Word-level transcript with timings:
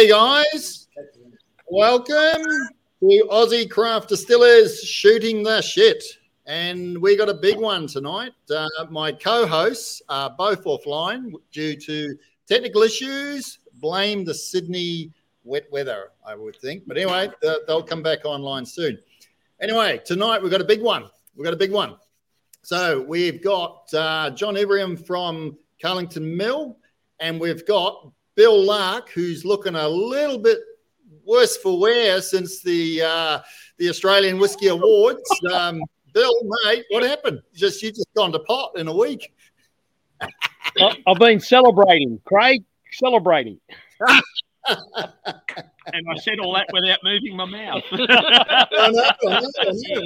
Hey 0.00 0.08
guys, 0.08 0.88
welcome 1.66 2.42
to 3.00 3.28
Aussie 3.30 3.70
Craft 3.70 4.08
Distillers 4.08 4.82
shooting 4.82 5.42
the 5.42 5.60
shit. 5.60 6.02
And 6.46 6.96
we 7.02 7.18
got 7.18 7.28
a 7.28 7.34
big 7.34 7.58
one 7.58 7.86
tonight. 7.86 8.32
Uh, 8.50 8.66
my 8.88 9.12
co 9.12 9.46
hosts 9.46 10.00
are 10.08 10.30
both 10.30 10.64
offline 10.64 11.34
due 11.52 11.76
to 11.76 12.16
technical 12.48 12.80
issues. 12.80 13.58
Blame 13.74 14.24
the 14.24 14.32
Sydney 14.32 15.12
wet 15.44 15.70
weather, 15.70 16.12
I 16.26 16.34
would 16.34 16.56
think. 16.56 16.84
But 16.86 16.96
anyway, 16.96 17.28
they'll 17.66 17.82
come 17.82 18.02
back 18.02 18.24
online 18.24 18.64
soon. 18.64 18.98
Anyway, 19.60 20.00
tonight 20.06 20.40
we've 20.40 20.50
got 20.50 20.62
a 20.62 20.64
big 20.64 20.80
one. 20.80 21.10
We've 21.36 21.44
got 21.44 21.52
a 21.52 21.58
big 21.58 21.72
one. 21.72 21.96
So 22.62 23.02
we've 23.02 23.44
got 23.44 23.92
uh, 23.92 24.30
John 24.30 24.56
Everingham 24.56 24.96
from 24.96 25.58
Callington 25.78 26.38
Mill, 26.38 26.78
and 27.20 27.38
we've 27.38 27.66
got 27.66 28.10
Bill 28.40 28.64
Lark, 28.64 29.10
who's 29.10 29.44
looking 29.44 29.74
a 29.74 29.86
little 29.86 30.38
bit 30.38 30.60
worse 31.26 31.58
for 31.58 31.78
wear 31.78 32.22
since 32.22 32.62
the 32.62 33.02
uh, 33.02 33.40
the 33.76 33.90
Australian 33.90 34.38
Whiskey 34.38 34.68
Awards. 34.68 35.20
Um, 35.52 35.82
Bill, 36.14 36.32
mate, 36.64 36.86
what 36.88 37.02
happened? 37.02 37.42
Just 37.52 37.82
you 37.82 37.90
just 37.90 38.08
gone 38.16 38.32
to 38.32 38.38
pot 38.38 38.78
in 38.78 38.88
a 38.88 38.96
week. 38.96 39.30
I've 40.80 41.18
been 41.18 41.38
celebrating, 41.38 42.18
Craig, 42.24 42.64
celebrating. 42.92 43.60
and 44.08 46.06
I 46.10 46.16
said 46.16 46.38
all 46.42 46.54
that 46.54 46.68
without 46.72 47.00
moving 47.04 47.36
my 47.36 47.44
mouth. 47.44 47.82
I 47.92 47.96
know, 47.98 48.08
I 48.72 48.90
know, 48.90 49.50
I 49.60 49.70
know. 49.70 50.02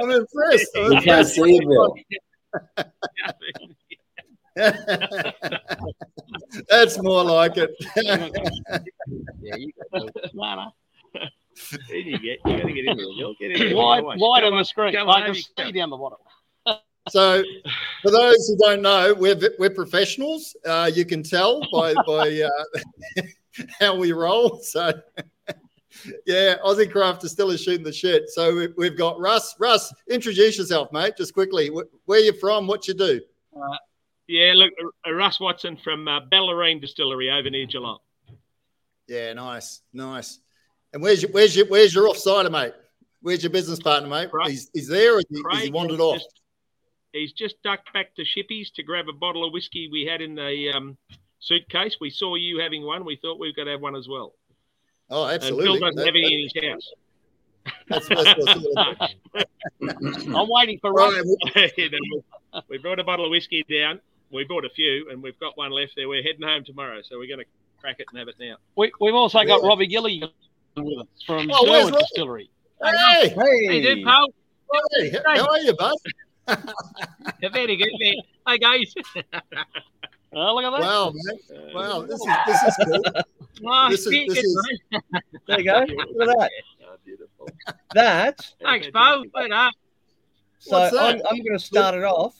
I'm 0.00 0.10
impressed. 0.12 0.70
I'm 0.76 0.92
You 0.92 1.00
can't 1.00 1.36
impressed. 1.36 1.90
See 4.56 4.62
it, 4.62 5.34
Bill. 5.42 5.92
That's 6.68 7.02
more 7.02 7.24
like 7.24 7.56
it. 7.56 7.70
yeah, 7.96 9.56
you 9.56 9.72
got 9.92 10.06
to, 10.06 10.30
no, 10.34 10.54
no. 10.54 10.72
you 11.90 12.18
get, 12.18 12.38
you 12.44 12.56
got 12.56 12.66
to 12.66 12.72
get 12.72 12.84
in 12.86 12.96
there. 12.96 13.06
You'll 13.06 13.34
get 13.40 13.52
in 13.52 13.60
there. 13.68 13.76
Wide, 13.76 14.02
wide 14.02 14.42
come 14.42 14.54
on 14.54 14.58
the 14.58 14.64
screen. 14.64 14.94
come 14.94 15.08
I 15.08 15.20
on, 15.20 15.26
can 15.26 15.34
see 15.34 15.72
down 15.72 15.90
the 15.90 15.96
bottom. 15.96 16.18
so, 17.08 17.42
for 18.02 18.10
those 18.10 18.48
who 18.48 18.56
don't 18.58 18.82
know, 18.82 19.14
we're 19.14 19.38
we're 19.58 19.70
professionals. 19.70 20.56
Uh, 20.66 20.90
you 20.92 21.04
can 21.04 21.22
tell 21.22 21.60
by 21.72 21.94
by 22.06 22.42
uh, 22.42 23.22
how 23.80 23.96
we 23.96 24.12
roll. 24.12 24.60
So, 24.62 24.92
yeah, 26.26 26.56
Aussie 26.64 26.90
Craft 26.90 27.24
is 27.24 27.32
still 27.32 27.54
shooting 27.56 27.84
the 27.84 27.92
shit. 27.92 28.28
So 28.30 28.54
we, 28.54 28.68
we've 28.76 28.98
got 28.98 29.20
Russ. 29.20 29.54
Russ, 29.58 29.92
introduce 30.08 30.58
yourself, 30.58 30.92
mate, 30.92 31.14
just 31.16 31.34
quickly. 31.34 31.68
Wh- 31.68 32.08
Where 32.08 32.20
you 32.20 32.32
from? 32.32 32.66
What 32.66 32.88
you 32.88 32.94
do? 32.94 33.20
Yeah, 34.26 34.52
look, 34.54 34.72
uh, 35.06 35.12
Russ 35.12 35.38
Watson 35.38 35.76
from 35.82 36.08
uh, 36.08 36.20
Bellarine 36.32 36.80
Distillery 36.80 37.30
over 37.30 37.50
near 37.50 37.66
Geelong. 37.66 37.98
Yeah, 39.06 39.32
nice, 39.34 39.82
nice. 39.92 40.38
And 40.92 41.02
where's 41.02 41.22
your 41.22 41.30
where's 41.32 41.54
your 41.54 41.66
where's 41.66 41.94
your 41.94 42.08
offsider, 42.08 42.50
mate? 42.50 42.72
Where's 43.20 43.42
your 43.42 43.50
business 43.50 43.80
partner, 43.80 44.08
mate? 44.08 44.30
Craig- 44.30 44.48
He's, 44.50 44.70
he's 44.72 44.88
there, 44.88 45.16
or 45.16 45.18
is 45.18 45.24
he, 45.30 45.36
is 45.38 45.62
he 45.64 45.70
wandered 45.70 46.00
off? 46.00 46.16
just- 46.16 46.40
he's 47.12 47.32
just 47.32 47.62
ducked 47.62 47.92
back 47.92 48.14
to 48.16 48.22
Shippies 48.22 48.72
to 48.74 48.82
grab 48.82 49.08
a 49.08 49.12
bottle 49.12 49.44
of 49.46 49.52
whiskey 49.52 49.88
we 49.92 50.04
had 50.10 50.20
in 50.20 50.34
the 50.34 50.70
um, 50.74 50.96
suitcase. 51.40 51.96
We 52.00 52.10
saw 52.10 52.34
you 52.36 52.60
having 52.60 52.82
one. 52.84 53.04
We 53.04 53.16
thought 53.16 53.38
we've 53.38 53.54
got 53.54 53.64
to 53.64 53.72
have 53.72 53.80
one 53.82 53.94
as 53.96 54.08
well. 54.08 54.34
Oh, 55.10 55.26
absolutely. 55.26 55.66
And 55.66 55.74
absolutely. 55.74 55.78
Bill 55.80 55.80
doesn't 55.80 55.96
That- 55.96 56.06
have 56.06 56.14
any 56.14 56.34
in 56.34 56.48
his 56.54 56.70
house. 56.70 56.92
that's, 57.88 58.08
that's 58.08 58.34
what's. 59.34 60.26
I'm 60.34 60.48
waiting 60.50 60.78
for 60.80 60.92
Right, 60.92 61.14
Rob. 61.16 61.26
we- 61.54 61.72
You 61.76 61.90
know, 61.90 62.62
we 62.68 62.78
brought 62.78 62.98
a 62.98 63.04
bottle 63.04 63.24
of 63.26 63.30
whiskey 63.30 63.64
down. 63.70 64.00
We 64.34 64.44
bought 64.44 64.64
a 64.64 64.70
few, 64.70 65.08
and 65.10 65.22
we've 65.22 65.38
got 65.38 65.56
one 65.56 65.70
left 65.70 65.92
there. 65.96 66.08
We're 66.08 66.22
heading 66.22 66.42
home 66.42 66.64
tomorrow, 66.64 67.00
so 67.02 67.18
we're 67.18 67.28
going 67.28 67.38
to 67.38 67.46
crack 67.80 67.96
it 68.00 68.06
and 68.10 68.18
have 68.18 68.26
it 68.28 68.34
now. 68.40 68.56
We, 68.76 68.90
we've 69.00 69.14
also 69.14 69.44
got 69.44 69.62
Robbie 69.62 69.86
Gilly 69.86 70.22
with 70.76 70.98
us 70.98 71.06
from 71.24 71.48
Oh, 71.52 71.62
where's 71.70 71.84
Sherwood 71.86 72.00
Distillery. 72.00 72.50
Hey, 72.82 73.28
Hey, 73.28 73.66
Hey, 73.66 73.80
dude, 73.80 74.04
pal. 74.04 74.26
hey, 74.98 75.12
how 75.24 75.46
are 75.46 75.58
you, 75.60 75.72
bud? 75.74 75.96
Very 77.52 77.76
good, 77.76 77.90
mate. 77.98 78.18
Hi, 78.46 78.56
guys. 78.58 78.92
Oh, 80.32 80.54
look 80.56 80.64
at 80.64 80.70
that. 80.72 80.80
Wow, 80.80 81.12
man. 81.14 81.72
Wow, 81.74 82.02
this 82.02 82.20
is 82.20 82.26
this 82.46 82.62
is 82.64 82.76
cool. 82.84 83.02
Oh, 83.64 83.68
ah, 83.68 83.88
This 83.88 84.00
is- 84.00 84.10
this 84.10 84.38
it, 84.38 84.44
is- 84.44 84.68
mate. 84.90 85.00
there 85.46 85.60
you 85.60 85.64
go. 85.64 85.86
Look 86.16 86.28
at 86.28 86.38
that. 86.38 86.50
Oh, 86.84 86.96
beautiful. 87.04 87.48
That. 87.94 88.52
Thanks, 88.60 88.88
pal. 88.92 89.20
Look 89.20 89.28
at 89.44 89.50
that. 89.50 89.72
So 90.58 90.70
that? 90.80 90.92
I'm, 90.96 91.22
I'm 91.30 91.36
going 91.38 91.56
to 91.56 91.64
start 91.64 91.94
it 91.94 92.02
off. 92.02 92.34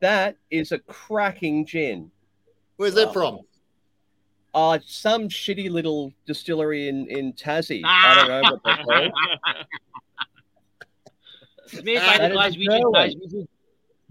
That 0.00 0.36
is 0.50 0.72
a 0.72 0.78
cracking 0.78 1.66
gin. 1.66 2.10
Where's 2.76 2.94
that 2.94 3.12
from? 3.12 3.40
Uh, 4.54 4.78
some 4.86 5.28
shitty 5.28 5.70
little 5.70 6.12
distillery 6.26 6.88
in, 6.88 7.06
in 7.08 7.32
Tassie. 7.32 7.82
I 7.84 8.14
don't 8.14 8.28
know 8.28 8.50
what 8.50 8.60
they're 8.64 8.84
called. 8.84 9.12
Made 11.84 11.98
by 11.98 12.28
the 12.28 12.34
Glaswegian 12.34 12.92
guys. 12.94 13.14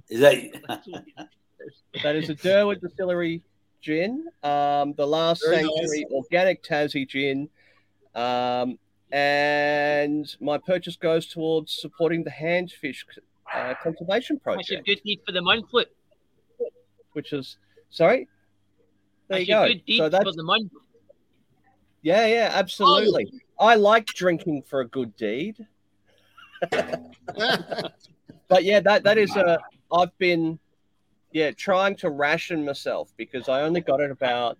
Is 0.09 0.19
that 0.19 0.87
That 2.03 2.15
is 2.15 2.29
a 2.29 2.35
Derwent 2.35 2.81
Distillery 2.81 3.41
gin. 3.81 4.27
Um, 4.43 4.93
the 4.93 5.07
last 5.07 5.43
Very 5.45 5.63
Sanctuary 5.63 6.05
Organic 6.11 6.63
Tassie 6.63 7.07
gin. 7.07 7.49
Um, 8.15 8.77
and 9.11 10.35
my 10.39 10.57
purchase 10.57 10.95
goes 10.95 11.27
towards 11.27 11.73
supporting 11.79 12.23
the 12.23 12.31
handfish 12.31 13.05
uh, 13.53 13.74
conservation 13.81 14.35
That's 14.46 14.69
a 14.72 14.75
project, 14.75 14.85
good 14.85 15.02
deed 15.03 15.19
for 15.25 15.31
the 15.31 15.41
month, 15.41 15.69
flip. 15.69 15.94
which 17.13 17.34
is 17.34 17.58
sorry. 17.90 18.28
There 19.28 19.40
That's 19.40 19.47
you 19.50 19.53
go. 19.56 19.68
good 19.68 19.85
deed 19.85 19.97
So 19.97 20.03
for 20.06 20.09
that's 20.09 20.35
the 20.35 20.44
month. 20.44 20.72
yeah, 22.02 22.25
yeah, 22.28 22.52
absolutely. 22.53 23.31
I 23.59 23.75
like 23.75 24.06
drinking 24.08 24.63
for 24.63 24.81
a 24.81 24.88
good 24.88 25.16
deed. 25.16 25.58
But 28.50 28.63
yeah, 28.63 28.80
that 28.80 29.03
that 29.03 29.18
is 29.18 29.35
a. 29.35 29.59
I've 29.91 30.18
been, 30.18 30.58
yeah, 31.34 31.52
trying 31.52 31.97
to 31.97 32.09
ration 32.09 32.64
myself 32.64 33.12
because 33.18 33.50
I 33.50 33.62
only 33.64 33.81
got 33.81 34.00
it 34.00 34.09
about. 34.09 34.58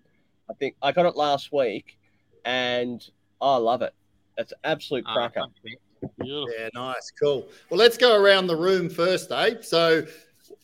I 0.50 0.54
think 0.54 0.76
I 0.82 0.92
got 0.92 1.06
it 1.06 1.16
last 1.16 1.52
week, 1.52 1.98
and 2.44 3.02
I 3.40 3.56
love 3.56 3.80
it. 3.82 3.94
It's 4.36 4.52
an 4.52 4.58
absolute 4.64 5.04
Ah, 5.06 5.14
cracker. 5.14 5.46
mate. 5.64 5.78
Beautiful. 6.18 6.54
Yeah, 6.58 6.68
nice, 6.74 7.10
cool. 7.20 7.48
Well, 7.70 7.78
let's 7.78 7.96
go 7.96 8.20
around 8.20 8.46
the 8.46 8.56
room 8.56 8.88
first, 8.88 9.30
eh? 9.32 9.54
So, 9.62 10.06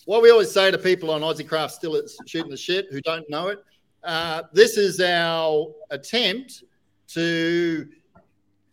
what 0.06 0.22
we 0.22 0.30
always 0.30 0.50
say 0.50 0.70
to 0.70 0.78
people 0.78 1.10
on 1.10 1.22
Aussie 1.22 1.46
Craft 1.46 1.74
Distillers 1.74 2.16
Shooting 2.26 2.50
the 2.50 2.56
Shit 2.56 2.86
who 2.90 3.00
don't 3.00 3.28
know 3.30 3.48
it, 3.48 3.58
uh, 4.02 4.42
this 4.52 4.76
is 4.76 5.00
our 5.00 5.72
attempt 5.90 6.64
to 7.08 7.88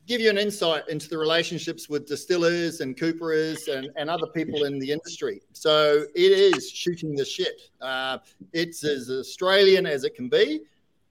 give 0.08 0.20
you 0.20 0.30
an 0.30 0.38
insight 0.38 0.88
into 0.90 1.08
the 1.08 1.18
relationships 1.18 1.88
with 1.88 2.06
distillers 2.06 2.82
and 2.82 2.98
cooperers 2.98 3.68
and, 3.68 3.90
and 3.96 4.10
other 4.10 4.28
people 4.28 4.66
in 4.66 4.78
the 4.80 4.92
industry. 4.92 5.42
So, 5.54 6.06
it 6.16 6.32
is 6.32 6.70
shooting 6.70 7.16
the 7.16 7.26
shit. 7.26 7.70
Uh, 7.80 8.18
it's 8.54 8.84
as 8.84 9.10
Australian 9.10 9.86
as 9.86 10.04
it 10.04 10.16
can 10.16 10.30
be. 10.30 10.62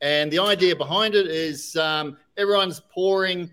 And 0.02 0.30
the 0.30 0.38
idea 0.38 0.74
behind 0.74 1.14
it 1.14 1.26
is 1.26 1.76
um, 1.76 2.16
everyone's 2.36 2.80
pouring 2.92 3.50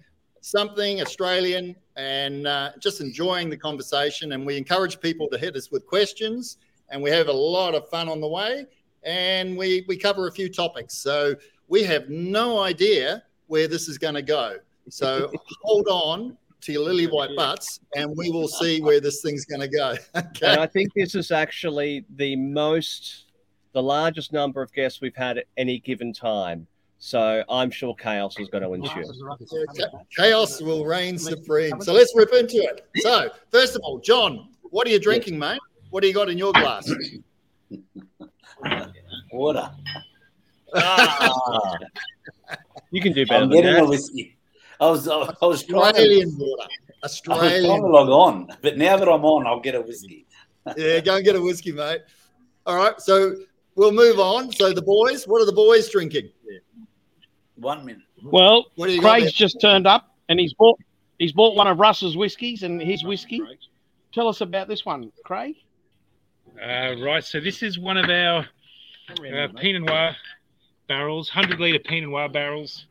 something 0.47 1.01
Australian 1.01 1.75
and 1.95 2.47
uh, 2.47 2.71
just 2.79 3.01
enjoying 3.01 3.49
the 3.49 3.57
conversation. 3.57 4.31
And 4.31 4.45
we 4.45 4.57
encourage 4.57 4.99
people 4.99 5.27
to 5.29 5.37
hit 5.37 5.55
us 5.55 5.71
with 5.71 5.85
questions, 5.85 6.57
and 6.89 7.01
we 7.01 7.09
have 7.11 7.27
a 7.27 7.33
lot 7.33 7.75
of 7.75 7.87
fun 7.89 8.07
on 8.09 8.21
the 8.21 8.27
way. 8.27 8.65
And 9.03 9.57
we 9.57 9.85
we 9.87 9.97
cover 9.97 10.27
a 10.27 10.31
few 10.31 10.49
topics, 10.49 10.95
so 10.97 11.35
we 11.67 11.83
have 11.83 12.09
no 12.09 12.59
idea 12.59 13.23
where 13.47 13.67
this 13.67 13.87
is 13.87 13.97
going 13.97 14.15
to 14.15 14.21
go. 14.21 14.57
So 14.89 15.31
hold 15.61 15.87
on 15.87 16.37
to 16.61 16.71
your 16.71 16.83
lily 16.83 17.07
white 17.07 17.35
butts, 17.35 17.79
and 17.95 18.15
we 18.17 18.31
will 18.31 18.47
see 18.47 18.81
where 18.81 18.99
this 18.99 19.21
thing's 19.21 19.45
going 19.45 19.61
to 19.61 19.67
go. 19.67 19.95
And 20.15 20.27
Okay. 20.35 20.55
I 20.55 20.65
think 20.67 20.93
this 20.95 21.13
is 21.13 21.31
actually 21.31 22.05
the 22.15 22.35
most, 22.35 23.31
the 23.73 23.83
largest 23.83 24.33
number 24.33 24.61
of 24.61 24.73
guests 24.73 24.99
we've 24.99 25.15
had 25.15 25.37
at 25.37 25.45
any 25.55 25.79
given 25.79 26.11
time. 26.13 26.67
So 26.99 27.43
I'm 27.47 27.69
sure 27.69 27.93
chaos 27.95 28.39
is 28.39 28.47
going 28.49 28.63
to 28.63 28.73
ensue. 28.73 29.03
Chaos 30.17 30.61
will 30.61 30.85
reign 30.85 31.17
supreme. 31.17 31.79
So 31.81 31.93
let's 31.93 32.13
rip 32.15 32.33
into 32.33 32.57
it. 32.57 32.87
So 32.97 33.29
first 33.51 33.75
of 33.75 33.81
all, 33.83 33.99
John, 33.99 34.49
what 34.63 34.87
are 34.87 34.89
you 34.89 34.99
drinking, 34.99 35.37
mate? 35.37 35.59
What 35.89 36.01
do 36.01 36.07
you 36.07 36.13
got 36.13 36.29
in 36.29 36.37
your 36.37 36.53
glass? 36.53 36.91
water? 39.31 39.69
Ah. 40.75 41.33
You 42.89 43.01
can 43.01 43.11
do 43.11 43.25
better 43.25 43.43
I'm 43.43 43.49
than 43.49 43.63
getting 43.63 43.75
a 43.75 43.81
that. 43.81 43.89
whiskey. 43.89 44.37
I 44.79 44.89
was 44.89 45.09
I 45.09 45.17
was 45.41 45.63
trying 45.63 45.93
to, 45.93 45.99
Australian 45.99 46.37
water. 46.37 46.69
I 46.69 46.95
was 47.03 47.19
trying 47.19 47.61
to 47.63 47.67
log 47.67 48.07
on, 48.07 48.47
but 48.61 48.77
now 48.77 48.95
that 48.95 49.09
I'm 49.09 49.25
on, 49.25 49.45
I'll 49.45 49.59
get 49.59 49.75
a 49.75 49.81
whiskey. 49.81 50.25
Yeah, 50.77 50.99
go 50.99 51.15
and 51.15 51.25
get 51.25 51.35
a 51.35 51.41
whiskey, 51.41 51.71
mate. 51.71 52.01
All 52.65 52.77
right, 52.77 52.99
so 52.99 53.35
we'll 53.75 53.91
move 53.91 54.19
on. 54.19 54.51
So 54.51 54.73
the 54.73 54.81
boys, 54.81 55.25
what 55.25 55.41
are 55.41 55.45
the 55.45 55.51
boys 55.51 55.89
drinking? 55.89 56.29
One 57.57 57.85
minute. 57.85 58.03
Well, 58.23 58.67
What 58.75 58.87
do 58.87 58.93
you 58.93 59.01
got 59.01 59.19
Craig's 59.19 59.33
just 59.33 59.59
turned 59.59 59.87
up 59.87 60.15
and 60.29 60.39
he's 60.39 60.53
bought 60.53 60.79
he's 61.17 61.31
bought 61.33 61.55
one 61.55 61.67
of 61.67 61.79
Russ's 61.79 62.15
whiskies 62.15 62.63
and 62.63 62.81
his 62.81 63.03
whiskey. 63.03 63.41
Tell 64.13 64.27
us 64.27 64.41
about 64.41 64.67
this 64.67 64.85
one, 64.85 65.11
Craig. 65.23 65.55
Uh, 66.61 66.95
right, 67.03 67.23
so 67.23 67.39
this 67.39 67.61
is 67.61 67.77
one 67.77 67.97
of 67.97 68.09
our 68.09 68.47
uh, 69.09 69.47
Pinot 69.57 69.83
Noir 69.83 70.15
barrels, 70.87 71.29
100 71.33 71.59
litre 71.59 71.79
Pinot 71.79 72.09
Noir 72.09 72.29
barrels. 72.29 72.85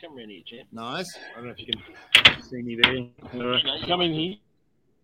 Come 0.00 0.16
around 0.16 0.30
here, 0.30 0.40
champ. 0.46 0.68
Nice. 0.72 1.14
I 1.32 1.36
don't 1.36 1.46
know 1.46 1.50
if 1.50 1.58
you 1.58 1.66
can 1.66 2.42
see 2.42 2.62
me 2.62 2.78
there. 2.82 3.06
All 3.34 3.50
right, 3.50 3.86
Come 3.86 4.00
in 4.00 4.12
here. 4.14 4.36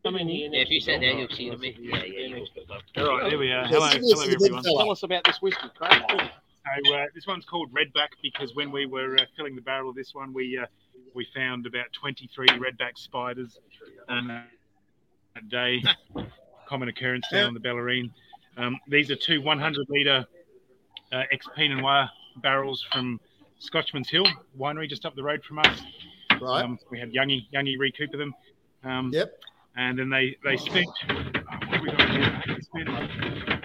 Come 0.03 0.17
in 0.17 0.29
here. 0.29 0.49
Yeah, 0.51 0.63
if 0.63 0.71
you 0.71 0.81
sat 0.81 1.01
down, 1.03 1.19
you'll 1.19 1.29
see 1.29 1.51
me. 1.51 1.77
Yeah, 1.79 2.03
yeah, 2.05 3.03
All 3.03 3.19
right 3.19 3.29
there 3.29 3.39
we 3.39 3.53
are. 3.53 3.67
Hello, 3.67 3.87
hello 3.89 3.91
to 3.91 4.31
the 4.31 4.37
big 4.41 4.53
everyone. 4.53 4.63
Tell 4.63 4.91
us 4.91 5.03
about 5.03 5.25
this 5.25 5.43
whiskey, 5.43 5.69
Craig. 5.77 6.31
So 6.85 6.95
uh, 6.95 7.07
this 7.15 7.27
one's 7.27 7.45
called 7.45 7.71
Redback 7.73 8.09
because 8.23 8.55
when 8.55 8.71
we 8.73 8.87
were 8.87 9.17
uh, 9.17 9.25
filling 9.37 9.55
the 9.55 9.63
barrel 9.63 9.91
of 9.91 9.97
this 9.97 10.15
one, 10.15 10.33
we 10.33 10.59
uh, 10.59 10.67
we 11.15 11.27
found 11.35 11.67
about 11.67 11.87
23 11.93 12.47
redback 12.49 12.97
spiders 12.97 13.59
um, 14.09 14.31
a 15.37 15.41
day, 15.49 15.83
common 16.69 16.89
occurrence 16.89 17.27
down 17.31 17.47
on 17.49 17.55
the 17.55 17.61
Bellarine. 17.61 18.11
Um, 18.57 18.79
these 18.89 19.11
are 19.11 19.17
two 19.17 19.41
100 19.43 19.87
litre 19.89 20.27
uh, 21.13 21.23
ex 21.31 21.47
Pinot 21.55 21.79
Noir 21.79 22.11
barrels 22.43 22.85
from 22.93 23.21
Scotchman's 23.59 24.11
Hill 24.11 24.27
winery 24.59 24.89
just 24.89 25.07
up 25.07 25.15
the 25.15 25.23
road 25.23 25.43
from 25.45 25.59
us. 25.61 25.83
Right. 26.41 26.65
Um, 26.65 26.79
we 26.91 26.99
had 26.99 27.13
Youngie 27.13 27.47
Youngie 27.55 27.77
recooper 27.79 28.19
them. 28.19 28.35
Um, 28.85 29.11
Yep. 29.13 29.39
And 29.79 29.99
then 29.99 30.09
they 30.11 30.37
they 30.43 30.57
spent. 30.57 30.87
what 31.07 31.45
have 31.47 31.83
we 31.83 31.91
got 31.91 32.11
here? 32.11 32.43
They 32.47 32.61
spent- 32.61 33.63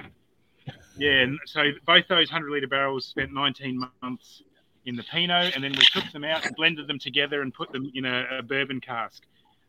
yeah, 1.02 1.24
and 1.24 1.40
so 1.46 1.64
both 1.86 2.08
those 2.08 2.32
100 2.32 2.52
litre 2.52 2.68
barrels 2.68 3.06
spent 3.06 3.34
19 3.34 3.88
months 4.04 4.44
in 4.86 4.96
the 4.96 5.04
Pinot, 5.04 5.56
and 5.56 5.64
then 5.64 5.72
we 5.72 5.84
took 5.92 6.12
them 6.12 6.24
out, 6.24 6.46
blended 6.56 6.88
them 6.88 7.00
together, 7.00 7.42
and 7.42 7.52
put 7.54 7.72
them 7.72 7.92
in 7.96 8.06
a, 8.06 8.26
a 8.38 8.44
bourbon 8.44 8.80
cask, 8.80 9.24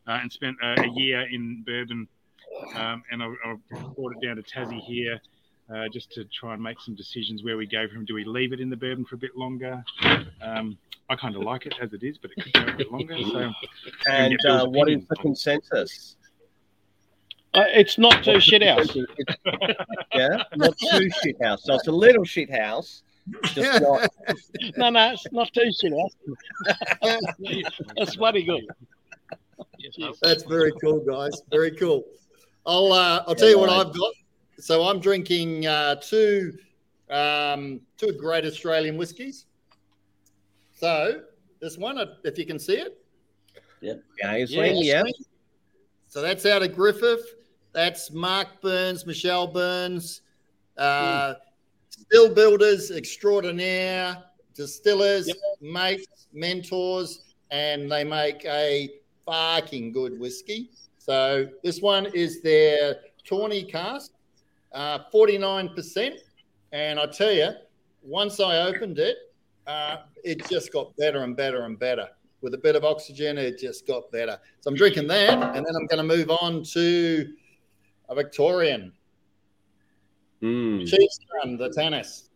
uh, 0.07 0.19
and 0.21 0.31
spent 0.31 0.55
a, 0.61 0.81
a 0.81 0.89
year 0.93 1.21
in 1.31 1.63
bourbon. 1.65 2.07
Um, 2.75 3.03
and 3.11 3.23
I, 3.23 3.27
I 3.45 3.55
brought 3.95 4.13
it 4.15 4.25
down 4.25 4.35
to 4.35 4.43
Tassie 4.43 4.79
here, 4.81 5.19
uh, 5.73 5.85
just 5.91 6.11
to 6.11 6.25
try 6.25 6.53
and 6.53 6.61
make 6.61 6.79
some 6.79 6.93
decisions 6.93 7.43
where 7.43 7.57
we 7.57 7.65
go 7.65 7.87
from. 7.87 8.05
Do 8.05 8.13
we 8.13 8.25
leave 8.25 8.53
it 8.53 8.59
in 8.59 8.69
the 8.69 8.77
bourbon 8.77 9.03
for 9.03 9.15
a 9.15 9.19
bit 9.19 9.35
longer? 9.35 9.83
Um, 10.41 10.77
I 11.09 11.15
kind 11.15 11.35
of 11.35 11.41
like 11.41 11.65
it 11.65 11.73
as 11.81 11.93
it 11.93 12.03
is, 12.03 12.19
but 12.19 12.29
it 12.35 12.43
could 12.43 12.53
go 12.53 12.73
a 12.73 12.77
bit 12.77 12.91
longer. 12.91 13.17
So 13.31 13.51
And 14.07 14.45
uh, 14.45 14.65
what 14.67 14.89
is 14.89 15.03
the 15.09 15.15
consensus? 15.15 16.15
Uh, 17.53 17.65
it's 17.67 17.97
not 17.97 18.23
too 18.23 18.39
shit 18.39 18.63
house. 18.63 18.95
yeah, 20.13 20.43
not 20.55 20.77
too 20.77 21.09
shit 21.21 21.41
house. 21.41 21.63
So 21.63 21.75
it's 21.75 21.87
a 21.87 21.91
little 21.91 22.23
shit 22.23 22.49
house, 22.49 23.03
just 23.43 23.81
not. 23.81 24.09
No, 24.75 24.89
no, 24.89 25.11
it's 25.11 25.27
not 25.31 25.53
too 25.53 25.71
shit 25.79 25.93
house. 25.93 27.61
That's 27.95 28.15
bloody 28.15 28.43
good. 28.43 28.65
That's 30.21 30.43
very 30.43 30.71
cool, 30.81 30.99
guys. 30.99 31.41
Very 31.51 31.71
cool. 31.71 32.03
I'll 32.65 32.91
uh, 32.91 33.23
I'll 33.27 33.35
tell 33.35 33.49
you 33.49 33.59
what 33.59 33.69
right. 33.69 33.85
I've 33.85 33.95
got. 33.95 34.13
So 34.57 34.83
I'm 34.83 34.99
drinking 34.99 35.67
uh, 35.67 35.95
two 35.95 36.57
um, 37.09 37.81
two 37.97 38.13
great 38.13 38.45
Australian 38.45 38.97
whiskies. 38.97 39.45
So 40.73 41.21
this 41.59 41.77
one, 41.77 41.99
uh, 41.99 42.15
if 42.23 42.39
you 42.39 42.45
can 42.45 42.57
see 42.57 42.77
it, 42.77 42.97
Gainsling, 44.21 44.83
yeah. 44.83 45.03
So 46.07 46.21
that's 46.21 46.45
out 46.45 46.63
of 46.63 46.75
Griffith. 46.75 47.42
That's 47.73 48.11
Mark 48.11 48.61
Burns, 48.61 49.05
Michelle 49.05 49.47
Burns, 49.47 50.21
uh, 50.77 51.35
still 51.89 52.33
builders 52.33 52.91
extraordinaire, 52.91 54.23
distillers, 54.53 55.27
Yep. 55.27 55.37
mates, 55.61 56.27
mentors, 56.33 57.35
and 57.51 57.91
they 57.91 58.03
make 58.03 58.45
a 58.45 58.89
fucking 59.25 59.91
good 59.91 60.19
whiskey. 60.19 60.69
So 60.99 61.49
this 61.63 61.81
one 61.81 62.05
is 62.13 62.41
their 62.41 62.99
tawny 63.25 63.63
cask, 63.63 64.11
uh, 64.71 64.99
49%. 65.11 66.19
And 66.71 66.99
I 66.99 67.05
tell 67.07 67.31
you, 67.31 67.49
once 68.03 68.39
I 68.39 68.67
opened 68.67 68.99
it, 68.99 69.17
uh, 69.67 69.97
it 70.23 70.47
just 70.49 70.71
got 70.71 70.95
better 70.97 71.23
and 71.23 71.35
better 71.35 71.63
and 71.63 71.77
better. 71.79 72.09
With 72.41 72.53
a 72.53 72.57
bit 72.57 72.75
of 72.75 72.83
oxygen, 72.83 73.37
it 73.37 73.57
just 73.57 73.87
got 73.87 74.11
better. 74.11 74.37
So 74.59 74.69
I'm 74.69 74.75
drinking 74.75 75.07
that, 75.07 75.55
and 75.55 75.65
then 75.65 75.75
I'm 75.75 75.87
going 75.87 76.07
to 76.07 76.15
move 76.17 76.29
on 76.29 76.63
to 76.63 77.33
a 78.09 78.15
Victorian 78.15 78.93
Mm. 80.41 80.85
Chiefs 80.85 81.19
Run, 81.35 81.55
the 81.57 81.69
tennis. 81.69 82.29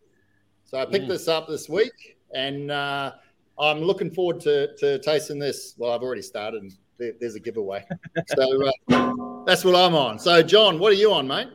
So 0.63 0.77
I 0.77 0.85
picked 0.85 1.05
Mm. 1.05 1.09
this 1.09 1.27
up 1.27 1.47
this 1.49 1.67
week, 1.67 2.17
and 2.33 2.71
uh, 2.71 3.11
I'm 3.59 3.81
looking 3.81 4.09
forward 4.11 4.39
to, 4.41 4.73
to 4.77 4.99
tasting 4.99 5.39
this. 5.39 5.73
Well, 5.77 5.91
I've 5.91 6.01
already 6.03 6.21
started, 6.21 6.61
and 6.63 6.71
there, 6.97 7.13
there's 7.19 7.35
a 7.35 7.39
giveaway. 7.41 7.85
so 8.27 8.65
uh, 8.65 9.43
that's 9.45 9.65
what 9.65 9.75
I'm 9.75 9.93
on. 9.93 10.19
So, 10.19 10.41
John, 10.41 10.79
what 10.79 10.93
are 10.93 10.95
you 10.95 11.11
on, 11.11 11.27
mate? 11.27 11.49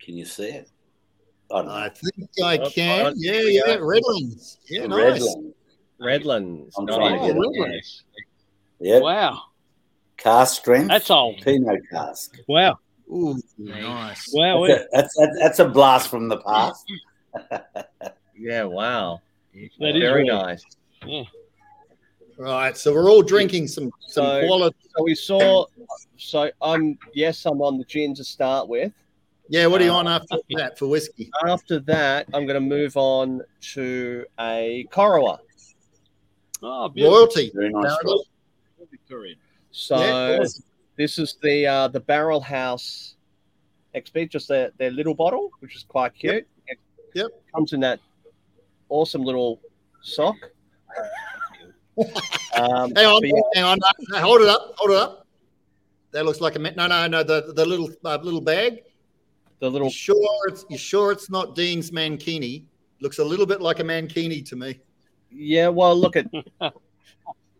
Can 0.00 0.16
you 0.16 0.24
see 0.24 0.48
it? 0.48 0.70
I 1.52 1.58
don't. 1.62 1.68
I 1.70 1.88
think 1.90 2.30
I 2.42 2.58
Oh, 2.58 2.70
can. 2.70 3.06
oh, 3.06 3.12
Yeah, 3.16 3.32
there 3.32 3.50
yeah. 3.50 3.76
Redlands. 3.80 4.58
Yeah, 4.70 4.86
nice. 4.86 5.22
Redland. 5.22 5.52
Redlands. 6.00 6.74
I'm 6.78 6.84
nice. 6.86 6.96
trying 6.96 7.20
to 7.20 7.26
get 7.26 7.36
Oh, 7.36 7.42
it. 7.42 7.58
really? 7.58 7.82
Yep. 8.80 9.02
Wow, 9.02 9.42
Cask 10.16 10.60
strength. 10.62 10.88
that's 10.88 11.10
old. 11.10 11.40
Pinot 11.42 11.80
cask. 11.90 12.36
Wow, 12.48 12.78
Ooh, 13.10 13.38
nice. 13.58 14.30
wow. 14.32 14.66
That's 14.66 14.80
a, 14.82 14.86
that's, 14.92 15.16
that's, 15.18 15.38
that's 15.40 15.58
a 15.58 15.68
blast 15.68 16.08
from 16.08 16.28
the 16.28 16.38
past. 16.38 16.84
Yeah, 18.36 18.64
wow. 18.64 19.20
That 19.54 19.60
is 19.62 19.70
Very 19.78 20.24
really- 20.24 20.28
nice. 20.28 20.64
Right, 22.36 22.76
so 22.76 22.92
we're 22.92 23.08
all 23.08 23.22
drinking 23.22 23.68
some 23.68 23.92
some 24.00 24.24
So- 24.26 24.46
quality. 24.46 24.76
So 24.96 25.04
we 25.04 25.14
saw. 25.14 25.66
So 26.16 26.50
I'm 26.60 26.98
yes, 27.14 27.46
I'm 27.46 27.62
on 27.62 27.78
the 27.78 27.84
gin 27.84 28.14
to 28.16 28.24
start 28.24 28.68
with. 28.68 28.92
Yeah, 29.48 29.66
what 29.66 29.80
are 29.80 29.84
you 29.84 29.90
on 29.90 30.06
uh, 30.08 30.16
after 30.20 30.38
that 30.56 30.78
for 30.78 30.86
whiskey? 30.88 31.30
After 31.46 31.78
that, 31.80 32.26
I'm 32.32 32.46
going 32.46 32.54
to 32.54 32.60
move 32.60 32.96
on 32.96 33.42
to 33.74 34.24
a 34.40 34.86
Corowa. 34.90 35.38
Oh, 36.62 36.88
beautiful. 36.88 37.18
Royalty. 37.18 37.52
Very 37.54 37.68
nice. 37.70 37.94
Barrel. 38.02 38.24
Victorian. 38.90 39.36
So 39.76 40.44
this 40.96 41.18
is 41.18 41.36
the 41.42 41.66
uh, 41.66 41.88
the 41.88 41.98
Barrel 41.98 42.40
House 42.40 43.16
XP, 43.92 44.30
just 44.30 44.46
their, 44.46 44.70
their 44.78 44.92
little 44.92 45.14
bottle, 45.14 45.50
which 45.58 45.74
is 45.74 45.82
quite 45.82 46.14
cute. 46.14 46.46
It 46.68 46.78
Yep. 47.14 47.30
Comes 47.52 47.72
in 47.72 47.80
that 47.80 47.98
awesome 48.88 49.22
little 49.22 49.60
sock. 50.02 50.36
um, 51.98 52.92
Hang 52.94 53.06
on, 53.06 53.24
yeah, 53.24 53.40
hang 53.54 53.64
on. 53.64 53.78
No, 54.10 54.18
hold 54.20 54.42
it 54.42 54.48
up. 54.48 54.74
Hold 54.78 54.90
it 54.92 54.96
up. 54.96 55.26
That 56.12 56.24
looks 56.24 56.40
like 56.40 56.54
a 56.54 56.58
no, 56.60 56.86
no, 56.86 57.06
no. 57.08 57.22
The 57.24 57.52
the 57.54 57.66
little 57.66 57.90
uh, 58.04 58.18
little 58.22 58.40
bag. 58.40 58.82
the 59.58 59.68
little 59.68 59.88
You 59.88 59.92
sure 59.92 60.48
it's 60.48 60.64
you 60.70 60.78
sure 60.78 61.10
it's 61.10 61.30
not 61.30 61.56
Dean's 61.56 61.90
mankini? 61.90 62.64
Looks 63.00 63.18
a 63.18 63.24
little 63.24 63.46
bit 63.46 63.60
like 63.60 63.80
a 63.80 63.84
mankini 63.84 64.44
to 64.48 64.54
me. 64.56 64.78
yeah. 65.30 65.66
Well, 65.66 65.96
look 65.96 66.14
at 66.14 66.26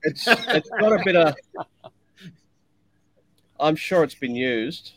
it's 0.03 0.27
it's 0.29 0.71
got 0.71 0.93
a 0.93 1.03
bit 1.05 1.17
of. 1.17 1.35
I'm 3.64 3.76
sure 3.76 4.04
it's 4.04 4.14
been 4.14 4.37
used. 4.37 4.92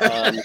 Um, 0.00 0.38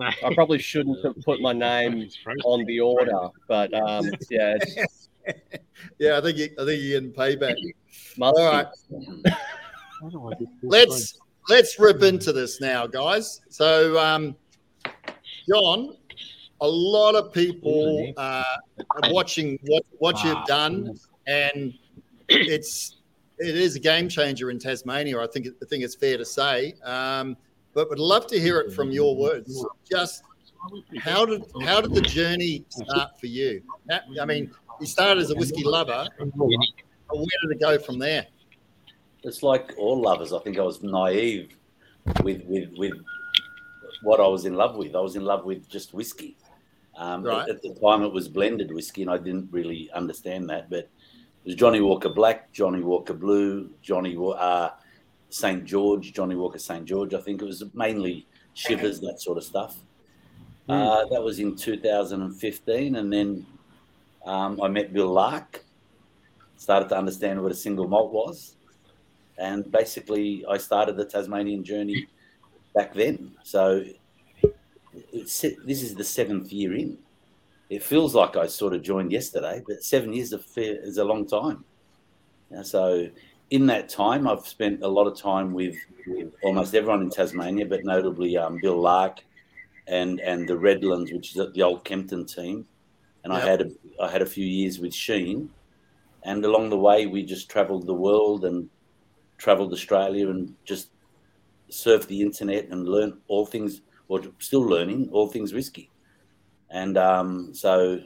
I 0.00 0.34
probably 0.34 0.58
shouldn't 0.58 1.04
have 1.04 1.16
put 1.24 1.40
my 1.40 1.52
name 1.52 2.08
on 2.44 2.64
the 2.64 2.80
order, 2.80 3.28
but 3.48 3.72
um, 3.74 4.04
yeah, 4.30 4.56
it's 4.60 5.08
Yeah, 5.98 6.18
I 6.18 6.20
think 6.20 6.38
you, 6.38 6.48
I 6.58 6.64
think 6.64 6.82
you're 6.82 7.00
getting 7.00 7.12
payback. 7.12 7.56
must 8.16 8.38
All 8.38 8.50
right, 8.50 8.66
let's 10.62 11.18
let's 11.48 11.78
rip 11.78 12.02
into 12.02 12.32
this 12.32 12.60
now, 12.60 12.86
guys. 12.86 13.40
So, 13.48 13.98
um, 13.98 14.36
John, 15.48 15.96
a 16.60 16.68
lot 16.68 17.14
of 17.14 17.32
people 17.32 18.12
uh, 18.16 18.44
are 18.78 19.12
watching 19.12 19.58
what 19.66 19.84
what 19.98 20.22
you've 20.22 20.44
done, 20.46 20.98
and 21.26 21.72
it's 22.28 22.95
it 23.38 23.56
is 23.56 23.76
a 23.76 23.80
game 23.80 24.08
changer 24.08 24.50
in 24.50 24.58
Tasmania. 24.58 25.18
I 25.20 25.26
think 25.26 25.46
I 25.62 25.66
think 25.66 25.84
it's 25.84 25.94
fair 25.94 26.16
to 26.18 26.24
say. 26.24 26.74
Um, 26.84 27.36
but 27.74 27.88
would 27.90 27.98
love 27.98 28.26
to 28.28 28.40
hear 28.40 28.58
it 28.60 28.72
from 28.72 28.90
your 28.90 29.16
words. 29.16 29.64
Just 29.90 30.22
how 30.98 31.26
did 31.26 31.44
how 31.62 31.80
did 31.80 31.94
the 31.94 32.00
journey 32.00 32.64
start 32.70 33.18
for 33.20 33.26
you? 33.26 33.62
That- 33.86 34.04
I 34.20 34.24
mean, 34.24 34.50
you 34.80 34.86
started 34.86 35.20
as 35.22 35.30
a 35.30 35.34
whiskey 35.34 35.64
lover. 35.64 36.08
Where 36.18 37.26
did 37.42 37.50
it 37.50 37.60
go 37.60 37.78
from 37.78 37.98
there? 37.98 38.26
It's 39.22 39.42
like 39.42 39.74
all 39.78 40.00
lovers. 40.00 40.32
I 40.32 40.38
think 40.40 40.58
I 40.58 40.62
was 40.62 40.82
naive 40.82 41.52
with 42.22 42.42
with 42.46 42.70
with 42.76 42.92
what 44.02 44.20
I 44.20 44.26
was 44.26 44.44
in 44.46 44.54
love 44.54 44.76
with. 44.76 44.94
I 44.94 45.00
was 45.00 45.16
in 45.16 45.24
love 45.24 45.44
with 45.44 45.68
just 45.68 45.92
whiskey. 45.94 46.36
Um, 46.96 47.22
Right. 47.24 47.42
at, 47.48 47.56
at 47.56 47.62
the 47.62 47.74
time, 47.74 48.02
it 48.02 48.12
was 48.12 48.26
blended 48.28 48.72
whiskey, 48.72 49.02
and 49.02 49.10
I 49.10 49.18
didn't 49.18 49.48
really 49.52 49.90
understand 49.92 50.48
that. 50.48 50.70
But 50.70 50.88
was 51.46 51.54
Johnnie 51.54 51.80
Walker 51.80 52.08
Black, 52.08 52.52
Johnnie 52.52 52.82
Walker 52.82 53.14
Blue, 53.14 53.70
Johnny 53.80 54.16
uh, 54.18 54.70
St 55.30 55.64
George, 55.64 56.12
Johnnie 56.12 56.34
Walker 56.34 56.58
St 56.58 56.84
George. 56.84 57.14
I 57.14 57.20
think 57.20 57.40
it 57.40 57.44
was 57.44 57.62
mainly 57.72 58.26
Chivas, 58.54 59.00
that 59.00 59.20
sort 59.20 59.38
of 59.38 59.44
stuff. 59.44 59.76
Uh, 60.68 61.04
that 61.06 61.22
was 61.22 61.38
in 61.38 61.54
2015, 61.54 62.96
and 62.96 63.12
then 63.12 63.46
um, 64.26 64.60
I 64.60 64.66
met 64.66 64.92
Bill 64.92 65.12
Lark. 65.12 65.62
Started 66.56 66.88
to 66.88 66.98
understand 66.98 67.40
what 67.40 67.52
a 67.52 67.54
single 67.54 67.86
malt 67.86 68.12
was, 68.12 68.56
and 69.38 69.70
basically 69.70 70.44
I 70.48 70.56
started 70.56 70.96
the 70.96 71.04
Tasmanian 71.04 71.62
journey 71.62 72.08
back 72.74 72.94
then. 72.94 73.32
So 73.44 73.84
it's, 75.12 75.40
this 75.40 75.82
is 75.82 75.94
the 75.94 76.02
seventh 76.02 76.50
year 76.50 76.74
in. 76.74 76.98
It 77.68 77.82
feels 77.82 78.14
like 78.14 78.36
I 78.36 78.46
sort 78.46 78.74
of 78.74 78.82
joined 78.82 79.10
yesterday, 79.10 79.62
but 79.66 79.82
seven 79.82 80.12
years 80.12 80.32
of 80.32 80.44
fair 80.44 80.76
is 80.80 80.98
a 80.98 81.04
long 81.04 81.26
time. 81.26 81.64
So 82.62 83.08
in 83.50 83.66
that 83.66 83.88
time, 83.88 84.28
I've 84.28 84.46
spent 84.46 84.82
a 84.82 84.88
lot 84.88 85.06
of 85.06 85.18
time 85.18 85.52
with 85.52 85.76
almost 86.42 86.74
everyone 86.74 87.02
in 87.02 87.10
Tasmania, 87.10 87.66
but 87.66 87.84
notably 87.84 88.36
um, 88.36 88.58
Bill 88.60 88.80
Lark 88.80 89.20
and 89.88 90.20
and 90.20 90.48
the 90.48 90.56
Redlands, 90.56 91.12
which 91.12 91.36
is 91.36 91.52
the 91.54 91.62
old 91.62 91.84
Kempton 91.84 92.24
team. 92.24 92.66
And 93.24 93.32
I 93.32 93.40
had 93.40 93.60
a, 93.62 93.70
I 94.00 94.08
had 94.08 94.22
a 94.22 94.26
few 94.26 94.46
years 94.46 94.78
with 94.78 94.92
Shene, 94.92 95.48
and 96.22 96.44
along 96.44 96.70
the 96.70 96.78
way 96.78 97.06
we 97.06 97.24
just 97.24 97.48
travelled 97.48 97.86
the 97.86 97.94
world 97.94 98.44
and 98.44 98.68
travelled 99.38 99.72
Australia 99.72 100.30
and 100.30 100.54
just 100.64 100.90
surfed 101.68 102.06
the 102.06 102.22
internet 102.22 102.68
and 102.68 102.88
learned 102.88 103.14
all 103.26 103.44
things, 103.44 103.82
or 104.06 104.20
still 104.38 104.62
learning 104.62 105.08
all 105.10 105.26
things 105.26 105.52
whiskey. 105.52 105.90
And 106.70 106.98
um, 106.98 107.54
so, 107.54 108.00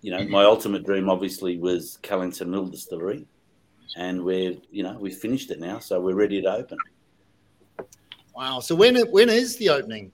you 0.00 0.10
know, 0.10 0.24
my 0.28 0.44
ultimate 0.44 0.84
dream 0.84 1.08
obviously 1.08 1.58
was 1.58 1.98
Callington 2.02 2.50
Mill 2.50 2.66
Distillery, 2.66 3.26
and 3.96 4.22
we're 4.22 4.56
you 4.70 4.82
know 4.82 4.96
we've 5.00 5.16
finished 5.16 5.50
it 5.50 5.60
now, 5.60 5.78
so 5.78 6.00
we're 6.00 6.14
ready 6.14 6.42
to 6.42 6.52
open. 6.52 6.78
Wow. 8.34 8.60
So 8.60 8.74
when 8.74 8.96
when 9.10 9.28
is 9.28 9.56
the 9.56 9.70
opening? 9.70 10.12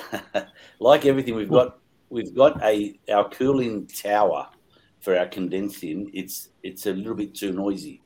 like 0.78 1.04
everything, 1.04 1.34
we've 1.34 1.50
got 1.50 1.78
we've 2.08 2.34
got 2.34 2.62
a 2.62 2.98
our 3.12 3.28
cooling 3.28 3.86
tower 3.86 4.48
for 5.00 5.18
our 5.18 5.26
condensing. 5.26 6.10
It's 6.14 6.50
it's 6.62 6.86
a 6.86 6.92
little 6.92 7.14
bit 7.14 7.34
too 7.34 7.52
noisy, 7.52 8.00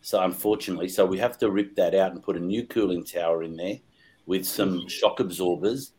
so 0.00 0.22
unfortunately, 0.22 0.88
so 0.88 1.04
we 1.04 1.18
have 1.18 1.38
to 1.38 1.50
rip 1.50 1.74
that 1.76 1.94
out 1.94 2.12
and 2.12 2.22
put 2.22 2.36
a 2.36 2.40
new 2.40 2.64
cooling 2.66 3.04
tower 3.04 3.42
in 3.42 3.56
there 3.56 3.78
with 4.26 4.46
some 4.46 4.88
shock 4.88 5.20
absorbers 5.20 5.92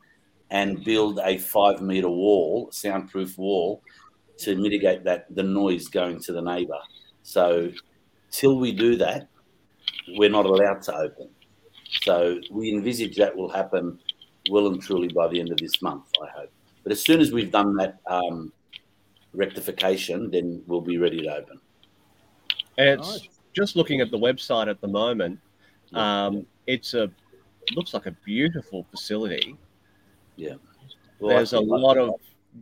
and 0.53 0.83
build 0.83 1.19
a 1.24 1.38
five 1.39 1.81
meter 1.81 2.07
wall, 2.07 2.69
soundproof 2.72 3.38
wall, 3.39 3.81
to 4.38 4.55
mitigate 4.55 5.03
that 5.03 5.25
the 5.36 5.41
noise 5.43 5.88
going 5.88 6.22
to 6.22 6.31
the 6.31 6.41
neighbour. 6.41 6.79
So 7.24 7.72
till 8.29 8.60
we 8.60 8.72
do 8.72 8.95
that, 8.98 9.27
we're 10.10 10.29
not 10.29 10.45
allowed 10.45 10.83
to 10.83 10.95
open. 10.95 11.29
So 12.03 12.39
we 12.51 12.72
envisage 12.72 13.17
that 13.17 13.36
will 13.36 13.50
happen 13.50 14.00
well 14.51 14.67
and 14.67 14.81
truly 14.81 15.07
by 15.07 15.27
the 15.27 15.39
end 15.39 15.51
of 15.51 15.57
this 15.57 15.81
month, 15.81 16.05
I 16.22 16.29
hope. 16.39 16.51
But 16.83 16.91
as 16.91 17.01
soon 17.01 17.19
as 17.19 17.31
we've 17.31 17.51
done 17.51 17.75
that 17.77 18.00
um, 18.07 18.53
rectification, 19.33 20.29
then 20.29 20.62
we'll 20.67 20.81
be 20.81 21.00
ready 21.00 21.22
to 21.22 21.36
open. 21.36 21.60
It's 22.77 23.10
Nice. 23.10 23.29
just 23.53 23.75
looking 23.75 24.01
at 24.01 24.12
the 24.12 24.19
website 24.19 24.67
at 24.67 24.81
the 24.81 24.88
moment. 24.88 25.39
Yeah. 25.91 26.25
Um, 26.25 26.45
it's 26.67 26.93
a 26.93 27.10
looks 27.75 27.93
like 27.93 28.05
a 28.05 28.12
beautiful 28.25 28.86
facility. 28.91 29.57
Well, 31.20 31.38
There's 31.38 31.54
a 31.54 31.60
lot 31.60 31.98
of 31.98 32.16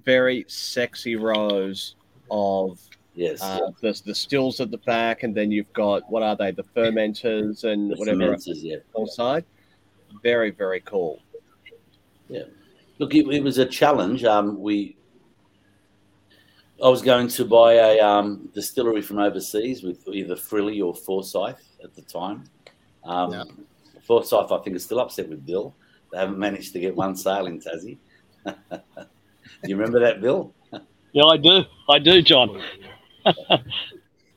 very 0.05 0.45
sexy 0.47 1.15
rows 1.15 1.95
of 2.29 2.79
yes, 3.15 3.41
uh, 3.41 3.71
the, 3.81 3.99
the 4.05 4.15
stills 4.15 4.59
at 4.59 4.71
the 4.71 4.77
back, 4.79 5.23
and 5.23 5.35
then 5.35 5.51
you've 5.51 5.71
got 5.73 6.09
what 6.09 6.23
are 6.23 6.35
they? 6.35 6.51
The 6.51 6.63
fermenters 6.75 7.63
and 7.63 7.91
the 7.91 7.95
whatever 7.95 8.19
fermenters, 8.19 8.61
yeah. 8.61 8.77
alongside. 8.95 9.45
Very 10.23 10.51
very 10.51 10.81
cool. 10.81 11.21
Yeah. 12.29 12.43
Look, 12.99 13.15
it, 13.15 13.27
it 13.27 13.43
was 13.43 13.57
a 13.57 13.65
challenge. 13.65 14.23
Um, 14.23 14.61
we, 14.61 14.95
I 16.83 16.87
was 16.87 17.01
going 17.01 17.27
to 17.29 17.45
buy 17.45 17.73
a 17.73 17.99
um, 17.99 18.49
distillery 18.53 19.01
from 19.01 19.17
overseas 19.17 19.81
with 19.81 20.07
either 20.07 20.35
Frilli 20.35 20.85
or 20.85 20.93
Forsyth 20.93 21.77
at 21.83 21.95
the 21.95 22.03
time. 22.03 22.43
Um, 23.03 23.33
Yeah. 23.33 23.43
Forsyth, 24.03 24.51
I 24.51 24.57
think, 24.59 24.75
is 24.75 24.85
still 24.85 24.99
upset 24.99 25.29
with 25.29 25.45
Bill. 25.45 25.75
They 26.11 26.17
haven't 26.19 26.39
managed 26.39 26.73
to 26.73 26.79
get 26.79 26.95
one 26.95 27.15
sale 27.15 27.47
in 27.47 27.59
Tassie. 27.59 27.97
do 28.45 28.79
you 29.63 29.75
remember 29.77 29.99
that, 29.99 30.21
Bill? 30.21 30.53
Yeah, 31.13 31.25
I 31.25 31.35
do. 31.35 31.63
I 31.89 31.99
do, 31.99 32.21
John. 32.21 32.63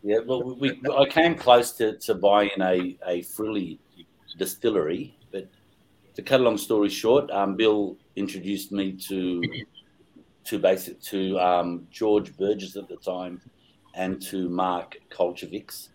Yeah, 0.03 0.19
well, 0.27 0.43
we, 0.43 0.73
we 0.73 0.95
I 0.95 1.07
came 1.07 1.35
close 1.35 1.71
to, 1.79 1.97
to 1.99 2.15
buying 2.15 2.51
a, 2.61 2.99
a 3.07 3.23
Frilli 3.23 3.79
distillery, 4.37 5.17
but 5.33 5.49
to 6.15 6.23
cut 6.23 6.41
a 6.41 6.43
long 6.43 6.59
story 6.59 6.91
short, 6.91 7.31
um, 7.31 7.57
Bill 7.57 7.97
introduced 8.17 8.73
me 8.73 8.93
to 9.09 9.43
to 10.45 10.59
basic 10.59 11.01
to 11.03 11.39
um, 11.39 11.87
George 11.91 12.37
Burgess 12.37 12.77
at 12.77 12.87
the 12.89 12.97
time 12.97 13.41
and 13.95 14.21
to 14.23 14.51
Mark 14.51 14.97
Kolchevics, 15.11 15.89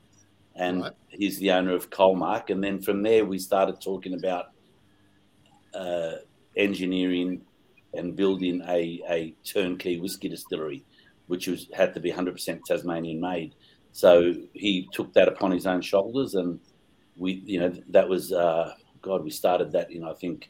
and 0.55 0.81
Right. 0.81 0.93
he's 1.09 1.38
the 1.38 1.51
owner 1.51 1.75
of 1.75 1.91
Colmark. 1.91 2.50
And 2.50 2.63
then 2.63 2.81
from 2.81 3.03
there, 3.03 3.25
we 3.25 3.38
started 3.38 3.79
talking 3.79 4.13
about 4.15 4.45
uh, 5.73 6.15
engineering 6.55 7.41
and 7.93 8.15
building 8.15 8.61
a, 8.67 9.01
a 9.09 9.35
turnkey 9.43 9.99
whiskey 9.99 10.29
distillery, 10.29 10.83
which 11.27 11.47
was 11.47 11.67
had 11.73 11.93
to 11.93 11.99
be 11.99 12.11
100% 12.11 12.63
Tasmanian 12.63 13.19
made. 13.19 13.55
So 13.91 14.33
he 14.53 14.88
took 14.93 15.13
that 15.13 15.27
upon 15.27 15.51
his 15.51 15.65
own 15.65 15.81
shoulders, 15.81 16.35
and 16.35 16.59
we, 17.17 17.41
you 17.45 17.59
know, 17.59 17.73
that 17.89 18.07
was 18.07 18.31
uh, 18.31 18.73
God. 19.01 19.23
We 19.23 19.31
started 19.31 19.71
that 19.71 19.91
in 19.91 20.03
I 20.03 20.13
think 20.13 20.49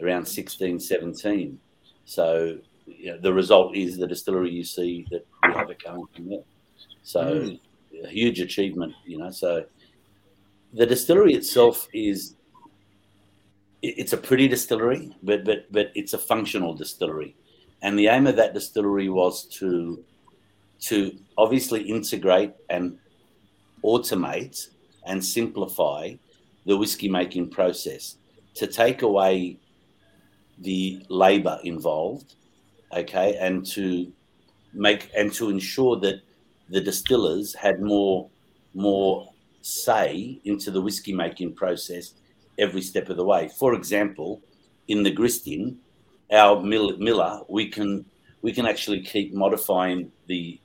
around 0.00 0.26
16, 0.26 0.78
17. 0.78 1.58
So 2.04 2.58
you 2.86 3.12
know, 3.12 3.18
the 3.20 3.32
result 3.32 3.76
is 3.76 3.96
the 3.96 4.06
distillery 4.06 4.50
you 4.50 4.64
see 4.64 5.06
that 5.10 5.26
we 5.46 5.52
have 5.52 5.70
it 5.70 5.82
coming 5.82 6.06
from 6.14 6.28
there. 6.28 6.42
So 7.02 7.56
a 8.04 8.08
huge 8.08 8.40
achievement, 8.40 8.92
you 9.04 9.18
know. 9.18 9.30
So 9.30 9.64
the 10.72 10.86
distillery 10.86 11.34
itself 11.34 11.88
is 11.92 12.36
it's 13.82 14.12
a 14.12 14.16
pretty 14.16 14.48
distillery, 14.48 15.14
but 15.22 15.44
but 15.44 15.70
but 15.72 15.90
it's 15.94 16.12
a 16.12 16.18
functional 16.18 16.74
distillery, 16.74 17.36
and 17.82 17.98
the 17.98 18.08
aim 18.08 18.26
of 18.26 18.36
that 18.36 18.54
distillery 18.54 19.08
was 19.08 19.44
to 19.58 20.04
to 20.80 21.18
obviously 21.36 21.82
integrate 21.82 22.52
and 22.68 22.98
automate 23.84 24.68
and 25.06 25.24
simplify 25.24 26.12
the 26.66 26.76
whiskey 26.76 27.08
making 27.08 27.48
process 27.50 28.16
to 28.54 28.66
take 28.66 29.02
away 29.02 29.58
the 30.58 31.04
labor 31.08 31.58
involved 31.64 32.34
okay 32.94 33.36
and 33.36 33.64
to 33.64 34.12
make 34.74 35.10
and 35.16 35.32
to 35.32 35.48
ensure 35.48 35.96
that 35.96 36.20
the 36.68 36.80
distillers 36.80 37.54
had 37.54 37.80
more 37.80 38.28
more 38.74 39.32
say 39.62 40.40
into 40.44 40.70
the 40.70 40.80
whiskey 40.80 41.12
making 41.12 41.54
process 41.54 42.14
every 42.60 42.82
step 42.82 43.08
of 43.08 43.16
the 43.16 43.24
way. 43.24 43.50
For 43.58 43.74
example 43.74 44.40
in 44.88 45.02
the 45.02 45.14
gristin 45.14 45.76
our 46.32 46.60
mill, 46.62 46.96
miller 46.98 47.40
we 47.48 47.68
can 47.68 48.04
we 48.42 48.52
can 48.52 48.66
actually 48.66 49.02
keep 49.02 49.34
modifying 49.34 50.10
the 50.26 50.60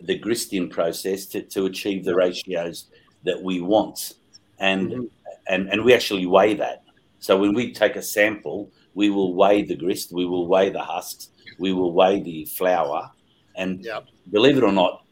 the 0.00 0.18
gristin 0.18 0.70
process 0.70 1.26
to, 1.26 1.42
to 1.42 1.66
achieve 1.66 2.04
the 2.04 2.14
ratios 2.14 2.86
that 3.24 3.42
we 3.42 3.60
want. 3.60 4.14
And 4.58 4.90
mm-hmm. 4.90 5.04
and 5.48 5.68
and 5.70 5.84
we 5.84 5.94
actually 5.94 6.26
weigh 6.26 6.54
that. 6.54 6.82
So 7.20 7.36
when 7.38 7.54
we 7.54 7.72
take 7.72 7.96
a 7.96 8.02
sample 8.02 8.70
we 8.94 9.10
will 9.10 9.34
weigh 9.34 9.62
the 9.62 9.76
grist 9.76 10.12
we 10.12 10.26
will 10.26 10.46
weigh 10.46 10.70
the 10.70 10.82
husks 10.82 11.30
we 11.58 11.72
will 11.72 11.92
weigh 11.92 12.20
the 12.22 12.44
flour. 12.44 13.10
And 13.56 13.84
Yep. 13.84 14.06
believe 14.30 14.56
it 14.58 14.64
or 14.64 14.72
not 14.72 15.04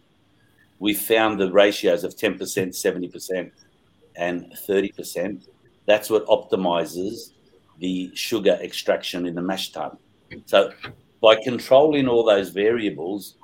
we 0.79 0.93
found 0.93 1.41
the 1.41 1.51
ratios 1.51 2.05
of 2.05 2.17
10% 2.17 2.39
70% 2.39 3.51
and 4.17 4.53
30% 4.69 5.47
that's 5.87 6.11
what 6.11 6.27
optimizes 6.27 7.33
the 7.79 8.11
sugar 8.15 8.59
extraction 8.63 9.27
in 9.27 9.35
the 9.35 9.43
mash 9.43 9.71
tun 9.71 9.97
so 10.47 10.73
by 11.21 11.37
controlling 11.43 12.09
all 12.09 12.25
those 12.25 12.51
variables 12.51 13.37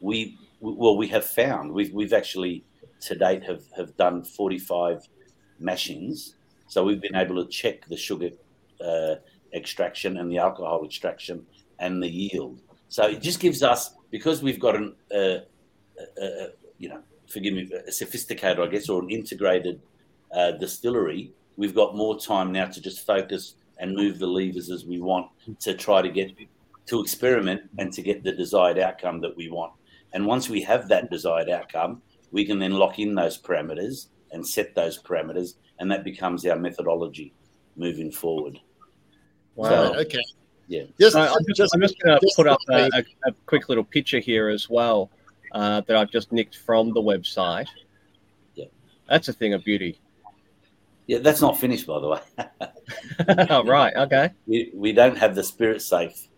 we 0.00 0.38
well 0.60 0.96
we 0.96 1.08
have 1.08 1.24
found 1.24 1.72
we've, 1.72 1.92
we've 1.92 2.12
actually 2.12 2.64
to 3.00 3.14
date 3.14 3.42
have, 3.44 3.64
have 3.76 3.96
done 3.96 4.22
45 4.22 5.08
mashings. 5.60 6.34
So 6.68 6.84
we've 6.84 7.00
been 7.00 7.16
able 7.16 7.42
to 7.42 7.50
check 7.50 7.86
the 7.86 7.96
sugar 7.96 8.30
uh, 8.84 9.16
extraction 9.54 10.18
and 10.18 10.30
the 10.30 10.38
alcohol 10.38 10.84
extraction 10.84 11.44
and 11.78 12.02
the 12.02 12.08
yield. 12.08 12.60
So 12.88 13.04
it 13.04 13.22
just 13.22 13.40
gives 13.40 13.62
us 13.62 13.94
because 14.10 14.42
we've 14.42 14.60
got 14.60 14.76
an 14.76 14.94
uh, 15.12 15.16
uh, 15.18 16.22
uh, 16.22 16.46
you 16.78 16.88
know 16.88 17.00
forgive 17.26 17.54
me 17.54 17.70
a 17.86 17.92
sophisticated 17.92 18.58
i 18.58 18.66
guess 18.66 18.88
or 18.88 19.02
an 19.02 19.10
integrated 19.10 19.80
uh, 20.34 20.52
distillery 20.52 21.32
we've 21.56 21.74
got 21.74 21.96
more 21.96 22.18
time 22.18 22.52
now 22.52 22.66
to 22.66 22.80
just 22.80 23.04
focus 23.06 23.54
and 23.78 23.94
move 23.94 24.18
the 24.18 24.26
levers 24.26 24.70
as 24.70 24.84
we 24.84 25.00
want 25.00 25.26
to 25.58 25.74
try 25.74 26.00
to 26.02 26.08
get 26.08 26.30
to 26.86 27.00
experiment 27.00 27.62
and 27.78 27.92
to 27.92 28.02
get 28.02 28.22
the 28.24 28.32
desired 28.32 28.78
outcome 28.78 29.20
that 29.20 29.36
we 29.36 29.48
want 29.50 29.72
and 30.12 30.24
once 30.26 30.48
we 30.48 30.60
have 30.62 30.88
that 30.88 31.10
desired 31.10 31.48
outcome 31.50 32.00
we 32.32 32.44
can 32.44 32.58
then 32.58 32.72
lock 32.72 32.98
in 32.98 33.14
those 33.14 33.40
parameters 33.40 34.06
and 34.32 34.46
set 34.46 34.74
those 34.74 35.02
parameters 35.02 35.54
and 35.80 35.90
that 35.90 36.04
becomes 36.04 36.46
our 36.46 36.56
methodology 36.56 37.32
moving 37.76 38.10
forward 38.10 38.58
Wow. 39.56 39.68
So- 39.92 39.98
okay. 40.00 40.22
Yeah. 40.68 40.84
Just, 41.00 41.14
So 41.14 41.20
I'm 41.20 41.44
just, 41.56 41.74
I'm 41.74 41.80
just 41.80 41.98
going 41.98 42.18
to 42.20 42.32
put 42.36 42.46
up 42.46 42.60
a, 42.70 42.88
a, 42.94 43.04
a 43.26 43.32
quick 43.46 43.68
little 43.68 43.82
picture 43.82 44.20
here 44.20 44.48
as 44.48 44.70
well 44.70 45.10
uh, 45.52 45.80
that 45.88 45.96
I've 45.96 46.12
just 46.12 46.30
nicked 46.30 46.56
from 46.58 46.94
the 46.94 47.00
website. 47.02 47.66
Yeah. 48.54 48.66
That's 49.08 49.26
a 49.28 49.32
thing 49.32 49.52
of 49.52 49.64
beauty. 49.64 50.00
Yeah, 51.06 51.18
that's 51.18 51.40
not 51.40 51.58
finished, 51.58 51.86
by 51.86 52.00
the 52.00 52.08
way. 52.08 52.20
oh, 53.50 53.64
right. 53.64 53.94
Okay. 53.96 54.30
we, 54.46 54.70
we 54.74 54.92
don't 54.92 55.16
have 55.18 55.34
the 55.34 55.42
spirit 55.42 55.82
safe 55.82 56.28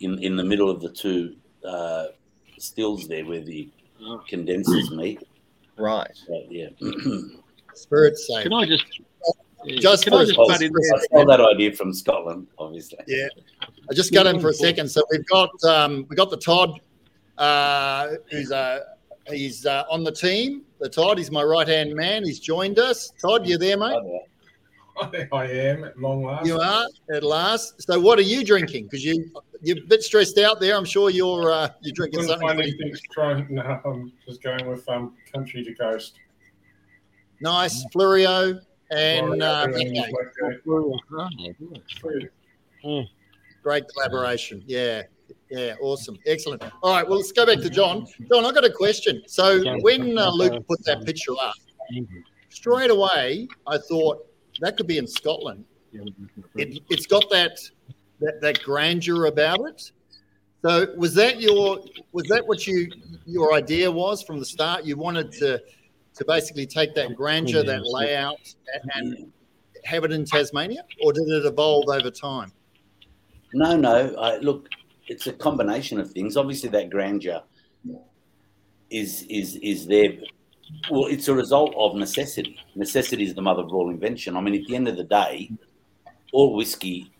in 0.00 0.18
in 0.22 0.36
the 0.36 0.44
middle 0.44 0.70
of 0.70 0.80
the 0.80 0.90
two 0.90 1.36
uh, 1.64 2.06
stills 2.58 3.06
there 3.08 3.24
where 3.24 3.42
the 3.42 3.70
condensers 4.28 4.90
meet. 4.90 5.22
Right. 5.76 6.10
So, 6.14 6.42
yeah, 6.48 6.68
Spirit 7.74 8.16
safe. 8.16 8.44
Can 8.44 8.52
I 8.54 8.64
just 8.66 8.84
Just 9.78 10.04
can 10.04 10.14
I 10.14 10.24
just 10.24 10.38
I 10.38 10.44
butt 10.46 10.62
in 10.62 10.72
there? 10.72 11.00
stole 11.04 11.26
that 11.26 11.40
idea 11.40 11.72
from 11.72 11.92
Scotland, 11.92 12.46
obviously. 12.58 12.98
Yeah. 13.06 13.28
I 13.90 13.94
just 13.94 14.12
got 14.12 14.26
him 14.26 14.40
for 14.40 14.48
a 14.48 14.54
second. 14.54 14.88
So 14.88 15.02
we've 15.10 15.26
got 15.26 15.50
um, 15.64 16.06
we 16.08 16.16
got 16.16 16.30
the 16.30 16.36
Todd, 16.36 16.80
uh, 17.36 18.08
who's 18.30 18.50
uh, 18.52 18.80
he's 19.28 19.66
uh, 19.66 19.84
on 19.90 20.04
the 20.04 20.12
team. 20.12 20.62
The 20.80 20.88
Todd, 20.88 21.18
he's 21.18 21.30
my 21.30 21.42
right 21.42 21.66
hand 21.66 21.94
man. 21.94 22.24
He's 22.24 22.40
joined 22.40 22.78
us. 22.78 23.12
Todd, 23.20 23.46
you 23.46 23.58
there, 23.58 23.76
mate? 23.76 23.98
I 25.32 25.46
am 25.46 25.84
at 25.84 25.98
long 25.98 26.24
last. 26.24 26.46
You 26.46 26.58
are 26.58 26.86
at 27.12 27.22
last. 27.22 27.82
So 27.82 28.00
what 28.00 28.18
are 28.18 28.22
you 28.22 28.44
drinking? 28.44 28.84
Because 28.84 29.04
you 29.04 29.30
you're 29.62 29.78
a 29.78 29.86
bit 29.86 30.02
stressed 30.02 30.38
out 30.38 30.60
there. 30.60 30.76
I'm 30.76 30.84
sure 30.84 31.10
you're 31.10 31.50
uh, 31.52 31.68
you're 31.82 31.92
drinking 31.94 32.20
Couldn't 32.20 32.30
something 32.30 32.48
find 32.48 32.60
anything 32.60 32.94
strong. 32.94 33.46
No, 33.50 33.80
I'm 33.84 34.12
just 34.26 34.42
going 34.42 34.66
with 34.66 34.88
um, 34.88 35.14
country 35.32 35.64
to 35.64 35.74
coast. 35.74 36.18
nice, 37.40 37.84
Florio 37.92 38.58
and 38.90 39.42
uh, 39.42 39.68
Florida 39.68 39.80
and 39.80 40.62
Blackgate. 40.62 42.30
Blackgate. 42.82 43.08
great 43.62 43.84
collaboration. 43.88 44.62
Yeah. 44.66 45.02
Yeah, 45.50 45.74
awesome, 45.80 46.18
excellent. 46.26 46.62
All 46.82 46.92
right, 46.92 47.08
well, 47.08 47.18
let's 47.18 47.32
go 47.32 47.46
back 47.46 47.58
to 47.58 47.70
John. 47.70 48.06
John, 48.28 48.44
I've 48.44 48.54
got 48.54 48.64
a 48.64 48.70
question. 48.70 49.22
So 49.26 49.62
when 49.80 50.18
uh, 50.18 50.30
Luke 50.30 50.66
put 50.66 50.84
that 50.84 51.04
picture 51.04 51.32
up, 51.40 51.54
straight 52.48 52.90
away 52.90 53.46
I 53.66 53.78
thought 53.78 54.26
that 54.60 54.76
could 54.76 54.86
be 54.86 54.98
in 54.98 55.06
Scotland. 55.06 55.64
It, 56.56 56.82
it's 56.90 57.06
got 57.06 57.28
that, 57.30 57.58
that 58.20 58.40
that 58.40 58.62
grandeur 58.62 59.26
about 59.26 59.60
it. 59.68 59.92
So 60.62 60.92
was 60.96 61.14
that 61.14 61.40
your 61.40 61.80
was 62.12 62.26
that 62.28 62.46
what 62.46 62.66
you 62.66 62.90
your 63.24 63.54
idea 63.54 63.90
was 63.90 64.22
from 64.22 64.38
the 64.38 64.44
start? 64.44 64.84
You 64.84 64.96
wanted 64.96 65.30
to 65.32 65.62
to 66.14 66.24
basically 66.24 66.66
take 66.66 66.94
that 66.94 67.14
grandeur, 67.14 67.62
that 67.62 67.82
layout, 67.84 68.40
and, 68.72 68.90
and 68.94 69.32
have 69.84 70.04
it 70.04 70.12
in 70.12 70.24
Tasmania, 70.24 70.82
or 71.02 71.12
did 71.12 71.28
it 71.28 71.44
evolve 71.44 71.88
over 71.88 72.10
time? 72.10 72.50
No, 73.52 73.76
no. 73.76 74.14
I, 74.16 74.38
look, 74.38 74.68
it's 75.08 75.26
a 75.26 75.32
combination 75.32 76.00
of 76.00 76.10
things. 76.10 76.36
Obviously, 76.36 76.68
that 76.70 76.90
grandeur 76.90 77.42
is 78.90 79.24
is 79.28 79.56
is 79.56 79.86
there. 79.86 80.12
Well, 80.90 81.06
it's 81.06 81.28
a 81.28 81.34
result 81.34 81.74
of 81.76 81.94
necessity. 81.94 82.58
Necessity 82.74 83.24
is 83.24 83.34
the 83.34 83.42
mother 83.42 83.62
of 83.62 83.72
all 83.72 83.90
invention. 83.90 84.36
I 84.36 84.40
mean, 84.40 84.60
at 84.60 84.66
the 84.66 84.74
end 84.74 84.88
of 84.88 84.96
the 84.96 85.04
day, 85.04 85.50
all 86.32 86.56
whiskey, 86.56 87.12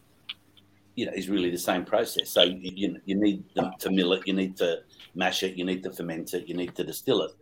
you 0.97 1.07
know, 1.07 1.13
is 1.13 1.29
really 1.29 1.51
the 1.51 1.59
same 1.59 1.85
process. 1.85 2.31
So 2.31 2.43
you 2.43 2.73
you, 2.75 3.01
you 3.05 3.15
need 3.15 3.45
to 3.79 3.91
mill 3.91 4.13
it, 4.15 4.27
you 4.27 4.33
need 4.33 4.57
to 4.57 4.83
mash 5.15 5.43
it, 5.43 5.57
you 5.57 5.65
need 5.65 5.83
to 5.85 5.93
ferment 5.93 6.35
it, 6.35 6.49
you 6.49 6.55
need 6.55 6.75
to 6.75 6.85
distill 6.85 7.23
it. 7.23 7.33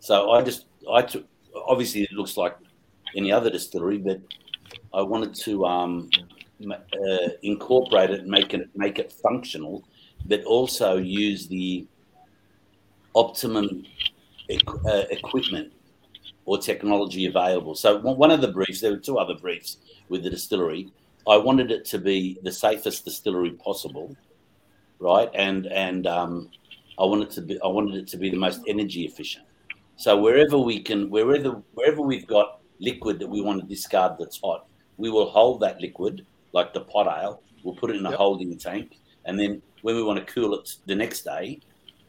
So 0.00 0.30
I 0.30 0.42
just 0.42 0.66
I 0.90 1.02
took. 1.02 1.26
Obviously, 1.66 2.04
it 2.04 2.12
looks 2.12 2.38
like 2.38 2.56
any 3.14 3.30
other 3.30 3.50
distillery, 3.50 3.98
but 3.98 4.20
I 4.94 5.02
wanted 5.02 5.34
to 5.34 5.66
um, 5.66 6.08
uh, 6.70 7.28
incorporate 7.42 8.10
it, 8.10 8.26
make 8.26 8.54
it 8.54 8.68
make 8.74 8.98
it 8.98 9.12
functional, 9.12 9.84
but 10.26 10.44
also 10.44 10.96
use 10.96 11.48
the 11.48 11.86
optimum 13.14 13.84
equ- 14.50 14.86
uh, 14.86 15.06
equipment 15.10 15.72
or 16.44 16.58
technology 16.58 17.26
available. 17.26 17.74
So 17.74 17.98
one 17.98 18.30
of 18.30 18.40
the 18.40 18.48
briefs, 18.48 18.80
there 18.80 18.92
were 18.92 18.98
two 18.98 19.18
other 19.18 19.34
briefs 19.34 19.78
with 20.08 20.24
the 20.24 20.30
distillery. 20.30 20.90
I 21.28 21.36
wanted 21.36 21.70
it 21.70 21.84
to 21.86 21.98
be 21.98 22.38
the 22.42 22.50
safest 22.50 23.04
distillery 23.04 23.52
possible, 23.52 24.16
right? 24.98 25.30
And 25.34 25.66
and 25.66 26.06
um, 26.06 26.50
I 26.98 27.04
wanted 27.04 27.30
to 27.30 27.42
be 27.42 27.60
I 27.60 27.68
wanted 27.68 27.94
it 27.94 28.08
to 28.08 28.16
be 28.16 28.30
the 28.30 28.36
most 28.36 28.62
energy 28.66 29.04
efficient. 29.04 29.46
So 29.96 30.20
wherever 30.20 30.58
we 30.58 30.80
can, 30.80 31.10
wherever 31.10 31.62
wherever 31.74 32.02
we've 32.02 32.26
got 32.26 32.60
liquid 32.80 33.20
that 33.20 33.28
we 33.28 33.40
want 33.40 33.60
to 33.60 33.66
discard 33.66 34.16
that's 34.18 34.40
hot, 34.42 34.66
we 34.96 35.10
will 35.10 35.30
hold 35.30 35.60
that 35.60 35.80
liquid 35.80 36.26
like 36.52 36.72
the 36.72 36.80
pot 36.82 37.06
ale. 37.06 37.42
We'll 37.62 37.74
put 37.74 37.90
it 37.90 37.96
in 37.96 38.06
a 38.06 38.10
Yep. 38.10 38.18
holding 38.18 38.56
tank, 38.58 38.98
and 39.24 39.38
then 39.38 39.62
when 39.82 39.96
we 39.96 40.02
want 40.02 40.18
to 40.24 40.32
cool 40.32 40.54
it 40.54 40.68
the 40.86 40.94
next 40.94 41.22
day, 41.22 41.60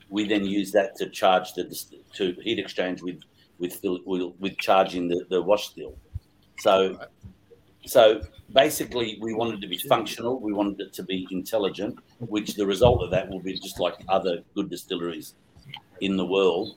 we 0.10 0.27
then 0.27 0.45
use 0.45 0.71
that 0.71 0.95
to 0.97 1.10
charge 1.10 1.53
the 1.53 1.63
to 2.13 2.34
heat 2.41 2.60
exchange 2.60 3.01
with 3.01 3.21
with 3.60 3.79
with, 4.39 4.58
charging 4.58 5.08
the, 5.08 5.25
the 5.29 5.41
wash 5.41 5.69
still. 5.69 5.95
So 6.60 6.99
so 7.86 8.21
basically, 8.53 9.17
we 9.21 9.34
wanted 9.34 9.62
to 9.62 9.67
be 9.67 9.77
functional. 9.77 10.39
We 10.39 10.53
wanted 10.53 10.79
it 10.79 10.93
to 10.93 11.03
be 11.03 11.27
intelligent, 11.32 11.99
which 12.19 12.56
the 12.56 12.65
result 12.65 13.03
of 13.03 13.12
that 13.12 13.29
will 13.29 13.41
be 13.41 13.53
just 13.53 13.79
like 13.79 13.95
other 14.08 14.39
good 14.56 14.69
distilleries 14.69 15.36
in 16.01 16.15
the 16.17 16.25
world. 16.25 16.75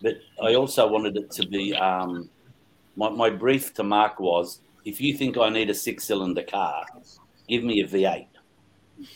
But 0.00 0.18
I 0.42 0.54
also 0.54 0.86
wanted 0.88 1.16
it 1.16 1.30
to 1.32 1.46
be. 1.46 1.74
Um, 1.74 2.28
my, 2.96 3.08
my 3.08 3.30
brief 3.30 3.72
to 3.74 3.82
Mark 3.82 4.20
was: 4.20 4.60
if 4.84 5.00
you 5.00 5.16
think 5.16 5.36
I 5.38 5.48
need 5.48 5.70
a 5.70 5.74
six-cylinder 5.74 6.42
car, 6.42 6.84
give 7.48 7.64
me 7.64 7.80
a 7.80 7.86
V8. 7.86 8.26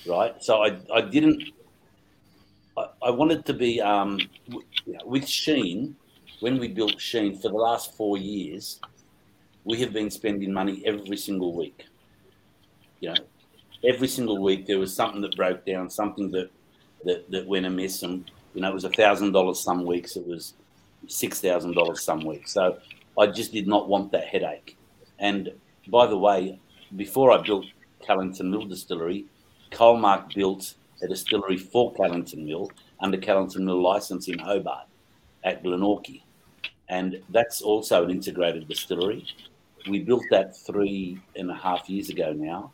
Right. 0.07 0.43
So 0.43 0.63
I 0.63 0.77
I 0.93 1.01
didn't. 1.01 1.43
I, 2.77 2.87
I 3.03 3.11
wanted 3.11 3.45
to 3.47 3.55
be 3.55 3.81
um, 3.81 4.19
with 5.05 5.25
Shene 5.25 5.95
when 6.41 6.59
we 6.59 6.69
built 6.69 6.99
Shene 6.99 7.41
for 7.41 7.49
the 7.49 7.57
last 7.57 7.95
four 7.97 8.19
years 8.19 8.81
we 9.67 9.81
have 9.81 9.93
been 9.93 10.11
spending 10.11 10.53
money 10.53 10.81
every 10.87 11.17
single 11.17 11.53
week. 11.53 11.87
You 13.01 13.11
know, 13.11 13.17
every 13.85 14.07
single 14.09 14.41
week 14.41 14.65
there 14.65 14.79
was 14.79 14.95
something 14.95 15.21
that 15.23 15.37
broke 15.37 15.67
down, 15.67 15.91
something 15.91 16.31
that 16.31 16.51
that, 17.05 17.31
that 17.31 17.47
went 17.47 17.67
amiss, 17.67 18.03
and 18.03 18.31
you 18.55 18.63
know 18.63 18.71
it 18.71 18.75
was 18.75 18.85
a 18.85 18.91
thousand 18.91 19.33
dollars 19.33 19.61
some 19.61 19.85
weeks, 19.85 20.17
it 20.17 20.27
was 20.27 20.55
six 21.09 21.41
thousand 21.41 21.75
dollars 21.75 22.01
some 22.03 22.25
weeks. 22.25 22.53
So 22.53 22.79
I 23.19 23.27
just 23.27 23.53
did 23.53 23.67
not 23.67 23.89
want 23.89 24.13
that 24.13 24.29
headache. 24.29 24.79
And 25.19 25.53
by 25.89 26.07
the 26.07 26.19
way, 26.19 26.59
before 26.97 27.33
I 27.33 27.43
built 27.43 27.67
Callington 28.05 28.51
Mill 28.51 28.67
Distillery, 28.67 29.27
Colmark 29.71 30.35
built 30.35 30.75
a 31.03 31.09
distillery 31.09 31.57
for 31.57 31.93
Callington 31.95 32.45
Mill 32.45 32.71
under 33.01 33.19
Callington 33.19 33.65
Mill 33.65 33.83
license 33.83 34.29
in 34.29 34.39
Hobart 34.39 34.87
at 35.45 35.63
Glenorchy. 35.63 36.23
And 36.89 37.21
that's 37.31 37.63
also 37.63 38.05
an 38.05 38.11
integrated 38.11 38.69
distillery. 38.69 39.27
We 39.89 40.01
built 40.01 40.25
that 40.31 40.57
three 40.57 41.21
and 41.37 41.51
a 41.51 41.55
half 41.55 41.89
years 41.89 42.11
ago 42.11 42.33
now. 42.33 42.73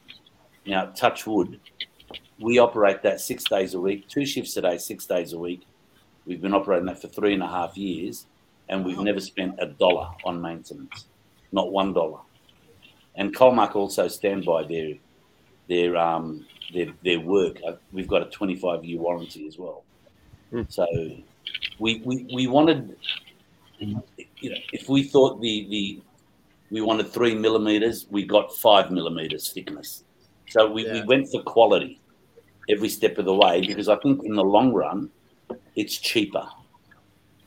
Now, 0.67 0.87
touch 0.87 1.27
wood, 1.27 1.61
we 2.39 2.59
operate 2.59 3.03
that 3.03 3.21
six 3.21 3.45
days 3.45 3.75
a 3.75 3.81
week, 3.81 4.09
two 4.09 4.27
shifts 4.27 4.57
a 4.57 4.63
day, 4.63 4.79
six 4.79 5.07
days 5.07 5.33
a 5.33 5.39
week. 5.39 5.63
We've 6.25 6.41
been 6.41 6.55
operating 6.55 6.87
that 6.87 7.01
for 7.01 7.09
three 7.09 7.35
and 7.35 7.43
a 7.43 7.49
half 7.49 7.77
years, 7.77 8.27
and 8.69 8.85
we've 8.85 8.99
never 8.99 9.21
spent 9.21 9.57
a 9.59 9.67
dollar 9.67 10.09
on 10.25 10.41
maintenance, 10.41 11.07
not 11.51 11.73
one 11.73 11.93
dollar. 11.93 12.21
And 13.17 13.35
Colmark 13.35 13.75
also 13.77 14.09
stand 14.09 14.45
by 14.45 14.65
their 14.65 14.95
their 15.69 15.97
um 15.97 16.47
their 16.73 16.87
their 17.05 17.21
work. 17.21 17.59
Uh, 17.67 17.75
We've 17.93 18.09
got 18.09 18.23
a 18.23 18.31
25 18.31 18.85
year 18.85 18.99
warranty 19.01 19.47
as 19.47 19.59
well. 19.59 19.85
So 20.69 20.87
we, 21.79 22.03
we 22.05 22.29
we 22.33 22.47
wanted 22.47 22.97
you 23.79 24.51
know, 24.51 24.57
if 24.73 24.89
we 24.89 25.03
thought 25.03 25.41
the 25.41 25.67
the 25.69 26.01
we 26.71 26.81
wanted 26.81 27.09
three 27.09 27.35
millimeters, 27.35 28.07
we 28.11 28.25
got 28.25 28.55
five 28.57 28.91
millimeters 28.91 29.51
thickness. 29.51 30.05
So 30.49 30.71
we, 30.71 30.91
we 30.91 31.03
went 31.03 31.31
for 31.31 31.43
quality 31.43 32.01
every 32.69 32.89
step 32.89 33.19
of 33.19 33.25
the 33.25 33.35
way 33.35 33.61
because 33.67 33.89
I 33.89 33.97
think 33.97 34.25
in 34.25 34.35
the 34.35 34.45
long 34.45 34.73
run, 34.73 35.11
it's 35.77 35.99
cheaper. 35.99 36.47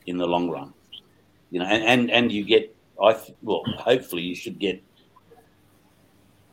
In 0.06 0.18
the 0.18 0.26
long 0.26 0.48
run, 0.48 0.72
you 1.50 1.58
know, 1.58 1.66
and 1.66 1.82
and, 1.82 2.10
and 2.10 2.32
you 2.32 2.44
get 2.44 2.74
I 3.02 3.12
th- 3.14 3.34
well, 3.42 3.62
hopefully 3.76 4.22
you 4.22 4.36
should 4.36 4.58
get 4.58 4.80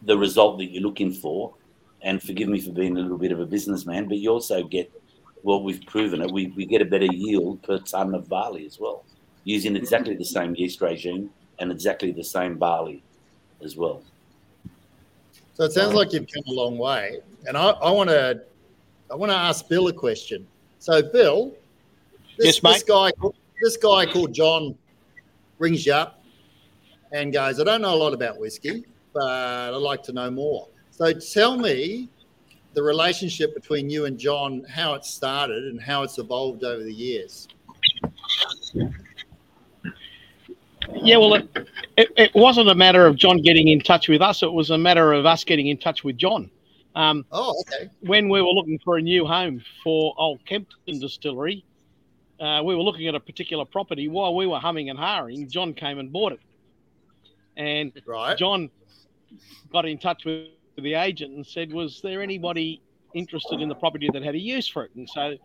the 0.06 0.18
result 0.18 0.58
that 0.60 0.72
you're 0.72 0.84
looking 0.84 1.12
for. 1.12 1.54
And 2.02 2.22
forgive 2.22 2.50
me 2.50 2.60
for 2.60 2.72
being 2.72 2.98
a 2.98 3.02
little 3.02 3.18
bit 3.18 3.32
of 3.32 3.40
a 3.40 3.46
businessman, 3.46 4.08
but 4.10 4.18
you 4.18 4.30
also 4.30 4.64
get 4.64 4.92
well, 5.44 5.62
we've 5.62 5.86
proven 5.86 6.22
it. 6.22 6.32
We, 6.32 6.48
we 6.56 6.66
get 6.66 6.82
a 6.82 6.86
better 6.86 7.06
yield 7.06 7.62
per 7.64 7.78
ton 7.80 8.16
of 8.16 8.30
barley 8.30 8.66
as 8.66 8.80
well 8.80 9.04
using 9.44 9.76
exactly 9.76 10.16
the 10.16 10.26
same 10.26 10.56
yeast 10.56 10.82
regime 10.82 11.30
and 11.60 11.72
exactly 11.72 12.12
the 12.12 12.24
same 12.24 12.58
barley 12.58 13.04
as 13.64 13.76
well. 13.76 14.02
So 15.54 15.66
it 15.66 15.72
sounds 15.72 15.94
like 15.94 16.14
you've 16.14 16.28
come 16.34 16.44
a 16.48 16.54
long 16.54 16.78
way, 16.78 17.20
and 17.46 17.56
I, 17.56 17.70
I 17.70 17.92
want 17.92 18.10
to, 18.10 18.42
I 19.12 19.16
want 19.16 19.32
to 19.32 19.38
ask 19.38 19.68
Bill 19.68 19.88
a 19.88 19.94
question. 19.94 20.48
So, 20.80 21.02
Bill, 21.02 21.54
this, 22.38 22.56
Yes, 22.56 22.64
mate. 22.64 22.74
this 22.74 22.84
guy, 22.84 23.12
this 23.62 23.78
guy 23.78 24.06
called 24.08 24.34
John, 24.34 24.76
rings 25.60 25.86
you 25.86 25.94
up 25.94 26.24
and 27.12 27.32
goes, 27.32 27.60
"I 27.60 27.64
don't 27.64 27.82
know 27.84 27.94
a 27.94 27.96
lot 27.96 28.14
about 28.14 28.40
whiskey, 28.40 28.84
but 29.14 29.24
I'd 29.74 29.76
like 29.78 30.04
to 30.04 30.14
know 30.14 30.30
more." 30.32 30.68
So, 30.92 31.12
tell 31.14 31.58
me 31.58 32.10
the 32.74 32.84
relationship 32.84 33.54
between 33.54 33.90
you 33.90 34.06
and 34.06 34.18
John, 34.18 34.64
how 34.70 34.94
it 34.96 35.06
started, 35.06 35.66
and 35.66 35.82
how 35.82 36.04
it's 36.04 36.18
evolved 36.18 36.64
over 36.64 36.84
the 36.84 36.94
years. 36.94 37.48
Yeah, 40.96 41.18
well, 41.18 41.36
it, 41.36 41.50
it, 41.98 42.10
it 42.18 42.32
wasn't 42.36 42.70
a 42.70 42.76
matter 42.76 43.06
of 43.08 43.16
John 43.16 43.42
getting 43.42 43.70
in 43.70 43.80
touch 43.80 44.08
with 44.10 44.22
us. 44.22 44.44
It 44.44 44.52
was 44.52 44.70
a 44.70 44.78
matter 44.78 45.14
of 45.14 45.26
us 45.26 45.44
getting 45.44 45.68
in 45.68 45.78
touch 45.78 46.04
with 46.04 46.18
John. 46.18 46.50
Um, 46.96 47.26
Oh, 47.32 47.56
okay. 47.62 47.90
when 48.02 48.30
we 48.30 48.42
were 48.42 48.50
looking 48.52 48.80
for 48.84 48.98
a 48.98 49.02
new 49.02 49.26
home 49.26 49.64
for 49.84 50.14
Old 50.18 50.46
Kempton 50.46 51.00
Distillery, 51.00 51.64
uh, 52.40 52.62
we 52.64 52.76
were 52.76 52.84
looking 52.84 53.08
at 53.08 53.16
a 53.16 53.20
particular 53.20 53.66
property. 53.66 54.08
While 54.08 54.36
we 54.36 54.46
were 54.46 54.60
humming 54.60 54.90
and 54.90 55.00
hawing, 55.00 55.50
John 55.50 55.74
came 55.74 56.00
and 56.00 56.12
bought 56.12 56.34
it. 56.34 56.40
And 57.56 57.92
Right. 58.06 58.38
John 58.38 58.70
got 59.72 59.86
in 59.86 59.98
touch 59.98 60.26
with 60.26 60.48
the 60.78 60.94
agent 60.94 61.34
and 61.34 61.46
said, 61.46 61.72
"Was 61.72 62.02
there 62.02 62.22
anybody 62.22 62.82
interested 63.14 63.62
in 63.62 63.70
the 63.70 63.76
property 63.76 64.10
that 64.12 64.24
had 64.24 64.36
a 64.36 64.40
use 64.40 64.68
for 64.68 64.86
it?" 64.86 64.92
And 64.96 65.10
so 65.10 65.38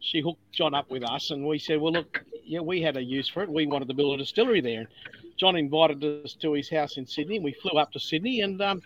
she 0.00 0.20
hooked 0.20 0.52
John 0.52 0.74
up 0.74 0.90
with 0.90 1.02
us, 1.04 1.30
and 1.30 1.46
we 1.46 1.58
said, 1.58 1.80
"Well, 1.80 1.92
look, 1.92 2.24
yeah, 2.44 2.60
we 2.60 2.80
had 2.80 2.96
a 2.96 3.02
use 3.02 3.28
for 3.28 3.42
it. 3.42 3.50
We 3.50 3.66
wanted 3.66 3.88
to 3.88 3.94
build 3.94 4.14
a 4.14 4.18
distillery 4.18 4.60
there." 4.60 4.80
And 4.80 4.88
John 5.36 5.56
invited 5.56 6.02
us 6.04 6.34
to 6.34 6.52
his 6.52 6.68
house 6.68 6.96
in 6.96 7.06
Sydney. 7.06 7.36
and 7.36 7.44
We 7.44 7.52
flew 7.52 7.78
up 7.78 7.92
to 7.92 8.00
Sydney, 8.00 8.40
and 8.40 8.60
um, 8.62 8.82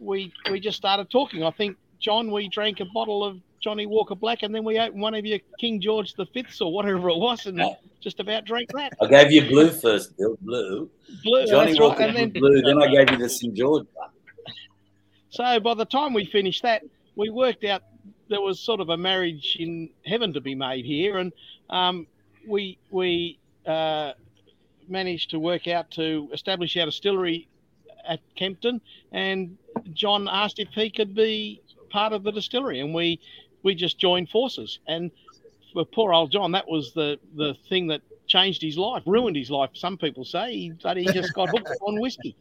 we 0.00 0.32
we 0.50 0.60
just 0.60 0.76
started 0.76 1.10
talking. 1.10 1.42
I 1.42 1.50
think 1.50 1.76
John, 1.98 2.30
we 2.30 2.48
drank 2.48 2.80
a 2.80 2.84
bottle 2.86 3.24
of 3.24 3.40
Johnnie 3.62 3.86
Walker 3.86 4.14
Black, 4.14 4.42
and 4.42 4.54
then 4.54 4.64
we 4.64 4.78
opened 4.78 5.00
one 5.00 5.14
of 5.14 5.24
your 5.24 5.38
King 5.58 5.80
George 5.80 6.14
the 6.14 6.26
Fifths 6.26 6.60
or 6.60 6.72
whatever 6.72 7.08
it 7.08 7.16
was, 7.16 7.46
and 7.46 7.62
just 8.00 8.18
about 8.18 8.44
drank 8.44 8.70
that. 8.72 8.92
I 9.00 9.06
gave 9.06 9.30
you 9.30 9.48
blue 9.48 9.70
first, 9.70 10.16
Bill. 10.16 10.36
Blue. 10.40 10.90
Blue, 11.22 11.46
Johnny 11.46 11.72
right. 11.72 11.80
Walker 11.80 12.02
And 12.02 12.16
then 12.16 12.30
blue. 12.30 12.60
Then 12.62 12.82
I 12.82 12.88
gave 12.88 13.10
you 13.10 13.16
the 13.16 13.28
St 13.28 13.54
George. 13.54 13.86
So 15.30 15.60
by 15.60 15.74
the 15.74 15.84
time 15.84 16.12
we 16.12 16.24
finished 16.26 16.62
that, 16.64 16.82
we 17.16 17.30
worked 17.30 17.64
out 17.64 17.82
there 18.28 18.40
was 18.40 18.58
sort 18.58 18.80
of 18.80 18.88
a 18.88 18.96
marriage 18.96 19.56
in 19.60 19.90
heaven 20.04 20.32
to 20.32 20.40
be 20.40 20.54
made 20.54 20.84
here, 20.84 21.18
and 21.18 21.32
um, 21.70 22.06
we 22.48 22.78
we 22.90 23.38
uh, 23.66 24.12
managed 24.88 25.30
to 25.30 25.38
work 25.38 25.68
out 25.68 25.90
to 25.92 26.28
establish 26.32 26.76
our 26.76 26.86
distillery 26.86 27.48
at 28.08 28.20
Kempton, 28.34 28.80
and 29.12 29.56
John 29.92 30.28
asked 30.28 30.58
if 30.58 30.68
he 30.70 30.90
could 30.90 31.14
be 31.14 31.62
part 31.90 32.12
of 32.12 32.24
the 32.24 32.32
distillery, 32.32 32.80
and 32.80 32.92
we 32.92 33.20
we 33.62 33.74
just 33.74 33.98
joined 33.98 34.28
forces. 34.28 34.78
And 34.86 35.10
for 35.72 35.84
poor 35.84 36.12
old 36.12 36.30
John, 36.30 36.52
that 36.52 36.68
was 36.68 36.92
the 36.92 37.18
the 37.36 37.54
thing 37.68 37.86
that 37.88 38.02
changed 38.26 38.62
his 38.62 38.78
life, 38.78 39.02
ruined 39.06 39.36
his 39.36 39.50
life. 39.50 39.70
Some 39.74 39.98
people 39.98 40.24
say, 40.24 40.72
that 40.82 40.96
he 40.96 41.04
just 41.06 41.34
got 41.34 41.50
hooked 41.50 41.70
on 41.80 42.00
whiskey. 42.00 42.34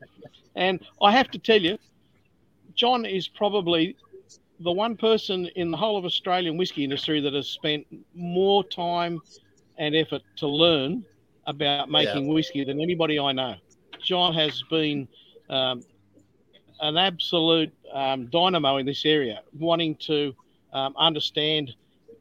And 0.55 0.79
I 1.01 1.12
have 1.12 1.29
to 1.31 1.39
tell 1.39 1.62
you, 1.62 1.77
John 2.75 3.05
is 3.05 3.27
probably 3.27 3.95
the 4.60 4.71
one 4.71 4.95
person 4.95 5.47
in 5.55 5.71
the 5.71 5.77
whole 5.77 5.97
of 5.97 6.05
Australian 6.05 6.55
whiskey 6.55 6.84
industry 6.84 7.19
that 7.21 7.34
has 7.34 7.47
spent 7.47 7.86
more 8.13 8.63
time 8.63 9.19
and 9.77 9.95
effort 9.95 10.21
to 10.38 10.47
learn 10.47 11.03
about 11.47 11.89
making 11.89 12.27
whiskey 12.27 12.63
than 12.63 12.79
anybody 12.79 13.19
I 13.19 13.31
know. 13.31 13.55
John 14.01 14.34
has 14.34 14.63
been 14.69 15.07
um, 15.49 15.84
an 16.79 16.97
absolute 16.97 17.73
um, 17.93 18.27
dynamo 18.27 18.77
in 18.77 18.86
this 18.86 19.05
area, 19.05 19.41
wanting 19.60 19.95
to 20.07 20.36
um, 20.73 20.93
understand 20.97 21.73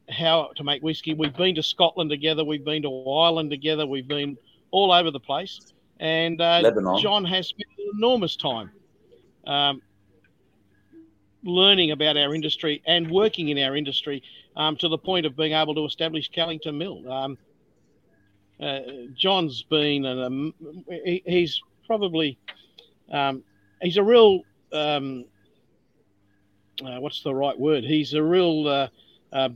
how 0.08 0.50
to 0.56 0.64
make 0.64 0.82
whiskey. 0.82 1.14
We've 1.14 1.36
been 1.36 1.54
to 1.54 1.62
Scotland 1.62 2.10
together, 2.10 2.44
we've 2.44 2.64
been 2.64 2.82
to 2.82 3.10
Ireland 3.10 3.50
together, 3.50 3.86
we've 3.86 4.08
been 4.08 4.36
all 4.70 4.92
over 4.92 5.10
the 5.10 5.20
place. 5.20 5.60
And 6.00 6.40
uh, 6.40 6.62
John 7.00 7.24
has 7.26 7.48
spent 7.48 7.68
enormous 7.94 8.36
time 8.36 8.70
um, 9.46 9.82
learning 11.44 11.90
about 11.90 12.16
our 12.16 12.34
industry 12.34 12.82
and 12.86 13.10
working 13.10 13.48
in 13.48 13.58
our 13.58 13.76
industry 13.76 14.22
um, 14.56 14.76
to 14.76 14.88
the 14.88 14.98
point 14.98 15.26
of 15.26 15.36
being 15.36 15.52
able 15.52 15.74
to 15.74 15.84
establish 15.84 16.28
Callington 16.28 16.76
Mill. 16.76 17.10
Um, 17.10 17.38
uh, 18.60 18.80
John's 19.14 19.62
been, 19.62 20.04
an, 20.04 20.18
um, 20.20 20.54
he, 20.88 21.22
he's 21.26 21.62
probably, 21.86 22.38
um, 23.10 23.42
he's 23.80 23.96
a 23.96 24.02
real, 24.02 24.42
um, 24.72 25.24
uh, 26.84 27.00
what's 27.00 27.22
the 27.22 27.34
right 27.34 27.58
word? 27.58 27.84
He's 27.84 28.14
a 28.14 28.22
real 28.22 28.68
uh, 28.68 28.88
uh, 29.32 29.48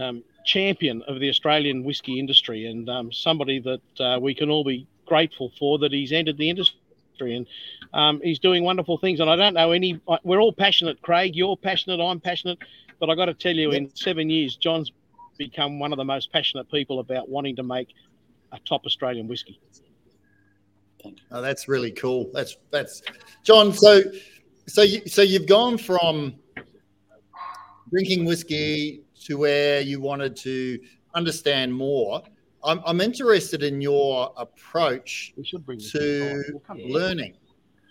um, 0.00 0.24
champion 0.44 1.02
of 1.08 1.20
the 1.20 1.28
Australian 1.28 1.84
whisky 1.84 2.18
industry 2.18 2.66
and 2.66 2.88
um, 2.88 3.12
somebody 3.12 3.60
that 3.60 4.00
uh, 4.00 4.18
we 4.20 4.34
can 4.34 4.50
all 4.50 4.64
be 4.64 4.86
grateful 5.06 5.52
for 5.58 5.78
that 5.78 5.92
he's 5.92 6.12
entered 6.12 6.38
the 6.38 6.48
industry 6.50 6.76
and 7.20 7.46
um, 7.92 8.20
he's 8.22 8.38
doing 8.38 8.64
wonderful 8.64 8.98
things. 8.98 9.20
And 9.20 9.30
I 9.30 9.36
don't 9.36 9.54
know 9.54 9.72
any, 9.72 10.00
we're 10.24 10.40
all 10.40 10.52
passionate, 10.52 11.00
Craig. 11.02 11.36
You're 11.36 11.56
passionate, 11.56 12.02
I'm 12.02 12.20
passionate. 12.20 12.58
But 12.98 13.10
I 13.10 13.14
got 13.14 13.26
to 13.26 13.34
tell 13.34 13.54
you, 13.54 13.72
in 13.72 13.94
seven 13.94 14.30
years, 14.30 14.56
John's 14.56 14.92
become 15.36 15.78
one 15.78 15.92
of 15.92 15.96
the 15.96 16.04
most 16.04 16.32
passionate 16.32 16.70
people 16.70 17.00
about 17.00 17.28
wanting 17.28 17.56
to 17.56 17.62
make 17.62 17.88
a 18.52 18.58
top 18.60 18.86
Australian 18.86 19.26
whiskey. 19.26 19.60
Oh, 21.32 21.42
that's 21.42 21.66
really 21.66 21.90
cool. 21.90 22.30
That's 22.32 22.56
that's 22.70 23.02
John. 23.42 23.72
So, 23.72 24.02
so 24.68 24.82
you 24.82 25.06
so 25.08 25.22
you've 25.22 25.48
gone 25.48 25.78
from 25.78 26.34
drinking 27.92 28.24
whiskey 28.24 29.02
to 29.24 29.36
where 29.38 29.80
you 29.80 30.00
wanted 30.00 30.34
to 30.36 30.78
understand 31.14 31.72
more. 31.72 32.22
I'm, 32.64 32.80
I'm 32.86 33.00
interested 33.00 33.62
in 33.62 33.80
your 33.80 34.32
approach 34.36 35.34
We 35.36 35.44
should 35.44 35.64
bring 35.66 35.78
to. 35.78 36.60
Learning. 36.74 37.34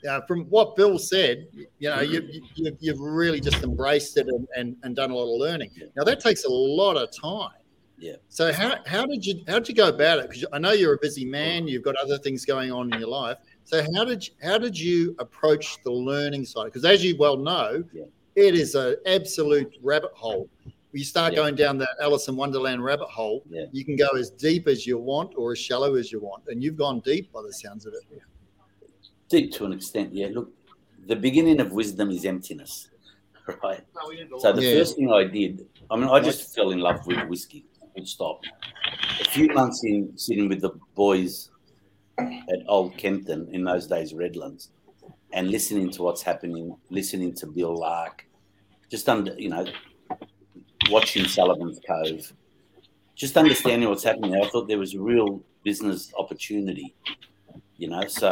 Uh, 0.10 0.20
from 0.22 0.46
what 0.46 0.76
Bill 0.76 0.98
said, 0.98 1.46
you 1.54 1.90
know, 1.90 2.00
you, 2.00 2.28
you, 2.56 2.76
you've 2.80 3.00
really 3.00 3.40
just 3.40 3.64
embraced 3.64 4.18
it 4.18 4.28
and, 4.28 4.48
and, 4.58 4.76
and 4.82 4.96
done 4.96 5.12
a 5.12 5.16
lot 5.16 5.32
of 5.32 5.40
learning. 5.40 5.70
Now 5.96 6.04
that 6.04 6.20
takes 6.20 6.44
a 6.46 6.50
lot 6.50 6.98
of 6.98 7.10
time. 7.12 7.52
Yeah. 8.00 8.16
So 8.30 8.52
how, 8.52 8.78
how 8.88 9.06
did 9.06 9.24
you 9.24 9.44
how 9.48 9.60
did 9.60 9.70
you 9.70 9.76
go 9.76 9.90
about 9.90 10.18
it? 10.18 10.28
Because 10.28 10.44
I 10.52 10.58
know 10.58 10.72
you're 10.72 10.96
a 10.96 11.00
busy 11.00 11.24
man. 11.24 11.68
You've 11.68 11.84
got 11.84 11.96
other 11.98 12.18
things 12.18 12.46
going 12.46 12.72
on 12.72 12.92
in 12.92 13.00
your 13.00 13.10
life. 13.10 13.38
So 13.64 13.86
how 13.94 14.04
did 14.04 14.28
you, 14.28 14.34
how 14.42 14.58
did 14.58 14.80
you 14.80 15.16
approach 15.20 15.78
the 15.84 15.92
learning 15.92 16.46
side? 16.46 16.66
Because 16.66 16.84
as 16.84 17.06
you 17.06 17.16
well 17.18 17.38
know, 17.38 17.84
Yeah. 17.94 18.06
It 18.36 18.56
is 18.56 18.76
an 18.76 18.96
absolute 19.06 19.74
rabbit 19.82 20.12
hole. 20.14 20.50
You 20.94 21.04
start 21.06 21.34
Yeah. 21.34 21.38
going 21.38 21.56
down 21.56 21.78
that 21.80 21.90
Alice 22.02 22.28
in 22.28 22.36
Wonderland 22.36 22.84
rabbit 22.84 23.08
hole. 23.10 23.44
Yeah. 23.50 23.66
You 23.72 23.86
can 23.86 23.96
go 23.96 24.10
as 24.10 24.30
deep 24.30 24.68
as 24.68 24.86
you 24.86 24.98
want 24.98 25.34
or 25.38 25.54
as 25.54 25.60
shallow 25.60 25.96
as 25.96 26.12
you 26.12 26.20
want, 26.20 26.44
and 26.48 26.62
you've 26.64 26.76
gone 26.78 27.00
deep 27.02 27.32
by 27.32 27.42
the 27.42 27.54
sounds 27.54 27.86
of 27.86 27.94
it. 27.94 28.04
Deep 29.30 29.52
to 29.54 29.66
an 29.66 29.72
extent, 29.74 30.14
yeah. 30.14 30.28
Look, 30.34 30.52
the 31.08 31.16
beginning 31.16 31.62
of 31.62 31.72
wisdom 31.72 32.12
is 32.12 32.26
emptiness, 32.26 32.90
right? 33.64 33.82
So 34.40 34.52
the 34.52 34.62
Yeah. 34.62 34.74
first 34.80 34.98
thing 34.98 35.12
I 35.12 35.24
did, 35.24 35.66
I 35.90 35.96
mean, 35.96 36.10
I 36.10 36.20
just 36.20 36.54
fell 36.54 36.72
in 36.72 36.80
love 36.80 37.06
with 37.08 37.26
whiskey. 37.30 37.66
Full 37.96 38.06
stop. 38.06 38.42
A 39.20 39.26
few 39.26 39.48
months 39.50 39.84
in, 39.86 40.18
sitting 40.18 40.48
with 40.50 40.62
the 40.62 40.72
boys 40.96 41.50
at 42.18 42.60
Old 42.68 42.98
Kempton 42.98 43.48
in 43.54 43.64
those 43.64 43.88
days, 43.88 44.14
Redlands, 44.14 44.70
and 45.34 45.50
listening 45.50 45.90
to 45.92 46.04
what's 46.04 46.22
happening, 46.22 46.76
listening 46.90 47.34
to 47.36 47.48
Bill 47.48 47.76
Lark, 47.76 48.26
just 48.90 49.08
under, 49.08 49.34
you 49.38 49.50
know, 49.50 49.66
watching 50.90 51.26
Sullivan's 51.26 51.80
Cove, 51.88 52.34
just 53.16 53.38
understanding 53.38 53.88
what's 53.90 54.04
happening. 54.04 54.36
I 54.36 54.48
thought 54.50 54.68
there 54.68 54.80
was 54.80 54.94
a 54.94 55.00
real 55.00 55.42
business 55.64 56.12
opportunity, 56.18 56.94
you 57.78 57.88
know. 57.88 58.06
So 58.08 58.30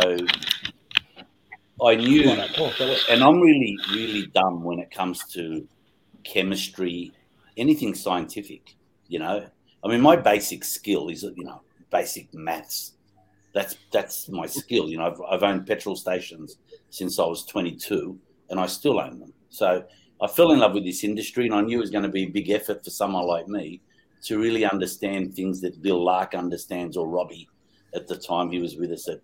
I 1.85 1.95
knew, 1.95 2.29
and 2.29 3.23
I'm 3.23 3.39
really, 3.39 3.77
really 3.91 4.27
dumb 4.27 4.63
when 4.63 4.79
it 4.79 4.91
comes 4.91 5.23
to 5.33 5.67
chemistry, 6.23 7.13
anything 7.55 7.93
scientific. 7.95 8.75
You 9.07 9.19
know, 9.19 9.47
I 9.83 9.87
mean, 9.87 10.01
my 10.01 10.15
basic 10.15 10.63
skill 10.63 11.09
is 11.09 11.23
you 11.23 11.45
know 11.45 11.61
basic 11.91 12.33
maths. 12.33 12.93
That's 13.53 13.77
that's 13.91 14.29
my 14.29 14.45
skill. 14.45 14.89
You 14.89 14.97
know, 14.97 15.05
I've, 15.05 15.21
I've 15.29 15.43
owned 15.43 15.65
petrol 15.65 15.95
stations 15.95 16.57
since 16.89 17.19
I 17.19 17.25
was 17.25 17.45
22, 17.45 18.17
and 18.49 18.59
I 18.59 18.65
still 18.65 18.99
own 18.99 19.19
them. 19.19 19.33
So 19.49 19.83
I 20.21 20.27
fell 20.27 20.51
in 20.51 20.59
love 20.59 20.73
with 20.73 20.85
this 20.85 21.03
industry, 21.03 21.45
and 21.45 21.55
I 21.55 21.61
knew 21.61 21.77
it 21.77 21.81
was 21.81 21.91
going 21.91 22.03
to 22.03 22.09
be 22.09 22.23
a 22.23 22.29
big 22.29 22.49
effort 22.49 22.83
for 22.83 22.89
someone 22.89 23.25
like 23.25 23.47
me 23.47 23.81
to 24.23 24.37
really 24.37 24.65
understand 24.65 25.33
things 25.33 25.61
that 25.61 25.81
Bill 25.81 26.03
Lark 26.03 26.35
understands, 26.35 26.97
or 26.97 27.07
Robbie 27.07 27.47
at 27.95 28.07
the 28.07 28.17
time 28.17 28.51
he 28.51 28.59
was 28.59 28.75
with 28.75 28.91
us 28.91 29.07
at 29.07 29.21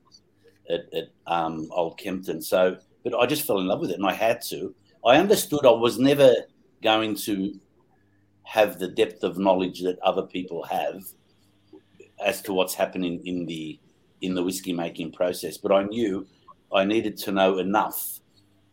at, 0.69 0.91
at 0.93 1.09
um, 1.27 1.67
Old 1.71 1.97
Kempton. 1.97 2.41
So, 2.41 2.77
but 3.03 3.13
I 3.15 3.25
just 3.25 3.45
fell 3.45 3.59
in 3.59 3.67
love 3.67 3.79
with 3.79 3.91
it, 3.91 3.97
and 3.97 4.05
I 4.05 4.13
had 4.13 4.41
to. 4.49 4.73
I 5.05 5.17
understood 5.17 5.65
I 5.65 5.71
was 5.71 5.99
never 5.99 6.33
going 6.81 7.15
to 7.15 7.59
have 8.43 8.79
the 8.79 8.87
depth 8.87 9.23
of 9.23 9.37
knowledge 9.37 9.81
that 9.81 9.99
other 9.99 10.23
people 10.23 10.63
have 10.63 11.03
as 12.23 12.41
to 12.43 12.53
what's 12.53 12.73
happening 12.73 13.21
in 13.25 13.45
the 13.45 13.79
in 14.21 14.33
the 14.33 14.43
whiskey 14.43 14.73
making 14.73 15.11
process. 15.11 15.57
But 15.57 15.71
I 15.71 15.83
knew 15.83 16.25
I 16.75 16.83
needed 16.83 17.17
to 17.17 17.31
know 17.31 17.57
enough 17.57 18.19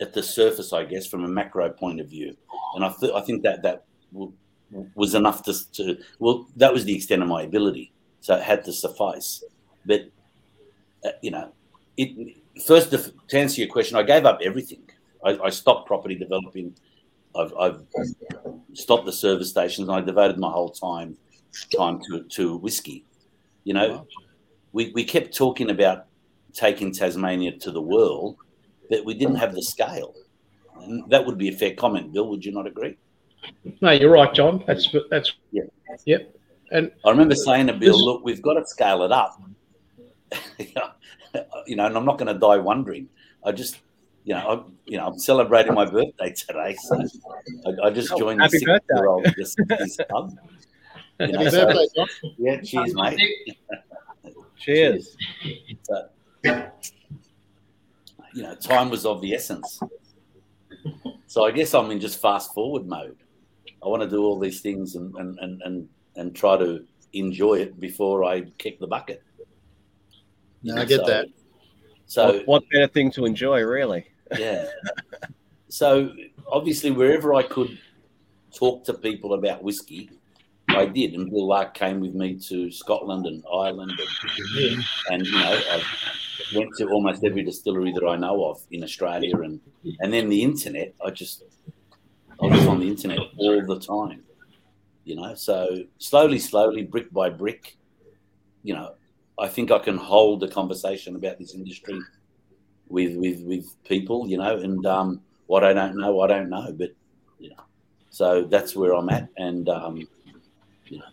at 0.00 0.12
the 0.12 0.22
surface, 0.22 0.72
I 0.72 0.84
guess, 0.84 1.06
from 1.06 1.24
a 1.24 1.28
macro 1.28 1.70
point 1.70 2.00
of 2.00 2.08
view, 2.08 2.36
and 2.74 2.84
I 2.84 2.92
th- 2.98 3.12
I 3.12 3.20
think 3.20 3.42
that 3.44 3.62
that 3.62 3.84
w- 4.12 4.32
was 4.94 5.14
enough 5.14 5.42
to, 5.44 5.72
to 5.72 5.98
well, 6.18 6.46
that 6.56 6.72
was 6.72 6.84
the 6.84 6.94
extent 6.94 7.22
of 7.22 7.28
my 7.28 7.42
ability, 7.42 7.92
so 8.20 8.34
it 8.34 8.42
had 8.42 8.64
to 8.64 8.72
suffice. 8.72 9.44
But 9.86 10.10
uh, 11.04 11.10
you 11.22 11.30
know, 11.30 11.52
it 11.96 12.36
first 12.66 12.90
to, 12.90 12.98
to 13.28 13.38
answer 13.38 13.60
your 13.60 13.70
question, 13.70 13.96
I 13.96 14.02
gave 14.02 14.26
up 14.26 14.40
everything. 14.42 14.82
I, 15.24 15.38
I 15.38 15.50
stopped 15.50 15.86
property 15.86 16.16
developing. 16.16 16.74
I've, 17.34 17.54
I've 17.58 17.80
stopped 18.74 19.06
the 19.06 19.12
service 19.12 19.50
stations. 19.50 19.88
And 19.88 19.96
I 19.96 20.00
devoted 20.00 20.38
my 20.38 20.50
whole 20.50 20.70
time 20.70 21.16
time 21.76 22.00
to 22.08 22.24
to 22.24 22.56
whiskey. 22.56 23.04
You 23.64 23.74
know, 23.74 24.06
we 24.72 24.90
we 24.94 25.04
kept 25.04 25.36
talking 25.36 25.70
about 25.70 26.06
taking 26.52 26.92
Tasmania 26.92 27.52
to 27.58 27.70
the 27.70 27.80
world, 27.80 28.36
but 28.90 29.04
we 29.04 29.14
didn't 29.14 29.36
have 29.36 29.54
the 29.54 29.62
scale. 29.62 30.14
And 30.80 31.08
that 31.10 31.24
would 31.24 31.38
be 31.38 31.48
a 31.48 31.52
fair 31.52 31.74
comment, 31.74 32.12
Bill. 32.12 32.28
Would 32.28 32.44
you 32.44 32.52
not 32.52 32.66
agree? 32.66 32.96
No, 33.80 33.90
you're 33.90 34.10
right, 34.10 34.32
John. 34.32 34.62
That's 34.66 34.88
that's 35.10 35.32
Yeah. 35.50 35.62
Yep. 36.06 36.36
And 36.70 36.90
I 37.04 37.10
remember 37.10 37.34
saying 37.34 37.66
to 37.66 37.72
Bill, 37.74 37.92
This- 37.92 38.02
"Look, 38.02 38.24
we've 38.24 38.42
got 38.42 38.54
to 38.54 38.66
scale 38.66 39.02
it 39.02 39.12
up." 39.12 39.40
you 40.58 41.76
know, 41.76 41.86
and 41.86 41.96
I'm 41.96 42.04
not 42.04 42.18
going 42.18 42.32
to 42.32 42.38
die 42.38 42.56
wondering. 42.56 43.08
I 43.44 43.52
just, 43.52 43.80
you 44.24 44.34
know, 44.34 44.40
I, 44.48 44.70
you 44.86 44.96
know, 44.96 45.06
I'm 45.08 45.18
celebrating 45.18 45.74
my 45.74 45.84
birthday 45.84 46.32
today, 46.32 46.74
so 46.80 47.02
I, 47.66 47.88
I 47.88 47.90
just 47.90 48.12
Oh, 48.12 48.18
joined 48.18 48.40
happy 48.40 48.58
the 48.58 48.80
six-year-old 48.80 49.26
this, 49.36 49.54
this 49.68 49.98
club. 50.08 50.34
You 51.20 51.28
know, 51.32 51.38
Happy 51.40 51.50
so- 51.50 51.66
birthday, 51.66 51.86
John. 51.94 52.08
yeah, 52.38 52.60
cheers, 52.62 52.94
mate. 52.94 53.20
Cheers. 54.58 55.16
So, 55.82 56.08
you 56.44 58.42
know, 58.42 58.54
time 58.56 58.90
was 58.90 59.04
of 59.06 59.20
the 59.20 59.34
essence. 59.34 59.80
So 61.26 61.44
I 61.44 61.50
guess 61.50 61.74
I'm 61.74 61.90
in 61.90 62.00
just 62.00 62.20
fast 62.20 62.52
forward 62.54 62.86
mode. 62.86 63.16
I 63.84 63.88
want 63.88 64.02
to 64.02 64.08
do 64.08 64.22
all 64.24 64.38
these 64.38 64.60
things 64.60 64.94
and 64.96 65.14
and, 65.16 65.38
and, 65.40 65.62
and, 65.62 65.88
and 66.16 66.34
try 66.34 66.56
to 66.56 66.84
enjoy 67.12 67.54
it 67.54 67.78
before 67.80 68.24
I 68.24 68.42
kick 68.58 68.78
the 68.80 68.86
bucket. 68.86 69.22
No, 70.62 70.76
I 70.76 70.84
get 70.84 71.00
So- 71.00 71.06
that. 71.06 71.26
So 72.06 72.26
what, 72.38 72.46
what 72.46 72.62
better 72.70 72.88
thing 72.88 73.10
to 73.12 73.24
enjoy, 73.24 73.62
really? 73.62 74.06
yeah. 74.38 74.66
So 75.70 76.12
obviously, 76.46 76.90
wherever 76.90 77.32
I 77.32 77.42
could 77.42 77.78
talk 78.54 78.84
to 78.84 78.92
people 78.92 79.32
about 79.32 79.62
whiskey, 79.62 80.10
I 80.68 80.84
did. 80.84 81.14
And 81.14 81.30
Bill 81.30 81.46
Lark 81.46 81.72
came 81.72 82.00
with 82.00 82.12
me 82.14 82.38
to 82.48 82.70
Scotland 82.70 83.24
and 83.24 83.42
Ireland, 83.50 83.92
and, 83.98 84.84
and 85.10 85.26
you 85.26 85.32
know, 85.32 85.60
I 85.70 85.82
went 86.54 86.74
to 86.76 86.88
almost 86.88 87.24
every 87.24 87.42
distillery 87.42 87.92
that 87.92 88.06
I 88.06 88.16
know 88.16 88.44
of 88.44 88.60
in 88.70 88.82
Australia, 88.82 89.40
and 89.40 89.60
and 90.00 90.12
then 90.12 90.28
the 90.28 90.42
internet. 90.42 90.94
I 91.04 91.10
just 91.10 91.44
I 92.42 92.46
was 92.46 92.66
on 92.66 92.80
the 92.80 92.88
internet 92.88 93.20
all 93.36 93.64
the 93.64 93.78
time, 93.78 94.22
you 95.04 95.16
know. 95.16 95.34
So 95.34 95.84
slowly, 95.98 96.38
slowly, 96.38 96.82
brick 96.82 97.12
by 97.12 97.30
brick, 97.30 97.76
you 98.62 98.74
know, 98.74 98.94
I 99.38 99.48
think 99.48 99.70
I 99.70 99.78
can 99.78 99.96
hold 99.96 100.42
a 100.42 100.48
conversation 100.48 101.16
about 101.16 101.38
this 101.38 101.54
industry 101.54 102.00
with 102.88 103.16
with 103.16 103.42
with 103.42 103.66
people, 103.84 104.28
you 104.28 104.38
know, 104.38 104.58
and 104.58 104.84
um, 104.86 105.20
what 105.46 105.64
I 105.64 105.72
don't 105.72 105.96
know, 105.96 106.20
I 106.20 106.26
don't 106.26 106.48
know, 106.48 106.72
but 106.72 106.90
you 107.38 107.50
know, 107.50 107.64
so 108.10 108.44
that's 108.44 108.76
where 108.76 108.94
I'm 108.94 109.08
at, 109.08 109.28
and 109.36 109.68
um, 109.68 110.06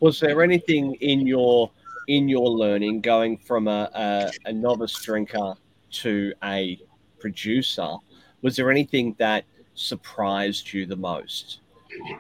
Was 0.02 0.20
there 0.20 0.42
anything 0.42 0.96
in 0.96 1.26
your 1.26 1.72
in 2.10 2.28
your 2.28 2.50
learning 2.50 3.00
going 3.02 3.38
from 3.38 3.68
a, 3.68 3.90
a, 3.94 4.50
a 4.50 4.52
novice 4.54 4.94
drinker 4.94 5.54
to 5.92 6.34
a 6.44 6.80
producer? 7.20 7.96
Was 8.42 8.56
there 8.56 8.72
anything 8.72 9.16
that 9.20 9.46
surprised 9.76 10.74
you 10.74 10.86
the 10.88 10.96
most? 10.96 11.60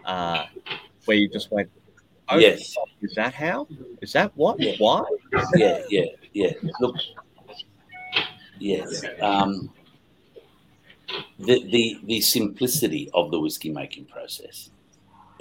Uh, 0.05 0.45
where 1.05 1.17
you 1.17 1.27
just 1.27 1.51
went, 1.51 1.69
oh, 2.29 2.37
Yes. 2.37 2.75
is 3.01 3.15
that 3.15 3.33
how? 3.33 3.67
Is 4.01 4.13
that 4.13 4.31
what? 4.35 4.59
Yeah. 4.59 4.75
Why? 4.77 5.03
yeah, 5.55 5.81
yeah, 5.89 6.05
yeah. 6.33 6.51
Look, 6.79 6.95
yes, 8.59 9.03
um, 9.21 9.71
the 11.39 11.63
the 11.71 11.99
the 12.03 12.21
simplicity 12.21 13.09
of 13.15 13.31
the 13.31 13.39
whiskey 13.39 13.71
making 13.71 14.05
process. 14.05 14.69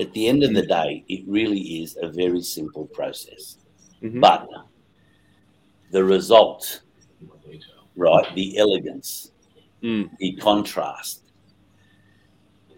At 0.01 0.13
the 0.13 0.29
end 0.29 0.43
of 0.45 0.55
the 0.55 0.63
day, 0.65 1.05
it 1.09 1.25
really 1.27 1.83
is 1.83 1.99
a 2.01 2.09
very 2.09 2.41
simple 2.41 2.87
process, 2.87 3.58
Mhm. 4.03 4.21
but 4.21 4.49
the 5.91 6.05
result, 6.05 6.83
right? 7.97 8.35
The 8.35 8.59
elegance, 8.59 9.33
Mm. 9.83 10.11
the 10.19 10.37
contrast. 10.37 11.23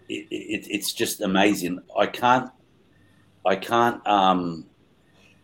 It, 0.09 0.27
it, 0.31 0.67
it's 0.71 0.93
just 0.93 1.21
amazing. 1.21 1.81
I 1.97 2.07
can't, 2.07 2.51
I 3.47 3.57
can't. 3.57 4.05
Um, 4.07 4.67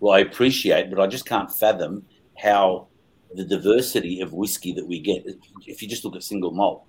well, 0.00 0.12
I 0.14 0.20
appreciate, 0.20 0.90
but 0.90 1.00
I 1.00 1.06
just 1.06 1.24
can't 1.26 1.50
fathom 1.50 2.04
how 2.36 2.88
the 3.34 3.44
diversity 3.44 4.20
of 4.20 4.32
whiskey 4.32 4.72
that 4.74 4.86
we 4.86 5.00
get. 5.00 5.24
If 5.66 5.82
you 5.82 5.88
just 5.88 6.04
look 6.04 6.16
at 6.16 6.22
single 6.22 6.50
malt, 6.52 6.84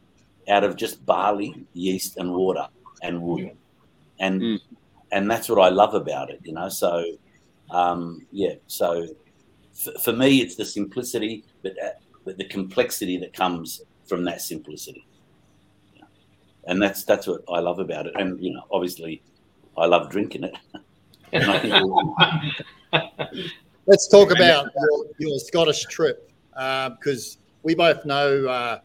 out 0.50 0.64
of 0.64 0.76
just 0.76 1.06
barley, 1.06 1.66
yeast, 1.74 2.18
and 2.18 2.34
water 2.34 2.68
and 3.04 3.22
wood, 3.22 3.52
and 4.20 4.42
Mm. 4.42 4.60
and 5.12 5.30
that's 5.32 5.48
what 5.50 5.60
I 5.60 5.70
love 5.70 5.94
about 5.94 6.30
it. 6.30 6.40
You 6.44 6.54
know, 6.54 6.68
so 6.70 7.06
um, 7.70 8.26
yeah. 8.32 8.56
So 8.68 9.08
f- 9.74 10.02
for 10.04 10.14
me, 10.14 10.42
it's 10.42 10.56
the 10.56 10.66
simplicity, 10.66 11.44
but 11.64 11.74
uh, 11.84 11.90
but 12.26 12.38
the 12.38 12.46
complexity 12.46 13.18
that 13.18 13.34
comes 13.34 13.82
from 14.08 14.24
that 14.26 14.42
simplicity. 14.42 15.06
Yeah. 15.96 16.04
And 16.66 16.82
that's 16.82 17.04
that's 17.04 17.28
what 17.28 17.42
I 17.52 17.60
love 17.60 17.80
about 17.80 18.08
it. 18.08 18.14
And 18.16 18.42
you 18.44 18.54
know, 18.54 18.64
obviously, 18.72 19.22
I 19.78 19.86
love 19.86 20.10
drinking 20.10 20.44
it. 20.46 20.56
and 21.34 21.52
I 21.52 21.60
think 21.60 23.42
Let's 23.86 24.10
talk 24.10 24.32
about 24.32 24.68
your, 24.76 25.06
your 25.18 25.40
Scottish 25.40 25.86
trip 25.86 26.30
because 26.52 27.38
we 27.64 27.74
both 27.74 28.06
know 28.06 28.46
uh, 28.46 28.80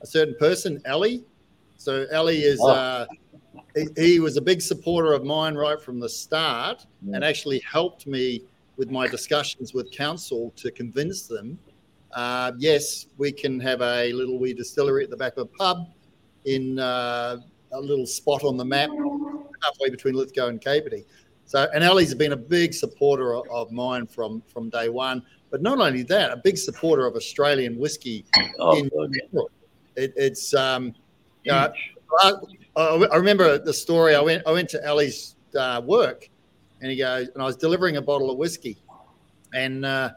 a 0.00 0.06
certain 0.06 0.34
person, 0.38 0.80
Ellie. 0.84 1.24
So 1.76 2.06
Ellie 2.10 2.42
is 2.42 2.60
Oh. 2.62 3.06
Uh, 3.76 3.80
he, 3.96 4.12
he 4.12 4.20
was 4.20 4.36
a 4.36 4.40
big 4.40 4.60
supporter 4.60 5.12
of 5.12 5.24
mine 5.24 5.54
right 5.54 5.80
from 5.80 6.00
the 6.00 6.08
start, 6.08 6.86
and 7.12 7.24
actually 7.24 7.60
helped 7.60 8.06
me 8.06 8.42
with 8.76 8.90
my 8.90 9.06
discussions 9.06 9.74
with 9.74 9.90
council 9.92 10.52
to 10.56 10.70
convince 10.70 11.26
them. 11.26 11.58
Uh, 12.12 12.52
yes, 12.58 13.06
we 13.18 13.30
can 13.30 13.60
have 13.60 13.82
a 13.82 14.12
little 14.12 14.38
wee 14.38 14.54
distillery 14.54 15.04
at 15.04 15.10
the 15.10 15.16
back 15.16 15.36
of 15.36 15.42
a 15.42 15.58
pub 15.58 15.88
in 16.44 16.78
uh, 16.78 17.36
a 17.72 17.80
little 17.80 18.06
spot 18.06 18.42
on 18.44 18.56
the 18.56 18.64
map 18.64 18.90
halfway 19.62 19.90
between 19.90 20.14
Lithgow 20.14 20.48
and 20.48 20.60
Capertee. 20.60 21.04
So, 21.44 21.68
and 21.74 21.84
Ellie's 21.84 22.14
been 22.14 22.32
a 22.32 22.36
big 22.36 22.72
supporter 22.72 23.34
of, 23.34 23.72
mine 23.72 24.06
from 24.06 24.42
from 24.46 24.70
day 24.70 24.88
one. 24.88 25.22
But 25.50 25.62
not 25.62 25.78
only 25.78 26.04
that, 26.04 26.30
a 26.30 26.36
big 26.36 26.56
supporter 26.56 27.06
of 27.06 27.16
Australian 27.16 27.76
whiskey. 27.76 28.24
oh, 28.60 28.78
in 28.78 28.88
general. 28.88 29.50
It, 29.96 30.12
it's 30.16 30.54
um, 30.54 30.94
you 31.42 31.50
know, 31.50 31.72
I, 32.76 32.82
I 33.12 33.16
remember 33.16 33.58
the 33.58 33.72
story. 33.72 34.14
I 34.14 34.20
went 34.20 34.42
I 34.46 34.52
went 34.52 34.68
to 34.70 34.88
Ali's 34.88 35.36
uh, 35.58 35.82
work, 35.84 36.28
and 36.80 36.90
he 36.90 36.96
goes, 36.96 37.28
and 37.28 37.42
I 37.42 37.46
was 37.46 37.56
delivering 37.56 37.96
a 37.96 38.02
bottle 38.02 38.30
of 38.30 38.38
whiskey, 38.38 38.78
and 39.52 39.84
uh, 39.84 40.10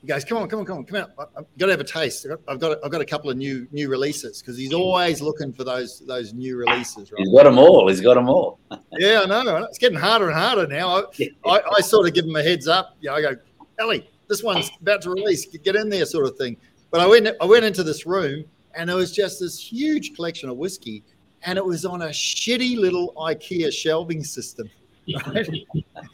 he 0.00 0.06
goes, 0.06 0.24
"Come 0.24 0.38
on, 0.38 0.48
come 0.48 0.60
on, 0.60 0.64
come 0.64 0.78
on, 0.78 0.84
come 0.84 1.00
out! 1.02 1.10
I've 1.36 1.44
got 1.58 1.66
to 1.66 1.72
have 1.72 1.80
a 1.80 1.84
taste. 1.84 2.26
I've 2.46 2.60
got 2.60 2.78
I've 2.84 2.90
got 2.90 3.00
a 3.00 3.06
couple 3.06 3.30
of 3.30 3.36
new 3.36 3.66
new 3.72 3.88
releases 3.88 4.40
because 4.40 4.56
he's 4.56 4.72
always 4.72 5.20
looking 5.20 5.52
for 5.52 5.64
those 5.64 6.00
those 6.00 6.32
new 6.32 6.56
releases, 6.56 7.12
right? 7.12 7.18
he's 7.18 7.32
got 7.32 7.44
them 7.44 7.58
all. 7.58 7.88
He's 7.88 8.00
got 8.00 8.14
them 8.14 8.28
all. 8.28 8.58
Yeah, 8.92 9.20
I 9.22 9.44
know. 9.44 9.58
It's 9.58 9.78
getting 9.78 9.98
harder 9.98 10.28
and 10.28 10.36
harder 10.36 10.66
now. 10.66 10.96
I, 10.96 11.30
I, 11.46 11.60
I 11.76 11.80
sort 11.82 12.08
of 12.08 12.14
give 12.14 12.24
him 12.24 12.34
a 12.34 12.42
heads 12.42 12.66
up. 12.66 12.96
You 13.00 13.10
know, 13.10 13.16
I 13.16 13.20
go, 13.22 13.36
Ellie, 13.78 14.10
this 14.28 14.42
one's 14.42 14.70
about 14.80 15.02
to 15.02 15.10
release. 15.10 15.46
Get 15.46 15.76
in 15.76 15.88
there, 15.88 16.04
sort 16.04 16.26
of 16.26 16.36
thing. 16.36 16.56
But 16.90 17.00
I 17.00 17.06
went, 17.06 17.28
I 17.40 17.44
went 17.44 17.64
into 17.64 17.84
this 17.84 18.06
room, 18.06 18.44
and 18.74 18.88
there 18.88 18.96
was 18.96 19.12
just 19.12 19.40
this 19.40 19.58
huge 19.58 20.14
collection 20.14 20.48
of 20.48 20.56
whiskey, 20.56 21.04
and 21.44 21.58
it 21.58 21.64
was 21.64 21.84
on 21.84 22.02
a 22.02 22.08
shitty 22.08 22.76
little 22.78 23.12
IKEA 23.14 23.72
shelving 23.72 24.24
system. 24.24 24.70
Right? 25.26 25.48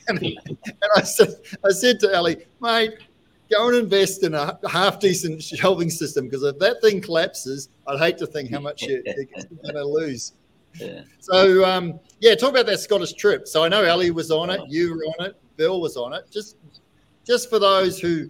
and, 0.06 0.22
and 0.22 0.58
I 0.94 1.02
said, 1.02 1.34
I 1.64 1.72
said 1.72 1.98
to 1.98 2.14
Ellie, 2.14 2.46
mate, 2.60 2.92
go 3.50 3.68
and 3.68 3.76
invest 3.76 4.22
in 4.22 4.34
a 4.34 4.56
half 4.68 5.00
decent 5.00 5.42
shelving 5.42 5.90
system 5.90 6.26
because 6.26 6.44
if 6.44 6.60
that 6.60 6.80
thing 6.80 7.00
collapses, 7.00 7.70
I'd 7.88 7.98
hate 7.98 8.18
to 8.18 8.26
think 8.26 8.52
how 8.52 8.60
much 8.60 8.82
you, 8.82 9.02
you're 9.04 9.24
going 9.62 9.74
to 9.74 9.84
lose. 9.84 10.34
Yeah. 10.74 11.02
So 11.20 11.64
um, 11.64 11.98
yeah, 12.20 12.34
talk 12.34 12.50
about 12.50 12.66
that 12.66 12.80
Scottish 12.80 13.12
trip. 13.14 13.46
So 13.46 13.64
I 13.64 13.68
know 13.68 13.84
Ali 13.84 14.10
was 14.10 14.30
on 14.30 14.50
it, 14.50 14.60
you 14.68 14.94
were 14.94 15.04
on 15.18 15.26
it, 15.26 15.36
Bill 15.56 15.80
was 15.80 15.96
on 15.96 16.12
it. 16.12 16.30
Just 16.30 16.56
just 17.26 17.48
for 17.48 17.58
those 17.58 17.98
who 17.98 18.28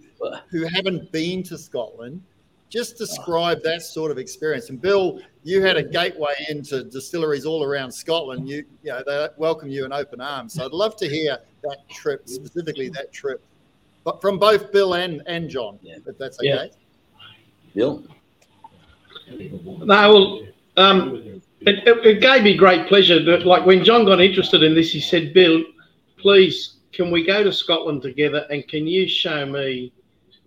who 0.49 0.63
haven't 0.63 1.11
been 1.11 1.43
to 1.43 1.57
Scotland, 1.57 2.21
just 2.69 2.97
describe 2.97 3.61
that 3.63 3.81
sort 3.81 4.11
of 4.11 4.17
experience. 4.17 4.69
And 4.69 4.81
Bill, 4.81 5.19
you 5.43 5.61
had 5.61 5.77
a 5.77 5.83
gateway 5.83 6.33
into 6.49 6.83
distilleries 6.83 7.45
all 7.45 7.63
around 7.63 7.91
Scotland. 7.91 8.49
You 8.49 8.65
you 8.83 8.91
know 8.91 9.03
they 9.05 9.27
welcome 9.37 9.69
you 9.69 9.85
in 9.85 9.93
open 9.93 10.19
arms. 10.21 10.53
So 10.53 10.65
I'd 10.65 10.71
love 10.71 10.95
to 10.97 11.07
hear 11.07 11.37
that 11.63 11.87
trip 11.89 12.27
specifically 12.27 12.89
that 12.89 13.11
trip, 13.13 13.43
but 14.03 14.21
from 14.21 14.39
both 14.39 14.71
Bill 14.71 14.95
and 14.95 15.21
and 15.27 15.49
John, 15.49 15.79
Yeah. 15.81 15.97
if 16.05 16.17
that's 16.17 16.39
okay. 16.39 16.49
Yeah. 16.49 16.67
Bill. 17.75 18.03
No, 19.29 19.85
well, 19.85 20.41
um, 20.77 21.41
it, 21.61 21.87
it, 21.87 22.05
it 22.05 22.21
gave 22.21 22.43
me 22.43 22.55
great 22.55 22.87
pleasure. 22.87 23.23
That, 23.23 23.45
like 23.45 23.65
when 23.65 23.83
John 23.83 24.05
got 24.05 24.21
interested 24.21 24.61
in 24.63 24.75
this, 24.75 24.91
he 24.91 24.99
said, 24.99 25.33
"Bill, 25.33 25.63
please, 26.17 26.75
can 26.91 27.11
we 27.11 27.23
go 27.25 27.43
to 27.43 27.51
Scotland 27.51 28.01
together 28.01 28.45
and 28.49 28.67
can 28.67 28.87
you 28.87 29.07
show 29.07 29.45
me 29.45 29.91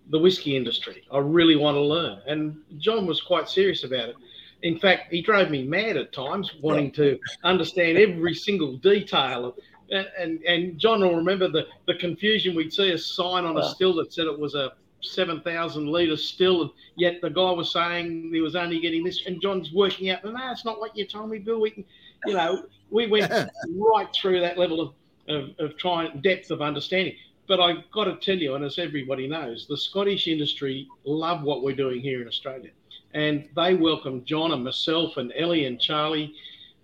the 0.09 0.19
whiskey 0.19 0.55
industry? 0.55 1.03
I 1.11 1.19
really 1.19 1.55
want 1.55 1.75
to 1.75 1.81
learn." 1.81 2.19
And 2.27 2.61
John 2.77 3.05
was 3.05 3.21
quite 3.21 3.49
serious 3.49 3.83
about 3.83 4.09
it. 4.09 4.15
In 4.61 4.77
fact, 4.77 5.11
he 5.11 5.21
drove 5.21 5.49
me 5.49 5.63
mad 5.63 5.95
at 5.95 6.11
times, 6.11 6.53
wanting 6.61 6.91
to 6.93 7.17
understand 7.43 7.97
every 7.97 8.33
single 8.33 8.75
detail. 8.77 9.55
And, 9.91 10.07
and 10.17 10.43
and 10.43 10.77
John 10.77 11.01
will 11.01 11.15
remember 11.15 11.47
the, 11.47 11.65
the 11.87 11.95
confusion 11.95 12.55
we'd 12.55 12.73
see 12.73 12.91
a 12.91 12.97
sign 12.97 13.45
on 13.45 13.57
a 13.57 13.69
still 13.69 13.95
that 13.95 14.13
said 14.13 14.27
it 14.27 14.39
was 14.39 14.55
a 14.55 14.73
7,000 15.01 15.87
litre 15.87 16.17
still, 16.17 16.61
and 16.63 16.71
yet 16.95 17.21
the 17.21 17.29
guy 17.29 17.51
was 17.51 17.71
saying 17.71 18.29
he 18.33 18.41
was 18.41 18.55
only 18.55 18.79
getting 18.79 19.03
this, 19.03 19.25
and 19.25 19.41
John's 19.41 19.71
working 19.71 20.09
out, 20.09 20.23
no, 20.23 20.33
that's 20.33 20.65
not 20.65 20.79
what 20.79 20.95
you 20.95 21.05
told 21.05 21.29
me, 21.29 21.39
Bill. 21.39 21.61
We 21.61 21.71
can, 21.71 21.85
you 22.25 22.33
know, 22.33 22.65
we 22.89 23.07
went 23.07 23.31
right 23.75 24.07
through 24.13 24.41
that 24.41 24.57
level 24.57 24.81
of, 24.81 24.93
of, 25.27 25.49
of 25.59 25.77
trying 25.77 26.21
depth 26.21 26.51
of 26.51 26.61
understanding. 26.61 27.15
But 27.49 27.59
I've 27.59 27.89
got 27.89 28.03
to 28.03 28.15
tell 28.15 28.37
you, 28.37 28.53
and 28.53 28.63
as 28.63 28.77
everybody 28.77 29.27
knows, 29.27 29.65
the 29.67 29.75
Scottish 29.75 30.27
industry 30.27 30.87
love 31.03 31.41
what 31.41 31.63
we're 31.63 31.75
doing 31.75 31.99
here 31.99 32.21
in 32.21 32.27
Australia. 32.27 32.69
And 33.15 33.49
they 33.55 33.73
welcomed 33.73 34.27
John 34.27 34.51
and 34.51 34.63
myself 34.63 35.17
and 35.17 35.33
Ellie 35.35 35.65
and 35.65 35.81
Charlie 35.81 36.35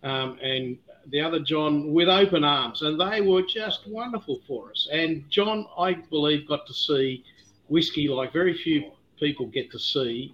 um, 0.02 0.40
and 0.42 0.76
the 1.12 1.22
other 1.22 1.40
John 1.40 1.94
with 1.94 2.10
open 2.10 2.44
arms. 2.44 2.82
And 2.82 3.00
they 3.00 3.22
were 3.22 3.44
just 3.44 3.88
wonderful 3.88 4.42
for 4.48 4.72
us. 4.72 4.88
And 4.92 5.30
John, 5.30 5.68
I 5.78 5.94
believe, 5.94 6.48
got 6.48 6.66
to 6.66 6.74
see 6.74 7.24
whiskey 7.68 8.08
like 8.08 8.34
very 8.34 8.56
few 8.56 8.92
people 9.20 9.46
get 9.46 9.72
to 9.72 9.78
see. 9.78 10.34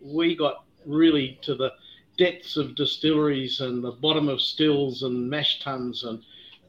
We 0.00 0.36
got 0.36 0.62
really 0.86 1.40
to 1.42 1.56
the 1.56 1.72
depths 2.18 2.56
of 2.56 2.76
distilleries 2.76 3.60
and 3.60 3.82
the 3.82 3.90
bottom 3.90 4.28
of 4.28 4.40
stills 4.40 5.02
and 5.02 5.28
mash 5.28 5.58
tuns 5.58 6.04
and 6.04 6.22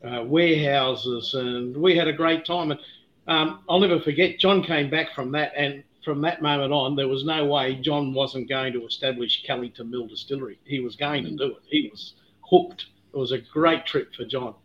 uh, 0.04 0.23
warehouses. 0.23 1.36
And 1.36 1.78
we 1.78 1.95
had 1.95 2.08
a 2.08 2.13
great 2.13 2.43
time. 2.43 2.71
And 2.71 2.80
um, 3.28 3.64
I'll 3.70 3.80
never 3.80 4.00
forget, 4.00 4.40
John 4.40 4.64
came 4.64 4.90
back 4.90 5.14
from 5.14 5.32
that, 5.32 5.54
and 5.56 5.84
from 6.04 6.22
that 6.22 6.42
moment 6.42 6.74
on, 6.74 6.96
there 6.96 7.08
was 7.08 7.24
no 7.24 7.46
way 7.46 7.76
John 7.76 8.14
wasn't 8.14 8.50
going 8.50 8.74
to 8.74 8.86
establish 8.86 9.44
Callington 9.46 9.90
Mill 9.90 10.08
Distillery. 10.08 10.60
He 10.66 10.80
was 10.80 10.96
going 10.96 11.24
to 11.24 11.32
do 11.32 11.46
it. 11.46 11.64
He 11.66 11.90
was 11.90 12.16
hooked. 12.42 12.86
It 13.14 13.18
was 13.18 13.32
a 13.32 13.38
great 13.38 13.86
trip 13.86 14.14
for 14.14 14.26
John. 14.26 14.56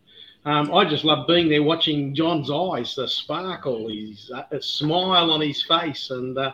Um, 0.45 0.73
I 0.75 0.85
just 0.89 1.05
loved 1.05 1.29
being 1.29 1.49
there, 1.49 1.63
watching 1.63 2.15
John's 2.15 2.51
eyes, 2.51 2.95
the 2.95 3.07
sparkle, 3.07 3.89
his 3.89 4.31
uh, 4.35 4.45
a 4.51 4.63
smile 4.63 5.31
on 5.31 5.41
his 5.41 5.63
face, 5.65 6.11
and 6.11 6.39
uh, 6.39 6.53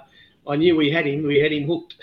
I 0.49 0.57
knew 0.57 0.77
we 0.77 0.91
had 0.91 1.07
him. 1.07 1.27
We 1.27 1.39
had 1.39 1.53
him 1.53 1.67
hooked. 1.67 1.95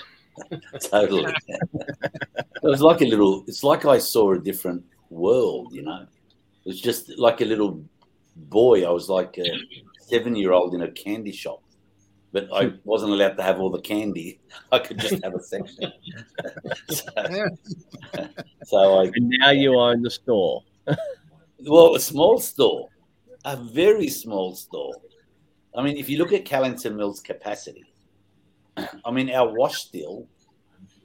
totally. 0.89 1.33
it 1.47 2.63
was 2.63 2.81
like 2.81 3.01
a 3.01 3.05
little. 3.05 3.43
It's 3.47 3.63
like 3.63 3.85
I 3.85 3.97
saw 3.97 4.33
a 4.33 4.39
different 4.39 4.85
world. 5.09 5.73
You 5.73 5.81
know, 5.83 6.07
it 6.65 6.69
was 6.69 6.79
just 6.79 7.09
like 7.17 7.41
a 7.41 7.45
little 7.45 7.83
boy. 8.35 8.85
I 8.85 8.89
was 8.91 9.09
like 9.09 9.37
a 9.37 9.51
seven-year-old 10.11 10.73
in 10.75 10.81
a 10.81 10.91
candy 10.91 11.31
shop, 11.31 11.63
but 12.33 12.51
I 12.53 12.65
hmm. 12.65 12.75
wasn't 12.83 13.13
allowed 13.13 13.37
to 13.37 13.43
have 13.43 13.59
all 13.59 13.69
the 13.69 13.81
candy. 13.81 14.39
I 14.71 14.79
could 14.79 14.99
just 14.99 15.23
have 15.23 15.33
a 15.33 15.41
section. 15.41 15.91
so, 16.89 17.05
so 18.65 18.99
I 18.99 19.03
And 19.05 19.29
now 19.39 19.51
you 19.51 19.75
own 19.75 20.01
the 20.01 20.11
store. 20.11 20.63
well, 21.65 21.95
a 21.95 21.99
small 21.99 22.39
store, 22.39 22.89
a 23.45 23.55
very 23.55 24.09
small 24.09 24.55
store. 24.55 24.93
I 25.75 25.81
mean, 25.81 25.95
if 25.95 26.09
you 26.09 26.17
look 26.17 26.33
at 26.33 26.43
Callington 26.43 26.97
Mill's 26.97 27.21
capacity, 27.21 27.85
I 29.05 29.11
mean, 29.11 29.29
our 29.31 29.53
wash 29.53 29.83
still, 29.83 30.27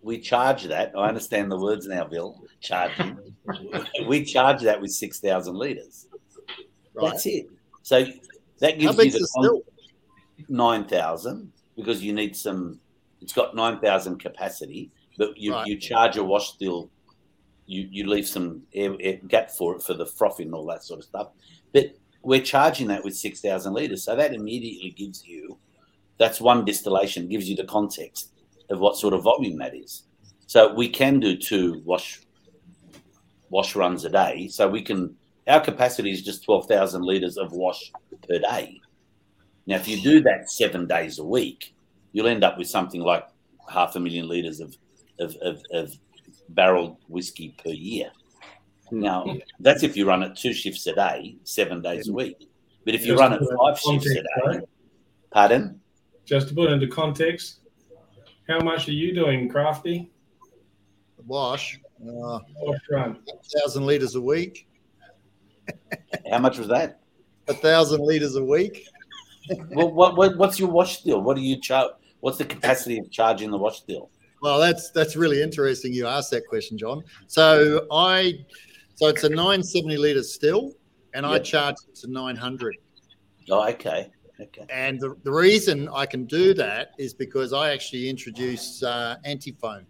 we 0.03 0.19
charge 0.19 0.65
that. 0.65 0.93
I 0.97 1.09
understand 1.09 1.51
the 1.51 1.59
words 1.59 1.87
now, 1.87 2.05
Bill. 2.05 2.41
Charging, 2.61 3.19
we 4.09 4.25
charge 4.25 4.63
that 4.63 4.81
with 4.81 4.91
six 4.91 5.21
thousand 5.21 5.57
liters. 5.57 6.07
Right. 6.95 7.11
That's 7.11 7.27
it. 7.27 7.47
So 7.83 8.07
that 8.61 8.79
gives 8.79 8.97
you 8.97 9.11
the 9.21 9.63
nine 10.49 10.85
thousand 10.85 11.53
because 11.77 12.03
you 12.03 12.13
need 12.13 12.37
some. 12.37 12.81
It's 13.21 13.33
got 13.33 13.55
nine 13.55 13.81
thousand 13.81 14.19
capacity, 14.19 14.91
but 15.19 15.37
you, 15.37 15.53
Right. 15.53 15.67
you 15.67 15.79
charge 15.79 16.17
a 16.17 16.25
wash 16.25 16.49
still. 16.51 16.91
You 17.67 17.89
you 17.91 18.07
leave 18.07 18.29
some 18.29 18.63
air, 18.75 18.95
air 19.01 19.19
gap 19.29 19.51
for 19.51 19.75
it 19.77 19.83
for 19.83 19.95
the 19.95 20.07
frothing 20.07 20.47
and 20.47 20.55
all 20.55 20.67
that 20.67 20.85
sort 20.85 21.01
of 21.01 21.07
stuff. 21.07 21.29
But 21.73 21.95
we're 22.23 22.41
charging 22.43 22.87
that 22.89 23.03
with 23.05 23.17
six 23.17 23.41
thousand 23.41 23.75
liters, 23.75 24.05
so 24.05 24.15
that 24.17 24.35
immediately 24.35 24.91
gives 24.91 25.25
you. 25.27 25.59
That's 26.19 26.41
one 26.41 26.65
distillation 26.65 27.29
gives 27.29 27.49
you 27.49 27.57
the 27.57 27.65
context 27.65 28.33
of 28.71 28.79
what 28.79 28.97
sort 28.97 29.15
of 29.15 29.23
volume 29.23 29.59
that 29.59 29.75
is. 29.75 30.05
So 30.47 30.73
we 30.73 30.89
can 30.89 31.21
do 31.21 31.37
two 31.37 31.83
wash 31.85 32.21
wash 33.51 33.75
runs 33.77 34.05
a 34.05 34.11
day. 34.11 34.49
So 34.49 34.69
we 34.69 34.83
can 34.83 35.15
our 35.47 35.61
capacity 35.61 36.11
is 36.11 36.23
just 36.23 36.45
twelve 36.45 36.67
thousand 36.67 37.03
liters 37.03 37.37
of 37.37 37.53
wash 37.53 37.93
per 38.23 38.39
day. 38.39 38.81
Now, 39.67 39.77
if 39.77 39.89
you 39.89 40.01
do 40.01 40.21
that 40.23 40.51
seven 40.51 40.87
days 40.87 41.19
a 41.19 41.25
week, 41.25 41.75
you'll 42.13 42.29
end 42.29 42.45
up 42.45 42.57
with 42.59 42.69
something 42.69 43.01
like 43.01 43.27
half 43.69 43.97
a 43.97 44.01
million 44.01 44.29
liters 44.29 44.61
of 44.61 44.77
of, 45.19 45.35
of, 45.37 45.63
of 45.73 45.97
barreled 46.51 46.99
whiskey 47.09 47.55
per 47.63 47.71
year. 47.71 48.11
Now, 48.93 49.37
that's 49.59 49.83
if 49.83 49.97
you 49.97 50.07
run 50.07 50.23
it 50.23 50.37
two 50.37 50.53
shifts 50.53 50.87
a 50.87 50.95
day, 50.95 51.37
seven 51.43 51.83
days 51.83 52.09
a 52.09 52.13
week. 52.13 52.49
But 52.85 52.95
if 52.95 53.05
you 53.05 53.15
Just 53.15 53.21
run 53.21 53.33
it 53.33 53.39
to 53.39 53.47
put 53.47 53.57
five 53.59 53.81
context, 53.83 54.15
shifts 54.15 54.21
a 54.21 54.23
day, 54.23 54.57
right? 54.59 54.69
pardon? 55.33 55.81
Just 56.25 56.49
to 56.49 56.55
put 56.55 56.71
into 56.71 56.87
context, 56.87 57.61
how 58.49 58.61
much 58.61 58.89
are 58.89 58.93
you 58.93 59.13
doing, 59.13 59.49
Crafty? 59.49 60.11
Wash, 61.27 61.81
uh, 62.09 62.39
thousand 63.59 63.87
liters 63.87 64.15
a 64.15 64.21
week. 64.21 64.69
How 66.31 66.39
much 66.39 66.59
was 66.59 66.69
that? 66.69 67.01
A 67.49 67.55
thousand 67.55 68.01
liters 68.01 68.37
a 68.37 68.45
week. 68.45 68.89
Well, 69.71 69.93
what, 69.93 70.17
what, 70.17 70.37
what's 70.37 70.59
your 70.59 70.69
wash 70.69 70.99
still? 70.99 71.21
What 71.21 71.37
do 71.37 71.43
you 71.43 71.61
charge? 71.61 71.93
What's 72.21 72.39
the 72.39 72.45
capacity 72.45 72.99
of 72.99 73.11
charging 73.11 73.51
the 73.53 73.59
wash 73.59 73.79
still? 73.79 74.11
Well, 74.43 74.59
that's 74.59 74.91
that's 74.91 75.15
really 75.15 75.41
interesting. 75.41 75.93
You 75.93 76.07
asked 76.07 76.31
that 76.33 76.47
question, 76.49 76.77
John. 76.77 77.05
So 77.29 77.87
I, 77.93 78.45
so 78.97 79.07
it's 79.09 79.23
a 79.25 79.29
nine 79.29 79.63
seventy 79.63 79.97
liter 79.97 80.23
still, 80.23 80.73
and 81.15 81.25
I 81.25 81.39
charge 81.39 81.77
it 81.89 81.95
to 82.01 82.11
nine 82.11 82.35
hundred. 82.37 82.77
Oh, 83.49 83.69
okay. 83.69 84.11
Okay. 84.41 84.67
And 84.69 85.01
the, 85.01 85.17
the 85.23 85.31
reason 85.31 85.89
I 85.89 86.05
can 86.05 86.27
do 86.27 86.53
that 86.55 86.91
is 86.99 87.15
because 87.15 87.53
I 87.53 87.71
actually 87.71 88.11
introduce 88.11 88.83
uh, 88.83 89.17
anti-foam. 89.25 89.87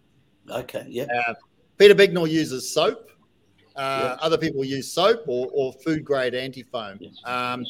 Okay. 0.49 0.85
Yeah. 0.87 1.05
Uh, 1.27 1.33
Peter 1.77 1.95
Bignell 1.95 2.29
uses 2.29 2.73
soap. 2.73 3.09
Uh, 3.77 4.15
Yeah. 4.19 4.25
Other 4.25 4.37
people 4.37 4.63
use 4.65 4.91
soap 4.91 5.23
or, 5.27 5.47
or 5.53 5.71
food 5.73 6.03
grade 6.03 6.33
anti-foam. 6.35 6.97
Yes. 6.99 7.15
Um, 7.25 7.65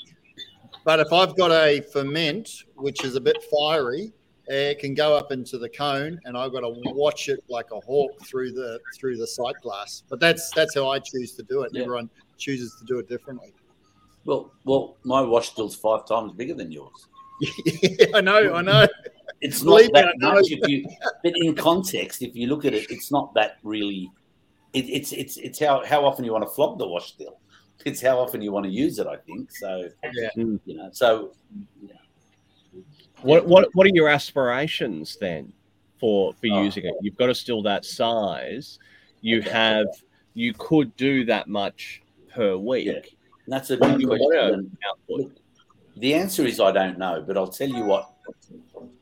but 0.84 1.00
if 1.00 1.12
I've 1.12 1.36
got 1.36 1.52
a 1.52 1.82
ferment 1.94 2.64
which 2.76 3.04
is 3.04 3.16
a 3.16 3.22
bit 3.22 3.38
fiery, 3.52 4.14
it 4.48 4.80
can 4.80 4.94
go 4.94 5.16
up 5.16 5.34
into 5.34 5.58
the 5.58 5.68
cone, 5.68 6.20
and 6.24 6.38
I've 6.38 6.54
got 6.54 6.62
to 6.62 6.70
watch 6.70 7.28
it 7.28 7.44
like 7.50 7.72
a 7.72 7.80
hawk 7.82 8.12
through 8.26 8.54
the 8.54 8.80
through 8.98 9.18
the 9.18 9.28
sight 9.28 9.56
glass. 9.62 10.04
But 10.10 10.22
that's 10.22 10.50
that's 10.56 10.74
how 10.76 10.90
I 10.90 11.00
choose 11.00 11.34
to 11.34 11.44
do 11.44 11.64
it. 11.64 11.72
Yeah. 11.74 11.82
Everyone 11.82 12.10
chooses 12.38 12.76
to 12.80 12.86
do 12.86 13.00
it 13.00 13.10
differently. 13.10 13.54
Well, 14.24 14.54
well, 14.64 14.96
my 15.04 15.22
wash 15.22 15.50
still's 15.50 15.76
five 15.76 16.08
times 16.08 16.32
bigger 16.34 16.54
than 16.54 16.72
yours. 16.72 17.08
yeah, 17.42 18.06
I 18.14 18.22
know, 18.22 18.54
I 18.54 18.62
know. 18.62 18.88
It's 19.42 19.64
not 19.64 19.82
that 19.94 20.16
much. 20.20 20.46
If 20.50 20.68
you, 20.68 20.88
but 21.24 21.34
in 21.36 21.54
context, 21.54 22.22
if 22.22 22.36
you 22.36 22.48
look 22.48 22.64
at 22.66 22.74
it, 22.74 22.90
it's 22.90 23.12
not 23.12 23.34
that 23.36 23.58
really. 23.64 24.10
It, 24.78 24.86
it's 24.98 25.12
it's 25.12 25.38
it's 25.38 25.60
how 25.60 25.84
how 25.86 26.06
often 26.06 26.24
you 26.26 26.32
want 26.32 26.44
to 26.44 26.50
flog 26.58 26.78
the 26.80 26.88
wash 26.88 27.08
still. 27.14 27.40
It's 27.86 28.02
how 28.02 28.18
often 28.20 28.42
you 28.42 28.52
want 28.52 28.66
to 28.66 28.72
use 28.72 28.98
it. 29.00 29.08
I 29.08 29.18
think 29.18 29.52
so. 29.52 29.88
Yeah. 30.04 30.30
You 30.36 30.60
know. 30.78 30.90
So 30.92 31.32
What 33.22 33.48
what 33.48 33.70
what 33.76 33.86
are 33.88 33.92
your 33.94 34.10
aspirations 34.10 35.18
then 35.20 35.54
for 36.00 36.34
for 36.34 36.48
Oh. 36.52 36.64
using 36.64 36.86
it? 36.86 36.94
You've 37.02 37.18
got 37.18 37.28
to 37.28 37.36
still 37.36 37.62
that 37.64 37.86
size. 37.86 38.80
You 39.22 39.40
Okay. 39.40 39.50
have 39.50 39.88
you 40.34 40.54
could 40.54 40.96
do 40.98 41.26
that 41.26 41.48
much 41.48 42.02
per 42.34 42.58
week. 42.58 42.86
Yeah. 42.88 43.00
that's 43.48 43.70
a 43.72 43.78
good 43.78 44.06
question. 44.06 44.20
want 44.20 44.54
And 44.56 44.78
output? 44.90 45.38
The 45.96 46.14
answer 46.14 46.46
is 46.46 46.60
I 46.60 46.72
don't 46.72 46.98
know, 46.98 47.24
but 47.26 47.38
I'll 47.38 47.48
tell 47.62 47.70
you 47.70 47.84
what 47.86 48.04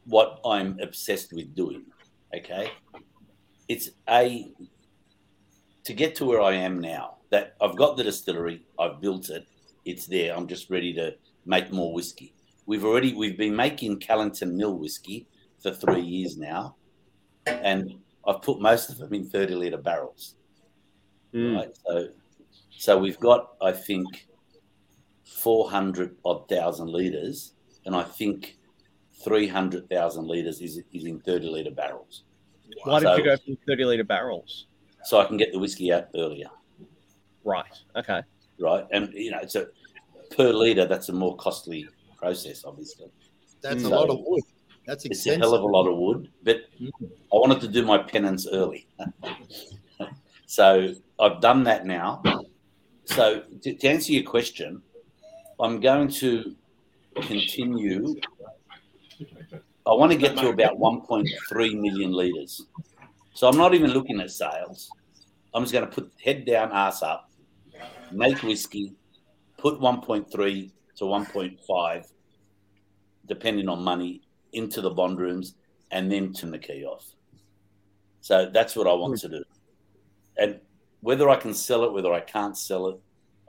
what 0.05 0.39
I'm 0.45 0.79
obsessed 0.79 1.33
with 1.33 1.53
doing. 1.55 1.83
Okay, 2.37 2.71
it's 3.67 3.89
a 4.09 4.51
to 5.85 5.93
get 5.93 6.15
to 6.15 6.25
where 6.25 6.41
I 6.41 6.53
am 6.53 6.79
now. 6.79 7.17
That 7.31 7.55
I've 7.61 7.75
got 7.75 7.97
the 7.97 8.03
distillery, 8.03 8.65
I've 8.79 9.01
built 9.01 9.29
it, 9.29 9.47
it's 9.83 10.05
there. 10.05 10.35
I'm 10.35 10.47
just 10.47 10.69
ready 10.69 10.93
to 10.93 11.15
make 11.45 11.71
more 11.71 11.93
whiskey. 11.93 12.33
We've 12.65 12.85
already 12.85 13.13
we've 13.13 13.37
been 13.37 13.55
making 13.55 13.99
Callington 13.99 14.55
Mill 14.55 14.77
whiskey 14.77 15.27
for 15.61 15.71
three 15.71 16.01
years 16.01 16.37
now, 16.37 16.75
and 17.45 17.95
I've 18.27 18.41
put 18.41 18.59
most 18.61 18.89
of 18.89 18.97
them 18.97 19.13
in 19.13 19.25
30 19.29 19.55
liter 19.55 19.77
barrels. 19.77 20.35
Mm. 21.33 21.55
Right, 21.57 21.77
so 21.85 22.09
so 22.69 22.97
we've 22.97 23.19
got 23.19 23.53
I 23.61 23.71
think 23.71 24.27
400 25.25 26.15
odd 26.23 26.47
thousand 26.47 26.89
liters, 26.89 27.53
and 27.85 27.95
I 27.95 28.03
think 28.03 28.57
300,000 29.23 30.27
liters 30.27 30.61
is, 30.61 30.81
is 30.93 31.05
in 31.05 31.19
30 31.19 31.47
liter 31.47 31.71
barrels. 31.71 32.23
Why 32.83 32.99
did 32.99 33.05
So- 33.07 33.15
you 33.17 33.23
go 33.23 33.37
from 33.37 33.57
30 33.67 33.85
liter 33.85 34.03
barrels? 34.03 34.67
So 35.05 35.19
I 35.19 35.25
can 35.25 35.37
get 35.37 35.51
the 35.53 35.59
whiskey 35.59 35.91
out 35.93 36.07
earlier, 36.15 36.49
Right. 37.43 37.71
Okay. 37.95 38.21
right? 38.59 38.85
And 38.91 39.13
you 39.13 39.31
know, 39.31 39.39
it's 39.41 39.55
a 39.55 39.67
per 40.35 40.51
liter. 40.51 40.85
That's 40.85 41.09
a 41.09 41.13
more 41.13 41.35
costly 41.37 41.87
process, 42.17 42.65
obviously. 42.65 43.07
That's 43.61 43.83
Mm. 43.83 43.91
a 43.91 43.95
lot 43.95 44.09
of 44.09 44.19
wood. 44.25 44.43
That's 44.87 45.05
expensive. 45.05 45.33
It's 45.33 45.37
a 45.37 45.39
hell 45.47 45.53
of 45.55 45.61
a 45.63 45.65
lot 45.67 45.87
of 45.87 45.97
wood, 45.97 46.29
but 46.43 46.57
Mm. 46.79 46.89
I 47.33 47.35
wanted 47.37 47.61
to 47.61 47.67
do 47.67 47.85
my 47.85 47.97
penance 47.99 48.47
early, 48.47 48.87
so 50.47 50.93
I've 51.19 51.39
done 51.41 51.63
that 51.65 51.85
now. 51.85 52.21
So 53.05 53.41
to, 53.61 53.73
to 53.75 53.87
answer 53.87 54.11
your 54.13 54.23
question, 54.23 54.81
I'm 55.59 55.79
going 55.79 56.07
to 56.23 56.55
continue 57.21 58.15
I 59.87 59.93
want 59.93 60.11
to 60.11 60.17
get 60.17 60.35
to 60.37 60.49
about 60.49 60.79
1.3 60.79 61.79
million 61.79 62.11
litres. 62.11 62.65
So 63.35 63.49
I'm 63.49 63.57
not 63.57 63.73
even 63.73 63.91
looking 63.91 64.21
at 64.21 64.31
sales. 64.31 64.89
I'm 65.53 65.63
just 65.63 65.73
going 65.73 65.85
to 65.85 65.91
put 65.91 66.09
head 66.23 66.45
down, 66.45 66.71
ass 66.71 67.03
up, 67.03 67.29
make 68.09 68.41
whiskey, 68.41 68.93
put 69.57 69.77
1.3 69.79 70.71
to 70.95 71.03
1.5, 71.03 72.05
depending 73.25 73.67
on 73.67 73.83
money, 73.83 74.21
into 74.53 74.79
the 74.79 74.89
bond 74.89 75.19
rooms, 75.19 75.55
and 75.91 76.09
then 76.09 76.31
turn 76.31 76.49
the 76.51 76.57
key 76.57 76.85
off. 76.85 77.05
So 78.21 78.49
that's 78.53 78.73
what 78.73 78.87
I 78.87 78.93
want 78.93 79.19
hmm. 79.19 79.27
to 79.27 79.39
do. 79.39 79.43
And 80.37 80.59
whether 81.01 81.29
I 81.29 81.35
can 81.35 81.53
sell 81.53 81.83
it, 81.83 81.91
whether 81.91 82.13
I 82.13 82.21
can't 82.21 82.57
sell 82.57 82.87
it, 82.87 82.99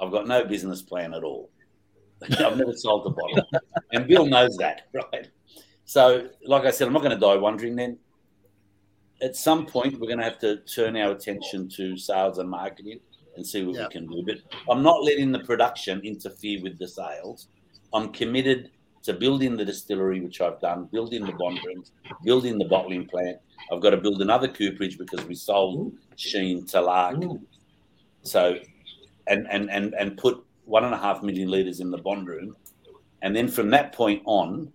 I've 0.01 0.11
got 0.11 0.27
no 0.27 0.45
business 0.45 0.83
plan 0.83 1.15
at 1.15 1.23
all. 1.23 1.49
I've 2.23 2.57
never 2.57 2.73
sold 2.75 3.07
a 3.07 3.11
bottle. 3.11 3.49
And 3.93 4.09
Bill 4.09 4.27
knows 4.27 4.57
that, 4.57 4.89
right? 4.93 5.29
So, 5.85 6.29
like 6.45 6.65
I 6.65 6.73
said, 6.73 6.89
I'm 6.89 6.93
not 6.93 7.03
going 7.03 7.15
to 7.15 7.25
die 7.25 7.37
wondering 7.37 7.77
then. 7.77 7.99
At 9.23 9.35
some 9.35 9.67
point, 9.67 9.99
we're 9.99 10.09
going 10.09 10.19
to 10.19 10.25
have 10.25 10.39
to 10.41 10.57
turn 10.59 10.97
our 10.97 11.13
attention 11.13 11.69
to 11.71 11.97
sales 11.97 12.39
and 12.39 12.49
marketing 12.51 13.01
and 13.37 13.47
see 13.47 13.65
what 13.65 13.77
we 13.79 13.89
can 13.89 14.07
do. 14.07 14.23
But 14.27 14.39
I'm 14.71 14.83
not 14.83 15.03
letting 15.03 15.33
the 15.33 15.39
production 15.41 16.01
interfere 16.01 16.63
with 16.63 16.79
the 16.79 16.89
sales. 16.89 17.49
I'm 17.95 18.13
committed 18.13 18.71
to 19.05 19.13
building 19.13 19.57
the 19.57 19.65
distillery, 19.65 20.21
which 20.21 20.41
I've 20.41 20.61
done, 20.61 20.89
building 20.93 21.25
the 21.25 21.33
bond 21.33 21.61
rooms, 21.65 21.93
building 22.25 22.59
the 22.59 22.65
bottling 22.65 23.07
plant. 23.07 23.39
I've 23.73 23.81
got 23.81 23.91
to 23.91 23.97
build 23.97 24.21
another 24.21 24.49
cooperage 24.49 24.99
because 24.99 25.25
we 25.27 25.35
sold 25.35 25.93
Shene 26.17 26.69
to 26.73 26.81
Lark. 26.81 27.23
So, 28.23 28.59
and, 29.29 29.47
and, 29.49 29.71
and, 29.71 29.95
and 29.95 30.17
put 30.19 30.45
one 30.65 30.85
and 30.85 30.93
a 30.93 30.99
half 30.99 31.23
million 31.23 31.49
litres 31.49 31.81
in 31.81 31.91
the 31.91 31.99
bond 31.99 32.27
room. 32.27 32.57
And 33.23 33.35
then 33.35 33.49
from 33.49 33.71
that 33.71 33.93
point 33.93 34.23
on, 34.27 34.73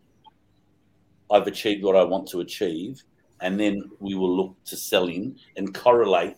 I've 1.29 1.47
achieved 1.47 1.83
what 1.83 1.95
I 1.95 2.03
want 2.03 2.27
to 2.29 2.39
achieve. 2.39 3.03
And 3.41 3.59
then 3.59 3.89
we 3.99 4.15
will 4.15 4.35
look 4.35 4.63
to 4.65 4.77
selling 4.77 5.37
and 5.57 5.73
correlate 5.73 6.35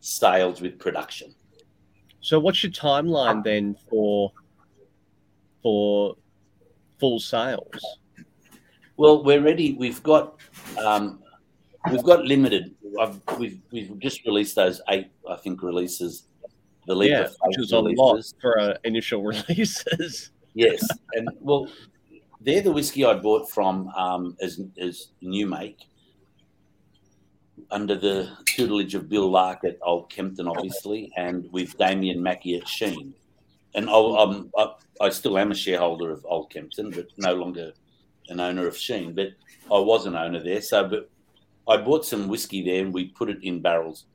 sales 0.00 0.60
with 0.60 0.78
production. 0.78 1.34
So, 2.20 2.38
what's 2.38 2.62
your 2.62 2.72
timeline 2.72 3.42
then 3.42 3.76
for 3.88 4.32
for 5.62 6.16
full 6.98 7.18
sales? 7.18 7.98
Well, 8.96 9.24
we're 9.24 9.40
ready. 9.40 9.72
We've 9.72 10.02
got 10.02 10.36
um, 10.78 11.20
we've 11.90 12.04
got 12.04 12.24
limited. 12.24 12.74
I've, 13.00 13.20
we've 13.38 13.60
we've 13.72 13.98
just 13.98 14.24
released 14.26 14.56
those 14.56 14.80
eight, 14.90 15.08
I 15.28 15.36
think, 15.36 15.62
releases. 15.62 16.24
The 16.86 16.94
leap 16.94 17.10
yeah, 17.10 17.28
which 17.44 17.58
was 17.58 17.72
a 17.72 17.78
lot 17.78 18.22
for 18.40 18.58
uh, 18.58 18.74
initial 18.84 19.22
releases. 19.24 20.30
Yes, 20.54 20.86
and 21.14 21.28
well, 21.40 21.68
they're 22.40 22.62
the 22.62 22.72
whiskey 22.72 23.04
I 23.04 23.14
bought 23.14 23.50
from 23.50 23.88
um, 23.88 24.36
as 24.42 24.60
as 24.78 25.08
new 25.22 25.46
make 25.46 25.89
under 27.70 27.94
the 27.94 28.28
tutelage 28.46 28.94
of 28.94 29.08
Bill 29.08 29.30
Lark 29.30 29.64
at 29.64 29.78
Old 29.82 30.10
Kempton, 30.10 30.48
obviously, 30.48 31.12
and 31.16 31.50
with 31.52 31.76
Damien 31.78 32.22
Mackey 32.22 32.56
at 32.56 32.64
Shene. 32.64 33.12
And 33.74 33.88
I'll, 33.88 34.16
um, 34.16 34.50
I, 34.56 34.74
I 35.00 35.10
still 35.10 35.38
am 35.38 35.52
a 35.52 35.54
shareholder 35.54 36.10
of 36.10 36.26
Old 36.28 36.50
Kempton, 36.50 36.90
but 36.90 37.08
no 37.16 37.34
longer 37.34 37.72
an 38.28 38.40
owner 38.40 38.66
of 38.66 38.74
Shene. 38.74 39.14
But 39.14 39.28
I 39.72 39.78
was 39.78 40.06
an 40.06 40.16
owner 40.16 40.42
there, 40.42 40.60
so 40.60 40.88
but 40.88 41.08
I 41.68 41.76
bought 41.76 42.04
some 42.04 42.28
whiskey 42.28 42.64
there 42.64 42.82
and 42.82 42.92
we 42.92 43.06
put 43.06 43.30
it 43.30 43.42
in 43.42 43.60
barrels, 43.60 44.06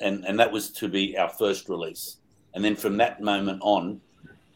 and 0.00 0.24
and 0.26 0.38
that 0.38 0.52
was 0.52 0.70
to 0.72 0.88
be 0.88 1.16
our 1.16 1.30
first 1.30 1.68
release. 1.68 2.18
And 2.54 2.64
then 2.64 2.76
from 2.76 2.96
that 2.98 3.22
moment 3.22 3.60
on, 3.62 4.00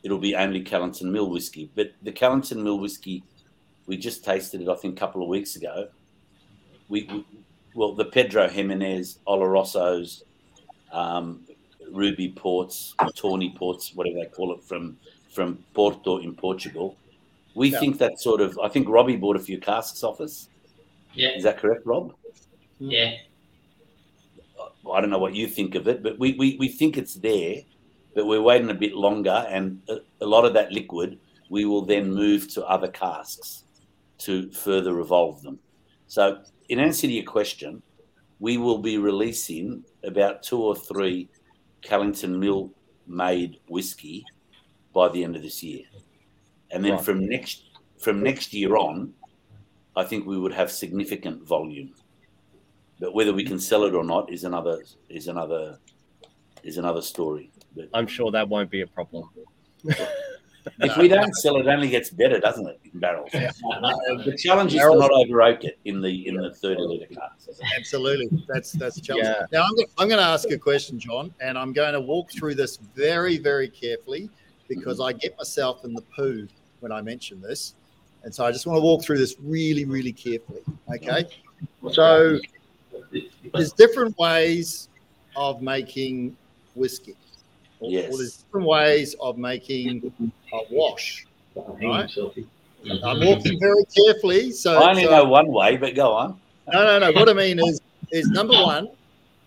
it'll 0.02 0.18
be 0.18 0.34
only 0.34 0.60
Callington 0.62 1.10
Mill 1.10 1.30
whiskey. 1.30 1.70
But 1.74 1.92
the 2.02 2.12
Callington 2.12 2.62
Mill 2.62 2.78
whiskey, 2.78 3.22
we 3.86 3.96
just 3.96 4.24
tasted 4.24 4.60
it, 4.60 4.68
I 4.68 4.74
think, 4.76 4.96
a 4.96 5.00
couple 5.00 5.22
of 5.22 5.28
weeks 5.28 5.56
ago. 5.56 5.88
We 6.88 7.24
well, 7.74 7.92
the 7.94 8.04
Pedro 8.04 8.48
Ximénez, 8.48 9.18
Olorosos, 9.26 10.22
um, 10.92 11.40
Ruby 11.90 12.28
Ports, 12.30 12.94
Tawny 13.14 13.54
Ports, 13.56 13.94
whatever 13.94 14.16
they 14.16 14.26
call 14.26 14.52
it, 14.54 14.62
from 14.64 14.96
from 15.30 15.58
Porto 15.74 16.18
in 16.18 16.34
Portugal. 16.34 16.96
We 17.54 17.70
Yeah. 17.70 17.80
think 17.80 17.98
that 17.98 18.20
sort 18.20 18.40
of. 18.40 18.58
I 18.62 18.68
think 18.68 18.88
Robbie 18.88 19.16
bought 19.16 19.36
a 19.36 19.40
few 19.40 19.58
casks 19.58 20.02
off 20.04 20.20
us. 20.20 20.48
Yeah, 21.14 21.30
Is 21.36 21.42
that 21.44 21.58
correct, 21.58 21.84
Rob? 21.86 22.14
yeah. 22.78 23.14
I 24.90 25.00
don't 25.00 25.10
know 25.10 25.18
what 25.18 25.34
you 25.34 25.46
think 25.46 25.74
of 25.74 25.86
it, 25.88 26.02
but 26.02 26.18
we, 26.18 26.32
we, 26.34 26.56
we 26.58 26.68
think 26.68 26.96
it's 26.98 27.14
there, 27.14 27.56
but 28.14 28.26
we're 28.26 28.42
waiting 28.42 28.70
a 28.70 28.74
bit 28.74 28.94
longer, 28.94 29.46
and 29.48 29.80
a, 29.88 29.98
a 30.20 30.26
lot 30.26 30.44
of 30.44 30.54
that 30.54 30.72
liquid 30.72 31.18
we 31.50 31.64
will 31.64 31.82
then 31.82 32.12
move 32.12 32.48
to 32.54 32.64
other 32.66 32.88
casks 32.88 33.64
to 34.18 34.50
further 34.52 34.98
evolve 35.00 35.42
them. 35.42 35.58
So, 36.08 36.42
in 36.72 36.78
answer 36.80 37.06
to 37.06 37.12
your 37.12 37.24
question, 37.24 37.82
we 38.38 38.56
will 38.56 38.78
be 38.78 38.98
releasing 38.98 39.84
about 40.02 40.42
two 40.42 40.60
or 40.60 40.74
three 40.74 41.28
Callington 41.82 42.38
Mill 42.40 42.70
made 43.06 43.58
whiskey 43.68 44.24
by 44.94 45.08
the 45.08 45.22
end 45.24 45.36
of 45.36 45.42
this 45.42 45.62
year, 45.62 45.84
and 46.70 46.84
then 46.84 46.92
Right. 46.92 47.04
from 47.04 47.26
next 47.26 47.62
from 47.98 48.22
next 48.22 48.52
year 48.52 48.76
on, 48.76 49.14
I 49.94 50.04
think 50.04 50.26
we 50.26 50.38
would 50.38 50.52
have 50.52 50.70
significant 50.72 51.46
volume 51.46 51.94
but 53.02 53.14
whether 53.14 53.32
we 53.32 53.44
can 53.44 53.58
sell 53.58 53.82
it 53.82 53.94
or 53.94 54.04
not 54.04 54.32
is 54.32 54.44
another 54.44 54.78
is 55.08 55.26
another 55.26 55.76
is 56.62 56.78
another 56.78 57.02
story. 57.02 57.50
But 57.74 57.88
I'm 57.92 58.06
sure 58.06 58.30
that 58.30 58.48
won't 58.48 58.70
be 58.70 58.82
a 58.82 58.86
problem. 58.86 59.28
if 60.80 60.96
we 60.96 61.08
don't 61.08 61.34
sell 61.36 61.56
it, 61.56 61.66
it 61.66 61.68
only 61.68 61.88
gets 61.88 62.10
better, 62.10 62.38
doesn't 62.38 62.66
it? 62.66 62.80
In 62.92 63.00
barrels. 63.00 63.30
Uh, 63.34 63.40
the 64.24 64.36
challenge 64.38 64.74
is 64.74 64.80
to 64.80 64.96
not 64.96 65.10
over 65.10 65.42
oak 65.42 65.64
it 65.64 65.78
in 65.84 66.00
the 66.00 66.26
in 66.28 66.36
the 66.36 66.52
thirty 66.54 66.82
liter 66.82 67.06
casks. 67.06 67.48
Absolutely, 67.76 68.44
that's 68.48 68.72
that's 68.72 68.96
a 68.96 69.00
challenge. 69.00 69.26
Yeah. 69.26 69.46
Now 69.52 69.64
I'm, 69.64 69.76
go- 69.76 69.84
I'm 69.98 70.08
going 70.08 70.20
to 70.20 70.26
ask 70.26 70.50
a 70.50 70.58
question, 70.58 70.98
John, 70.98 71.34
and 71.40 71.58
I'm 71.58 71.72
going 71.72 71.94
to 71.94 72.00
walk 72.00 72.30
through 72.32 72.54
this 72.54 72.76
very, 72.76 73.38
very 73.38 73.68
carefully 73.68 74.30
because 74.68 75.00
I 75.00 75.12
get 75.12 75.36
myself 75.36 75.84
in 75.84 75.94
the 75.94 76.02
poo 76.02 76.46
when 76.80 76.92
I 76.92 77.00
mention 77.02 77.40
this, 77.40 77.74
and 78.22 78.34
so 78.34 78.44
I 78.44 78.52
just 78.52 78.66
want 78.66 78.76
to 78.76 78.82
walk 78.82 79.02
through 79.02 79.18
this 79.18 79.36
really, 79.40 79.84
really 79.84 80.12
carefully. 80.12 80.62
Okay, 80.94 81.26
so 81.90 82.38
there's 83.52 83.72
different 83.72 84.16
ways 84.18 84.88
of 85.36 85.62
making 85.62 86.36
whiskey, 86.74 87.12
or, 87.12 87.16
Yes. 87.90 88.12
or 88.14 88.18
there's 88.18 88.36
different 88.36 88.66
ways 88.66 89.14
of 89.20 89.38
making 89.38 90.12
a 90.52 90.58
wash. 90.70 91.26
Right? 91.54 92.08
I'm 93.04 93.24
walking 93.24 93.60
very 93.60 93.84
carefully, 93.94 94.50
so 94.50 94.78
I 94.82 94.90
only 94.90 95.04
so- 95.04 95.10
know 95.10 95.24
one 95.24 95.48
way, 95.48 95.76
but 95.76 95.94
go 95.94 96.12
on. 96.12 96.40
no, 96.72 96.84
no, 96.84 96.98
no. 96.98 97.12
What 97.12 97.28
I 97.28 97.32
mean 97.32 97.58
is, 97.60 97.80
is 98.10 98.28
number 98.28 98.54
one, 98.54 98.88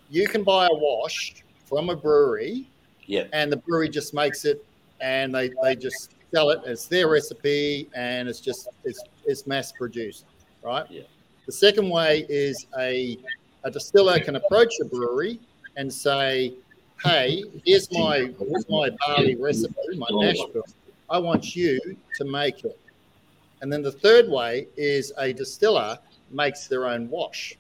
you 0.09 0.27
can 0.27 0.43
buy 0.43 0.65
a 0.67 0.73
wash 0.73 1.35
from 1.65 1.89
a 1.89 1.95
brewery, 1.95 2.67
Yeah. 3.07 3.25
and 3.33 3.51
the 3.51 3.57
brewery 3.57 3.89
just 3.89 4.13
makes 4.13 4.45
it, 4.45 4.63
and 5.01 5.33
they, 5.33 5.51
they 5.63 5.75
just 5.75 6.11
sell 6.33 6.49
it. 6.51 6.61
It's 6.65 6.85
their 6.85 7.09
recipe, 7.09 7.89
and 7.95 8.29
it's 8.29 8.39
just 8.39 8.67
it's 8.83 9.01
it's 9.25 9.47
mass 9.47 9.71
produced, 9.71 10.25
right? 10.63 10.85
Yeah. 10.89 11.01
The 11.45 11.51
second 11.51 11.89
way 11.89 12.25
is 12.29 12.67
a 12.77 13.17
a 13.63 13.71
distiller 13.71 14.19
can 14.19 14.35
approach 14.35 14.73
a 14.81 14.85
brewery 14.85 15.39
and 15.75 15.91
say, 15.91 16.53
"Hey, 17.03 17.43
here's 17.65 17.91
my 17.91 18.31
here's 18.39 18.69
my 18.69 18.89
barley 19.05 19.35
recipe, 19.35 19.73
my 19.95 20.07
mash 20.11 20.37
bill. 20.53 20.63
I 21.09 21.17
want 21.17 21.55
you 21.55 21.79
to 22.17 22.25
make 22.25 22.63
it." 22.63 22.79
And 23.61 23.71
then 23.71 23.81
the 23.81 23.91
third 23.91 24.29
way 24.29 24.67
is 24.77 25.13
a 25.17 25.33
distiller 25.33 25.97
makes 26.31 26.67
their 26.67 26.87
own 26.87 27.09
wash. 27.09 27.55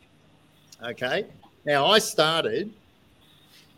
Okay. 0.83 1.25
Now 1.65 1.85
I 1.85 1.99
started 1.99 2.73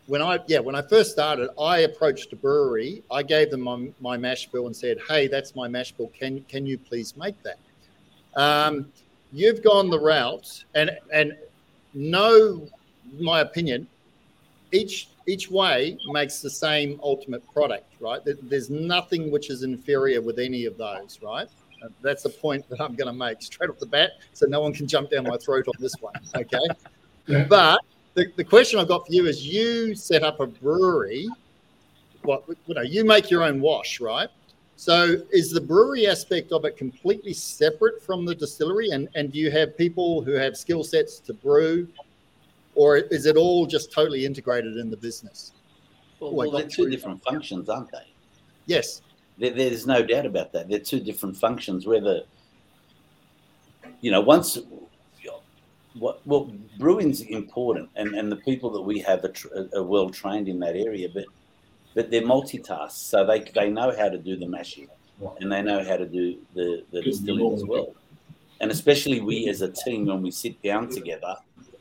when 0.08 0.22
I 0.22 0.40
yeah 0.46 0.58
when 0.58 0.74
I 0.74 0.82
first 0.82 1.12
started, 1.12 1.50
I 1.60 1.80
approached 1.80 2.32
a 2.32 2.36
brewery. 2.36 3.02
I 3.10 3.22
gave 3.22 3.50
them 3.50 3.60
my, 3.60 3.88
my 4.00 4.16
mash 4.16 4.46
bill 4.46 4.66
and 4.66 4.74
said, 4.74 4.98
"Hey, 5.06 5.28
that's 5.28 5.54
my 5.54 5.68
mash 5.68 5.92
bill. 5.92 6.10
Can 6.18 6.44
can 6.48 6.66
you 6.66 6.78
please 6.78 7.16
make 7.16 7.36
that?" 7.42 7.58
Um, 8.34 8.90
you've 9.32 9.62
gone 9.62 9.90
the 9.90 10.00
route, 10.00 10.64
and 10.74 10.90
and 11.12 11.36
no, 11.92 12.66
my 13.20 13.40
opinion, 13.40 13.86
each 14.72 15.08
each 15.28 15.50
way 15.50 15.98
makes 16.06 16.40
the 16.40 16.50
same 16.50 16.98
ultimate 17.02 17.46
product, 17.52 17.92
right? 18.00 18.20
There's 18.24 18.70
nothing 18.70 19.30
which 19.30 19.50
is 19.50 19.62
inferior 19.62 20.22
with 20.22 20.38
any 20.38 20.64
of 20.64 20.78
those, 20.78 21.18
right? 21.22 21.48
Uh, 21.84 21.88
That's 22.00 22.22
the 22.22 22.30
point 22.30 22.68
that 22.70 22.80
I'm 22.80 22.96
going 22.96 23.06
to 23.06 23.12
make 23.12 23.42
straight 23.42 23.70
off 23.70 23.78
the 23.78 23.86
bat, 23.86 24.12
so 24.32 24.46
no 24.46 24.60
one 24.60 24.72
can 24.72 24.88
jump 24.88 25.10
down 25.10 25.24
my 25.24 25.36
throat 25.36 25.68
on 25.68 25.74
this 25.78 25.94
one. 26.00 26.14
Okay, 26.34 27.44
but 27.48 27.80
the, 28.14 28.32
the 28.36 28.44
question 28.44 28.80
I've 28.80 28.88
got 28.88 29.06
for 29.06 29.12
you 29.12 29.26
is: 29.26 29.46
you 29.46 29.94
set 29.94 30.22
up 30.22 30.40
a 30.40 30.46
brewery. 30.46 31.28
What 32.22 32.44
you 32.66 32.74
know, 32.74 32.82
you 32.82 33.04
make 33.04 33.30
your 33.30 33.44
own 33.44 33.60
wash, 33.60 34.00
right? 34.00 34.28
So 34.76 35.16
is 35.30 35.50
the 35.50 35.60
brewery 35.60 36.06
aspect 36.06 36.52
of 36.52 36.64
it 36.64 36.76
completely 36.76 37.32
separate 37.32 38.02
from 38.02 38.24
the 38.24 38.34
distillery? 38.34 38.90
And 38.90 39.08
and 39.14 39.32
do 39.32 39.38
you 39.38 39.50
have 39.50 39.76
people 39.76 40.22
who 40.22 40.32
have 40.32 40.56
skill 40.56 40.82
sets 40.82 41.20
to 41.20 41.34
brew, 41.34 41.86
or 42.78 42.96
is 42.96 43.26
it 43.26 43.36
all 43.36 43.66
just 43.66 43.92
totally 43.92 44.24
integrated 44.24 44.76
in 44.76 44.88
the 44.88 44.96
business? 44.96 45.52
Well, 46.20 46.32
well, 46.32 46.50
they're 46.52 46.62
two 46.62 46.84
three. 46.84 46.92
different 46.92 47.20
functions, 47.24 47.68
aren't 47.68 47.90
they? 47.90 48.06
Yes. 48.66 49.02
There, 49.36 49.50
there's 49.50 49.84
no 49.84 50.00
doubt 50.00 50.26
about 50.26 50.52
that. 50.52 50.68
They're 50.68 50.78
two 50.78 51.00
different 51.00 51.36
functions. 51.36 51.88
Where 51.88 52.00
the 52.00 52.24
you 54.00 54.12
know, 54.12 54.20
once 54.20 54.58
what 55.94 56.24
well, 56.24 56.52
brewing's 56.78 57.22
important, 57.22 57.90
and, 57.96 58.14
and 58.14 58.30
the 58.30 58.36
people 58.36 58.70
that 58.70 58.82
we 58.82 59.00
have 59.00 59.24
are, 59.24 59.32
tr- 59.32 59.48
are 59.74 59.82
well 59.82 60.08
trained 60.08 60.46
in 60.46 60.60
that 60.60 60.76
area, 60.76 61.08
but 61.12 61.24
but 61.96 62.12
they're 62.12 62.22
multitask, 62.22 62.92
so 62.92 63.26
they 63.26 63.40
they 63.40 63.70
know 63.70 63.92
how 63.96 64.08
to 64.08 64.18
do 64.18 64.36
the 64.36 64.46
mashing, 64.46 64.86
and 65.40 65.50
they 65.50 65.62
know 65.62 65.82
how 65.82 65.96
to 65.96 66.06
do 66.06 66.38
the 66.54 66.84
the 66.92 67.02
distilling 67.02 67.54
as 67.54 67.64
well. 67.64 67.92
And 68.60 68.70
especially 68.70 69.20
we 69.20 69.48
as 69.48 69.62
a 69.62 69.68
team, 69.68 70.06
when 70.06 70.22
we 70.22 70.30
sit 70.30 70.62
down 70.62 70.88
together 70.88 71.34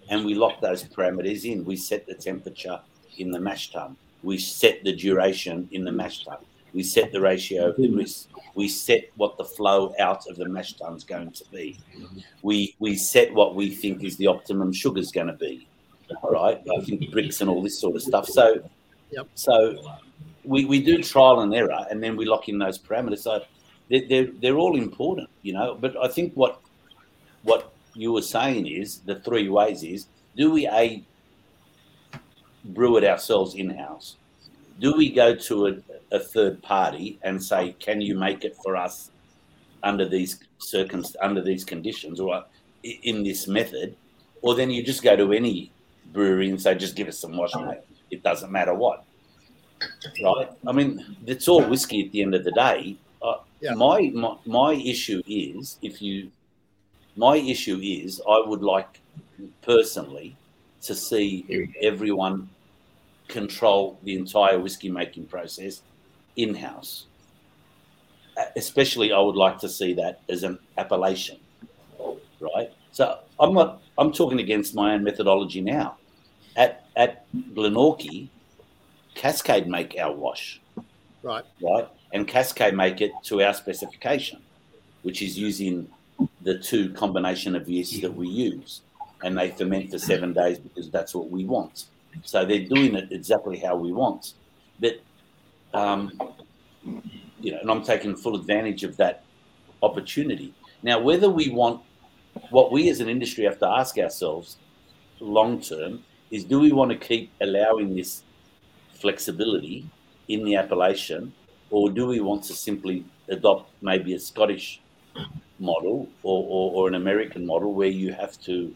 and 0.09 0.25
we 0.25 0.33
lock 0.35 0.61
those 0.61 0.83
parameters 0.83 1.45
in, 1.45 1.65
we 1.65 1.75
set 1.75 2.05
the 2.07 2.13
temperature 2.15 2.79
in 3.17 3.31
the 3.31 3.39
mash 3.39 3.71
tun, 3.71 3.95
we 4.23 4.37
set 4.37 4.83
the 4.83 4.93
duration 4.95 5.67
in 5.71 5.83
the 5.83 5.91
mash 5.91 6.23
tun, 6.25 6.37
we 6.73 6.83
set 6.83 7.11
the 7.11 7.19
ratio 7.21 7.69
of 7.69 7.77
the 7.77 7.87
grist, 7.87 8.29
we 8.55 8.67
set 8.67 9.09
what 9.15 9.37
the 9.37 9.45
flow 9.45 9.93
out 9.99 10.27
of 10.27 10.37
the 10.37 10.47
mash 10.47 10.73
tun 10.73 10.95
is 10.95 11.03
going 11.03 11.31
to 11.31 11.43
be. 11.51 11.79
We 12.41 12.75
we 12.79 12.95
set 12.95 13.33
what 13.33 13.55
we 13.55 13.69
think 13.73 14.03
is 14.03 14.17
the 14.17 14.27
optimum 14.27 14.71
sugar 14.73 14.99
is 14.99 15.11
going 15.11 15.27
to 15.27 15.33
be, 15.33 15.67
All 16.21 16.31
right, 16.31 16.59
I 16.77 16.81
think 16.81 17.01
Brix 17.11 17.41
and 17.41 17.49
all 17.49 17.61
this 17.61 17.79
sort 17.79 17.95
of 17.95 18.01
stuff. 18.01 18.27
So, 18.27 18.63
Yep. 19.11 19.27
so 19.35 19.97
we, 20.43 20.65
we 20.65 20.81
do 20.83 21.01
trial 21.01 21.39
and 21.39 21.53
error, 21.53 21.85
and 21.89 22.03
then 22.03 22.17
we 22.17 22.25
lock 22.25 22.49
in 22.49 22.57
those 22.57 22.77
parameters. 22.77 23.19
So 23.19 23.41
they're, 23.89 24.07
they're, 24.07 24.27
they're 24.41 24.57
all 24.57 24.75
important, 24.77 25.29
you 25.43 25.53
know. 25.53 25.77
But 25.79 25.95
I 25.97 26.07
think 26.07 26.33
what 26.33 26.59
what 27.43 27.71
you 27.97 28.11
were 28.13 28.21
saying 28.21 28.67
is 28.67 28.99
the 28.99 29.15
three 29.19 29.49
ways 29.49 29.83
is 29.83 30.07
do 30.35 30.51
we 30.51 30.67
a 30.67 31.03
brew 32.63 32.97
it 32.97 33.03
ourselves 33.03 33.55
in 33.55 33.69
house? 33.71 34.15
Do 34.79 34.95
we 34.95 35.09
go 35.09 35.35
to 35.35 35.67
a, 35.67 35.73
a 36.11 36.19
third 36.19 36.61
party 36.61 37.17
and 37.23 37.41
say, 37.41 37.75
can 37.79 38.01
you 38.01 38.15
make 38.15 38.43
it 38.45 38.55
for 38.63 38.75
us 38.75 39.09
under 39.83 40.07
these 40.07 40.39
circum 40.59 41.03
under 41.21 41.41
these 41.41 41.63
conditions 41.65 42.19
or 42.19 42.43
in 42.83 43.23
this 43.23 43.47
method? 43.47 43.95
Or 44.43 44.53
then 44.53 44.69
you 44.69 44.83
just 44.83 45.01
go 45.03 45.15
to 45.15 45.33
any 45.33 45.71
brewery 46.13 46.49
and 46.49 46.61
say, 46.61 46.75
just 46.75 46.95
give 46.95 47.07
us 47.07 47.17
some 47.19 47.35
wash, 47.35 47.55
mate. 47.55 47.79
It 48.11 48.21
doesn't 48.23 48.51
matter 48.51 48.73
what. 48.73 49.03
Right? 50.23 50.49
I 50.67 50.71
mean, 50.71 51.17
it's 51.25 51.47
all 51.47 51.63
whiskey 51.63 52.05
at 52.05 52.11
the 52.11 52.21
end 52.21 52.35
of 52.35 52.43
the 52.43 52.51
day. 52.51 52.97
Uh, 53.21 53.37
Yeah. 53.59 53.73
my, 53.73 54.11
my 54.13 54.37
my 54.45 54.73
issue 54.73 55.21
is 55.27 55.77
if 55.81 56.01
you 56.01 56.31
my 57.17 57.35
issue 57.35 57.79
is 57.81 58.21
I 58.29 58.41
would 58.45 58.61
like 58.61 59.01
personally 59.61 60.35
to 60.83 60.95
see 60.95 61.45
everyone 61.81 62.49
control 63.27 63.99
the 64.03 64.15
entire 64.15 64.59
whiskey 64.59 64.89
making 64.89 65.25
process 65.25 65.81
in 66.37 66.53
house. 66.55 67.07
Uh, 68.37 68.45
especially, 68.55 69.11
I 69.11 69.19
would 69.19 69.35
like 69.35 69.57
to 69.59 69.67
see 69.69 69.93
that 69.95 70.21
as 70.29 70.43
an 70.43 70.59
appellation, 70.77 71.37
right? 72.39 72.71
So 72.91 73.19
I'm 73.39 73.53
not. 73.53 73.81
I'm 73.97 74.11
talking 74.11 74.39
against 74.39 74.75
my 74.75 74.93
own 74.93 75.03
methodology 75.03 75.61
now. 75.61 75.97
At 76.55 76.85
at 76.95 77.25
Glenorchy, 77.55 78.29
Cascade 79.15 79.67
make 79.67 79.95
our 79.99 80.13
wash, 80.13 80.61
Right. 81.23 81.43
right? 81.61 81.87
And 82.13 82.27
Cascade 82.27 82.75
make 82.75 83.01
it 83.01 83.11
to 83.23 83.41
our 83.41 83.53
specification, 83.53 84.39
which 85.01 85.21
is 85.23 85.37
using 85.37 85.89
the 86.41 86.57
two 86.57 86.93
combination 86.93 87.55
of 87.55 87.69
yeasts 87.69 87.99
that 88.01 88.13
we 88.13 88.27
use. 88.27 88.81
And 89.23 89.37
they 89.37 89.49
ferment 89.49 89.91
for 89.91 89.97
seven 89.97 90.33
days 90.33 90.59
because 90.59 90.89
that's 90.89 91.15
what 91.15 91.29
we 91.29 91.43
want. 91.45 91.85
So 92.23 92.45
they're 92.45 92.67
doing 92.67 92.95
it 92.95 93.11
exactly 93.11 93.57
how 93.57 93.75
we 93.75 93.91
want. 93.91 94.33
But, 94.79 95.01
um, 95.73 96.11
you 97.39 97.51
know, 97.51 97.59
and 97.59 97.71
I'm 97.71 97.83
taking 97.83 98.15
full 98.15 98.35
advantage 98.35 98.83
of 98.83 98.95
that 98.97 99.23
opportunity. 99.81 100.53
Now, 100.83 100.99
whether 100.99 101.29
we 101.29 101.49
want 101.49 101.81
what 102.49 102.71
we 102.71 102.89
as 102.89 102.99
an 102.99 103.09
industry 103.09 103.43
have 103.45 103.59
to 103.59 103.67
ask 103.67 103.97
ourselves 103.97 104.57
long 105.19 105.59
term 105.59 106.03
is 106.29 106.43
do 106.43 106.59
we 106.59 106.71
want 106.71 106.91
to 106.91 106.97
keep 106.97 107.31
allowing 107.41 107.95
this 107.95 108.23
flexibility 108.93 109.89
in 110.27 110.43
the 110.43 110.55
appellation, 110.55 111.33
or 111.69 111.89
do 111.89 112.05
we 112.05 112.19
want 112.19 112.43
to 112.43 112.53
simply 112.53 113.05
adopt 113.29 113.71
maybe 113.81 114.13
a 114.13 114.19
Scottish 114.19 114.81
model 115.59 116.07
or, 116.23 116.43
or, 116.47 116.71
or 116.73 116.87
an 116.87 116.95
American 116.95 117.45
model 117.45 117.73
where 117.73 117.87
you 117.87 118.13
have 118.13 118.39
to, 118.41 118.73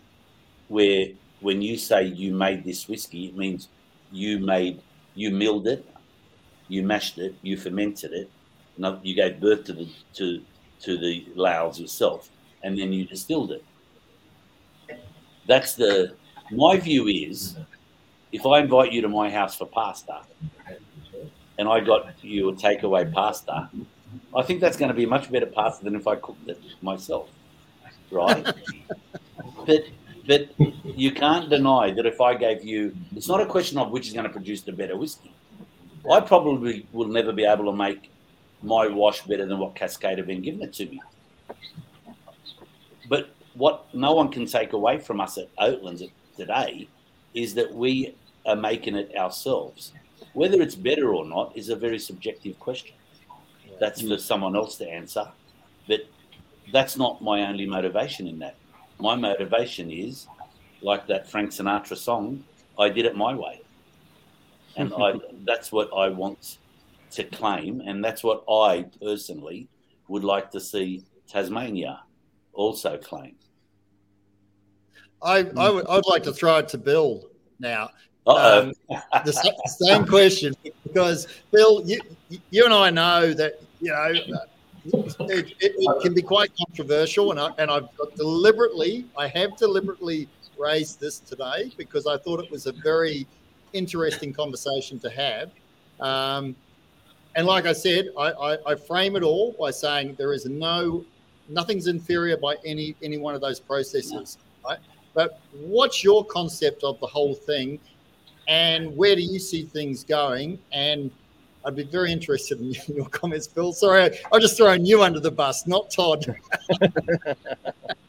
where 0.67 1.07
when 1.41 1.61
you 1.61 1.77
say 1.77 2.03
you 2.05 2.33
made 2.33 2.63
this 2.63 2.87
whiskey, 2.87 3.27
it 3.27 3.37
means 3.37 3.69
you 4.11 4.39
made, 4.39 4.81
you 5.15 5.31
milled 5.31 5.67
it, 5.67 5.85
you 6.67 6.83
mashed 6.83 7.17
it, 7.17 7.35
you 7.41 7.57
fermented 7.57 8.13
it, 8.13 8.29
no, 8.77 8.99
you 9.03 9.13
gave 9.15 9.39
birth 9.39 9.65
to 9.65 9.73
the 9.73 9.89
to 10.13 10.41
to 10.81 10.97
the 10.97 11.27
laos 11.35 11.79
yourself, 11.79 12.29
and 12.63 12.77
then 12.77 12.91
you 12.91 13.05
distilled 13.05 13.51
it. 13.51 13.63
That's 15.47 15.75
the 15.75 16.15
my 16.51 16.77
view 16.77 17.07
is 17.07 17.57
if 18.31 18.45
I 18.45 18.59
invite 18.59 18.91
you 18.91 19.01
to 19.01 19.09
my 19.09 19.29
house 19.29 19.55
for 19.55 19.65
pasta 19.65 20.21
and 21.57 21.67
I 21.67 21.79
got 21.79 22.23
you 22.23 22.49
a 22.49 22.53
takeaway 22.53 23.11
pasta, 23.11 23.69
I 24.35 24.41
think 24.43 24.61
that's 24.61 24.77
going 24.77 24.89
to 24.89 24.95
be 24.95 25.03
a 25.03 25.07
much 25.07 25.31
better 25.31 25.45
pasta 25.45 25.83
than 25.83 25.95
if 25.95 26.07
I 26.07 26.15
cooked 26.15 26.47
it 26.47 26.59
myself, 26.81 27.29
right? 28.11 28.43
but 29.65 29.83
but 30.27 30.49
you 30.83 31.11
can't 31.11 31.49
deny 31.49 31.91
that 31.91 32.05
if 32.05 32.21
I 32.21 32.35
gave 32.35 32.63
you, 32.63 32.95
it's 33.15 33.27
not 33.27 33.41
a 33.41 33.45
question 33.45 33.77
of 33.77 33.91
which 33.91 34.07
is 34.07 34.13
going 34.13 34.25
to 34.25 34.29
produce 34.29 34.61
the 34.61 34.71
better 34.71 34.95
whiskey. 34.95 35.33
I 36.11 36.19
probably 36.19 36.85
will 36.91 37.07
never 37.07 37.31
be 37.31 37.43
able 37.43 37.65
to 37.65 37.73
make 37.73 38.11
my 38.61 38.87
wash 38.87 39.21
better 39.23 39.45
than 39.45 39.57
what 39.57 39.75
Cascade 39.75 40.17
have 40.19 40.27
been 40.27 40.41
giving 40.41 40.61
it 40.61 40.73
to 40.73 40.85
me. 40.85 41.01
But 43.09 43.33
what 43.55 43.93
no 43.93 44.13
one 44.13 44.29
can 44.29 44.45
take 44.45 44.73
away 44.73 44.99
from 44.99 45.19
us 45.19 45.37
at 45.37 45.53
Oatlands 45.57 46.09
today 46.37 46.87
is 47.33 47.53
that 47.55 47.73
we 47.73 48.15
are 48.45 48.55
making 48.55 48.95
it 48.95 49.15
ourselves. 49.15 49.91
Whether 50.33 50.61
it's 50.61 50.75
better 50.75 51.13
or 51.13 51.25
not 51.25 51.55
is 51.57 51.69
a 51.69 51.75
very 51.75 51.99
subjective 51.99 52.59
question. 52.59 52.95
That's 53.81 53.99
for 54.03 54.19
someone 54.19 54.55
else 54.55 54.77
to 54.77 54.87
answer. 54.87 55.27
But 55.87 56.01
that's 56.71 56.97
not 56.97 57.19
my 57.23 57.47
only 57.47 57.65
motivation 57.65 58.27
in 58.27 58.37
that. 58.37 58.55
My 58.99 59.15
motivation 59.15 59.89
is 59.89 60.27
like 60.83 61.07
that 61.07 61.27
Frank 61.27 61.49
Sinatra 61.49 61.97
song, 61.97 62.43
I 62.77 62.89
did 62.89 63.05
it 63.05 63.17
my 63.17 63.33
way. 63.33 63.61
And 64.77 64.93
I 64.93 65.13
that's 65.45 65.71
what 65.71 65.89
I 65.97 66.09
want 66.09 66.59
to 67.13 67.23
claim, 67.23 67.81
and 67.83 68.05
that's 68.05 68.23
what 68.23 68.43
I 68.47 68.85
personally 69.01 69.67
would 70.07 70.23
like 70.23 70.51
to 70.51 70.59
see 70.59 71.03
Tasmania 71.27 72.01
also 72.53 72.97
claim. 72.97 73.35
I, 75.23 75.39
I 75.57 75.69
would 75.71 75.87
I'd 75.87 76.05
like 76.05 76.21
to 76.23 76.33
throw 76.33 76.57
it 76.57 76.67
to 76.69 76.77
Bill 76.77 77.23
now. 77.59 77.89
Um, 78.27 78.73
the 79.25 79.55
same 79.81 80.05
question 80.05 80.55
because 80.83 81.27
Bill, 81.51 81.81
you 81.83 81.99
you 82.51 82.63
and 82.63 82.73
I 82.73 82.91
know 82.91 83.33
that 83.33 83.59
you 83.81 84.31
know 84.33 84.39
it, 84.85 85.53
it, 85.59 85.73
it 85.77 86.01
can 86.01 86.13
be 86.13 86.21
quite 86.21 86.51
controversial, 86.57 87.31
and 87.31 87.39
I 87.39 87.49
and 87.57 87.69
I've 87.69 87.87
deliberately 88.15 89.05
I 89.17 89.27
have 89.27 89.55
deliberately 89.57 90.27
raised 90.57 90.99
this 90.99 91.19
today 91.19 91.71
because 91.77 92.07
I 92.07 92.17
thought 92.17 92.39
it 92.43 92.51
was 92.51 92.67
a 92.67 92.73
very 92.83 93.27
interesting 93.73 94.33
conversation 94.33 94.99
to 94.99 95.09
have. 95.09 95.51
Um, 95.99 96.55
and 97.35 97.47
like 97.47 97.65
I 97.65 97.73
said, 97.73 98.07
I, 98.17 98.31
I, 98.31 98.71
I 98.71 98.75
frame 98.75 99.15
it 99.15 99.23
all 99.23 99.55
by 99.59 99.71
saying 99.71 100.15
there 100.17 100.33
is 100.33 100.45
no 100.45 101.05
nothing's 101.47 101.87
inferior 101.87 102.37
by 102.37 102.55
any 102.65 102.95
any 103.03 103.17
one 103.17 103.35
of 103.35 103.41
those 103.41 103.59
processes, 103.59 104.37
right? 104.65 104.79
But 105.13 105.39
what's 105.51 106.03
your 106.03 106.25
concept 106.25 106.83
of 106.83 106.99
the 106.99 107.07
whole 107.07 107.35
thing, 107.35 107.79
and 108.47 108.95
where 108.95 109.15
do 109.15 109.21
you 109.21 109.39
see 109.39 109.63
things 109.63 110.03
going? 110.03 110.59
And 110.71 111.11
I'd 111.63 111.75
be 111.75 111.83
very 111.83 112.11
interested 112.11 112.59
in 112.59 112.73
your 112.95 113.05
comments, 113.09 113.47
Bill. 113.47 113.73
Sorry, 113.73 114.17
I'm 114.31 114.41
just 114.41 114.57
throwing 114.57 114.85
you 114.85 115.03
under 115.03 115.19
the 115.19 115.31
bus, 115.31 115.67
not 115.67 115.91
Todd. 115.91 116.25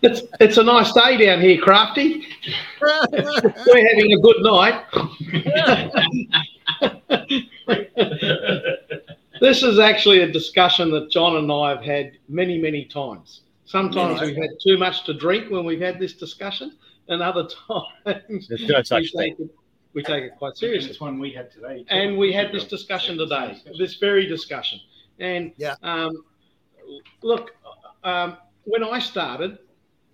It's, 0.03 0.23
it's 0.41 0.57
a 0.57 0.63
nice 0.63 0.93
day 0.93 1.17
down 1.17 1.41
here, 1.41 1.61
Crafty. 1.61 2.27
We're 2.81 3.89
having 3.89 4.13
a 4.13 4.19
good 4.21 4.37
night. 4.41 4.85
this 9.41 9.63
is 9.63 9.79
actually 9.79 10.21
a 10.21 10.31
discussion 10.31 10.91
that 10.93 11.11
John 11.11 11.37
and 11.37 11.51
I 11.53 11.71
have 11.71 11.83
had 11.83 12.13
many, 12.29 12.59
many 12.59 12.85
times. 12.85 13.43
Sometimes 13.65 14.21
Many. 14.21 14.33
we've 14.33 14.43
had 14.43 14.51
too 14.63 14.77
much 14.77 15.05
to 15.05 15.15
drink 15.15 15.51
when 15.51 15.65
we've 15.65 15.81
had 15.81 15.99
this 15.99 16.13
discussion, 16.15 16.73
and 17.09 17.23
other 17.23 17.49
times 17.69 18.49
There's 18.49 18.67
no 18.69 18.83
such 18.83 19.13
thing. 19.13 19.37
it, 19.39 19.51
we 19.95 20.03
take 20.03 20.25
it 20.25 20.33
quite 20.39 20.57
seriously. 20.57 20.89
This 20.89 21.01
one 21.01 21.19
we 21.19 21.33
had 21.33 21.51
today. 21.51 21.85
And 21.89 22.17
we 22.17 22.33
had 22.33 22.53
this 22.53 22.65
discussion 22.65 23.19
today, 23.19 23.63
this 23.79 23.95
very 23.97 24.27
discussion. 24.27 24.81
And 25.19 25.53
Yeah. 25.57 25.75
um, 25.83 26.25
look, 27.23 27.55
um, 28.05 28.37
when 28.65 28.83
I 28.83 28.99
started, 28.99 29.59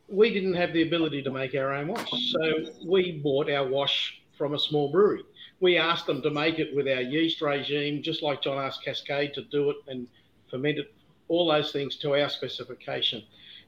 we 0.09 0.33
didn't 0.33 0.55
have 0.55 0.73
the 0.73 0.83
ability 0.83 1.23
to 1.23 1.31
make 1.31 1.55
our 1.55 1.73
own 1.73 1.89
wash. 1.89 2.11
So 2.33 2.65
we 2.85 3.13
bought 3.13 3.51
our 3.51 3.67
wash 3.67 4.21
from 4.37 4.55
a 4.55 4.59
small 4.59 4.91
brewery. 4.91 5.23
We 5.61 5.77
asked 5.77 6.07
them 6.07 6.23
to 6.23 6.31
make 6.31 6.59
it 6.59 6.75
with 6.75 6.87
our 6.89 7.03
yeast 7.03 7.41
regime, 7.43 8.03
just 8.03 8.23
like 8.23 8.43
John 8.43 8.59
asked 8.59 8.85
Cascade 8.85 9.35
to 9.35 9.43
do 9.45 9.71
it 9.71 9.77
and 9.87 10.07
ferment 10.51 10.79
it, 10.79 10.95
all 11.29 11.51
those 11.51 11.73
things 11.73 11.97
to 11.97 12.15
our 12.15 12.29
specification. 12.29 13.23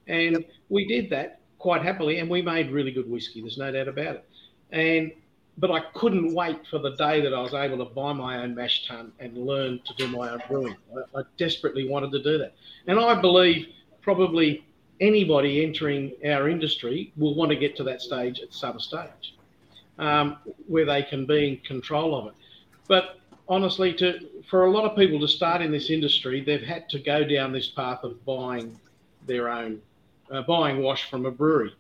And 0.07 0.45
we 0.69 0.87
did 0.87 1.11
that 1.11 1.41
quite 1.59 1.83
happily, 1.83 2.19
and 2.19 2.31
we 2.31 2.41
made 2.41 2.71
really 2.71 2.91
good 2.91 3.11
whiskey. 3.11 3.43
There's 3.43 3.59
no 3.59 3.71
doubt 3.71 3.89
about 3.89 4.17
it. 4.17 4.25
And 4.71 5.13
but 5.61 5.71
I 5.71 5.81
couldn't 5.95 6.35
wait 6.35 6.67
for 6.71 6.79
the 6.79 6.97
day 6.97 7.21
that 7.21 7.35
I 7.35 7.41
was 7.41 7.55
able 7.55 7.79
to 7.79 7.85
buy 7.85 8.13
my 8.13 8.43
own 8.43 8.55
mash 8.55 8.89
tun 8.89 9.13
and 9.21 9.37
learn 9.37 9.81
to 9.85 9.95
do 9.95 10.09
my 10.09 10.31
own 10.31 10.43
brewing. 10.49 10.77
I, 10.95 11.21
I 11.21 11.23
desperately 11.37 11.89
wanted 11.89 12.11
to 12.13 12.23
do 12.23 12.39
that, 12.39 12.55
and 12.87 12.99
I 12.99 13.21
believe 13.21 13.69
probably 14.01 14.65
anybody 15.01 15.65
entering 15.65 16.13
our 16.27 16.49
industry 16.49 17.13
will 17.17 17.35
want 17.35 17.51
to 17.51 17.57
get 17.57 17.77
to 17.77 17.83
that 17.85 18.03
stage 18.03 18.41
at 18.41 18.53
some 18.53 18.79
stage 18.81 19.35
um, 19.99 20.39
where 20.67 20.85
they 20.85 21.03
can 21.03 21.27
be 21.27 21.49
in 21.49 21.57
control 21.59 22.19
of 22.19 22.27
it. 22.29 22.35
But 22.89 23.21
honestly, 23.49 23.93
to 23.95 24.29
for 24.49 24.67
a 24.67 24.71
lot 24.71 24.85
of 24.85 24.97
people 24.97 25.21
to 25.21 25.29
start 25.29 25.63
in 25.63 25.71
this 25.71 25.91
industry, 25.91 26.41
they've 26.41 26.63
had 26.63 26.89
to 26.91 26.99
go 26.99 27.25
down 27.25 27.53
this 27.53 27.69
path 27.69 28.03
of 28.03 28.25
buying 28.25 28.79
their 29.27 29.49
own, 29.49 29.81
uh, 30.31 30.43
buying 30.43 30.83
wash 30.83 31.09
from 31.09 31.27
a 31.27 31.31
brewery. 31.31 31.73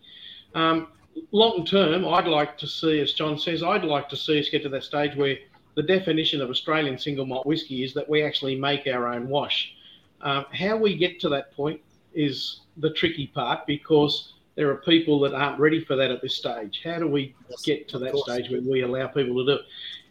Um, 0.54 0.88
long 1.32 1.64
term, 1.64 2.06
I'd 2.06 2.26
like 2.26 2.58
to 2.58 2.66
see, 2.66 3.00
as 3.00 3.12
John 3.12 3.38
says, 3.38 3.62
I'd 3.62 3.84
like 3.84 4.08
to 4.10 4.16
see 4.16 4.38
us 4.38 4.48
get 4.48 4.62
to 4.62 4.68
that 4.70 4.84
stage 4.84 5.16
where 5.16 5.36
the 5.74 5.82
definition 5.82 6.40
of 6.40 6.50
Australian 6.50 6.98
single 6.98 7.26
malt 7.26 7.46
whisky 7.46 7.84
is 7.84 7.94
that 7.94 8.08
we 8.08 8.22
actually 8.22 8.56
make 8.56 8.86
our 8.86 9.06
own 9.06 9.28
wash. 9.28 9.74
Um, 10.20 10.44
how 10.52 10.76
we 10.76 10.96
get 10.96 11.20
to 11.20 11.28
that 11.30 11.52
point 11.52 11.80
is 12.12 12.60
the 12.76 12.90
tricky 12.90 13.28
part 13.28 13.66
because 13.66 14.34
there 14.56 14.68
are 14.70 14.76
people 14.76 15.20
that 15.20 15.32
aren't 15.32 15.58
ready 15.58 15.82
for 15.84 15.96
that 15.96 16.10
at 16.10 16.20
this 16.20 16.36
stage. 16.36 16.82
How 16.84 16.98
do 16.98 17.06
we 17.06 17.34
get 17.64 17.88
to 17.90 17.98
that 18.00 18.16
stage 18.18 18.50
where 18.50 18.60
we 18.60 18.82
allow 18.82 19.06
people 19.06 19.36
to 19.36 19.44
do 19.44 19.60
it? 19.60 19.66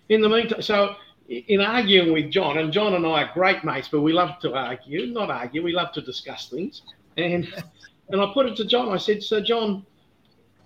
In 0.10 0.22
the 0.22 0.30
meantime, 0.30 0.62
so 0.62 0.96
in 1.28 1.62
arguing 1.62 2.14
with 2.14 2.32
John, 2.32 2.58
and 2.58 2.74
John 2.74 2.96
and 2.96 3.06
I 3.06 3.24
are 3.24 3.34
great 3.34 3.64
mates, 3.64 3.90
but 3.92 4.02
we 4.02 4.14
love 4.14 4.40
to 4.40 4.56
argue, 4.56 5.08
not 5.08 5.30
argue, 5.30 5.62
we 5.62 5.74
love 5.74 5.92
to 5.94 6.02
discuss 6.02 6.50
things. 6.50 6.82
And 7.18 7.54
and 8.10 8.22
I 8.22 8.32
put 8.34 8.48
it 8.48 8.56
to 8.58 8.66
John, 8.66 8.90
I 8.90 8.98
said, 8.98 9.22
So 9.22 9.40
John, 9.40 9.86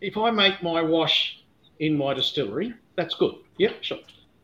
if 0.03 0.17
I 0.17 0.29
make 0.29 0.61
my 0.61 0.81
wash 0.81 1.43
in 1.79 1.97
my 1.97 2.13
distillery, 2.13 2.73
that's 2.95 3.15
good. 3.15 3.35
Yep, 3.57 3.83
sure. 3.83 3.99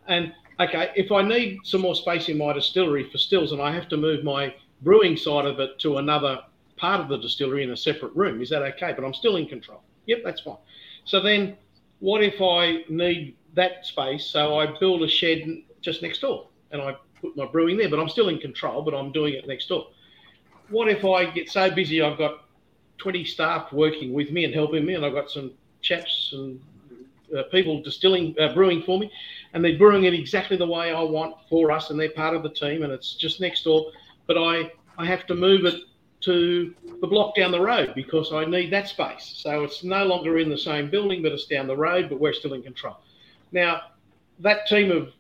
And 0.08 0.34
okay, 0.60 0.92
if 0.96 1.12
I 1.12 1.22
need 1.22 1.60
some 1.64 1.82
more 1.82 1.96
space 1.96 2.30
in 2.30 2.38
my 2.38 2.54
distillery 2.54 3.10
for 3.12 3.18
stills 3.18 3.52
and 3.52 3.62
I 3.62 3.72
have 3.72 3.90
to 3.90 3.98
move 3.98 4.24
my 4.24 4.56
brewing 4.82 5.18
side 5.18 5.46
of 5.46 5.60
it 5.60 5.78
to 5.80 5.98
another 5.98 6.40
part 6.78 7.02
of 7.02 7.10
the 7.10 7.18
distillery 7.18 7.64
in 7.64 7.72
a 7.72 7.78
separate 7.78 8.16
room. 8.16 8.42
Is 8.42 8.50
that 8.50 8.62
okay? 8.62 8.94
But 8.94 9.04
I'm 9.04 9.14
still 9.14 9.36
in 9.36 9.48
control. 9.48 9.82
Yep, 10.06 10.20
that's 10.24 10.42
fine. 10.42 10.58
So 11.04 11.20
then, 11.20 11.58
what 12.00 12.24
if 12.24 12.42
I 12.42 12.86
need 12.90 13.36
that 13.56 13.86
space? 13.86 14.26
So 14.26 14.58
I 14.60 14.80
build 14.80 15.04
a 15.04 15.08
shed 15.10 15.46
just 15.82 16.02
next 16.02 16.22
door 16.22 16.48
and 16.72 16.82
I 16.82 16.96
put 17.20 17.36
my 17.36 17.46
brewing 17.46 17.78
there, 17.78 17.90
but 17.90 18.00
I'm 18.00 18.08
still 18.08 18.30
in 18.30 18.40
control, 18.40 18.82
but 18.82 18.94
I'm 18.94 19.12
doing 19.12 19.34
it 19.34 19.46
next 19.46 19.68
door. 19.68 19.88
What 20.70 20.88
if 20.88 21.04
I 21.04 21.26
get 21.26 21.50
so 21.50 21.70
busy 21.70 22.02
I've 22.02 22.18
got 22.18 22.46
20 23.00 23.26
staff 23.26 23.72
working 23.74 24.14
with 24.14 24.32
me 24.32 24.46
and 24.46 24.54
helping 24.54 24.86
me, 24.86 24.94
and 24.94 25.06
I've 25.06 25.14
got 25.14 25.32
some 25.32 25.52
chaps 25.82 26.32
and 26.34 26.60
uh, 27.38 27.44
people 27.44 27.82
distilling, 27.82 28.36
uh, 28.40 28.54
brewing 28.54 28.84
for 28.84 29.00
me, 29.00 29.12
and 29.54 29.64
they're 29.64 29.78
brewing 29.78 30.04
it 30.06 30.14
exactly 30.14 30.58
the 30.58 30.68
way 30.68 30.94
I 30.94 31.02
want 31.02 31.36
for 31.50 31.72
us, 31.72 31.90
and 31.90 32.00
they're 32.00 32.12
part 32.12 32.36
of 32.36 32.44
the 32.44 32.50
team, 32.50 32.84
and 32.84 32.92
it's 32.92 33.16
just 33.16 33.42
next 33.42 33.64
door. 33.64 33.92
But 34.28 34.38
I, 34.38 34.72
I 34.98 35.06
have 35.06 35.26
to 35.28 35.36
move 35.36 35.66
it 35.66 35.82
to 36.22 36.74
the 37.02 37.08
block 37.08 37.36
down 37.36 37.52
the 37.52 37.62
road 37.62 37.94
because 37.96 38.34
I 38.34 38.46
need 38.46 38.72
that 38.74 38.90
space. 38.90 39.34
So 39.38 39.64
it's 39.64 39.84
no 39.84 40.06
longer 40.06 40.38
in 40.38 40.50
the 40.50 40.58
same 40.58 40.90
building, 40.90 41.24
but 41.24 41.32
it's 41.32 41.46
down 41.46 41.68
the 41.68 41.78
road, 41.78 42.10
but 42.10 42.20
we're 42.20 42.34
still 42.34 42.54
in 42.54 42.62
control. 42.62 42.98
Now, 43.52 43.82
that 44.40 44.68
team 44.68 44.92
of 44.92 45.14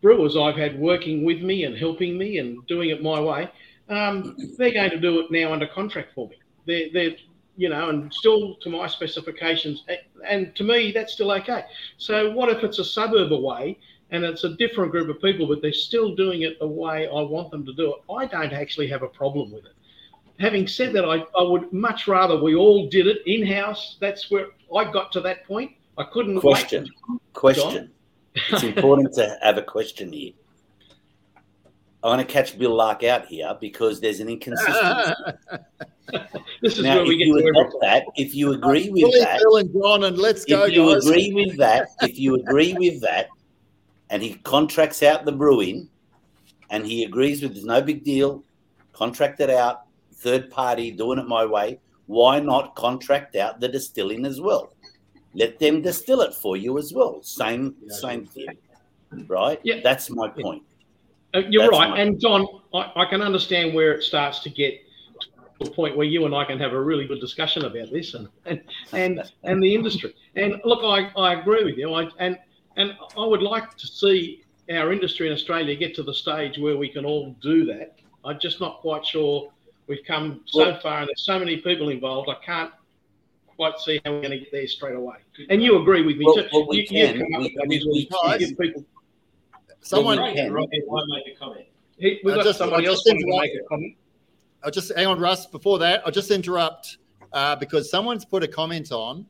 brewers 0.00 0.36
I've 0.36 0.56
had 0.56 0.78
working 0.78 1.24
with 1.24 1.42
me 1.42 1.64
and 1.64 1.76
helping 1.76 2.16
me 2.16 2.38
and 2.38 2.66
doing 2.66 2.90
it 2.90 3.02
my 3.02 3.20
way, 3.20 3.50
um, 3.88 4.36
they're 4.56 4.72
going 4.72 4.90
to 4.90 5.00
do 5.00 5.20
it 5.20 5.30
now 5.30 5.52
under 5.52 5.66
contract 5.66 6.14
for 6.14 6.28
me. 6.28 6.36
They're, 6.66 6.88
they're, 6.92 7.16
you 7.56 7.68
know, 7.68 7.88
and 7.88 8.12
still 8.12 8.56
to 8.56 8.68
my 8.68 8.86
specifications. 8.86 9.84
Eh, 9.88 9.96
and 10.26 10.54
to 10.56 10.64
me, 10.64 10.92
that's 10.92 11.12
still 11.12 11.32
okay. 11.32 11.64
So 11.98 12.30
what 12.32 12.48
if 12.48 12.62
it's 12.64 12.78
a 12.78 12.84
suburb 12.84 13.32
away 13.32 13.78
and 14.10 14.24
it's 14.24 14.44
a 14.44 14.54
different 14.56 14.90
group 14.90 15.08
of 15.08 15.20
people, 15.22 15.46
but 15.46 15.62
they're 15.62 15.72
still 15.72 16.14
doing 16.14 16.42
it 16.42 16.58
the 16.58 16.66
way 16.66 17.08
I 17.08 17.20
want 17.22 17.50
them 17.50 17.64
to 17.66 17.72
do 17.72 17.94
it? 17.94 18.12
I 18.12 18.26
don't 18.26 18.52
actually 18.52 18.88
have 18.88 19.02
a 19.02 19.08
problem 19.08 19.52
with 19.52 19.64
it 19.64 19.72
having 20.38 20.66
said 20.66 20.92
that, 20.94 21.04
I, 21.04 21.24
I 21.38 21.42
would 21.42 21.72
much 21.72 22.08
rather 22.08 22.40
we 22.40 22.54
all 22.54 22.88
did 22.88 23.06
it 23.06 23.18
in 23.26 23.46
house. 23.46 23.96
That's 24.00 24.30
where 24.30 24.48
I 24.74 24.90
got 24.90 25.12
to 25.12 25.20
that 25.22 25.44
point. 25.46 25.72
I 25.98 26.04
couldn't. 26.04 26.40
Question. 26.40 26.88
Wait. 27.08 27.20
Question. 27.32 27.90
it's 28.50 28.62
important 28.62 29.14
to 29.14 29.38
have 29.42 29.56
a 29.56 29.62
question 29.62 30.12
here. 30.12 30.32
I 32.06 32.10
want 32.10 32.20
to 32.20 32.32
catch 32.32 32.56
Bill 32.56 32.72
Lark 32.72 33.02
out 33.02 33.26
here 33.26 33.52
because 33.60 34.00
there's 34.00 34.20
an 34.20 34.28
inconsistency. 34.28 35.14
this 36.62 36.78
is 36.78 36.84
now, 36.84 36.98
where 36.98 37.04
we 37.04 37.14
if 37.14 37.18
get 37.18 37.26
you 37.26 37.40
to 37.40 37.48
adopt 37.48 37.74
that, 37.80 38.04
if 38.14 38.32
you 38.32 38.52
agree 38.52 38.88
with 38.90 39.02
Billy, 39.02 39.20
that, 39.24 39.40
Bill 39.40 39.56
and 39.56 39.72
John, 39.72 40.04
and 40.04 40.16
let's 40.16 40.44
go, 40.44 40.66
if 40.66 40.72
you 40.72 40.94
guys. 40.94 41.04
agree 41.04 41.32
with 41.32 41.56
that, 41.56 41.88
if 42.02 42.16
you 42.16 42.36
agree 42.36 42.74
with 42.74 43.00
that, 43.00 43.26
and 44.10 44.22
he 44.22 44.34
contracts 44.34 45.02
out 45.02 45.24
the 45.24 45.32
brewing, 45.32 45.88
and 46.70 46.86
he 46.86 47.02
agrees 47.02 47.42
with 47.42 47.54
there's 47.54 47.64
no 47.64 47.82
big 47.82 48.04
deal, 48.04 48.44
contract 48.92 49.40
it 49.40 49.50
out, 49.50 49.82
third 50.14 50.48
party 50.48 50.92
doing 50.92 51.18
it 51.18 51.26
my 51.26 51.44
way, 51.44 51.80
why 52.06 52.38
not 52.38 52.76
contract 52.76 53.34
out 53.34 53.58
the 53.58 53.66
distilling 53.66 54.26
as 54.26 54.40
well? 54.40 54.72
Let 55.34 55.58
them 55.58 55.82
distill 55.82 56.20
it 56.20 56.34
for 56.34 56.56
you 56.56 56.78
as 56.78 56.92
well. 56.92 57.20
Same 57.24 57.74
same 57.88 58.26
thing, 58.26 58.56
right? 59.26 59.58
Yeah. 59.64 59.80
That's 59.82 60.08
my 60.08 60.28
point. 60.28 60.62
Uh, 60.62 60.75
Uh, 61.36 61.42
you're 61.50 61.64
That's 61.64 61.72
right. 61.78 61.90
my- 61.90 61.98
And 62.00 62.20
John, 62.20 62.46
I, 62.74 62.92
I 62.96 63.04
can 63.06 63.20
understand 63.22 63.74
where 63.74 63.92
it 63.92 64.02
starts 64.02 64.40
to 64.40 64.50
get 64.50 64.80
to 65.60 65.68
a 65.68 65.70
point 65.70 65.96
where 65.96 66.06
you 66.06 66.24
and 66.26 66.34
I 66.34 66.44
can 66.44 66.58
have 66.58 66.72
a 66.72 66.80
really 66.80 67.06
good 67.06 67.20
discussion 67.20 67.64
about 67.64 67.90
this 67.90 68.14
and 68.14 68.28
and 68.44 68.60
and, 68.92 69.22
and 69.44 69.62
the 69.62 69.74
industry. 69.74 70.14
And 70.34 70.60
look, 70.64 70.80
I, 70.82 71.10
I 71.20 71.34
agree 71.40 71.64
with 71.64 71.76
you. 71.76 71.92
I 71.94 72.08
and 72.18 72.38
and 72.76 72.94
I 73.16 73.24
would 73.24 73.42
like 73.42 73.76
to 73.76 73.86
see 73.86 74.42
our 74.70 74.92
industry 74.92 75.26
in 75.28 75.32
Australia 75.32 75.74
get 75.76 75.94
to 75.96 76.02
the 76.02 76.12
stage 76.14 76.58
where 76.58 76.76
we 76.76 76.88
can 76.88 77.04
all 77.04 77.34
do 77.40 77.64
that. 77.66 77.98
I'm 78.24 78.38
just 78.40 78.60
not 78.60 78.80
quite 78.80 79.06
sure 79.06 79.50
we've 79.86 80.04
come 80.06 80.40
so 80.46 80.76
far 80.82 80.98
and 81.00 81.08
there's 81.08 81.24
so 81.24 81.38
many 81.38 81.58
people 81.58 81.88
involved. 81.90 82.28
I 82.28 82.44
can't 82.44 82.72
quite 83.56 83.78
see 83.78 84.00
how 84.04 84.12
we're 84.12 84.20
going 84.20 84.32
to 84.32 84.38
get 84.40 84.52
there 84.52 84.66
straight 84.66 84.96
away. 84.96 85.16
And 85.48 85.62
you 85.62 85.80
agree 85.80 86.02
with 86.02 86.16
me 86.18 86.26
Well, 86.26 86.34
too. 86.34 86.48
well, 86.52 86.66
we 86.68 86.78
you, 86.78 86.86
can. 86.86 87.18
come 87.20 87.34
up 87.34 87.40
We- 87.40 87.56
with 87.56 87.68
we- 87.68 87.88
we 87.92 88.00
as 88.02 88.06
well. 88.10 88.22
can. 88.32 88.40
You 88.40 88.46
give 88.48 88.58
people 88.58 88.84
Someone, 89.86 90.18
Well, 90.18 90.26
we 90.30 90.34
can. 90.34 90.52
Rob, 90.52 90.68
make 90.70 90.82
a 91.32 91.38
comment. 91.38 91.64
He, 91.96 92.20
we've 92.24 92.34
got 92.34 92.44
just- 92.44 92.58
somebody 92.58 92.86
I 92.86 92.90
else 92.90 93.04
wanting 93.06 93.22
to 93.22 93.40
make 93.40 93.54
a 93.54 93.64
comment. 93.68 93.96
I'll 94.64 94.70
just 94.72 94.92
hang 94.96 95.06
on, 95.06 95.20
Russ. 95.20 95.46
Before 95.46 95.78
that, 95.78 96.02
I'll 96.04 96.10
just 96.12 96.30
interrupt 96.32 96.98
uh, 97.32 97.54
because 97.54 97.88
someone's 97.88 98.24
put 98.24 98.42
a 98.42 98.48
comment 98.48 98.90
on, 98.90 99.24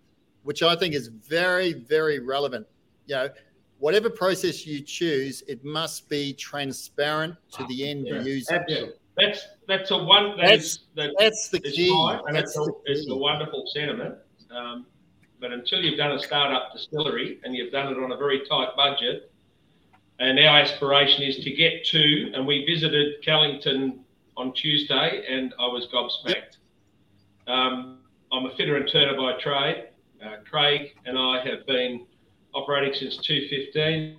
which 0.44 0.62
I 0.62 0.74
think 0.74 0.94
is 0.94 1.08
very, 1.08 1.74
very 1.74 2.20
relevant. 2.20 2.66
You 3.06 3.16
know, 3.16 3.28
whatever 3.80 4.08
process 4.08 4.66
you 4.66 4.80
choose, 4.80 5.42
it 5.46 5.62
must 5.62 6.08
be 6.08 6.32
transparent 6.32 7.34
to 7.52 7.66
the 7.66 7.86
end 7.90 8.06
Yeah. 8.06 8.22
user. 8.22 8.54
Absolutely. 8.54 8.94
That's 9.18 9.46
that's 9.68 9.90
a 9.90 9.98
one. 9.98 10.36
That's- 10.38 10.48
That's 10.48 10.78
that, 10.94 11.10
That's 11.18 11.48
the 11.50 11.58
it's 11.64 11.76
key. 11.76 11.88
fine, 11.90 12.20
and 12.28 12.34
That's 12.36 12.56
it's 12.56 12.58
a, 12.58 12.64
the 12.64 12.72
it's 12.86 13.10
a 13.10 13.14
wonderful 13.14 13.64
sentiment. 13.74 14.14
Um, 14.50 14.86
but 15.38 15.52
until 15.52 15.80
you've 15.82 15.98
done 15.98 16.12
a 16.12 16.18
startup 16.18 16.72
distillery 16.72 17.40
and 17.44 17.54
you've 17.54 17.72
done 17.72 17.92
it 17.92 17.98
on 18.02 18.10
a 18.12 18.16
very 18.16 18.40
tight 18.48 18.74
budget, 18.74 19.30
and 20.18 20.38
our 20.38 20.58
aspiration 20.58 21.22
is 21.22 21.36
to 21.38 21.50
get 21.50 21.84
to, 21.86 22.32
and 22.34 22.46
we 22.46 22.64
visited 22.64 23.22
Callington 23.24 24.00
on 24.36 24.52
Tuesday, 24.54 25.24
and 25.28 25.54
I 25.58 25.66
was 25.66 25.86
gobsmacked. 25.92 26.56
Um, 27.46 27.98
I'm 28.32 28.46
a 28.46 28.54
fitter 28.56 28.76
and 28.76 28.88
turner 28.90 29.16
by 29.16 29.38
trade. 29.38 29.88
Uh, 30.24 30.36
Craig 30.48 30.96
and 31.04 31.18
I 31.18 31.44
have 31.46 31.66
been 31.66 32.06
operating 32.54 32.94
since 32.94 33.18
2015. 33.18 34.16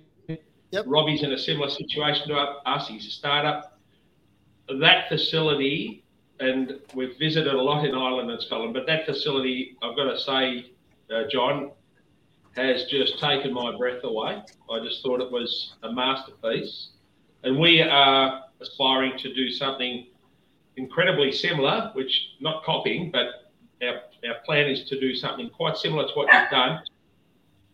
Yep. 0.70 0.84
Robbie's 0.86 1.22
in 1.22 1.32
a 1.32 1.38
similar 1.38 1.70
situation 1.70 2.28
to 2.28 2.36
us. 2.36 2.88
He's 2.88 3.06
a 3.06 3.10
startup. 3.10 3.78
That 4.80 5.08
facility, 5.08 6.04
and 6.40 6.78
we've 6.94 7.18
visited 7.18 7.54
a 7.54 7.60
lot 7.60 7.84
in 7.84 7.94
Ireland 7.94 8.30
and 8.30 8.40
Scotland, 8.40 8.74
but 8.74 8.86
that 8.86 9.06
facility, 9.06 9.76
I've 9.82 9.96
got 9.96 10.04
to 10.04 10.18
say, 10.18 10.72
uh, 11.12 11.22
John, 11.30 11.72
has 12.56 12.84
just 12.86 13.18
taken 13.18 13.52
my 13.52 13.76
breath 13.76 14.02
away. 14.04 14.42
I 14.70 14.80
just 14.80 15.02
thought 15.02 15.20
it 15.20 15.30
was 15.30 15.74
a 15.82 15.92
masterpiece. 15.92 16.90
And 17.44 17.58
we 17.58 17.80
are 17.82 18.44
aspiring 18.60 19.16
to 19.18 19.32
do 19.34 19.50
something 19.50 20.06
incredibly 20.76 21.32
similar, 21.32 21.90
which 21.94 22.30
not 22.40 22.64
copying, 22.64 23.10
but 23.10 23.52
our, 23.82 24.00
our 24.28 24.36
plan 24.44 24.68
is 24.68 24.84
to 24.88 24.98
do 24.98 25.14
something 25.14 25.50
quite 25.50 25.76
similar 25.76 26.06
to 26.08 26.12
what 26.14 26.32
you've 26.32 26.50
done. 26.50 26.80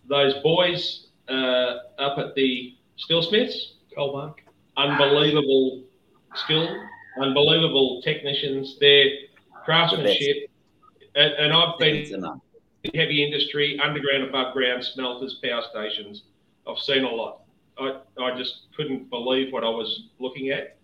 Those 0.06 0.34
boys 0.42 1.08
uh, 1.28 1.78
up 1.98 2.18
at 2.18 2.34
the 2.34 2.74
Stillsmiths, 2.98 3.54
Colmark. 3.96 4.34
unbelievable 4.76 5.84
skill, 6.34 6.68
unbelievable 7.20 8.02
technicians. 8.02 8.78
Their 8.78 9.06
craftsmanship, 9.64 10.50
and, 11.14 11.32
and 11.34 11.52
I've 11.52 11.78
been 11.78 12.14
enough. 12.14 12.34
in 12.36 12.40
heavy 12.94 13.24
industry, 13.24 13.78
underground, 13.82 14.24
above 14.24 14.52
ground, 14.52 14.84
smelters, 14.84 15.34
power 15.42 15.62
stations. 15.70 16.22
I've 16.66 16.78
seen 16.78 17.04
a 17.04 17.08
lot. 17.10 17.40
I, 17.78 17.96
I 18.20 18.36
just 18.36 18.66
couldn't 18.76 19.08
believe 19.10 19.52
what 19.52 19.64
I 19.64 19.68
was 19.68 20.08
looking 20.18 20.50
at. 20.50 20.76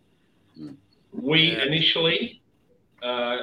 Mm. 0.59 0.77
We 1.13 1.53
Yeah. 1.53 1.65
initially, 1.65 2.41
uh, 3.03 3.37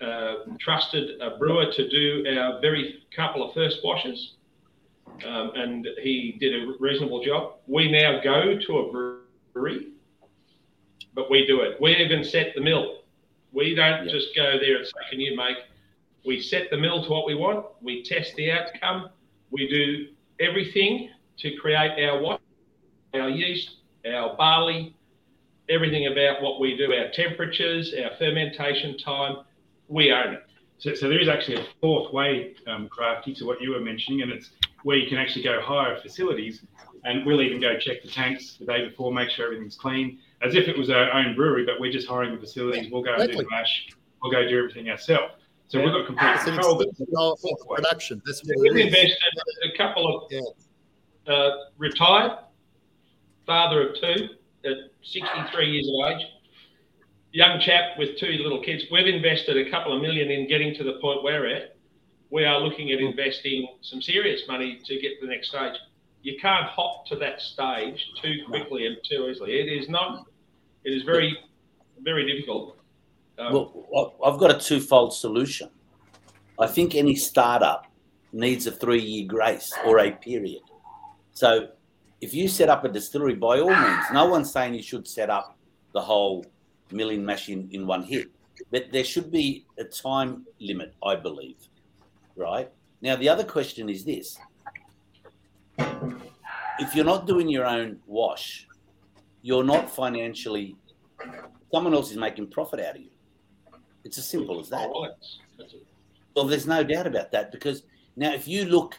uh, 0.00 0.34
trusted 0.58 1.20
a 1.20 1.36
brewer 1.38 1.66
to 1.72 1.88
do 1.88 2.24
our 2.38 2.60
very 2.60 3.02
couple 3.14 3.46
of 3.48 3.54
first 3.54 3.78
washes, 3.84 4.34
um, 5.24 5.52
and 5.54 5.86
he 6.02 6.36
did 6.40 6.62
a 6.62 6.72
reasonable 6.80 7.22
job. 7.22 7.54
We 7.66 7.90
now 7.90 8.20
go 8.22 8.58
to 8.58 8.78
a 8.78 8.90
brewery, 8.90 9.86
but 11.14 11.30
we 11.30 11.46
do 11.46 11.60
it. 11.60 11.80
We 11.80 11.96
even 11.96 12.24
set 12.24 12.54
the 12.54 12.60
mill. 12.60 13.02
We 13.52 13.74
don't 13.74 14.06
Yeah. 14.06 14.12
just 14.12 14.34
go 14.34 14.58
there 14.58 14.76
and 14.78 14.86
say, 14.86 14.92
"Can 15.10 15.20
you 15.20 15.36
make?" 15.36 15.58
We 16.24 16.40
set 16.40 16.70
the 16.70 16.76
mill 16.76 17.04
to 17.04 17.10
what 17.10 17.26
we 17.26 17.34
want. 17.34 17.66
We 17.80 18.04
test 18.04 18.34
the 18.36 18.52
outcome. 18.52 19.10
We 19.50 19.68
do 19.68 20.08
everything 20.44 21.10
to 21.38 21.56
create 21.56 22.04
our 22.04 22.20
wash, 22.20 22.40
our 23.14 23.28
yeast, 23.28 23.76
our 24.06 24.36
barley, 24.36 24.94
everything 25.68 26.06
about 26.06 26.42
what 26.42 26.60
we 26.60 26.76
do, 26.76 26.92
our 26.92 27.10
temperatures, 27.10 27.94
our 27.94 28.16
fermentation 28.18 28.96
time. 28.98 29.38
We 29.88 30.12
own 30.12 30.34
it. 30.34 30.42
So, 30.78 30.94
so 30.94 31.08
there 31.08 31.20
is 31.20 31.28
actually 31.28 31.56
a 31.56 31.66
fourth 31.80 32.12
way, 32.12 32.54
um, 32.66 32.88
Crafty, 32.88 33.34
to 33.34 33.44
what 33.44 33.60
you 33.60 33.70
were 33.70 33.80
mentioning, 33.80 34.22
and 34.22 34.32
it's 34.32 34.50
where 34.82 34.96
you 34.96 35.08
can 35.08 35.18
actually 35.18 35.44
go 35.44 35.60
hire 35.60 35.96
facilities, 36.00 36.64
and 37.04 37.24
we'll 37.24 37.40
even 37.40 37.60
go 37.60 37.78
check 37.78 38.02
the 38.02 38.08
tanks 38.08 38.56
the 38.58 38.66
day 38.66 38.88
before, 38.88 39.12
make 39.12 39.30
sure 39.30 39.46
everything's 39.46 39.76
clean, 39.76 40.18
as 40.42 40.56
if 40.56 40.66
it 40.66 40.76
was 40.76 40.90
our 40.90 41.12
own 41.12 41.36
brewery, 41.36 41.64
but 41.64 41.78
we're 41.78 41.92
just 41.92 42.08
hiring 42.08 42.34
the 42.34 42.40
facilities. 42.40 42.90
We'll 42.90 43.02
go 43.02 43.14
and 43.14 43.30
do 43.30 43.38
the 43.38 43.46
mash, 43.50 43.90
we'll 44.20 44.32
go 44.32 44.48
do 44.48 44.58
everything 44.58 44.90
ourselves. 44.90 45.34
So 45.72 45.80
we've 45.82 45.90
got 45.90 46.04
complete 46.04 46.34
It's 46.34 46.44
control. 46.44 46.74
but 46.76 46.88
of 47.16 47.38
of 47.42 47.66
production. 47.66 48.20
That's 48.26 48.42
what 48.44 48.58
We've 48.60 48.76
invested 48.86 49.16
a 49.64 49.74
couple 49.74 50.06
of 50.06 50.30
Yeah. 50.30 51.32
uh, 51.32 51.50
retired, 51.78 52.32
father 53.46 53.88
of 53.88 53.98
two, 53.98 54.28
at 54.66 54.76
63 55.02 55.70
years 55.70 55.88
of 55.88 56.10
age, 56.12 56.26
young 57.32 57.58
chap 57.58 57.96
with 57.98 58.18
two 58.18 58.32
little 58.42 58.60
kids. 58.62 58.84
We've 58.92 59.06
invested 59.06 59.56
a 59.66 59.70
couple 59.70 59.94
of 59.96 60.02
million 60.02 60.30
in 60.30 60.46
getting 60.46 60.74
to 60.74 60.84
the 60.84 60.98
point 61.00 61.22
we're 61.22 61.46
at. 61.46 61.74
We 62.28 62.44
are 62.44 62.60
looking 62.60 62.92
at 62.92 63.00
investing 63.00 63.66
some 63.80 64.02
serious 64.02 64.46
money 64.46 64.78
to 64.84 65.00
get 65.00 65.18
to 65.20 65.26
the 65.26 65.32
next 65.32 65.48
stage. 65.48 65.76
You 66.22 66.38
can't 66.38 66.66
hop 66.66 67.06
to 67.06 67.16
that 67.16 67.40
stage 67.40 68.10
too 68.20 68.44
quickly 68.46 68.86
and 68.88 68.98
too 69.04 69.26
easily. 69.30 69.58
It 69.58 69.72
is 69.72 69.88
not. 69.88 70.26
It 70.84 70.92
is 70.92 71.02
very, 71.02 71.34
very 72.02 72.30
difficult. 72.30 72.76
Well, 73.50 74.14
I've 74.24 74.38
got 74.38 74.54
a 74.54 74.58
twofold 74.58 75.14
solution. 75.14 75.70
I 76.58 76.66
think 76.66 76.94
any 76.94 77.16
startup 77.16 77.86
needs 78.32 78.66
a 78.66 78.72
three-year 78.72 79.26
grace 79.26 79.72
or 79.84 79.98
a 79.98 80.10
period. 80.12 80.62
So, 81.32 81.68
if 82.20 82.34
you 82.34 82.46
set 82.46 82.68
up 82.68 82.84
a 82.84 82.88
distillery, 82.88 83.34
by 83.34 83.60
all 83.60 83.74
means, 83.74 84.04
no 84.12 84.26
one's 84.26 84.52
saying 84.52 84.74
you 84.74 84.82
should 84.82 85.08
set 85.08 85.28
up 85.28 85.56
the 85.92 86.00
whole 86.00 86.44
milling 86.90 87.24
machine 87.24 87.68
in 87.72 87.86
one 87.86 88.02
hit, 88.02 88.28
but 88.70 88.92
there 88.92 89.04
should 89.04 89.30
be 89.30 89.66
a 89.78 89.84
time 89.84 90.46
limit, 90.60 90.94
I 91.04 91.16
believe. 91.16 91.56
Right 92.36 92.70
now, 93.00 93.16
the 93.16 93.28
other 93.28 93.44
question 93.44 93.88
is 93.88 94.04
this: 94.04 94.38
if 96.78 96.94
you're 96.94 97.04
not 97.04 97.26
doing 97.26 97.48
your 97.48 97.66
own 97.66 97.98
wash, 98.06 98.68
you're 99.42 99.64
not 99.64 99.90
financially. 99.90 100.76
Someone 101.72 101.94
else 101.94 102.10
is 102.10 102.16
making 102.16 102.48
profit 102.48 102.80
out 102.80 102.96
of 102.96 103.02
you. 103.02 103.11
It's 104.04 104.18
as 104.18 104.26
simple 104.28 104.58
as 104.60 104.68
that. 104.70 104.88
oh, 104.88 104.92
well, 104.92 105.02
that's- 105.02 105.38
that's 105.58 105.74
it. 105.74 105.86
Well, 106.34 106.46
there's 106.46 106.66
no 106.66 106.82
doubt 106.82 107.06
about 107.06 107.30
that 107.32 107.52
because 107.52 107.82
now 108.16 108.32
if 108.32 108.48
you 108.48 108.64
look, 108.64 108.98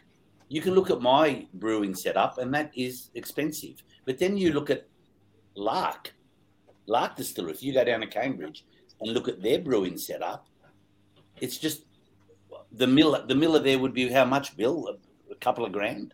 you 0.50 0.62
can 0.62 0.76
look 0.76 0.92
at 0.92 1.02
my 1.02 1.48
brewing 1.56 1.96
setup 1.96 2.38
and 2.38 2.54
that 2.54 2.72
is 2.76 3.10
expensive. 3.16 3.82
But 4.06 4.20
then 4.20 4.38
you 4.38 4.54
look 4.54 4.70
at 4.70 4.86
Lark, 5.56 6.14
Lark 6.86 7.16
Distiller. 7.16 7.50
If 7.50 7.64
you 7.64 7.74
go 7.74 7.84
down 7.84 8.02
to 8.02 8.08
Cambridge 8.08 8.66
and 9.02 9.12
look 9.12 9.28
at 9.28 9.42
their 9.42 9.60
brewing 9.60 9.98
setup, 9.98 10.46
it's 11.42 11.58
just 11.58 11.86
the 12.72 12.86
miller. 12.88 13.26
The 13.26 13.36
miller 13.36 13.60
there 13.60 13.80
would 13.80 13.94
be 13.94 14.10
how 14.12 14.26
much, 14.26 14.56
Bill? 14.56 14.88
A, 14.88 15.32
a 15.32 15.36
couple 15.36 15.66
of 15.66 15.72
grand. 15.72 16.14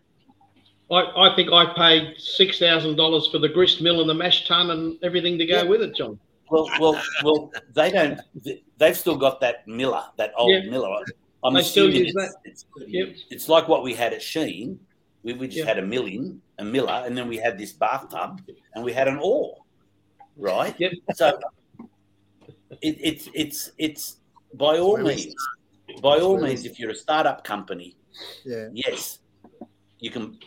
I, 0.90 1.02
I 1.30 1.36
think 1.36 1.52
I 1.52 1.72
paid 1.74 2.14
six 2.18 2.58
thousand 2.58 2.96
dollars 2.96 3.28
for 3.28 3.38
the 3.38 3.48
grist 3.48 3.80
mill 3.82 4.00
and 4.00 4.08
the 4.08 4.14
mash 4.14 4.46
tun 4.48 4.70
and 4.70 4.96
everything 5.02 5.36
to 5.38 5.46
go 5.46 5.58
Yeah. 5.58 5.62
with 5.64 5.82
it, 5.82 5.94
John. 5.96 6.18
Well, 6.50 6.68
well, 6.80 7.02
well. 7.22 7.52
They 7.74 7.90
don't. 7.90 8.20
They've 8.78 8.96
still 8.96 9.16
got 9.16 9.40
that 9.40 9.66
miller, 9.68 10.04
that 10.16 10.32
old 10.36 10.50
Yeah. 10.50 10.70
miller. 10.70 11.04
I'm 11.44 11.54
They 11.54 11.62
still 11.62 11.88
use 11.88 12.08
it's, 12.08 12.14
that. 12.14 12.34
It's, 12.44 12.66
Yep. 12.86 13.16
it's 13.30 13.48
like 13.48 13.68
what 13.68 13.82
we 13.82 13.94
had 13.94 14.12
at 14.12 14.20
Shene. 14.20 14.78
We, 15.22 15.34
we 15.34 15.46
just 15.46 15.58
Yeah. 15.58 15.64
had 15.66 15.78
a 15.78 15.82
milling, 15.82 16.40
a 16.58 16.64
miller, 16.64 17.02
and 17.06 17.16
then 17.16 17.28
we 17.28 17.36
had 17.36 17.56
this 17.58 17.72
bathtub, 17.72 18.40
and 18.74 18.84
we 18.84 18.92
had 18.92 19.06
an 19.08 19.18
oar, 19.22 19.58
right? 20.36 20.74
Yep. 20.78 20.92
So 21.14 21.38
it, 22.82 22.98
it's 23.00 23.28
it's 23.34 23.72
it's 23.78 24.16
by 24.54 24.78
all 24.78 24.96
means, 24.96 25.34
by 26.02 26.18
all 26.18 26.34
Where 26.34 26.44
means, 26.48 26.64
if 26.64 26.78
you're 26.78 26.90
a 26.90 26.94
startup 26.94 27.44
company, 27.44 27.96
Yeah. 28.44 28.68
yes, 28.72 29.20
you 29.98 30.10
can. 30.10 30.38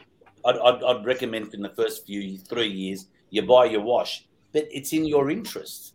I'd, 0.45 0.57
I'd, 0.57 0.83
I'd 0.83 1.05
recommend 1.05 1.53
in 1.53 1.61
the 1.61 1.69
first 1.69 2.05
few 2.05 2.37
three 2.37 2.67
years 2.67 3.07
you 3.29 3.43
buy 3.43 3.65
your 3.65 3.81
wash, 3.81 4.27
but 4.51 4.67
it's 4.71 4.91
in 4.91 5.05
your 5.05 5.31
interest 5.31 5.92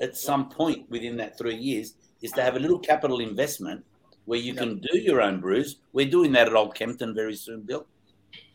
at 0.00 0.16
some 0.16 0.48
point 0.48 0.88
within 0.90 1.16
that 1.18 1.36
three 1.36 1.56
years 1.56 1.94
is 2.22 2.32
to 2.32 2.42
have 2.42 2.56
a 2.56 2.58
little 2.58 2.78
capital 2.78 3.20
investment 3.20 3.84
where 4.24 4.38
you 4.38 4.54
can 4.54 4.78
do 4.78 4.98
your 4.98 5.20
own 5.22 5.40
brews. 5.40 5.76
We're 5.92 6.10
doing 6.10 6.32
that 6.32 6.46
at 6.46 6.54
Old 6.54 6.74
Kempton 6.74 7.14
very 7.14 7.34
soon, 7.34 7.62
Bill. 7.62 7.86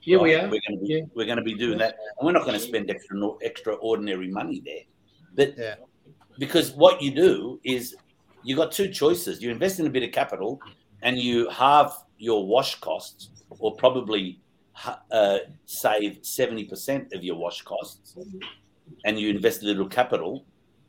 Yeah, 0.04 0.18
we 0.20 0.36
are. 0.36 0.44
We're 0.44 0.62
going 0.68 0.80
to 0.80 0.86
be 0.86 0.94
Yeah. 0.94 1.02
we're 1.16 1.26
going 1.26 1.38
to 1.38 1.44
be 1.44 1.56
doing 1.56 1.78
that, 1.80 1.96
and 2.18 2.26
we're 2.26 2.32
not 2.32 2.46
going 2.46 2.54
to 2.60 2.66
spend 2.66 2.90
extra 2.90 3.18
extraordinary 3.42 4.30
money 4.30 4.62
there, 4.64 4.84
but 5.34 5.58
Yeah. 5.58 5.76
because 6.38 6.72
what 6.74 7.02
you 7.02 7.12
do 7.12 7.60
is 7.64 7.96
you've 8.44 8.58
got 8.58 8.72
two 8.72 8.90
choices: 8.90 9.42
you 9.42 9.50
invest 9.50 9.80
in 9.80 9.88
a 9.88 9.90
bit 9.90 10.04
of 10.04 10.12
capital, 10.12 10.60
and 11.02 11.18
you 11.18 11.50
halve 11.50 11.92
your 12.20 12.46
wash 12.46 12.80
costs, 12.80 13.30
or 13.60 13.76
probably 13.76 14.40
uh, 15.12 15.40
save 15.66 16.20
seventy 16.22 16.66
percent 16.66 17.12
of 17.14 17.24
your 17.24 17.36
wash 17.36 17.64
costs, 17.64 18.16
and 19.06 19.20
you 19.20 19.30
invest 19.30 19.64
a 19.64 19.66
little 19.66 19.88
capital, 19.90 20.46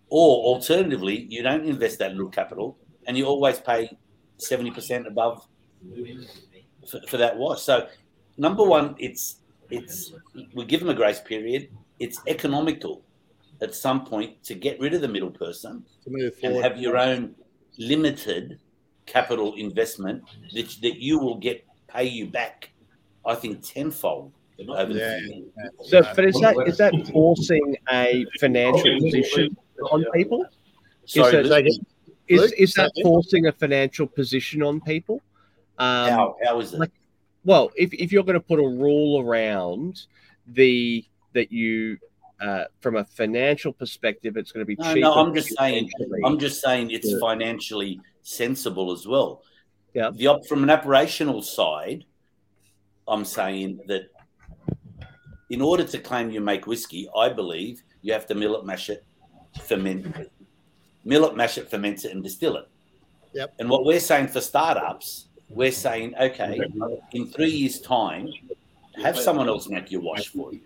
or 0.08 0.54
alternatively, 0.54 1.26
you 1.28 1.42
don't 1.42 1.64
invest 1.64 1.98
that 1.98 2.12
little 2.12 2.30
capital, 2.30 2.78
and 3.06 3.16
you 3.16 3.26
always 3.26 3.58
pay 3.60 3.90
seventy 4.38 4.70
percent 4.70 5.06
above 5.06 5.46
for, 6.88 7.00
for 7.08 7.16
that 7.16 7.36
wash. 7.36 7.62
So, 7.62 7.88
number 8.36 8.64
one, 8.64 8.94
it's 8.98 9.40
it's 9.70 10.12
we 10.54 10.64
give 10.64 10.80
them 10.80 10.90
a 10.90 10.94
grace 10.94 11.20
period. 11.20 11.68
It's 11.98 12.20
economical 12.26 13.02
at 13.62 13.74
some 13.74 14.04
point 14.04 14.42
to 14.44 14.54
get 14.54 14.78
rid 14.80 14.92
of 14.94 15.00
the 15.00 15.08
middle 15.08 15.30
person 15.30 15.84
and 16.42 16.62
have 16.62 16.76
your 16.76 16.98
own 16.98 17.34
limited 17.78 18.58
capital 19.06 19.54
investment 19.54 20.22
that, 20.52 20.68
that 20.82 20.96
you 20.96 21.18
will 21.18 21.36
get 21.38 21.64
pay 21.88 22.04
you 22.04 22.26
back. 22.26 22.70
I 23.24 23.34
think 23.34 23.62
tenfold 23.66 24.32
over 24.68 24.92
Yeah. 24.92 25.18
few. 25.18 25.52
So, 25.84 26.02
but 26.14 26.24
is 26.24 26.40
that 26.40 26.56
is 26.66 26.76
that 26.78 26.92
forcing 27.12 27.76
a 27.90 28.24
financial 28.40 29.00
position 29.00 29.56
on 29.90 30.04
people? 30.14 30.44
Sorry, 31.04 31.36
it- 31.36 31.46
Luke, 31.46 31.66
Is 32.28 32.40
Luke, 32.40 32.52
is 32.58 32.74
that 32.74 32.90
forcing 33.02 33.46
a 33.46 33.52
financial 33.52 34.06
position 34.06 34.62
on 34.62 34.80
people? 34.80 35.22
Um, 35.78 36.10
how, 36.10 36.36
how 36.44 36.60
is 36.60 36.72
it? 36.72 36.80
like- 36.80 36.90
well, 37.44 37.70
if, 37.76 37.92
if 37.94 38.10
you're 38.12 38.24
going 38.24 38.34
to 38.34 38.40
put 38.40 38.58
a 38.58 38.62
rule 38.68 39.20
around 39.20 40.02
the 40.48 41.04
that 41.32 41.52
you 41.52 41.98
uh, 42.40 42.64
from 42.80 42.96
a 42.96 43.04
financial 43.04 43.72
perspective, 43.72 44.36
it's 44.36 44.50
going 44.52 44.62
to 44.62 44.66
be 44.66 44.74
No, 44.76 44.84
cheaper. 44.94 45.00
no, 45.00 45.12
I'm 45.14 45.32
just 45.34 45.56
saying. 45.56 45.88
I'm 46.24 46.38
just 46.38 46.60
saying 46.60 46.90
it's 46.90 47.10
Yeah. 47.10 47.18
financially 47.20 48.00
sensible 48.22 48.90
as 48.92 49.06
well. 49.06 49.42
Yeah. 49.94 50.10
The 50.12 50.26
op- 50.26 50.46
from 50.46 50.62
an 50.64 50.70
operational 50.70 51.40
side, 51.40 52.04
I'm 53.08 53.24
saying 53.24 53.80
that 53.86 54.10
in 55.50 55.62
order 55.62 55.84
to 55.84 55.98
claim 55.98 56.30
you 56.30 56.40
make 56.40 56.66
whiskey, 56.66 57.08
I 57.16 57.28
believe 57.28 57.82
you 58.02 58.12
have 58.12 58.26
to 58.26 58.34
mill 58.34 58.56
it, 58.56 58.64
mash 58.66 58.90
it, 58.90 59.04
ferment 59.62 60.06
it. 60.16 60.32
Mill 61.04 61.26
it, 61.26 61.36
mash 61.36 61.58
it, 61.58 61.70
ferment 61.70 62.04
it, 62.04 62.12
and 62.12 62.22
distill 62.22 62.56
it. 62.56 62.68
Yep. 63.32 63.54
And 63.58 63.68
what 63.68 63.84
we're 63.84 64.00
saying 64.00 64.28
for 64.28 64.40
startups, 64.40 65.26
we're 65.48 65.72
saying, 65.72 66.14
okay, 66.20 66.60
in 67.12 67.26
three 67.26 67.50
years' 67.50 67.80
time, 67.80 68.32
have 69.02 69.18
someone 69.18 69.48
else 69.48 69.68
make 69.68 69.90
your 69.90 70.00
wash 70.00 70.28
for 70.28 70.52
you, 70.52 70.60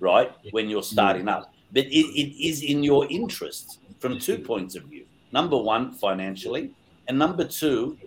right? 0.00 0.32
When 0.52 0.70
you're 0.70 0.82
starting 0.82 1.28
up. 1.28 1.52
But 1.72 1.86
it, 1.86 1.90
it 1.90 2.46
is 2.46 2.62
in 2.62 2.82
your 2.82 3.06
interest 3.10 3.80
from 3.98 4.18
two 4.18 4.38
points 4.38 4.76
of 4.76 4.84
view. 4.84 5.06
Number 5.32 5.58
one, 5.58 5.92
financially, 5.92 6.70
and 7.08 7.18
number 7.18 7.44
two, 7.44 7.98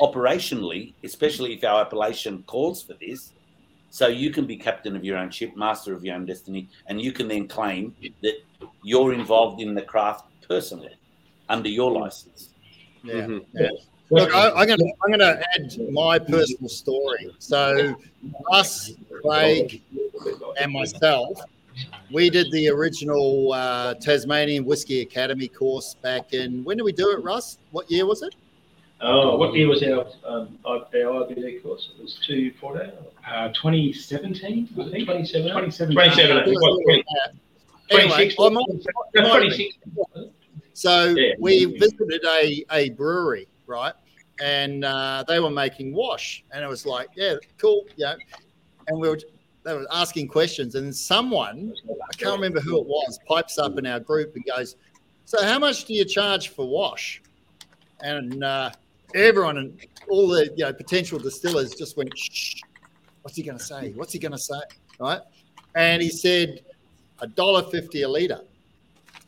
operationally, 0.00 0.94
especially 1.04 1.52
if 1.54 1.64
our 1.64 1.82
appellation 1.82 2.42
calls 2.46 2.82
for 2.82 2.94
this. 2.94 3.32
So 3.90 4.06
you 4.06 4.30
can 4.30 4.46
be 4.46 4.56
captain 4.56 4.96
of 4.96 5.04
your 5.04 5.18
own 5.18 5.30
ship, 5.30 5.54
master 5.54 5.92
of 5.92 6.02
your 6.02 6.14
own 6.14 6.24
destiny, 6.24 6.70
and 6.86 7.00
you 7.00 7.12
can 7.12 7.28
then 7.28 7.46
claim 7.46 7.94
that 8.22 8.36
you're 8.82 9.12
involved 9.12 9.60
in 9.60 9.74
the 9.74 9.82
craft 9.82 10.24
personally 10.48 10.94
under 11.48 11.68
your 11.68 11.90
license. 11.92 12.50
Yeah. 13.02 13.14
Mhm. 13.14 13.44
yeah. 13.54 13.68
Look, 14.10 14.34
I, 14.34 14.50
I'm 14.50 14.66
going 14.66 14.78
to 14.78 14.92
I'm 15.02 15.10
going 15.10 15.20
to 15.20 15.42
add 15.54 15.90
my 15.90 16.18
personal 16.18 16.68
story. 16.68 17.34
So, 17.38 17.96
us, 18.52 18.90
Craig, 19.22 19.82
and 20.60 20.70
myself, 20.70 21.40
we 22.10 22.28
did 22.28 22.50
the 22.52 22.68
original 22.68 23.54
uh, 23.54 23.94
Tasmanian 23.94 24.66
Whiskey 24.66 25.00
Academy 25.00 25.48
course 25.48 25.94
back 26.02 26.34
in. 26.34 26.62
When 26.62 26.76
did 26.76 26.82
we 26.82 26.92
do 26.92 27.10
it, 27.12 27.22
Russ? 27.22 27.56
What 27.70 27.90
year 27.90 28.04
was 28.04 28.20
it? 28.22 28.34
Oh, 29.00 29.36
what 29.36 29.54
year 29.54 29.66
was 29.66 29.82
our 29.82 30.06
um, 30.24 30.58
our 30.66 30.84
IBD 30.92 31.62
course? 31.62 31.90
It 31.98 32.02
was 32.02 32.20
two 32.26 32.52
fourteen. 32.60 32.92
Uh, 33.26 33.48
2017, 33.48 34.68
I 34.72 34.90
think. 34.90 35.06
27? 35.06 35.48
2017. 35.48 35.94
27. 35.94 37.40
Anyway, 37.92 38.32
What, 38.36 38.36
26? 38.36 38.36
I 38.40 38.48
might- 38.48 39.14
No, 39.14 39.28
might 39.28 39.56
be. 39.56 39.72
26. 39.94 40.30
So 40.74 41.04
Yeah. 41.16 41.32
we 41.38 41.64
visited 41.66 42.24
a, 42.26 42.64
a 42.72 42.90
brewery, 42.90 43.46
right? 43.66 43.92
And 44.40 44.84
uh, 44.84 45.24
they 45.28 45.38
were 45.38 45.50
making 45.50 45.94
wash, 45.94 46.42
and 46.52 46.64
it 46.64 46.68
was 46.68 46.86
like, 46.86 47.08
yeah, 47.14 47.34
cool, 47.58 47.84
yeah. 47.96 48.14
And 48.88 48.98
we 48.98 49.08
were 49.08 49.18
they 49.64 49.74
were 49.74 49.86
asking 49.92 50.26
questions, 50.26 50.74
and 50.74 50.92
someone 50.94 51.72
I 51.88 52.16
can't 52.16 52.34
remember 52.34 52.58
who 52.60 52.80
it 52.80 52.86
was 52.86 53.20
pipes 53.28 53.58
up 53.58 53.78
in 53.78 53.86
our 53.86 54.00
group 54.00 54.34
and 54.34 54.44
goes, 54.44 54.74
"So 55.24 55.40
how 55.44 55.60
much 55.60 55.84
do 55.84 55.94
you 55.94 56.04
charge 56.04 56.48
for 56.48 56.66
wash?" 56.66 57.22
And 58.00 58.42
uh, 58.42 58.70
everyone 59.14 59.58
and 59.58 59.86
all 60.08 60.26
the 60.26 60.46
you 60.56 60.64
know 60.64 60.72
potential 60.72 61.20
distillers 61.20 61.74
just 61.76 61.96
went, 61.96 62.10
"Shh, 62.18 62.56
what's 63.20 63.36
he 63.36 63.44
going 63.44 63.58
to 63.58 63.62
say? 63.62 63.92
What's 63.94 64.12
he 64.12 64.18
going 64.18 64.32
to 64.32 64.38
say?" 64.38 64.58
Right? 64.98 65.20
And 65.76 66.02
he 66.02 66.08
said, 66.08 66.62
"A 67.22 67.26
dollar 67.26 67.62
fifty 67.70 68.02
a 68.02 68.08
liter." 68.08 68.40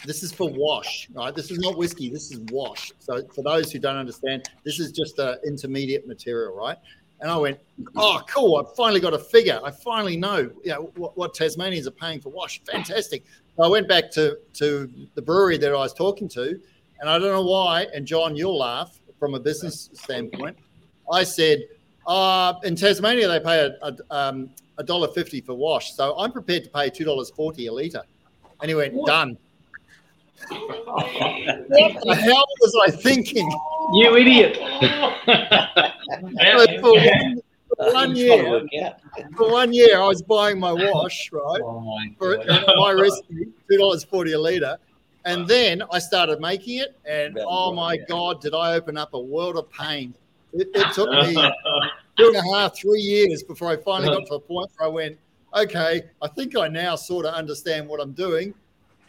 This 0.06 0.22
is 0.22 0.32
for 0.32 0.50
wash, 0.50 1.08
right? 1.14 1.34
This 1.34 1.50
is 1.50 1.58
not 1.58 1.78
whiskey. 1.78 2.10
This 2.10 2.30
is 2.30 2.38
wash. 2.52 2.92
So 2.98 3.26
for 3.34 3.42
those 3.42 3.72
who 3.72 3.78
don't 3.78 3.96
understand, 3.96 4.50
this 4.62 4.78
is 4.78 4.92
just 4.92 5.18
an 5.18 5.38
intermediate 5.46 6.06
material, 6.06 6.54
right? 6.54 6.76
And 7.20 7.30
I 7.30 7.38
went, 7.38 7.58
oh, 7.96 8.20
cool! 8.28 8.56
I 8.56 8.64
finally 8.76 9.00
got 9.00 9.14
a 9.14 9.18
figure. 9.18 9.58
I 9.64 9.70
finally 9.70 10.16
know, 10.16 10.50
you 10.62 10.72
know, 10.72 10.92
what, 10.96 11.16
what 11.16 11.32
Tasmanians 11.32 11.86
are 11.86 11.92
paying 11.92 12.20
for 12.20 12.28
wash. 12.28 12.60
Fantastic. 12.70 13.24
So 13.56 13.62
I 13.62 13.68
went 13.68 13.88
back 13.88 14.10
to 14.12 14.38
to 14.54 14.90
the 15.14 15.22
brewery 15.22 15.56
that 15.56 15.70
I 15.70 15.76
was 15.76 15.94
talking 15.94 16.28
to, 16.30 16.60
and 17.00 17.08
I 17.08 17.18
don't 17.18 17.32
know 17.32 17.46
why. 17.46 17.86
And 17.94 18.04
John, 18.04 18.36
you'll 18.36 18.58
laugh 18.58 19.00
from 19.18 19.34
a 19.34 19.40
business 19.40 19.88
standpoint. 19.94 20.58
I 21.10 21.24
said, 21.24 21.62
uh, 22.06 22.54
in 22.64 22.76
Tasmania 22.76 23.28
they 23.28 23.40
pay 23.40 23.58
a, 23.60 23.76
a, 23.80 23.96
um, 24.10 24.50
a 24.78 24.84
dollar 24.84 25.08
fifty 25.08 25.40
for 25.40 25.54
wash, 25.54 25.94
so 25.94 26.16
I'm 26.18 26.32
prepared 26.32 26.64
to 26.64 26.70
pay 26.70 26.90
two 26.90 27.04
dollars 27.04 27.30
forty 27.30 27.66
a 27.66 27.72
liter. 27.72 28.02
And 28.60 28.68
he 28.68 28.74
went, 28.74 28.94
done. 29.06 29.36
What 30.48 32.02
the 32.02 32.14
hell 32.14 32.44
was 32.60 32.82
I 32.86 32.90
thinking? 32.90 33.50
You 33.94 34.16
idiot. 34.16 34.56
For 36.80 36.92
one, 36.92 37.42
for 37.76 37.92
one 37.92 38.16
year, 38.16 38.66
for 39.36 39.50
one 39.50 39.72
year, 39.72 40.00
I 40.00 40.06
was 40.06 40.22
buying 40.22 40.58
my 40.58 40.72
wash, 40.72 41.30
right? 41.32 41.60
For 42.18 42.38
my 42.76 42.92
recipe, 42.92 43.48
two 43.70 43.78
dollars 43.78 44.04
forty 44.04 44.32
a 44.32 44.38
liter, 44.38 44.78
and 45.24 45.46
then 45.48 45.82
I 45.90 45.98
started 45.98 46.40
making 46.40 46.78
it, 46.78 46.96
and 47.04 47.38
oh 47.40 47.72
my 47.72 47.96
god, 47.96 48.40
did 48.40 48.54
I 48.54 48.74
open 48.74 48.96
up 48.96 49.14
a 49.14 49.20
world 49.20 49.56
of 49.56 49.70
pain? 49.70 50.14
It, 50.52 50.68
it 50.74 50.92
took 50.94 51.10
me 51.10 51.34
two 52.16 52.26
and 52.26 52.36
a 52.36 52.54
half, 52.54 52.76
three 52.76 53.00
years 53.00 53.42
before 53.42 53.70
I 53.70 53.76
finally 53.76 54.16
got 54.16 54.26
to 54.28 54.34
a 54.34 54.40
point 54.40 54.70
where 54.76 54.88
I 54.88 54.92
went, 54.92 55.18
okay, 55.54 56.02
I 56.22 56.28
think 56.28 56.56
I 56.56 56.68
now 56.68 56.96
sort 56.96 57.26
of 57.26 57.34
understand 57.34 57.88
what 57.88 58.00
I'm 58.00 58.12
doing, 58.12 58.54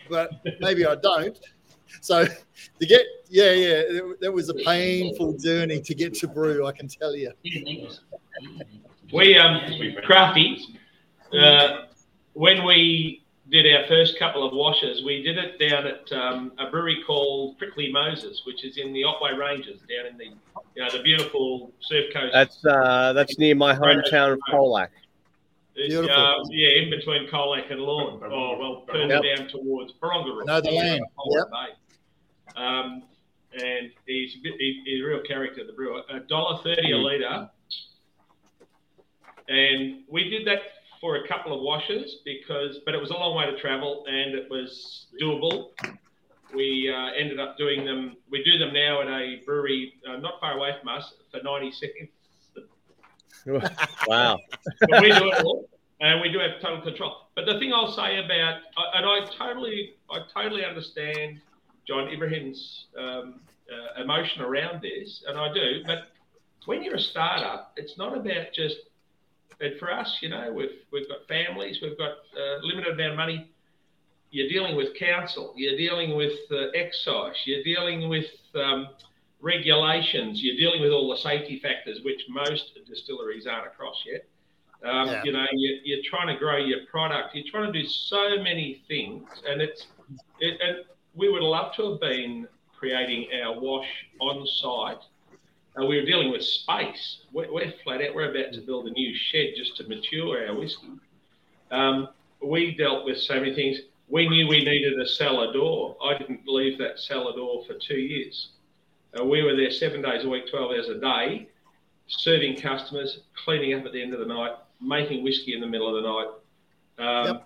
but 0.10 0.32
maybe 0.60 0.86
I 0.86 0.96
don't. 0.96 1.38
So 2.02 2.26
to 2.26 2.86
get, 2.86 3.06
yeah, 3.30 3.52
yeah, 3.52 3.82
that 4.22 4.32
was 4.32 4.50
a 4.50 4.54
painful 4.54 5.38
journey 5.38 5.82
to 5.82 5.96
get 5.96 6.14
to 6.16 6.28
brew. 6.28 6.66
I 6.66 6.72
can 6.72 6.88
tell 6.88 7.16
you. 7.16 7.32
We 9.14 9.38
um 9.38 9.62
crafty. 10.04 10.78
Uh, 11.34 11.86
when 12.34 12.66
we 12.66 13.24
did 13.52 13.72
our 13.74 13.88
first 13.88 14.18
couple 14.18 14.46
of 14.46 14.54
washes, 14.54 15.04
we 15.04 15.22
did 15.22 15.38
it 15.38 15.60
down 15.60 15.86
at 15.86 16.12
um, 16.12 16.52
a 16.58 16.70
brewery 16.70 17.04
called 17.06 17.58
Prickly 17.58 17.92
Moses, 17.92 18.42
which 18.46 18.66
is 18.66 18.78
in 18.78 18.94
the 18.94 19.04
Otway 19.04 19.34
Ranges, 19.34 19.80
down 19.82 20.08
in 20.12 20.18
the 20.18 20.32
you 20.76 20.84
know 20.84 20.90
the 20.92 21.02
beautiful 21.04 21.74
surf 21.82 22.06
coast. 22.14 22.34
That's 22.34 22.66
uh, 22.66 23.14
that's 23.14 23.38
near 23.38 23.56
my 23.56 23.74
hometown 23.74 24.34
of 24.34 24.40
Colac. 24.52 24.90
Beautiful. 25.76 26.12
uh, 26.12 26.36
yeah, 26.50 26.82
in 26.84 26.90
between 26.90 27.28
Colac 27.28 27.72
and 27.72 27.82
Lorne. 27.82 28.22
Oh 28.24 28.58
well, 28.60 28.86
further 28.88 29.22
Yep. 29.22 29.38
down 29.38 29.48
towards 29.50 29.92
Barongarook. 29.94 30.44
I 30.50 30.54
know 30.54 30.62
the 30.62 30.72
land. 30.72 31.06
Colac 31.18 31.52
Bay. 31.52 32.62
Um, 32.62 33.04
and 33.54 33.92
he's 34.06 34.36
a 34.36 34.40
bit, 34.44 34.54
he, 34.60 34.82
he's 34.86 35.02
a 35.02 35.06
real 35.06 35.22
character, 35.22 35.66
the 35.66 35.74
brewer. 35.74 36.02
A 36.10 36.20
dollar 36.22 36.62
thirty 36.64 36.92
a 36.92 36.98
litre. 36.98 37.50
And 39.48 40.04
we 40.10 40.30
did 40.30 40.48
that 40.48 40.60
for 41.00 41.18
a 41.18 41.28
couple 41.28 41.54
of 41.54 41.62
washes 41.62 42.18
because, 42.26 42.80
but 42.86 42.96
it 42.96 43.02
was 43.02 43.12
a 43.12 43.14
long 43.14 43.36
way 43.36 43.46
to 43.46 43.58
travel 43.60 44.06
and 44.08 44.34
it 44.34 44.50
was 44.50 45.08
doable. 45.22 45.70
We 46.54 46.94
uh, 46.94 47.12
ended 47.20 47.40
up 47.40 47.58
doing 47.58 47.86
them. 47.86 48.18
We 48.30 48.44
do 48.44 48.58
them 48.58 48.74
now 48.74 49.02
at 49.02 49.08
a 49.08 49.42
brewery 49.46 49.94
uh, 50.08 50.18
not 50.18 50.40
far 50.40 50.58
away 50.58 50.72
from 50.80 50.90
us 50.90 51.14
for 51.32 51.42
ninety 51.44 51.72
seconds. 51.72 52.10
Wow. 54.08 54.40
but 54.90 55.02
we 55.04 55.12
do 55.12 55.28
it 55.28 55.44
all, 55.44 55.70
and 56.02 56.20
we 56.20 56.32
do 56.32 56.40
have 56.40 56.60
total 56.62 56.82
control. 56.82 57.28
But 57.36 57.46
the 57.46 57.60
thing 57.60 57.74
I'll 57.74 57.92
say 57.92 58.18
about, 58.24 58.62
and 58.96 59.06
I 59.06 59.20
totally, 59.38 59.94
I 60.10 60.20
totally 60.34 60.66
understand 60.66 61.42
John 61.88 62.08
Ibrahim's 62.08 62.86
um, 62.98 63.42
uh, 63.72 64.02
emotion 64.02 64.42
around 64.42 64.82
this, 64.82 65.24
and 65.28 65.38
I 65.38 65.54
do. 65.54 65.84
But 65.86 66.08
when 66.66 66.84
you're 66.84 66.96
a 66.96 67.00
startup, 67.00 67.74
it's 67.78 67.98
not 67.98 68.18
about 68.18 68.54
just. 68.54 68.78
And 69.62 69.80
for 69.80 69.92
us, 69.92 70.18
you 70.22 70.30
know, 70.30 70.52
we've 70.52 70.82
we've 70.92 71.08
got 71.08 71.28
families, 71.28 71.80
we've 71.82 71.98
got 71.98 72.12
uh, 72.12 72.60
limited 72.62 72.94
amount 72.94 73.12
of 73.12 73.18
money. 73.18 73.50
You're 74.36 74.50
dealing 74.50 74.76
with 74.76 74.90
council, 74.96 75.54
you're 75.56 75.78
dealing 75.78 76.18
with 76.18 76.38
uh, 76.52 76.84
excise, 76.84 77.38
you're 77.46 77.64
dealing 77.64 78.10
with 78.10 78.30
um, 78.54 78.90
regulations, 79.40 80.44
you're 80.44 80.58
dealing 80.58 80.82
with 80.82 80.92
all 80.92 81.10
the 81.10 81.16
safety 81.16 81.58
factors, 81.60 82.02
which 82.04 82.22
most 82.28 82.78
distilleries 82.86 83.48
aren't 83.48 83.68
across 83.68 84.04
yet. 84.06 84.28
Um, 84.84 85.08
Yeah. 85.08 85.24
You 85.24 85.32
know, 85.32 85.46
you're, 85.54 85.78
you're 85.86 86.04
trying 86.04 86.28
to 86.28 86.38
grow 86.38 86.58
your 86.58 86.82
product. 86.92 87.34
You're 87.34 87.50
trying 87.50 87.72
to 87.72 87.82
do 87.82 87.88
so 87.88 88.38
many 88.50 88.84
things, 88.90 89.24
and 89.48 89.62
it's 89.62 89.88
it, 90.42 90.60
and 90.62 90.76
we 91.16 91.30
would 91.32 91.42
love 91.42 91.74
to 91.78 91.92
have 91.92 92.02
been 92.02 92.46
creating 92.78 93.28
our 93.42 93.58
wash 93.58 93.88
on 94.20 94.46
site. 94.46 95.02
Uh, 95.80 95.86
we 95.86 95.98
were 95.98 96.06
dealing 96.06 96.30
with 96.30 96.44
space. 96.44 97.20
We're, 97.32 97.52
we're 97.54 97.74
flat 97.86 98.02
out. 98.02 98.14
We're 98.14 98.32
about 98.32 98.52
to 98.54 98.60
build 98.60 98.88
a 98.88 98.92
new 98.92 99.16
shed 99.16 99.54
just 99.56 99.78
to 99.78 99.88
mature 99.88 100.46
our 100.46 100.54
whiskey. 100.54 100.92
Um, 101.72 102.10
we 102.44 102.76
dealt 102.76 103.06
with 103.06 103.18
so 103.18 103.36
many 103.36 103.56
things. 103.56 103.78
We 104.08 104.28
knew 104.30 104.48
we 104.48 104.64
needed 104.64 105.00
a 105.00 105.08
cellar 105.08 105.52
door. 105.52 105.98
I 106.04 106.18
didn't 106.18 106.42
leave 106.48 106.78
that 106.78 107.00
cellar 107.00 107.36
door 107.36 107.64
for 107.66 107.74
two 107.74 107.98
years. 107.98 108.50
Uh, 109.20 109.26
we 109.26 109.42
were 109.42 109.56
there 109.56 109.72
seven 109.72 110.02
days 110.02 110.26
a 110.26 110.30
week, 110.30 110.50
12 110.50 110.72
hours 110.72 110.90
a 110.90 111.00
day, 111.00 111.48
serving 112.08 112.58
customers, 112.62 113.20
cleaning 113.44 113.74
up 113.80 113.86
at 113.86 113.94
the 113.94 114.02
end 114.02 114.14
of 114.14 114.20
the 114.20 114.26
night, 114.26 114.52
making 114.82 115.24
whiskey 115.24 115.54
in 115.54 115.62
the 115.62 115.68
middle 115.68 115.88
of 115.96 116.04
the 116.04 116.10
night. 116.10 117.30
Um, 117.30 117.42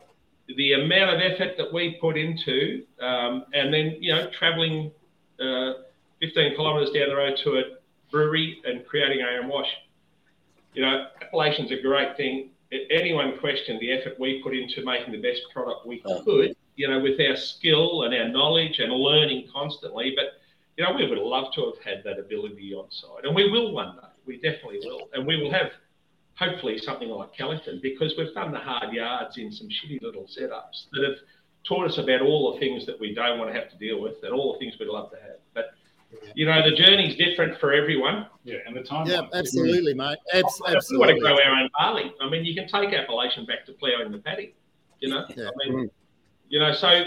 The 0.57 0.73
amount 0.73 1.11
of 1.15 1.21
effort 1.21 1.57
that 1.57 1.71
we 1.71 1.97
put 2.01 2.17
into, 2.17 2.83
um, 2.99 3.45
and 3.53 3.71
then, 3.71 3.97
you 3.99 4.15
know, 4.15 4.31
traveling 4.31 4.91
uh, 5.39 5.73
15 6.21 6.55
kilometres 6.55 6.89
down 6.89 7.09
the 7.09 7.15
road 7.15 7.37
to 7.43 7.59
a 7.59 7.61
brewery 8.11 8.59
and 8.65 8.83
creating 8.87 9.21
our 9.21 9.39
own 9.39 9.47
wash. 9.47 9.69
You 10.73 10.81
know, 10.81 11.05
appellation's 11.21 11.71
a 11.71 11.79
great 11.79 12.17
thing. 12.17 12.49
Anyone 12.71 13.39
question 13.39 13.79
the 13.79 13.91
effort 13.91 14.19
we 14.19 14.43
put 14.43 14.55
into 14.55 14.85
making 14.85 15.11
the 15.11 15.21
best 15.21 15.41
product 15.51 15.87
we 15.87 15.99
could, 16.01 16.55
you 16.75 16.87
know, 16.87 16.99
with 16.99 17.19
our 17.19 17.35
skill 17.35 18.03
and 18.03 18.13
our 18.13 18.29
knowledge 18.29 18.79
and 18.79 18.93
learning 18.93 19.47
constantly. 19.51 20.13
But, 20.15 20.39
you 20.77 20.83
know, 20.83 20.93
we 20.93 21.07
would 21.07 21.17
love 21.17 21.51
to 21.55 21.65
have 21.65 21.83
had 21.83 22.03
that 22.03 22.19
ability 22.19 22.73
on 22.73 22.89
site, 22.91 23.25
and 23.25 23.35
we 23.35 23.49
will 23.49 23.73
one 23.73 23.95
day. 23.95 24.07
We 24.25 24.35
definitely 24.35 24.79
will. 24.83 25.09
And 25.13 25.25
we 25.25 25.41
will 25.41 25.51
have 25.51 25.71
hopefully 26.35 26.77
something 26.77 27.09
like 27.09 27.35
Callington 27.35 27.79
because 27.81 28.13
we've 28.17 28.33
done 28.33 28.51
the 28.51 28.59
hard 28.59 28.93
yards 28.93 29.37
in 29.37 29.51
some 29.51 29.67
shitty 29.67 30.01
little 30.01 30.25
setups 30.25 30.89
that 30.91 31.03
have 31.03 31.17
taught 31.65 31.87
us 31.89 31.97
about 31.97 32.21
all 32.21 32.53
the 32.53 32.59
things 32.59 32.85
that 32.85 32.99
we 32.99 33.13
don't 33.13 33.39
want 33.39 33.51
to 33.51 33.59
have 33.59 33.69
to 33.71 33.77
deal 33.77 33.99
with 33.99 34.23
and 34.23 34.31
all 34.31 34.53
the 34.53 34.59
things 34.59 34.75
we'd 34.79 34.87
love 34.87 35.09
to 35.11 35.17
have. 35.17 35.38
But, 36.11 36.19
you 36.35 36.45
know, 36.45 36.61
the 36.67 36.75
journey's 36.75 37.15
different 37.15 37.59
for 37.59 37.71
everyone. 37.73 38.27
Yeah, 38.43 38.57
and 38.65 38.75
the 38.75 38.81
time. 38.81 39.07
Yeah, 39.07 39.27
absolutely, 39.33 39.93
mate. 39.93 40.17
Abs- 40.33 40.61
If 40.67 40.83
we 40.91 40.97
want 40.97 41.11
to 41.11 41.19
grow 41.19 41.33
our 41.33 41.51
own 41.59 41.69
barley, 41.77 42.13
I 42.21 42.29
mean, 42.29 42.45
you 42.45 42.55
can 42.55 42.67
take 42.67 42.93
appellation 42.93 43.45
back 43.45 43.65
to 43.67 43.73
ploughing 43.73 44.11
the 44.11 44.19
paddock. 44.19 44.53
You 44.99 45.09
know, 45.09 45.25
Yeah. 45.35 45.49
I 45.49 45.69
mean, 45.69 45.89
you 46.49 46.59
know, 46.59 46.73
so 46.73 47.03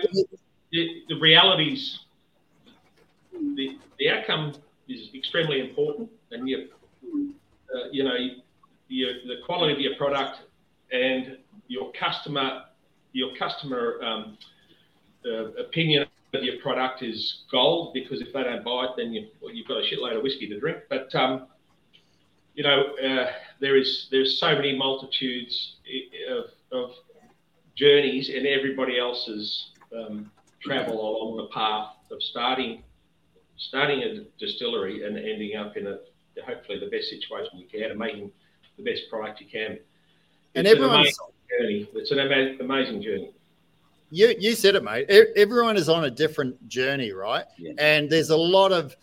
the, 0.71 1.03
the 1.09 1.19
realities, 1.21 2.01
the 3.33 3.77
the 3.99 4.09
outcome 4.11 4.55
is 4.89 5.11
extremely 5.15 5.61
important, 5.61 6.11
and 6.31 6.49
you, 6.49 6.69
uh, 7.05 7.89
you 7.91 8.05
know, 8.05 8.17
your, 8.89 9.13
the 9.27 9.37
quality 9.45 9.73
of 9.75 9.81
your 9.81 9.97
product 9.97 10.41
and 10.93 11.39
your 11.69 11.93
customer, 11.93 12.65
your 13.13 13.35
customer 13.37 14.03
um, 14.03 14.39
uh, 15.27 15.53
opinion 15.67 16.07
of 16.35 16.43
your 16.43 16.59
product 16.61 17.03
is 17.03 17.45
gold 17.51 17.93
because 17.93 18.21
if 18.21 18.33
they 18.33 18.43
don't 18.43 18.65
buy 18.65 18.85
it, 18.85 18.91
then 18.97 19.13
you, 19.13 19.29
well, 19.41 19.53
you've 19.53 19.69
got 19.69 19.79
a 19.79 19.83
shitload 19.83 20.17
of 20.17 20.23
whiskey 20.23 20.49
to 20.49 20.59
drink. 20.59 20.79
But 20.89 21.15
um, 21.15 21.47
you 22.55 22.63
know, 22.63 22.95
uh, 22.97 23.33
there 23.61 23.77
is 23.77 24.09
there's 24.11 24.39
so 24.39 24.55
many 24.55 24.77
multitudes 24.77 25.77
of, 26.31 26.45
of 26.73 26.91
journeys 27.75 28.31
and 28.31 28.47
everybody 28.47 28.99
else's 28.99 29.71
um, 29.97 30.31
travel 30.63 31.01
along 31.01 31.37
the 31.37 31.47
path 31.55 31.95
of 32.11 32.23
starting 32.23 32.83
starting 33.57 34.03
a 34.03 34.25
distillery 34.39 35.05
and 35.07 35.17
ending 35.17 35.57
up 35.57 35.77
in 35.77 35.87
a 35.87 35.99
hopefully 36.47 36.79
the 36.79 36.87
best 36.87 37.09
situation 37.11 37.51
we 37.57 37.65
can 37.65 37.91
and 37.91 37.99
making 37.99 38.31
the 38.79 38.83
best 38.83 39.03
product 39.11 39.41
you 39.41 39.47
can. 39.47 39.79
And 40.55 40.67
It's 40.67 40.81
an 40.81 40.83
amazing 40.83 41.15
journey. 41.59 41.89
It's 41.95 42.11
an 42.11 42.19
amazing 42.61 43.03
journey. 43.03 43.33
You 44.13 44.35
you 44.39 44.55
said 44.55 44.75
it, 44.75 44.85
mate. 44.85 45.09
Everyone 45.37 45.77
is 45.77 45.89
on 45.89 46.05
a 46.05 46.11
different 46.11 46.69
journey, 46.69 47.13
right? 47.13 47.47
Yeah. 47.57 47.73
And 47.79 48.11
there's 48.11 48.29
a 48.29 48.37
lot 48.37 48.71
of 48.71 48.95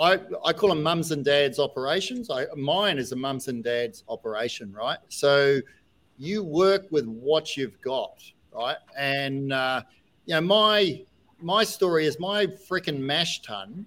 I 0.00 0.18
I 0.42 0.54
call 0.54 0.70
them 0.70 0.82
mums 0.82 1.12
and 1.12 1.22
dads 1.22 1.58
operations. 1.58 2.30
I 2.30 2.46
mine 2.56 2.96
is 2.98 3.12
a 3.12 3.16
mums 3.16 3.48
and 3.48 3.62
dads 3.62 4.04
operation, 4.08 4.72
right? 4.72 4.98
So 5.08 5.60
you 6.18 6.42
work 6.42 6.86
with 6.90 7.06
what 7.06 7.58
you've 7.58 7.78
got, 7.82 8.22
right? 8.54 8.78
And 8.96 9.52
uh, 9.52 9.82
you 10.24 10.34
know 10.34 10.40
my 10.40 11.02
my 11.42 11.62
story 11.62 12.06
is 12.06 12.18
my 12.18 12.46
freaking 12.46 12.98
mash 12.98 13.42
tun. 13.42 13.84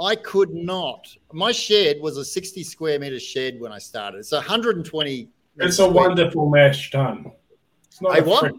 I 0.00 0.14
could 0.14 0.54
not. 0.54 1.08
My 1.32 1.50
shed 1.50 1.96
was 2.00 2.18
a 2.18 2.24
60 2.24 2.62
square 2.62 3.00
meter 3.00 3.18
shed 3.18 3.58
when 3.58 3.72
I 3.72 3.78
started. 3.78 4.18
It's 4.18 4.30
120. 4.30 5.28
It's 5.56 5.66
a 5.66 5.72
square- 5.72 5.90
wonderful 5.90 6.48
mash 6.50 6.90
tun. 6.90 7.32
It's 7.96 8.02
not 8.02 8.18
A 8.18 8.22
a 8.22 8.24
what? 8.24 8.52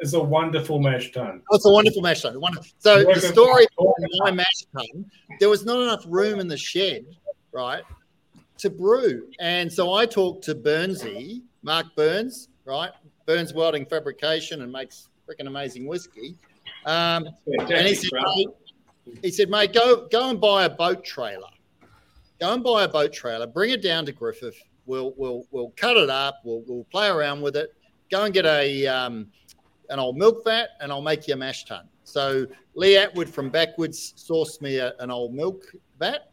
It's 0.00 0.12
a 0.12 0.20
wonderful 0.20 0.78
mash 0.78 1.12
tun. 1.12 1.40
Oh, 1.50 1.56
it's 1.56 1.64
a 1.64 1.70
wonderful 1.70 2.02
mash 2.02 2.20
tun. 2.20 2.38
So 2.78 3.02
the 3.04 3.20
story 3.20 3.66
of 3.78 3.86
my 4.18 4.30
mash 4.30 4.66
tun, 4.76 5.10
there 5.40 5.48
was 5.48 5.64
not 5.64 5.80
enough 5.80 6.04
room 6.06 6.40
in 6.40 6.46
the 6.46 6.58
shed, 6.58 7.06
right, 7.52 7.82
to 8.58 8.68
brew. 8.68 9.30
And 9.40 9.72
so 9.72 9.94
I 9.94 10.04
talked 10.04 10.44
to 10.44 10.54
Burnsy, 10.54 11.40
Mark 11.62 11.86
Burns, 11.96 12.50
right, 12.66 12.90
Burns 13.24 13.54
Welding 13.54 13.86
Fabrication, 13.86 14.60
and 14.60 14.70
makes 14.70 15.08
freaking 15.26 15.46
amazing 15.46 15.86
whiskey. 15.86 16.36
Um, 16.84 17.30
and 17.46 17.86
he 17.86 17.94
said, 17.94 18.10
mate, 18.12 18.48
he 19.22 19.30
said, 19.30 19.48
mate, 19.48 19.72
go 19.72 20.06
go 20.08 20.28
and 20.28 20.38
buy 20.38 20.64
a 20.64 20.68
boat 20.68 21.02
trailer. 21.02 21.48
Go 22.40 22.52
and 22.52 22.62
buy 22.62 22.84
a 22.84 22.88
boat 22.88 23.14
trailer. 23.14 23.46
Bring 23.46 23.70
it 23.70 23.80
down 23.80 24.04
to 24.04 24.12
Griffith. 24.12 24.62
We'll 24.84 25.14
we'll 25.16 25.46
we'll 25.50 25.72
cut 25.78 25.96
it 25.96 26.10
up. 26.10 26.42
We'll 26.44 26.62
we'll 26.66 26.84
play 26.92 27.08
around 27.08 27.40
with 27.40 27.56
it. 27.56 27.74
Go 28.12 28.24
and 28.24 28.34
get 28.34 28.44
a 28.44 28.86
um, 28.86 29.28
an 29.88 29.98
old 29.98 30.18
milk 30.18 30.44
vat, 30.44 30.68
and 30.82 30.92
I'll 30.92 31.00
make 31.00 31.26
you 31.26 31.32
a 31.32 31.36
mash 31.38 31.64
tun. 31.64 31.88
So 32.04 32.46
Lee 32.74 32.98
Atwood 32.98 33.26
from 33.26 33.48
Backwoods 33.48 34.12
sourced 34.18 34.60
me 34.60 34.76
a, 34.76 34.92
an 34.98 35.10
old 35.10 35.32
milk 35.32 35.64
vat. 35.98 36.30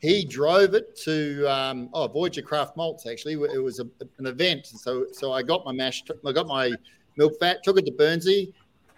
He 0.00 0.24
drove 0.24 0.74
it 0.74 0.96
to 1.04 1.46
um, 1.46 1.88
oh 1.92 2.08
Voyager 2.08 2.42
Craft 2.42 2.76
Malts. 2.76 3.06
Actually, 3.06 3.34
it 3.34 3.62
was 3.62 3.78
a, 3.78 3.86
an 4.18 4.26
event. 4.26 4.66
So 4.66 5.06
so 5.12 5.30
I 5.30 5.44
got 5.44 5.64
my 5.64 5.70
mash. 5.70 6.02
I 6.26 6.32
got 6.32 6.48
my 6.48 6.72
milk 7.16 7.34
vat. 7.38 7.62
Took 7.62 7.78
it 7.78 7.86
to 7.86 7.92
Burnsy. 7.92 8.52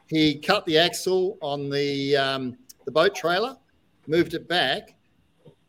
He 0.07 0.37
cut 0.37 0.65
the 0.65 0.79
axle 0.79 1.37
on 1.43 1.69
the 1.69 2.17
um, 2.17 2.57
the 2.87 2.91
boat 2.91 3.15
trailer, 3.15 3.59
moved 4.07 4.33
it 4.33 4.49
back, 4.49 4.95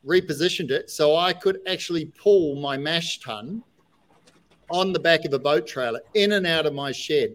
repositioned 0.05 0.71
it 0.71 0.89
so 0.89 1.17
I 1.17 1.33
could 1.33 1.59
actually 1.67 2.05
pull 2.05 2.55
my 2.55 2.77
mash 2.77 3.19
tun 3.19 3.63
on 4.71 4.93
the 4.93 4.99
back 4.99 5.25
of 5.25 5.33
a 5.33 5.39
boat 5.39 5.67
trailer 5.67 6.01
in 6.13 6.31
and 6.33 6.47
out 6.47 6.65
of 6.65 6.73
my 6.73 6.91
shed. 6.91 7.33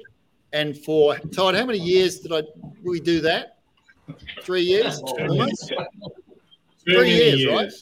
And 0.52 0.76
for 0.76 1.16
Todd, 1.34 1.54
how 1.54 1.66
many 1.66 1.78
years 1.78 2.20
did 2.20 2.32
I 2.32 2.42
we 2.82 3.00
do 3.00 3.20
that? 3.20 3.58
Three 4.42 4.62
years, 4.62 5.00
almost. 5.00 5.68
Too 5.68 5.76
Three 6.84 6.96
many 6.96 7.14
years, 7.14 7.46
right? 7.46 7.72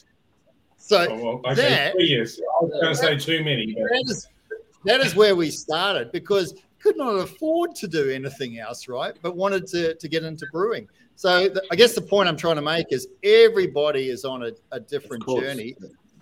So 0.77 1.07
Oh, 1.09 1.23
well, 1.23 1.51
okay, 1.51 1.61
that- 1.61 1.93
three 1.93 2.05
years. 2.05 2.39
I 2.39 2.63
was 2.63 2.99
going 2.99 3.15
to 3.17 3.23
say 3.23 3.37
too 3.37 3.43
many. 3.43 3.73
But 3.73 3.83
that 3.89 4.03
is 4.05 4.27
that 4.83 4.99
is 5.01 5.15
where 5.15 5.35
we 5.35 5.49
started 5.49 6.11
because 6.11 6.53
could 6.79 6.97
not 6.97 7.15
afford 7.15 7.73
to 7.75 7.87
do 7.87 8.09
anything 8.11 8.59
else, 8.59 8.87
right? 8.87 9.15
But 9.21 9.35
wanted 9.35 9.67
to 9.67 9.95
to 9.95 10.07
get 10.07 10.23
into 10.23 10.45
brewing. 10.51 10.87
So 11.15 11.47
the, 11.49 11.63
I 11.71 11.75
guess 11.75 11.95
the 11.95 12.01
point 12.01 12.27
I'm 12.27 12.37
trying 12.37 12.57
to 12.57 12.61
make 12.61 12.87
is 12.89 13.07
everybody 13.23 14.09
is 14.09 14.25
on 14.25 14.43
a, 14.43 14.51
a 14.71 14.79
different 14.79 15.25
journey. 15.27 15.75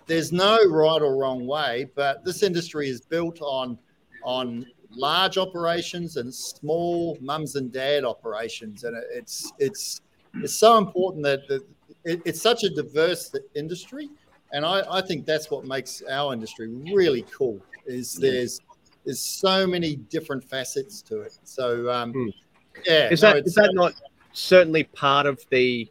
There's 0.06 0.32
no 0.32 0.58
right 0.68 1.00
or 1.00 1.16
wrong 1.16 1.46
way, 1.46 1.88
but 1.94 2.24
this 2.24 2.42
industry 2.42 2.88
is 2.88 3.00
built 3.00 3.40
on 3.40 3.78
on 4.22 4.66
large 4.90 5.38
operations 5.38 6.16
and 6.16 6.32
small 6.32 7.18
mums 7.20 7.56
and 7.56 7.72
dad 7.72 8.04
operations, 8.04 8.84
and 8.84 8.96
it's 9.12 9.52
it's 9.58 10.00
it's 10.42 10.54
so 10.54 10.76
important 10.78 11.22
that, 11.24 11.46
that 11.48 11.62
it, 12.04 12.20
it's 12.24 12.42
such 12.42 12.64
a 12.64 12.70
diverse 12.70 13.32
industry, 13.54 14.08
and 14.52 14.64
I, 14.66 14.82
I 14.90 15.00
think 15.00 15.26
that's 15.26 15.50
what 15.50 15.64
makes 15.64 16.02
our 16.10 16.32
industry 16.32 16.68
really 16.92 17.22
cool. 17.36 17.60
Is 17.86 18.14
there's 18.14 18.60
there's 19.04 19.20
so 19.20 19.66
many 19.66 19.96
different 19.96 20.42
facets 20.44 21.02
to 21.02 21.20
it. 21.22 21.38
So 21.44 21.90
um, 21.90 22.12
Hmm. 22.12 22.28
yeah, 22.86 23.10
Is 23.10 23.22
no, 23.22 23.28
that 23.28 23.36
it's- 23.38 23.48
is 23.48 23.54
that 23.54 23.70
not 23.74 23.94
certainly 24.32 24.84
part 24.84 25.26
of 25.26 25.44
the, 25.50 25.88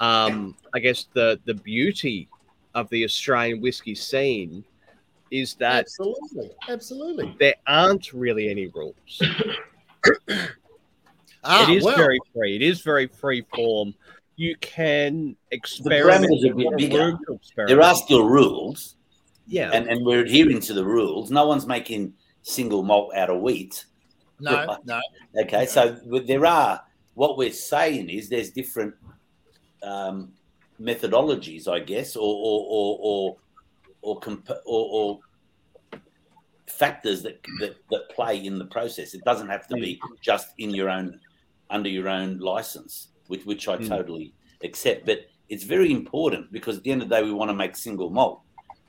um, 0.00 0.54
I 0.74 0.78
guess 0.80 1.06
the 1.14 1.40
the 1.46 1.54
beauty 1.54 2.28
of 2.74 2.88
the 2.90 3.04
Australian 3.04 3.60
whiskey 3.60 3.94
scene 3.94 4.64
is 5.30 5.54
that 5.54 5.80
absolutely, 5.80 6.50
absolutely. 6.68 7.36
there 7.40 7.54
aren't 7.66 8.12
really 8.12 8.48
any 8.48 8.66
rules. 8.68 9.22
Ah, 11.46 11.70
it 11.70 11.76
is 11.76 11.84
well, 11.84 11.96
very 11.96 12.18
free. 12.34 12.56
It 12.56 12.62
is 12.62 12.80
very 12.80 13.06
free 13.06 13.44
form. 13.54 13.94
You 14.36 14.56
can 14.62 15.36
experiment. 15.50 16.24
parameters 16.24 16.48
are 16.48 16.52
a 16.52 16.56
bit 16.56 16.76
bigger. 16.78 17.18
experiment. 17.28 17.68
There 17.68 17.82
are 17.82 17.94
still 17.94 18.26
rules, 18.26 18.96
yeah. 19.46 19.70
and, 19.72 19.86
and 19.86 20.06
we're 20.06 20.20
adhering 20.20 20.60
to 20.60 20.72
the 20.72 20.84
rules. 20.84 21.30
No 21.30 21.46
one's 21.46 21.66
making 21.66 22.14
single 22.40 22.82
malt 22.82 23.14
out 23.14 23.28
of 23.28 23.42
wheat. 23.42 23.84
no, 24.40 24.78
no, 24.84 25.00
Okay, 25.42 25.66
so 25.66 25.98
there 26.26 26.46
are 26.46 26.80
what 27.12 27.36
we're 27.36 27.52
saying 27.52 28.10
is 28.10 28.28
there's 28.28 28.50
different 28.50 28.94
um, 29.82 30.32
methodologies, 30.80 31.68
I 31.68 31.80
guess, 31.80 32.16
or 32.16 32.22
or 32.22 32.66
or 32.68 32.98
or 33.00 33.36
or, 34.02 34.20
comp- 34.20 34.50
or, 34.66 34.88
or 34.92 35.20
factors 36.66 37.22
that, 37.22 37.40
that 37.60 37.76
that 37.90 38.08
play 38.10 38.44
in 38.44 38.58
the 38.58 38.64
process. 38.66 39.14
It 39.14 39.24
doesn't 39.24 39.48
have 39.48 39.66
to 39.68 39.74
be 39.74 40.00
just 40.20 40.48
in 40.58 40.70
your 40.70 40.88
own 40.90 41.20
under 41.70 41.88
your 41.88 42.08
own 42.08 42.38
license, 42.38 43.08
which 43.28 43.44
which 43.44 43.68
I 43.68 43.76
Mm. 43.76 43.88
totally 43.88 44.34
accept. 44.62 45.06
But 45.06 45.26
it's 45.48 45.64
very 45.64 45.92
important 45.92 46.52
because 46.52 46.78
at 46.78 46.84
the 46.84 46.90
end 46.92 47.02
of 47.02 47.08
the 47.08 47.16
day, 47.16 47.22
we 47.22 47.32
want 47.32 47.50
to 47.50 47.54
make 47.54 47.76
single 47.76 48.10
malt 48.10 48.40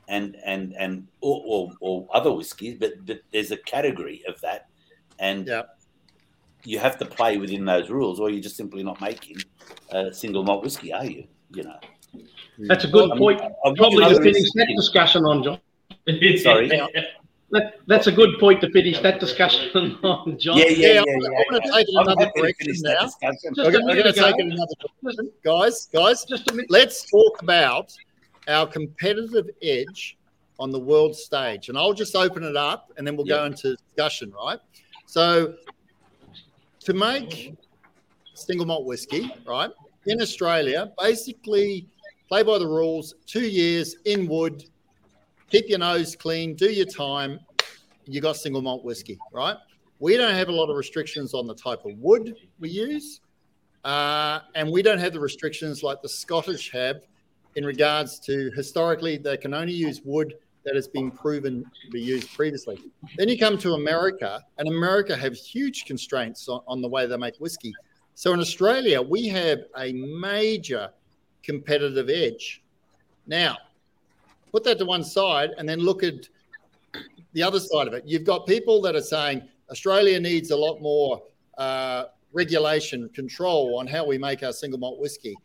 and 0.08 0.36
and 0.44 0.74
and 0.78 1.06
or, 1.20 1.42
or, 1.46 1.72
or 1.80 2.08
other 2.12 2.32
whiskies, 2.32 2.76
but 2.78 3.04
but 3.06 3.20
there's 3.32 3.50
a 3.50 3.56
category 3.58 4.22
of 4.28 4.40
that, 4.40 4.68
and 5.18 5.46
Yeah. 5.46 5.62
you 6.64 6.78
have 6.78 6.98
to 6.98 7.06
play 7.06 7.36
within 7.38 7.64
those 7.64 7.90
rules, 7.90 8.20
or 8.20 8.30
you're 8.30 8.42
just 8.42 8.56
simply 8.56 8.82
not 8.82 9.00
making 9.00 9.36
a 9.90 10.12
single 10.12 10.42
malt 10.44 10.62
whiskey, 10.64 10.92
are 10.92 11.04
you? 11.04 11.26
You 11.50 11.64
know. 11.64 11.78
Hmm. 12.12 12.66
That's 12.66 12.84
a 12.84 12.88
good 12.88 13.10
I 13.10 13.14
mean, 13.14 13.18
point. 13.18 13.40
I've 13.42 13.76
got 13.76 13.76
Probably 13.76 13.98
to 13.98 14.06
another 14.10 14.22
finish 14.22 14.50
that 14.54 14.68
discussion 14.76 15.24
on, 15.24 15.42
John. 15.42 15.60
Sorry. 16.38 16.70
That, 17.52 17.74
that's 17.86 18.08
a 18.08 18.12
good 18.12 18.40
point 18.40 18.60
to 18.62 18.70
finish 18.70 18.98
that 19.00 19.20
discussion 19.20 19.96
on, 20.02 20.36
John. 20.38 20.56
Yeah, 20.58 20.64
yeah, 20.66 20.70
yeah, 20.70 20.92
Yeah, 20.94 21.02
yeah. 21.06 21.38
I'm 21.38 21.60
gonna 21.60 21.72
take 21.72 21.86
it 21.88 21.94
another 21.94 22.30
direction 22.34 22.74
now. 22.80 23.00
Just 23.02 23.16
I'm 23.22 23.34
a 23.66 23.70
going 23.70 23.86
minute 23.86 24.02
to 24.02 24.08
ago. 24.10 24.22
take 24.26 24.40
it 24.40 24.46
another 24.46 24.74
direction, 25.02 25.30
guys. 25.44 25.88
Guys, 25.92 26.24
Just 26.24 26.50
a 26.50 26.54
minute. 26.54 26.70
let's 26.70 27.08
talk 27.08 27.40
about 27.42 27.92
our 28.48 28.66
competitive 28.66 29.48
edge 29.62 30.16
on 30.58 30.70
the 30.70 30.78
world 30.80 31.14
stage. 31.14 31.68
And 31.68 31.78
I'll 31.78 31.92
just 31.92 32.16
open 32.16 32.42
it 32.42 32.56
up 32.56 32.92
and 32.96 33.06
then 33.06 33.16
we'll 33.16 33.26
go 33.26 33.44
into 33.44 33.76
discussion, 33.76 34.32
right? 34.32 34.58
So, 35.06 35.54
to 36.80 36.92
make 36.94 37.54
single 38.34 38.66
malt 38.66 38.86
whiskey, 38.86 39.32
right, 39.46 39.70
in 40.06 40.20
Australia, 40.20 40.92
basically 40.98 41.88
play 42.28 42.42
by 42.42 42.58
the 42.58 42.66
rules, 42.66 43.14
two 43.26 43.46
years 43.46 43.96
in 44.04 44.26
wood, 44.28 44.64
keep 45.50 45.68
your 45.68 45.78
nose 45.78 46.16
clean, 46.16 46.54
do 46.54 46.70
your 46.70 46.86
time, 46.86 47.40
you 48.06 48.20
got 48.20 48.36
single 48.36 48.62
malt 48.62 48.84
whiskey, 48.84 49.18
right? 49.32 49.56
We 49.98 50.16
don't 50.16 50.34
have 50.34 50.48
a 50.48 50.52
lot 50.52 50.70
of 50.70 50.76
restrictions 50.76 51.34
on 51.34 51.46
the 51.46 51.54
type 51.54 51.84
of 51.84 51.96
wood 51.98 52.36
we 52.58 52.68
use. 52.68 53.20
Uh, 53.84 54.40
and 54.56 54.70
we 54.70 54.82
don't 54.82 54.98
have 54.98 55.12
the 55.12 55.20
restrictions 55.20 55.82
like 55.84 56.02
the 56.02 56.08
Scottish 56.08 56.72
have 56.72 57.02
in 57.54 57.64
regards 57.64 58.18
to 58.18 58.50
historically 58.56 59.16
they 59.16 59.36
can 59.36 59.54
only 59.54 59.72
use 59.72 60.02
wood 60.04 60.34
that 60.64 60.74
has 60.74 60.88
been 60.88 61.10
proven 61.10 61.62
to 61.62 61.90
be 61.92 62.00
used 62.00 62.34
previously. 62.34 62.78
Then 63.16 63.28
you 63.28 63.38
come 63.38 63.56
to 63.58 63.74
America, 63.74 64.42
and 64.58 64.66
America 64.66 65.16
have 65.16 65.34
huge 65.34 65.84
constraints 65.84 66.48
on, 66.48 66.60
on 66.66 66.82
the 66.82 66.88
way 66.88 67.06
they 67.06 67.16
make 67.16 67.36
whiskey. 67.36 67.72
So 68.16 68.32
in 68.32 68.40
Australia, 68.40 69.02
we 69.02 69.28
have 69.28 69.64
a 69.76 69.92
major 69.92 70.88
competitive 71.42 72.08
edge. 72.08 72.62
Now, 73.26 73.58
put 74.50 74.64
that 74.64 74.78
to 74.78 74.86
one 74.86 75.04
side 75.04 75.50
and 75.58 75.68
then 75.68 75.80
look 75.80 76.02
at 76.02 76.26
the 77.34 77.42
other 77.42 77.60
side 77.60 77.86
of 77.86 77.92
it. 77.92 78.04
You've 78.06 78.24
got 78.24 78.46
people 78.46 78.80
that 78.80 78.96
are 78.96 79.02
saying 79.02 79.42
Australia 79.70 80.18
needs 80.18 80.50
a 80.50 80.56
lot 80.56 80.80
more 80.80 81.24
uh, 81.58 82.04
regulation, 82.32 83.10
control 83.10 83.78
on 83.78 83.86
how 83.86 84.06
we 84.06 84.16
make 84.16 84.42
our 84.42 84.52
single 84.54 84.78
malt 84.78 84.98
whiskey. 84.98 85.36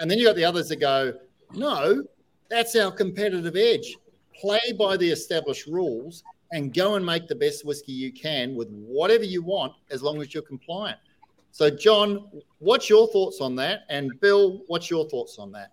And 0.00 0.10
then 0.10 0.16
you've 0.16 0.28
got 0.28 0.36
the 0.36 0.46
others 0.46 0.70
that 0.70 0.80
go, 0.80 1.12
no, 1.52 2.04
that's 2.48 2.74
our 2.74 2.90
competitive 2.90 3.54
edge. 3.54 3.98
Play 4.40 4.72
by 4.78 4.96
the 4.96 5.10
established 5.10 5.66
rules 5.66 6.24
and 6.52 6.72
go 6.72 6.94
and 6.94 7.04
make 7.04 7.28
the 7.28 7.34
best 7.34 7.66
whiskey 7.66 7.92
you 7.92 8.10
can 8.10 8.54
with 8.54 8.70
whatever 8.70 9.24
you 9.24 9.42
want 9.42 9.74
as 9.90 10.02
long 10.02 10.22
as 10.22 10.32
you're 10.32 10.42
compliant. 10.42 10.98
So, 11.54 11.70
John, 11.70 12.28
what's 12.58 12.90
your 12.90 13.06
thoughts 13.06 13.40
on 13.40 13.54
that? 13.54 13.82
And 13.88 14.10
Bill, 14.20 14.64
what's 14.66 14.90
your 14.90 15.08
thoughts 15.08 15.38
on 15.38 15.52
that? 15.52 15.70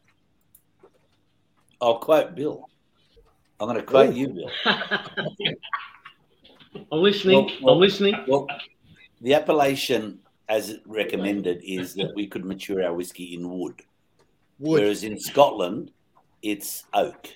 I'll 1.81 1.97
quote 1.97 2.35
Bill. 2.35 2.69
I'm 3.59 3.67
going 3.67 3.79
to 3.79 3.83
quote 3.83 4.13
you, 4.13 4.27
Bill. 4.27 4.51
I'm 6.91 6.99
listening. 6.99 7.45
Well, 7.45 7.51
well, 7.63 7.73
I'm 7.73 7.79
listening. 7.79 8.13
Well, 8.27 8.45
the 9.21 9.33
appellation, 9.33 10.19
as 10.49 10.77
recommended, 10.85 11.63
is 11.63 11.95
that 11.95 12.13
we 12.15 12.27
could 12.27 12.45
mature 12.45 12.83
our 12.83 12.93
whiskey 12.93 13.33
in 13.33 13.49
wood. 13.49 13.81
Wood. 14.59 14.81
Whereas 14.83 15.03
in 15.03 15.19
Scotland, 15.19 15.89
it's 16.43 16.83
oak, 16.93 17.27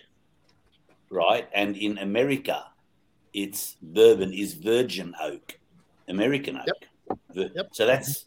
right? 1.09 1.49
And 1.51 1.75
in 1.75 1.97
America, 1.97 2.63
it's 3.33 3.75
bourbon 3.81 4.33
is 4.33 4.53
virgin 4.53 5.15
oak, 5.19 5.57
American 6.07 6.57
oak. 6.57 7.17
Ver- 7.33 7.49
Yep. 7.55 7.69
So 7.73 7.87
that's 7.87 8.25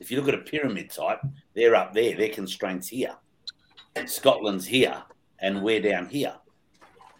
if 0.00 0.10
you 0.10 0.16
look 0.16 0.28
at 0.28 0.34
a 0.34 0.38
pyramid 0.38 0.90
type, 0.90 1.20
they're 1.54 1.76
up 1.76 1.94
there. 1.94 2.16
Their 2.16 2.30
constraints 2.30 2.88
here. 2.88 3.14
Scotland's 4.06 4.66
here, 4.66 5.02
and 5.40 5.62
we're 5.62 5.82
down 5.82 6.08
here. 6.08 6.34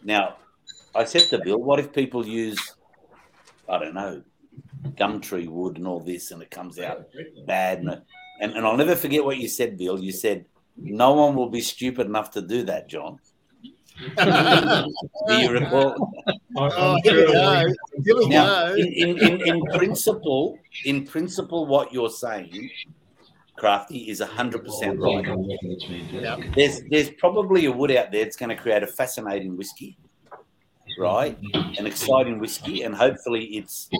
Now, 0.02 0.36
I 0.94 1.04
said 1.04 1.22
to 1.30 1.40
Bill, 1.44 1.58
what 1.58 1.78
if 1.78 1.92
people 1.92 2.26
use, 2.26 2.58
I 3.68 3.78
don't 3.78 3.94
know, 3.94 4.22
gum 4.96 5.20
tree 5.20 5.46
wood 5.46 5.76
and 5.76 5.86
all 5.86 6.00
this, 6.00 6.30
and 6.30 6.42
it 6.42 6.50
comes 6.50 6.78
out 6.78 7.06
bad? 7.46 7.80
And, 7.80 8.02
and, 8.40 8.52
and 8.54 8.66
I'll 8.66 8.76
never 8.76 8.96
forget 8.96 9.24
what 9.24 9.36
you 9.36 9.48
said, 9.48 9.76
Bill. 9.76 9.98
You 9.98 10.12
said, 10.12 10.46
no 10.76 11.12
one 11.12 11.34
will 11.34 11.50
be 11.50 11.60
stupid 11.60 12.06
enough 12.06 12.30
to 12.32 12.40
do 12.40 12.62
that, 12.64 12.88
John. 12.88 13.18
Do 14.00 14.06
you? 15.28 15.66
Oh, 16.56 17.00
here 17.02 17.26
we 17.26 17.32
go. 17.32 17.74
Here 18.04 18.16
we 18.16 18.28
Now, 18.28 18.72
in, 18.72 18.86
in, 18.86 19.18
in, 19.18 19.40
in 19.46 19.62
principle, 19.76 20.58
in 20.84 21.06
principle, 21.06 21.66
what 21.66 21.92
you're 21.92 22.10
saying, 22.10 22.70
Crafty, 23.56 24.10
is 24.10 24.20
hundred 24.20 24.64
percent 24.64 24.98
right. 25.00 25.24
There's 26.54 26.82
there's 26.90 27.10
probably 27.10 27.66
a 27.66 27.72
wood 27.72 27.90
out 27.92 28.10
there 28.10 28.24
that's 28.24 28.36
going 28.36 28.48
to 28.48 28.56
create 28.56 28.82
a 28.82 28.86
fascinating 28.86 29.56
whiskey, 29.56 29.98
right? 30.98 31.38
An 31.78 31.86
exciting 31.86 32.38
whiskey, 32.38 32.82
and 32.82 32.94
hopefully 32.94 33.44
its 33.44 33.90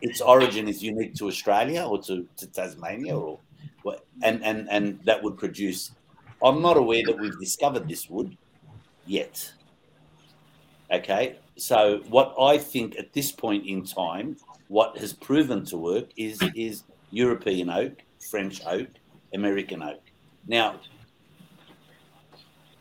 its 0.00 0.20
origin 0.20 0.66
is 0.68 0.82
unique 0.82 1.14
to 1.16 1.28
Australia 1.28 1.84
or 1.84 2.00
to, 2.04 2.26
to 2.38 2.46
Tasmania 2.46 3.16
or 3.16 3.38
what, 3.82 4.06
and 4.22 4.42
and 4.44 4.66
and 4.70 4.98
that 5.04 5.22
would 5.22 5.36
produce. 5.36 5.90
I'm 6.42 6.60
not 6.62 6.76
aware 6.76 7.02
that 7.06 7.18
we've 7.18 7.38
discovered 7.38 7.88
this 7.88 8.08
wood 8.10 8.36
yet. 9.06 9.52
Okay, 10.92 11.38
so 11.56 12.02
what 12.08 12.34
I 12.40 12.58
think 12.58 12.98
at 12.98 13.12
this 13.12 13.32
point 13.32 13.66
in 13.66 13.84
time, 13.84 14.36
what 14.68 14.96
has 14.98 15.12
proven 15.12 15.64
to 15.66 15.76
work 15.76 16.06
is 16.16 16.40
is 16.54 16.84
European 17.10 17.70
oak, 17.70 18.02
French 18.30 18.60
oak, 18.66 18.88
American 19.34 19.82
oak. 19.82 20.02
Now, 20.46 20.80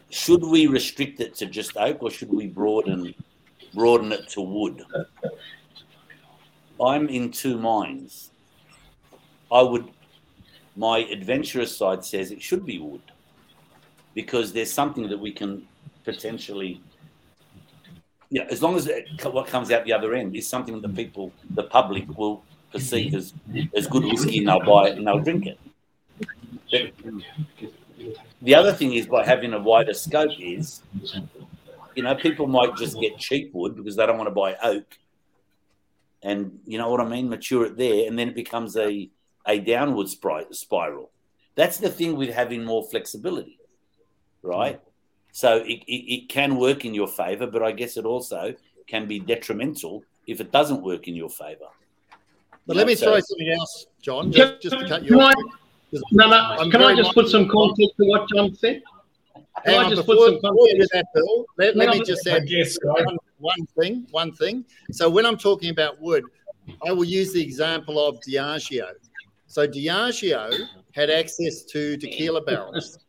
should 0.09 0.43
we 0.43 0.67
restrict 0.67 1.19
it 1.19 1.35
to 1.35 1.45
just 1.45 1.75
oak, 1.77 2.03
or 2.03 2.11
should 2.11 2.31
we 2.31 2.47
broaden 2.47 3.13
broaden 3.73 4.11
it 4.11 4.29
to 4.29 4.41
wood? 4.41 4.83
I'm 6.79 7.07
in 7.09 7.31
two 7.31 7.57
minds. 7.57 8.31
I 9.51 9.61
would. 9.61 9.89
My 10.75 10.99
adventurous 10.99 11.75
side 11.75 12.03
says 12.03 12.31
it 12.31 12.41
should 12.41 12.65
be 12.65 12.79
wood, 12.79 13.01
because 14.13 14.53
there's 14.53 14.71
something 14.71 15.07
that 15.09 15.17
we 15.17 15.31
can 15.31 15.67
potentially 16.05 16.81
know, 18.43 18.47
as 18.49 18.61
long 18.61 18.75
as 18.75 18.87
it, 18.87 19.07
what 19.25 19.47
comes 19.47 19.71
out 19.71 19.85
the 19.85 19.93
other 19.93 20.13
end 20.13 20.35
is 20.35 20.47
something 20.47 20.81
that 20.81 20.95
people, 20.95 21.31
the 21.51 21.63
public, 21.63 22.05
will 22.17 22.43
perceive 22.71 23.15
as 23.15 23.33
as 23.75 23.87
good 23.87 24.03
whiskey, 24.03 24.39
and 24.39 24.47
they'll 24.47 24.59
buy 24.59 24.89
it 24.89 24.97
and 24.97 25.07
they'll 25.07 25.19
drink 25.19 25.47
it. 25.47 25.59
But 26.71 26.93
the 28.41 28.55
other 28.55 28.73
thing 28.73 28.93
is 28.93 29.07
by 29.07 29.25
having 29.25 29.53
a 29.53 29.59
wider 29.59 29.93
scope 29.93 30.31
is, 30.39 30.81
you 31.95 32.03
know, 32.03 32.15
people 32.15 32.47
might 32.47 32.75
just 32.75 32.99
get 32.99 33.17
cheap 33.17 33.53
wood 33.53 33.75
because 33.75 33.95
they 33.95 34.05
don't 34.05 34.17
want 34.17 34.27
to 34.27 34.35
buy 34.35 34.55
oak, 34.61 34.97
and 36.21 36.59
you 36.65 36.77
know 36.77 36.89
what 36.89 37.01
I 37.01 37.05
mean, 37.07 37.29
mature 37.29 37.65
it 37.65 37.77
there, 37.77 38.07
and 38.07 38.17
then 38.19 38.29
it 38.29 38.35
becomes 38.35 38.75
a 38.75 39.09
a 39.47 39.59
downward 39.59 40.09
spiral. 40.09 41.11
That's 41.55 41.77
the 41.77 41.89
thing 41.89 42.17
with 42.17 42.31
having 42.33 42.65
more 42.65 42.83
flexibility, 42.83 43.59
right? 44.41 44.81
So 45.35 45.57
it, 45.57 45.83
it, 45.85 46.13
it 46.15 46.29
can 46.29 46.55
work 46.55 46.85
in 46.85 46.93
your 46.93 47.09
favor, 47.09 47.45
but 47.45 47.61
I 47.61 47.73
guess 47.73 47.97
it 47.97 48.05
also 48.05 48.53
can 48.87 49.05
be 49.05 49.19
detrimental 49.19 50.01
if 50.27 50.39
it 50.39 50.49
doesn't 50.53 50.81
work 50.81 51.09
in 51.09 51.13
your 51.15 51.29
favor. 51.29 51.67
But 52.65 52.75
You 52.75 52.77
let 52.77 52.83
know, 52.83 52.87
me 52.87 52.95
so- 52.95 53.05
throw 53.07 53.19
something 53.19 53.49
else, 53.51 53.85
John, 54.01 54.31
Can, 54.31 54.31
just, 54.31 54.61
just 54.61 54.79
to 54.79 54.87
cut 54.87 55.03
you 55.03 55.09
can 55.09 55.19
I, 55.19 55.33
no, 56.11 56.29
no, 56.29 56.37
I'm 56.37 56.71
can 56.71 56.81
I 56.81 56.95
just 56.95 57.13
put 57.13 57.27
some 57.27 57.49
context 57.49 57.97
to 57.97 58.05
what 58.05 58.29
John 58.33 58.55
said? 58.55 58.81
Can 59.65 59.85
I 59.85 59.89
just 59.89 60.05
before, 60.07 60.15
put 60.15 60.25
some 60.25 60.35
before 60.35 60.67
you 60.69 60.87
context? 60.87 60.91
that, 60.93 61.05
Bill, 61.13 61.45
let, 61.57 61.75
let 61.75 61.89
me 61.89 62.01
just 62.05 62.25
I 62.29 62.37
add 62.37 62.47
guess 62.47 62.77
one, 62.81 63.17
one 63.39 63.65
thing. 63.77 64.07
One 64.11 64.31
thing. 64.31 64.63
So 64.93 65.09
when 65.09 65.25
I'm 65.25 65.37
talking 65.37 65.69
about 65.69 65.99
wood, 65.99 66.23
I 66.87 66.93
will 66.93 67.03
use 67.03 67.33
the 67.33 67.41
example 67.43 67.99
of 68.07 68.21
Diageo. 68.21 68.87
So 69.47 69.67
Diageo 69.67 70.65
had 70.93 71.09
access 71.09 71.63
to 71.63 71.97
tequila 71.97 72.39
barrels, 72.41 72.99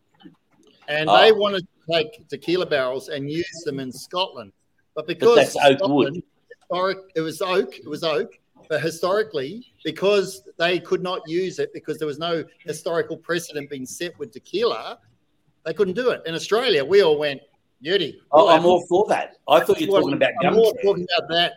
and 0.88 1.08
they 1.08 1.30
Oh. 1.30 1.34
wanted 1.36 1.60
to 1.60 1.75
take 1.90 2.26
tequila 2.28 2.66
barrels 2.66 3.08
and 3.08 3.30
use 3.30 3.62
them 3.64 3.80
in 3.80 3.92
Scotland. 3.92 4.52
But 4.94 5.06
But 5.06 5.06
because 5.06 5.36
that's 5.36 5.56
oak 5.56 5.78
Scotland, 5.78 6.16
wood. 6.16 6.22
historic, 6.60 6.98
it 7.14 7.20
was 7.20 7.42
oak. 7.42 7.78
It 7.78 7.88
was 7.88 8.02
oak. 8.02 8.38
But 8.68 8.80
historically, 8.80 9.72
because 9.84 10.42
they 10.58 10.80
could 10.80 11.02
not 11.02 11.20
use 11.28 11.58
it 11.58 11.72
because 11.72 11.98
there 11.98 12.06
was 12.06 12.18
no 12.18 12.44
historical 12.60 13.16
precedent 13.16 13.70
being 13.70 13.86
set 13.86 14.18
with 14.18 14.32
tequila, 14.32 14.98
they 15.64 15.72
couldn't 15.72 15.94
do 15.94 16.10
it. 16.10 16.22
In 16.26 16.34
Australia, 16.34 16.84
we 16.84 17.02
all 17.02 17.18
went, 17.18 17.40
Yeti. 17.84 18.16
Oh, 18.32 18.48
I'm 18.48 18.64
all 18.64 18.86
for 18.86 19.06
that. 19.08 19.34
I 19.46 19.60
thought 19.60 19.80
you 19.80 19.92
were 19.92 20.00
talking 20.00 20.14
about 20.14 20.30
I'm 20.42 20.54
Gumtree. 20.54 20.82
talking 20.82 21.06
about 21.18 21.28
that. 21.28 21.52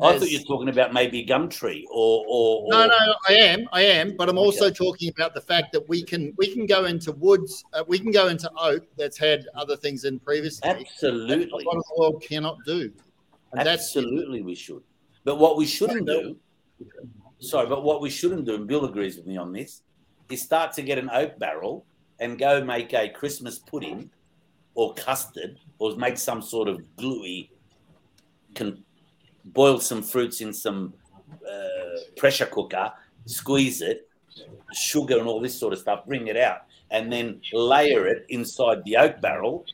I 0.00 0.18
thought 0.18 0.30
you 0.30 0.38
were 0.38 0.44
talking 0.44 0.68
about 0.68 0.92
maybe 0.92 1.26
Gumtree 1.26 1.82
or 1.90 2.24
or, 2.28 2.62
or 2.62 2.68
no, 2.70 2.86
no, 2.86 3.14
I 3.28 3.32
am, 3.32 3.68
I 3.72 3.82
am, 3.82 4.16
but 4.16 4.28
I'm 4.28 4.38
also 4.38 4.70
talking 4.70 5.10
about 5.10 5.34
the 5.34 5.40
fact 5.40 5.72
that 5.72 5.88
we 5.88 6.02
can 6.02 6.32
we 6.38 6.52
can 6.54 6.64
go 6.64 6.84
into 6.84 7.10
woods, 7.12 7.64
uh, 7.72 7.82
we 7.88 7.98
can 7.98 8.12
go 8.12 8.28
into 8.28 8.48
oak 8.56 8.86
that's 8.96 9.18
had 9.18 9.46
other 9.56 9.76
things 9.76 10.04
in 10.04 10.20
previously. 10.20 10.70
absolutely, 10.70 11.64
What 11.64 11.74
the 11.74 12.00
world 12.00 12.22
cannot 12.22 12.58
do, 12.64 12.92
and 13.52 13.66
that's 13.66 13.82
absolutely 13.82 14.42
we 14.42 14.54
should. 14.54 14.82
But 15.24 15.38
what 15.38 15.56
we 15.56 15.66
shouldn't 15.66 16.06
do, 16.06 16.36
sorry, 17.40 17.66
but 17.66 17.82
what 17.82 18.00
we 18.00 18.10
shouldn't 18.10 18.44
do, 18.44 18.54
and 18.54 18.68
Bill 18.68 18.84
agrees 18.84 19.16
with 19.16 19.26
me 19.26 19.36
on 19.36 19.52
this, 19.52 19.82
is 20.30 20.40
start 20.40 20.72
to 20.74 20.82
get 20.82 20.98
an 20.98 21.10
oak 21.10 21.36
barrel 21.40 21.84
and 22.20 22.38
go 22.38 22.64
make 22.64 22.94
a 22.94 23.08
Christmas 23.08 23.58
pudding 23.58 24.10
or 24.78 24.94
custard 24.94 25.58
or 25.80 25.96
make 25.96 26.16
some 26.16 26.40
sort 26.40 26.68
of 26.68 26.80
gluey, 26.96 27.50
can 28.54 28.84
boil 29.46 29.80
some 29.80 30.00
fruits 30.00 30.40
in 30.40 30.52
some 30.52 30.94
uh, 31.50 31.98
pressure 32.16 32.46
cooker, 32.46 32.92
squeeze 33.26 33.82
it, 33.82 34.08
sugar 34.72 35.18
and 35.18 35.26
all 35.26 35.40
this 35.40 35.58
sort 35.58 35.72
of 35.72 35.80
stuff, 35.80 36.06
bring 36.06 36.28
it 36.28 36.36
out, 36.36 36.60
and 36.92 37.12
then 37.12 37.40
layer 37.52 38.06
it 38.06 38.24
inside 38.28 38.78
the 38.84 38.96
oak 38.96 39.20
barrel, 39.20 39.66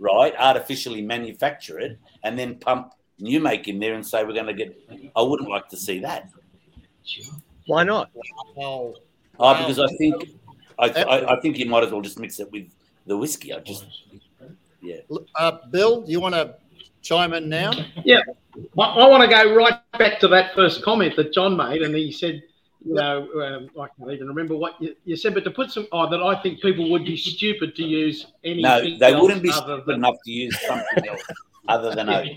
right? 0.00 0.34
Artificially 0.36 1.02
manufacture 1.02 1.78
it, 1.78 1.96
and 2.24 2.36
then 2.36 2.56
pump 2.58 2.94
new 3.20 3.38
make 3.38 3.68
in 3.68 3.78
there 3.78 3.94
and 3.94 4.04
say 4.04 4.24
we're 4.24 4.32
going 4.32 4.46
to 4.46 4.54
get. 4.54 4.76
I 5.14 5.22
wouldn't 5.22 5.48
like 5.48 5.68
to 5.68 5.76
see 5.76 6.00
that. 6.00 6.30
Why 7.66 7.84
not? 7.84 8.10
oh, 8.56 8.96
Oh, 9.38 9.54
because 9.54 9.78
I 9.78 9.86
think 9.98 10.16
I, 10.80 10.86
I, 10.88 11.36
I 11.36 11.40
think 11.40 11.58
you 11.58 11.66
might 11.66 11.84
as 11.84 11.92
well 11.92 12.00
just 12.00 12.18
mix 12.18 12.40
it 12.40 12.50
with 12.50 12.66
the 13.06 13.16
whiskey. 13.16 13.54
I 13.54 13.60
just 13.60 13.86
uh, 15.36 15.52
Bill, 15.70 16.02
do 16.02 16.12
you 16.12 16.20
want 16.20 16.34
to 16.34 16.54
chime 17.02 17.32
in 17.32 17.48
now? 17.48 17.72
I, 18.78 18.82
I 18.82 19.08
want 19.08 19.22
to 19.22 19.28
go 19.28 19.54
right 19.54 19.80
back 19.98 20.18
to 20.20 20.28
that 20.28 20.54
first 20.54 20.82
comment 20.82 21.16
that 21.16 21.32
John 21.32 21.56
made, 21.56 21.82
and 21.82 21.94
he 21.94 22.12
said, 22.12 22.42
you 22.84 22.94
know, 22.94 23.28
um, 23.42 23.70
I 23.80 23.88
can't 23.98 24.12
even 24.12 24.28
remember 24.28 24.56
what 24.56 24.80
you, 24.80 24.94
you 25.04 25.16
said, 25.16 25.34
but 25.34 25.44
to 25.44 25.50
put 25.50 25.70
some, 25.70 25.86
oh, 25.92 26.08
that 26.08 26.22
I 26.22 26.40
think 26.42 26.60
people 26.60 26.90
would 26.90 27.04
be 27.04 27.16
stupid 27.16 27.74
to 27.76 27.82
use 27.82 28.26
anything. 28.44 28.62
no, 28.62 28.98
they 28.98 29.12
else 29.12 29.22
wouldn't 29.22 29.42
be 29.42 29.50
stupid 29.50 29.84
than 29.86 29.96
enough 29.96 30.16
to 30.24 30.30
use 30.30 30.58
something 30.66 31.08
else 31.08 31.22
other 31.66 31.94
than 31.94 32.08
oak. 32.08 32.28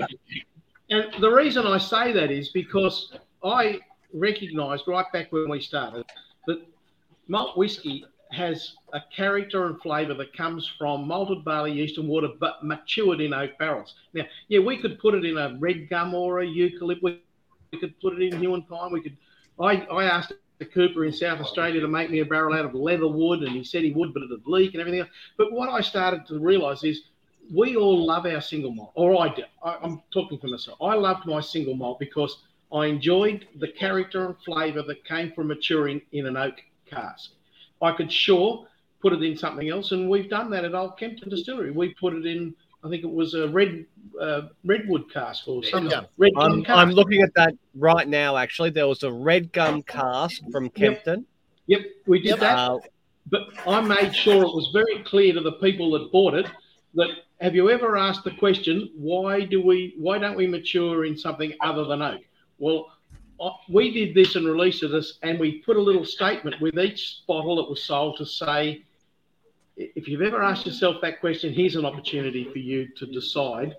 And 0.90 1.08
the 1.22 1.30
reason 1.30 1.66
I 1.66 1.78
say 1.78 2.12
that 2.12 2.32
is 2.32 2.50
because 2.50 3.14
I 3.44 3.80
recognised 4.14 4.88
right 4.88 5.06
back 5.14 5.32
when 5.32 5.50
we 5.50 5.62
started 5.62 6.06
that 6.48 6.62
malt 7.28 7.58
whisky 7.58 8.06
has 8.32 8.74
a 8.94 9.02
character 9.16 9.66
and 9.66 9.80
flavour 9.82 10.14
that 10.14 10.36
comes 10.36 10.70
from 10.78 11.08
malted 11.08 11.44
barley, 11.44 11.74
yeast, 11.74 11.98
and 11.98 12.08
water, 12.08 12.30
but 12.40 12.64
matured 12.64 13.22
in 13.22 13.34
oak 13.34 13.52
barrels. 13.60 13.94
Now, 14.14 14.24
yeah, 14.48 14.60
we 14.60 14.78
could 14.78 15.00
put 15.00 15.16
it 15.16 15.26
in 15.26 15.38
a 15.38 15.58
red 15.60 15.90
gum 15.90 16.14
or 16.14 16.42
a 16.42 16.46
eucalypt. 16.46 17.02
We, 17.02 17.20
we 17.72 17.80
could 17.80 18.00
put 18.00 18.14
it 18.14 18.34
in 18.34 18.40
Huon 18.40 18.64
Pine. 18.64 18.92
We 18.92 19.02
could. 19.02 19.18
I, 19.60 19.86
I 19.92 20.06
asked 20.06 20.34
the 20.60 20.66
Cooper 20.66 21.06
in 21.06 21.14
South 21.14 21.40
Australia 21.40 21.82
to 21.82 21.88
make 21.88 22.10
me 22.10 22.20
a 22.20 22.26
barrel 22.26 22.54
out 22.54 22.66
of 22.66 22.74
leather 22.74 23.08
wood, 23.08 23.42
and 23.42 23.52
he 23.52 23.64
said 23.64 23.84
he 23.84 23.92
would, 23.92 24.14
but 24.14 24.24
it'd 24.24 24.46
leak 24.46 24.74
and 24.74 24.82
everything 24.82 25.02
else. 25.02 25.10
But 25.38 25.52
what 25.52 25.70
I 25.70 25.82
started 25.82 26.26
to 26.28 26.40
realise 26.40 26.84
is 26.84 27.02
we 27.54 27.76
all 27.76 28.06
love 28.06 28.26
our 28.26 28.42
single 28.42 28.72
malt, 28.72 28.92
or 28.96 29.20
I 29.22 29.34
do. 29.34 29.44
I, 29.64 29.78
I'm 29.82 30.02
talking 30.14 30.38
for 30.38 30.48
myself. 30.48 30.78
I 30.82 30.96
loved 30.96 31.26
my 31.26 31.42
single 31.42 31.76
malt 31.76 32.00
because 32.00 32.38
I 32.74 32.86
enjoyed 32.86 33.48
the 33.60 33.68
character 33.68 34.26
and 34.26 34.36
flavour 34.46 34.84
that 34.84 35.04
came 35.04 35.34
from 35.34 35.48
maturing 35.48 36.02
in 36.14 36.28
an 36.28 36.38
oak 36.38 36.56
cask. 36.86 37.32
I 37.82 37.92
could 37.92 38.12
sure 38.12 38.68
put 39.02 39.14
it 39.14 39.24
in 39.24 39.38
something 39.38 39.70
else, 39.70 39.92
and 39.92 40.10
we've 40.10 40.30
done 40.30 40.50
that 40.52 40.64
at 40.64 40.76
Old 40.76 40.98
Kempton 40.98 41.30
Distillery. 41.30 41.72
We 41.72 41.94
put 41.96 42.14
it 42.14 42.26
in, 42.26 42.54
I 42.84 42.90
think 42.90 43.04
it 43.04 43.12
was 43.12 43.34
a 43.34 43.48
red 43.50 43.86
uh, 44.20 44.42
redwood 44.64 45.12
cask 45.12 45.48
or 45.48 45.64
something. 45.64 45.90
gum. 45.90 46.06
Red 46.18 46.34
gum 46.36 46.52
I'm, 46.52 46.64
cask. 46.64 46.78
I'm 46.78 46.92
looking 46.92 47.22
at 47.22 47.34
that 47.36 47.54
right 47.76 48.08
now. 48.08 48.38
Actually, 48.38 48.70
there 48.70 48.88
was 48.88 49.02
a 49.04 49.12
red 49.12 49.52
gum 49.52 49.82
cask 49.82 50.42
from 50.52 50.70
Kempton. 50.70 51.26
Yep, 51.68 51.82
we 52.06 52.22
did 52.22 52.40
that. 52.40 52.58
Uh, 52.58 52.80
But 53.30 53.44
I 53.68 53.82
made 53.82 54.16
sure 54.16 54.44
it 54.44 54.54
was 54.54 54.70
very 54.74 55.04
clear 55.04 55.34
to 55.34 55.42
the 55.42 55.54
people 55.54 55.92
that 55.92 56.12
bought 56.12 56.34
it 56.36 56.48
that 56.96 57.10
have 57.40 57.56
you 57.56 57.70
ever 57.70 57.98
asked 57.98 58.24
the 58.24 58.32
question 58.32 58.90
why 58.96 59.42
do 59.42 59.66
we 59.66 59.96
why 59.98 60.18
don't 60.18 60.36
we 60.36 60.48
mature 60.48 61.06
in 61.06 61.18
something 61.18 61.54
other 61.62 61.86
than 61.86 62.02
oak? 62.02 62.22
Well, 62.60 62.88
I- 62.90 62.92
we 63.70 63.92
did 63.92 64.14
this 64.14 64.36
and 64.36 64.46
released 64.46 64.82
this, 64.82 65.18
and 65.24 65.40
we 65.40 65.60
put 65.60 65.78
a 65.78 65.82
little 65.82 66.06
statement 66.06 66.60
with 66.62 66.78
each 66.78 67.22
bottle 67.28 67.56
that 67.58 67.70
was 67.70 67.84
sold 67.84 68.18
to 68.18 68.26
say, 68.26 68.84
if 69.78 70.08
you've 70.08 70.22
ever 70.22 70.44
asked 70.44 70.66
yourself 70.66 70.98
that 71.02 71.20
question, 71.20 71.54
here's 71.54 71.76
an 71.76 71.86
opportunity 71.86 72.44
for 72.52 72.60
you 72.60 72.88
to 72.98 73.06
decide 73.06 73.76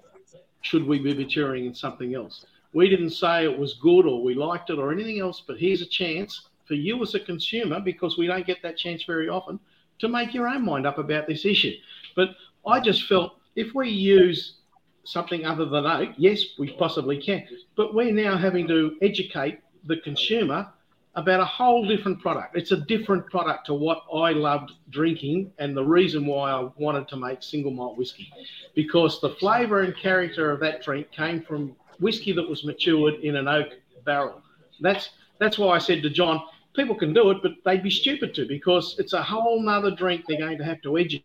should 0.62 0.86
we 0.86 0.98
be 0.98 1.14
maturing 1.14 1.66
in 1.66 1.74
something 1.74 2.14
else. 2.14 2.46
We 2.72 2.88
didn't 2.88 3.10
say 3.10 3.44
it 3.44 3.58
was 3.58 3.74
good 3.74 4.06
or 4.06 4.22
we 4.22 4.34
liked 4.34 4.70
it 4.70 4.78
or 4.78 4.92
anything 4.92 5.20
else, 5.20 5.42
but 5.46 5.58
here's 5.58 5.82
a 5.82 5.86
chance 5.86 6.48
for 6.66 6.74
you 6.74 7.02
as 7.02 7.14
a 7.14 7.20
consumer, 7.20 7.80
because 7.80 8.16
we 8.16 8.26
don't 8.26 8.46
get 8.46 8.62
that 8.62 8.76
chance 8.76 9.02
very 9.04 9.28
often, 9.28 9.58
to 9.98 10.08
make 10.08 10.32
your 10.32 10.48
own 10.48 10.64
mind 10.64 10.86
up 10.86 10.98
about 10.98 11.26
this 11.26 11.44
issue. 11.44 11.74
But 12.16 12.30
I 12.66 12.80
just 12.80 13.04
felt 13.04 13.36
if 13.56 13.74
we 13.74 13.90
use 13.90 14.54
something 15.04 15.44
other 15.44 15.64
than 15.66 15.86
oak, 15.86 16.10
yes, 16.16 16.42
we 16.58 16.72
possibly 16.72 17.20
can, 17.20 17.46
but 17.76 17.94
we're 17.94 18.12
now 18.12 18.36
having 18.36 18.66
to 18.68 18.96
educate 19.02 19.60
the 19.84 19.96
consumer 19.98 20.68
about 21.14 21.40
a 21.40 21.44
whole 21.44 21.86
different 21.86 22.20
product. 22.20 22.56
It's 22.56 22.72
a 22.72 22.76
different 22.76 23.26
product 23.26 23.66
to 23.66 23.74
what 23.74 24.02
I 24.14 24.32
loved 24.32 24.72
drinking 24.90 25.52
and 25.58 25.76
the 25.76 25.84
reason 25.84 26.24
why 26.26 26.50
I 26.52 26.68
wanted 26.76 27.06
to 27.08 27.16
make 27.16 27.42
single 27.42 27.70
malt 27.70 27.98
whiskey 27.98 28.32
because 28.74 29.20
the 29.20 29.30
flavour 29.30 29.82
and 29.82 29.94
character 29.96 30.50
of 30.50 30.60
that 30.60 30.82
drink 30.82 31.10
came 31.12 31.42
from 31.42 31.76
whiskey 32.00 32.32
that 32.32 32.48
was 32.48 32.64
matured 32.64 33.14
in 33.22 33.36
an 33.36 33.46
oak 33.46 33.68
barrel. 34.04 34.42
That's 34.80 35.10
that's 35.38 35.58
why 35.58 35.74
I 35.74 35.78
said 35.78 36.02
to 36.02 36.10
John, 36.10 36.40
people 36.74 36.94
can 36.94 37.12
do 37.12 37.30
it, 37.30 37.38
but 37.42 37.52
they'd 37.64 37.82
be 37.82 37.90
stupid 37.90 38.34
to 38.34 38.46
because 38.46 38.96
it's 38.98 39.12
a 39.12 39.22
whole 39.22 39.60
nother 39.62 39.90
drink 39.90 40.24
they're 40.26 40.38
going 40.38 40.58
to 40.58 40.64
have 40.64 40.80
to 40.82 40.96
educate 40.96 41.24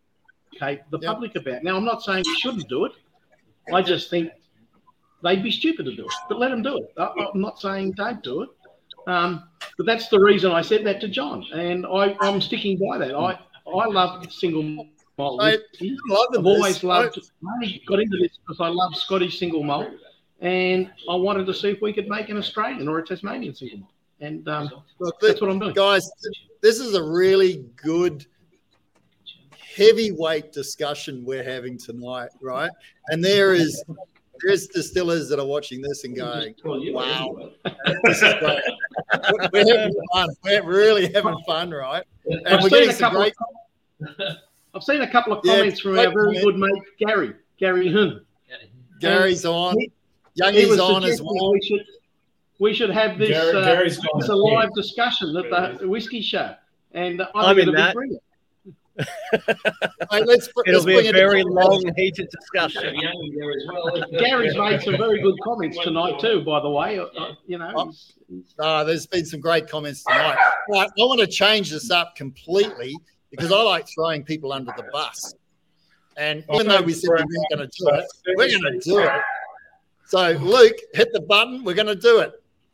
the 0.90 0.98
Yep. 1.00 1.02
public 1.02 1.36
about. 1.36 1.62
Now, 1.62 1.76
I'm 1.76 1.84
not 1.84 2.02
saying 2.02 2.24
you 2.26 2.34
shouldn't 2.34 2.68
do 2.68 2.84
it. 2.84 2.92
I 3.72 3.82
just 3.82 4.10
think 4.10 4.30
they'd 5.22 5.42
be 5.42 5.50
stupid 5.50 5.84
to 5.86 5.94
do 5.94 6.04
it, 6.04 6.12
but 6.28 6.38
let 6.38 6.50
them 6.50 6.62
do 6.62 6.76
it. 6.78 6.92
I, 6.98 7.12
I'm 7.34 7.40
not 7.40 7.60
saying 7.60 7.92
don't 7.92 8.22
do 8.22 8.42
it. 8.42 8.48
Um, 9.06 9.44
but 9.76 9.86
that's 9.86 10.08
the 10.08 10.18
reason 10.20 10.52
I 10.52 10.60
said 10.62 10.84
that 10.86 11.00
to 11.00 11.08
John, 11.08 11.44
and 11.54 11.86
I, 11.86 12.16
I'm 12.20 12.40
sticking 12.40 12.78
by 12.78 12.98
that. 12.98 13.14
I, 13.14 13.38
I 13.74 13.86
love 13.86 14.30
single 14.32 14.62
malt 14.62 14.88
I- 15.42 15.56
I've 16.38 16.46
always 16.46 16.84
loved. 16.84 17.18
I 17.62 17.80
got 17.88 18.00
into 18.00 18.18
this 18.18 18.38
because 18.38 18.60
I 18.60 18.68
love 18.68 18.94
Scottish 18.94 19.38
single 19.38 19.62
malt, 19.64 19.88
and 20.40 20.90
I 21.10 21.14
wanted 21.16 21.46
to 21.46 21.54
see 21.54 21.70
if 21.70 21.80
we 21.80 21.92
could 21.92 22.08
make 22.08 22.28
an 22.28 22.36
Australian 22.36 22.86
or 22.88 22.98
a 22.98 23.06
Tasmanian 23.06 23.54
single 23.54 23.78
malt, 23.78 23.90
and 24.20 24.46
um, 24.48 24.70
that's 25.20 25.40
what 25.40 25.50
I'm 25.50 25.58
doing. 25.58 25.74
guys, 25.74 26.10
this 26.62 26.78
is 26.78 26.94
a 26.94 27.02
really 27.02 27.64
good 27.76 28.26
heavyweight 29.76 30.52
discussion 30.52 31.24
we're 31.24 31.44
having 31.44 31.78
tonight, 31.78 32.30
right? 32.40 32.70
And 33.08 33.24
there 33.24 33.54
is 33.54 33.82
there's 34.44 34.68
distillers 34.68 35.28
that 35.28 35.38
are 35.40 35.46
watching 35.46 35.80
this 35.82 36.04
and 36.04 36.14
going, 36.16 36.54
"Wow, 36.64 37.50
this 38.04 38.22
is 38.22 38.34
great." 38.38 38.62
We're- 39.32 39.48
We're 39.52 39.76
having 39.78 39.94
fun. 40.12 40.28
We're 40.44 40.62
really 40.62 41.12
having 41.12 41.36
fun, 41.46 41.70
right? 41.70 42.04
And 42.26 42.46
I've 42.46 42.62
we're 42.62 42.68
seen 42.68 42.78
getting 42.78 42.90
a 42.90 42.92
some 42.92 43.12
couple. 43.12 43.20
great. 43.20 43.34
Of, 44.18 44.36
I've 44.74 44.82
seen 44.84 45.00
a 45.00 45.10
couple 45.10 45.32
of 45.32 45.40
Yeah, 45.44 45.56
comments 45.56 45.80
from 45.80 45.92
great 45.94 46.06
our 46.06 46.12
very 46.12 46.36
comment. 46.36 46.44
good 46.44 46.56
mate 46.58 46.82
Gary 47.00 47.34
Gary 47.58 47.92
Hun. 47.92 48.24
Gary's 49.00 49.44
on. 49.44 49.76
He- 49.78 49.90
He 50.34 50.42
Youngie's 50.42 50.68
was 50.68 50.78
on 50.80 51.02
as 51.04 51.20
well. 51.20 51.52
We 51.52 51.60
should 51.62 51.84
we 52.60 52.74
should 52.74 52.90
have 52.90 53.18
this 53.18 53.30
Gary- 53.30 53.56
uh, 53.56 53.64
Gary's 53.64 53.98
gone. 53.98 54.22
as 54.22 54.28
a 54.28 54.36
live 54.36 54.72
discussion 54.74 55.36
at 55.36 55.78
the 55.80 55.88
whiskey 55.88 56.20
show, 56.22 56.54
and 56.92 57.20
I 57.22 57.26
I'm 57.34 57.56
think 57.56 57.68
in 57.68 57.68
it'll 57.68 57.72
be 57.74 57.76
that. 57.82 57.94
brilliant. 57.94 58.22
Hey, 60.10 60.24
let's, 60.24 60.48
it'll 60.66 60.82
let's 60.82 60.84
be 60.84 61.06
a 61.08 61.12
very 61.12 61.42
to- 61.42 61.48
long, 61.48 61.92
heated 61.96 62.28
discussion. 62.30 62.96
Gary's 64.18 64.56
made 64.56 64.80
some 64.82 64.96
very 64.96 65.20
good 65.22 65.36
comments 65.44 65.78
tonight 65.82 66.18
too. 66.18 66.42
By 66.42 66.60
the 66.60 66.70
way, 66.70 66.98
Uh, 66.98 67.04
uh, 67.04 67.34
you 67.46 67.58
know. 67.58 67.72
Oh. 67.76 67.84
he's- 68.28 68.54
Ah, 68.58 68.84
there's 68.84 69.06
been 69.06 69.24
some 69.24 69.40
great 69.40 69.68
comments 69.68 70.02
tonight. 70.04 70.36
Right, 70.68 70.88
I 70.88 71.02
want 71.02 71.20
to 71.20 71.26
change 71.26 71.70
this 71.70 71.90
up 71.90 72.16
completely 72.16 72.94
because 73.30 73.52
I 73.52 73.60
like 73.62 73.86
throwing 73.94 74.24
people 74.24 74.52
under 74.52 74.72
the 74.76 74.84
bus. 74.92 75.34
And 76.16 76.44
even 76.52 76.66
though 76.66 76.82
we 76.82 76.92
said 76.94 77.10
we 77.10 77.16
weren't 77.16 77.48
going 77.54 77.68
to 77.68 77.78
do 77.78 77.88
it, 77.90 78.04
we're 78.36 78.48
going 78.48 78.80
to 78.80 78.80
do 78.80 78.98
it. 78.98 79.12
So, 80.06 80.32
Luke, 80.40 80.76
hit 80.94 81.12
the 81.12 81.20
button. 81.20 81.62
We're 81.64 81.74
going 81.74 81.86
to 81.86 81.94
do 81.94 82.20
it. 82.20 82.32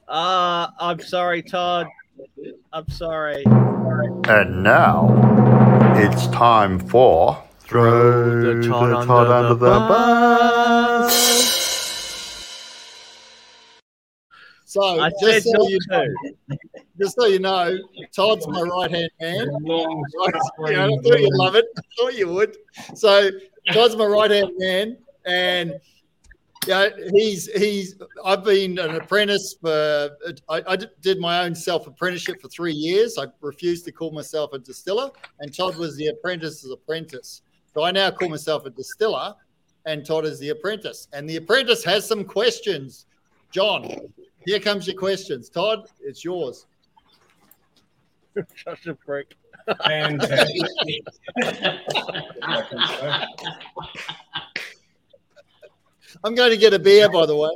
Uh, 0.09 0.69
I'm 0.81 1.01
sorry, 1.01 1.43
Todd. 1.43 1.87
I'm 2.73 2.89
sorry. 2.89 3.43
And 3.47 4.63
now 4.63 5.09
it's 5.97 6.27
time 6.29 6.79
for 6.79 7.43
throw 7.61 8.61
the 8.61 8.69
Todd, 8.69 8.93
under, 9.29 9.55
the, 9.55 9.67
bus. 9.67 11.13
So, 14.65 14.83
I 15.01 15.11
just 15.21 15.25
said 15.25 15.43
so, 15.43 15.69
you 15.69 15.79
know, 15.89 16.05
just 17.01 17.15
so 17.17 17.27
you 17.27 17.39
know, 17.39 17.79
Todd's 18.15 18.47
my 18.49 18.63
right 18.63 18.91
hand 18.91 19.11
man. 19.21 19.49
Long 19.63 20.05
You 20.59 20.73
know, 20.73 20.83
I 20.85 20.89
thought 21.03 21.21
you'd 21.21 21.35
love 21.35 21.55
it. 21.55 21.67
I 21.77 21.83
thought 21.99 22.15
you 22.15 22.29
would. 22.29 22.57
So 22.95 23.31
Todd's 23.73 23.97
my 23.97 24.07
right 24.07 24.31
hand 24.31 24.51
man, 24.59 24.97
and 25.27 25.81
yeah, 26.67 26.89
he's 27.13 27.51
he's. 27.53 27.97
I've 28.25 28.45
been 28.45 28.79
an 28.79 28.97
apprentice 28.97 29.57
for. 29.61 30.11
I, 30.49 30.63
I 30.67 30.77
did 31.01 31.21
my 31.21 31.45
own 31.45 31.55
self 31.55 31.87
apprenticeship 31.87 32.41
for 32.41 32.49
three 32.49 32.73
years. 32.73 33.19
I 33.19 33.27
refused 33.41 33.85
to 33.87 33.93
call 33.93 34.13
myself 34.13 34.53
a 34.53 34.59
distiller, 34.59 35.11
and 35.41 35.55
Todd 35.55 35.77
was 35.77 35.97
the 35.97 36.09
apprentice's 36.09 36.71
apprentice. 36.71 37.43
So 37.73 37.83
I 37.83 37.91
now 37.91 38.11
call 38.11 38.29
myself 38.29 38.67
a 38.67 38.71
distiller, 38.71 39.35
and 39.87 40.07
Todd 40.07 40.25
is 40.25 40.39
the 40.39 40.51
apprentice. 40.51 41.09
And 41.13 41.29
the 41.29 41.37
apprentice 41.37 41.83
has 41.85 42.07
some 42.07 42.25
questions. 42.25 43.07
John, 43.51 43.89
here 44.47 44.61
comes 44.61 44.87
your 44.87 44.97
questions. 44.97 45.49
Todd, 45.49 45.89
it's 46.01 46.25
yours. 46.25 46.67
Such 48.65 48.87
a 48.87 48.95
prick. 48.95 49.37
Fantastic. 49.85 50.63
I'm 56.23 56.35
going 56.35 56.51
to 56.51 56.57
get 56.57 56.73
a 56.73 56.79
beer, 56.79 57.09
by 57.11 57.27
the 57.27 57.37
way. 57.37 57.51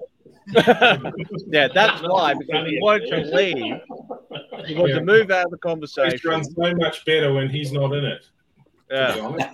yeah, 1.48 1.68
that's 1.72 2.00
why, 2.02 2.34
because 2.34 2.66
he 2.68 2.78
wanted 2.80 3.08
to 3.10 3.36
leave. 3.36 3.80
He 4.66 4.74
wanted 4.74 4.94
to 4.94 5.04
move 5.04 5.30
out 5.30 5.46
of 5.46 5.50
the 5.50 5.58
conversation. 5.58 6.14
It 6.14 6.24
runs 6.24 6.54
so 6.54 6.74
much 6.74 7.04
better 7.04 7.32
when 7.32 7.48
he's 7.50 7.72
not 7.72 7.92
in 7.92 8.04
it. 8.04 8.24
Yeah, 8.90 9.50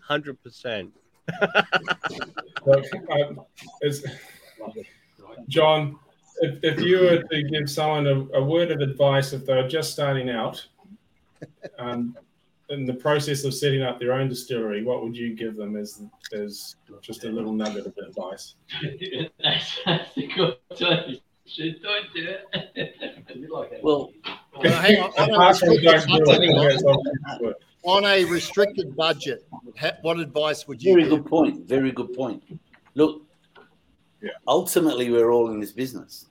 hundred 0.00 0.42
percent. 0.42 0.92
But, 1.40 2.84
um, 3.10 3.40
it's- 3.82 4.02
John, 5.46 5.98
if, 6.40 6.58
if 6.64 6.80
you 6.80 6.98
were 7.00 7.22
to 7.22 7.42
give 7.44 7.70
someone 7.70 8.06
a, 8.06 8.38
a 8.38 8.42
word 8.44 8.70
of 8.72 8.80
advice 8.80 9.32
if 9.32 9.46
they're 9.46 9.68
just 9.68 9.92
starting 9.92 10.28
out 10.30 10.66
um, 11.78 12.16
in 12.70 12.84
the 12.84 12.94
process 12.94 13.44
of 13.44 13.54
setting 13.54 13.82
up 13.82 13.98
their 13.98 14.12
own 14.12 14.28
distillery, 14.28 14.82
what 14.82 15.02
would 15.02 15.16
you 15.16 15.34
give 15.34 15.56
them 15.56 15.76
as, 15.76 16.02
as 16.32 16.76
just 17.00 17.24
a 17.24 17.28
little 17.28 17.52
nugget 17.52 17.86
of 17.86 17.94
advice? 17.96 18.54
that's, 19.42 19.78
that's 19.84 20.16
a 20.16 20.26
good 20.26 20.56
one. 20.80 21.16
Should 21.46 21.80
don't 21.82 22.04
do 22.14 22.34
it. 22.74 22.94
Well, 23.82 24.10
Well, 24.54 24.72
hang 24.72 24.96
on. 24.98 25.10
On 25.30 25.30
a 25.30 25.48
restricted 25.48 26.24
don't 26.24 26.40
do 26.40 26.48
it, 26.48 26.54
budget, 26.54 26.70
that's 26.72 26.84
obviously 26.84 27.38
good. 27.40 27.54
on 27.84 28.04
a 28.04 28.24
restricted 28.24 28.96
budget, 28.96 29.46
what 30.02 30.18
advice 30.18 30.66
would 30.68 30.82
you 30.82 30.92
Very 30.92 31.02
give? 31.04 31.10
good 31.10 31.26
point. 31.26 31.66
Very 31.68 31.92
good 31.92 32.12
point. 32.14 32.42
Look, 32.94 33.22
Yeah. 34.20 34.30
ultimately, 34.46 35.10
we're 35.10 35.30
all 35.30 35.50
in 35.50 35.60
this 35.60 35.72
business. 35.72 36.26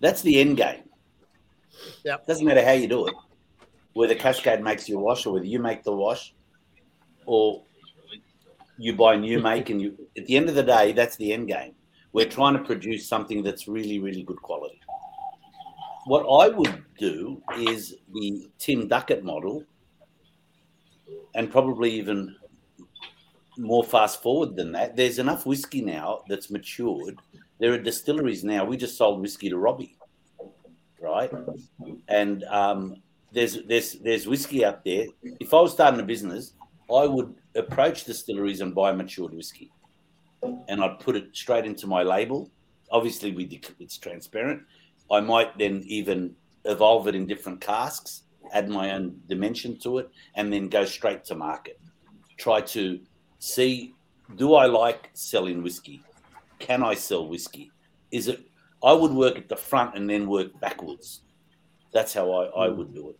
That's 0.00 0.22
the 0.22 0.40
end 0.40 0.56
game. 0.56 0.82
Yep. 2.04 2.26
Doesn't 2.26 2.46
matter 2.46 2.64
how 2.64 2.72
you 2.72 2.86
do 2.86 3.08
it, 3.08 3.14
whether 3.96 4.14
Cascade 4.14 4.62
makes 4.62 4.90
your 4.90 5.00
wash 5.00 5.24
or 5.24 5.32
whether 5.32 5.46
you 5.46 5.58
make 5.58 5.82
the 5.82 5.90
wash, 5.90 6.34
or 7.24 7.62
you 8.76 8.92
buy 8.92 9.16
new 9.16 9.40
make 9.40 9.70
and 9.70 9.80
you. 9.80 9.96
At 10.18 10.26
the 10.26 10.36
end 10.36 10.50
of 10.50 10.54
the 10.54 10.62
day, 10.62 10.92
that's 10.92 11.16
the 11.16 11.32
end 11.32 11.48
game. 11.48 11.74
We're 12.12 12.28
trying 12.28 12.58
to 12.58 12.62
produce 12.62 13.08
something 13.08 13.42
that's 13.42 13.66
really, 13.66 13.98
really 13.98 14.22
good 14.22 14.40
quality. 14.42 14.78
What 16.04 16.26
I 16.26 16.54
would 16.54 16.84
do 16.98 17.40
is 17.56 17.94
the 18.12 18.50
Tim 18.58 18.86
Duckett 18.86 19.24
model, 19.24 19.64
and 21.34 21.50
probably 21.50 21.90
even 21.92 22.36
more 23.56 23.82
fast 23.82 24.22
forward 24.22 24.56
than 24.56 24.72
that. 24.72 24.94
There's 24.94 25.18
enough 25.18 25.46
whiskey 25.46 25.80
now 25.80 26.20
that's 26.28 26.50
matured. 26.50 27.18
There 27.60 27.72
are 27.72 27.78
distilleries 27.78 28.44
now. 28.44 28.66
We 28.66 28.76
just 28.76 28.98
sold 28.98 29.22
whiskey 29.22 29.48
to 29.48 29.56
Robbie, 29.56 29.96
right? 31.00 31.32
And 32.08 32.44
um, 32.44 32.96
there's 33.32 33.62
there's 33.64 33.92
there's 33.94 34.26
whiskey 34.26 34.64
out 34.64 34.84
there. 34.84 35.06
If 35.40 35.52
I 35.52 35.60
was 35.60 35.72
starting 35.72 36.00
a 36.00 36.04
business, 36.04 36.54
I 36.92 37.06
would 37.06 37.34
approach 37.54 38.04
distilleries 38.04 38.60
and 38.60 38.74
buy 38.74 38.92
matured 38.92 39.34
whiskey, 39.34 39.70
and 40.68 40.82
I'd 40.82 41.00
put 41.00 41.16
it 41.16 41.34
straight 41.34 41.64
into 41.64 41.86
my 41.86 42.02
label. 42.02 42.50
Obviously, 42.90 43.32
with 43.32 43.52
it's 43.80 43.98
transparent. 43.98 44.62
I 45.10 45.20
might 45.20 45.56
then 45.58 45.82
even 45.86 46.34
evolve 46.64 47.06
it 47.08 47.14
in 47.14 47.26
different 47.26 47.60
casks, 47.60 48.22
add 48.52 48.68
my 48.68 48.92
own 48.92 49.20
dimension 49.28 49.78
to 49.80 49.98
it, 49.98 50.10
and 50.34 50.52
then 50.52 50.68
go 50.68 50.84
straight 50.84 51.24
to 51.26 51.34
market. 51.34 51.80
Try 52.36 52.60
to 52.60 53.00
see: 53.38 53.94
Do 54.36 54.54
I 54.54 54.66
like 54.66 55.10
selling 55.14 55.62
whiskey? 55.62 56.02
Can 56.58 56.82
I 56.82 56.94
sell 56.94 57.28
whiskey? 57.28 57.70
Is 58.10 58.28
it? 58.28 58.40
I 58.84 58.92
would 58.92 59.12
work 59.12 59.36
at 59.36 59.48
the 59.48 59.56
front 59.56 59.96
and 59.96 60.08
then 60.08 60.28
work 60.28 60.58
backwards. 60.60 61.22
That's 61.92 62.12
how 62.12 62.30
I, 62.32 62.66
I 62.66 62.68
would 62.68 62.88
hmm. 62.88 62.94
do 62.94 63.10
it. 63.10 63.16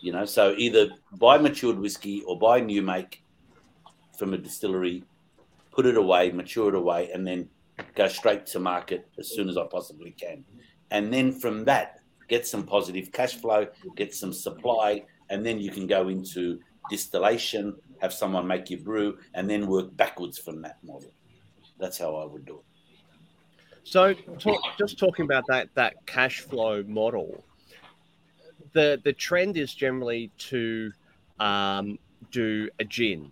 You 0.00 0.12
know, 0.12 0.26
so 0.26 0.54
either 0.58 0.90
buy 1.12 1.38
matured 1.38 1.78
whiskey 1.78 2.22
or 2.22 2.38
buy 2.38 2.60
new 2.60 2.82
make 2.82 3.22
from 4.18 4.34
a 4.34 4.38
distillery, 4.38 5.02
put 5.70 5.86
it 5.86 5.96
away, 5.96 6.30
mature 6.30 6.68
it 6.68 6.74
away, 6.74 7.10
and 7.12 7.26
then 7.26 7.48
go 7.94 8.06
straight 8.08 8.46
to 8.46 8.60
market 8.60 9.08
as 9.18 9.34
soon 9.34 9.48
as 9.48 9.56
I 9.56 9.64
possibly 9.64 10.10
can. 10.10 10.44
And 10.90 11.12
then 11.12 11.32
from 11.32 11.64
that, 11.64 12.00
get 12.28 12.46
some 12.46 12.64
positive 12.64 13.12
cash 13.12 13.34
flow, 13.36 13.66
get 13.96 14.14
some 14.14 14.32
supply, 14.32 15.04
and 15.30 15.44
then 15.44 15.58
you 15.58 15.70
can 15.70 15.86
go 15.86 16.08
into 16.08 16.60
distillation, 16.90 17.74
have 18.00 18.12
someone 18.12 18.46
make 18.46 18.70
your 18.70 18.80
brew, 18.80 19.18
and 19.34 19.48
then 19.48 19.66
work 19.66 19.96
backwards 19.96 20.38
from 20.38 20.62
that 20.62 20.78
model. 20.84 21.10
That's 21.78 21.98
how 21.98 22.16
I 22.16 22.24
would 22.24 22.44
do 22.44 22.56
it. 22.56 22.64
So, 23.84 24.14
talk, 24.38 24.60
just 24.78 24.98
talking 24.98 25.24
about 25.24 25.44
that 25.48 25.68
that 25.74 25.94
cash 26.06 26.40
flow 26.40 26.82
model, 26.86 27.44
the 28.74 29.00
the 29.02 29.12
trend 29.12 29.56
is 29.56 29.74
generally 29.74 30.30
to 30.36 30.92
um, 31.40 31.98
do 32.30 32.68
a 32.78 32.84
gin, 32.84 33.30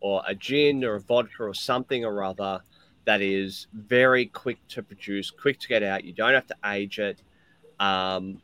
or 0.00 0.22
a 0.26 0.34
gin, 0.34 0.84
or 0.84 0.94
a 0.94 1.00
vodka, 1.00 1.42
or 1.42 1.54
something 1.54 2.04
or 2.04 2.22
other 2.22 2.60
that 3.04 3.20
is 3.20 3.66
very 3.74 4.26
quick 4.26 4.56
to 4.68 4.82
produce, 4.82 5.30
quick 5.30 5.58
to 5.60 5.68
get 5.68 5.82
out. 5.82 6.04
You 6.04 6.12
don't 6.12 6.32
have 6.32 6.46
to 6.46 6.56
age 6.64 6.98
it, 6.98 7.20
um, 7.80 8.40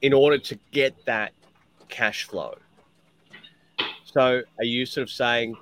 in 0.00 0.12
order 0.12 0.38
to 0.38 0.58
get 0.72 1.04
that 1.04 1.32
cash 1.88 2.24
flow. 2.24 2.56
So, 4.04 4.42
are 4.58 4.64
you 4.64 4.86
sort 4.86 5.02
of 5.02 5.10
saying 5.10 5.56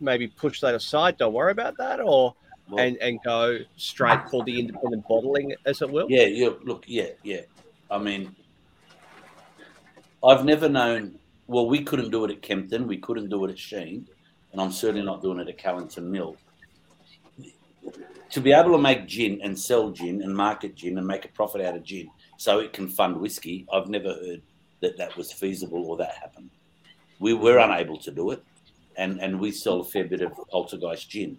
maybe 0.00 0.28
push 0.28 0.60
that 0.60 0.74
aside? 0.74 1.16
Don't 1.16 1.32
worry 1.32 1.52
about 1.52 1.76
that, 1.78 2.00
or 2.00 2.34
Well- 2.68 2.84
and 2.84 2.96
and 2.98 3.20
go 3.24 3.58
straight 3.76 4.28
for 4.30 4.44
the 4.44 4.58
independent 4.58 5.06
bottling, 5.06 5.54
as 5.64 5.82
it 5.82 5.90
will. 5.90 6.06
Yeah, 6.10 6.26
yeah. 6.26 6.50
Look, 6.64 6.84
yeah, 6.86 7.10
yeah. 7.22 7.42
I 7.90 7.98
mean, 7.98 8.34
I've 10.24 10.44
never 10.44 10.68
known. 10.68 11.18
Well, 11.46 11.68
we 11.68 11.82
couldn't 11.82 12.10
do 12.10 12.24
it 12.24 12.30
at 12.30 12.42
Kempton. 12.42 12.86
We 12.86 12.96
couldn't 12.96 13.28
do 13.28 13.44
it 13.44 13.50
at 13.50 13.56
Shene, 13.56 14.06
and 14.52 14.60
I'm 14.60 14.72
certainly 14.72 15.04
not 15.04 15.22
doing 15.22 15.38
it 15.38 15.48
at 15.48 15.58
Callington 15.58 16.10
Mill. 16.10 16.36
To 18.30 18.40
be 18.40 18.52
able 18.52 18.72
to 18.72 18.78
make 18.78 19.06
gin 19.06 19.40
and 19.42 19.58
sell 19.58 19.90
gin 19.90 20.22
and 20.22 20.36
market 20.36 20.74
gin 20.74 20.98
and 20.98 21.06
make 21.06 21.24
a 21.24 21.28
profit 21.28 21.60
out 21.60 21.76
of 21.76 21.84
gin, 21.84 22.10
so 22.36 22.58
it 22.58 22.72
can 22.72 22.88
fund 22.88 23.16
whiskey, 23.16 23.66
I've 23.72 23.88
never 23.88 24.08
heard 24.08 24.42
that 24.80 24.96
that 24.98 25.16
was 25.16 25.32
feasible 25.32 25.86
or 25.86 25.96
that 25.98 26.14
happened. 26.14 26.50
We 27.20 27.32
were 27.32 27.58
unable 27.58 27.98
to 27.98 28.10
do 28.10 28.32
it, 28.32 28.42
and 28.96 29.20
and 29.20 29.38
we 29.38 29.52
sell 29.52 29.80
a 29.80 29.84
fair 29.84 30.04
bit 30.04 30.22
of 30.22 30.32
poltergeist 30.48 31.08
gin. 31.08 31.38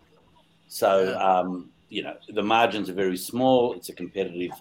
So 0.70 1.18
um, 1.20 1.70
you 1.90 2.04
know 2.04 2.16
the 2.34 2.44
margins 2.44 2.90
are 2.90 2.94
very 2.94 3.18
small. 3.18 3.74
It's 3.74 3.90
a 3.90 3.94
competitive 3.94 4.52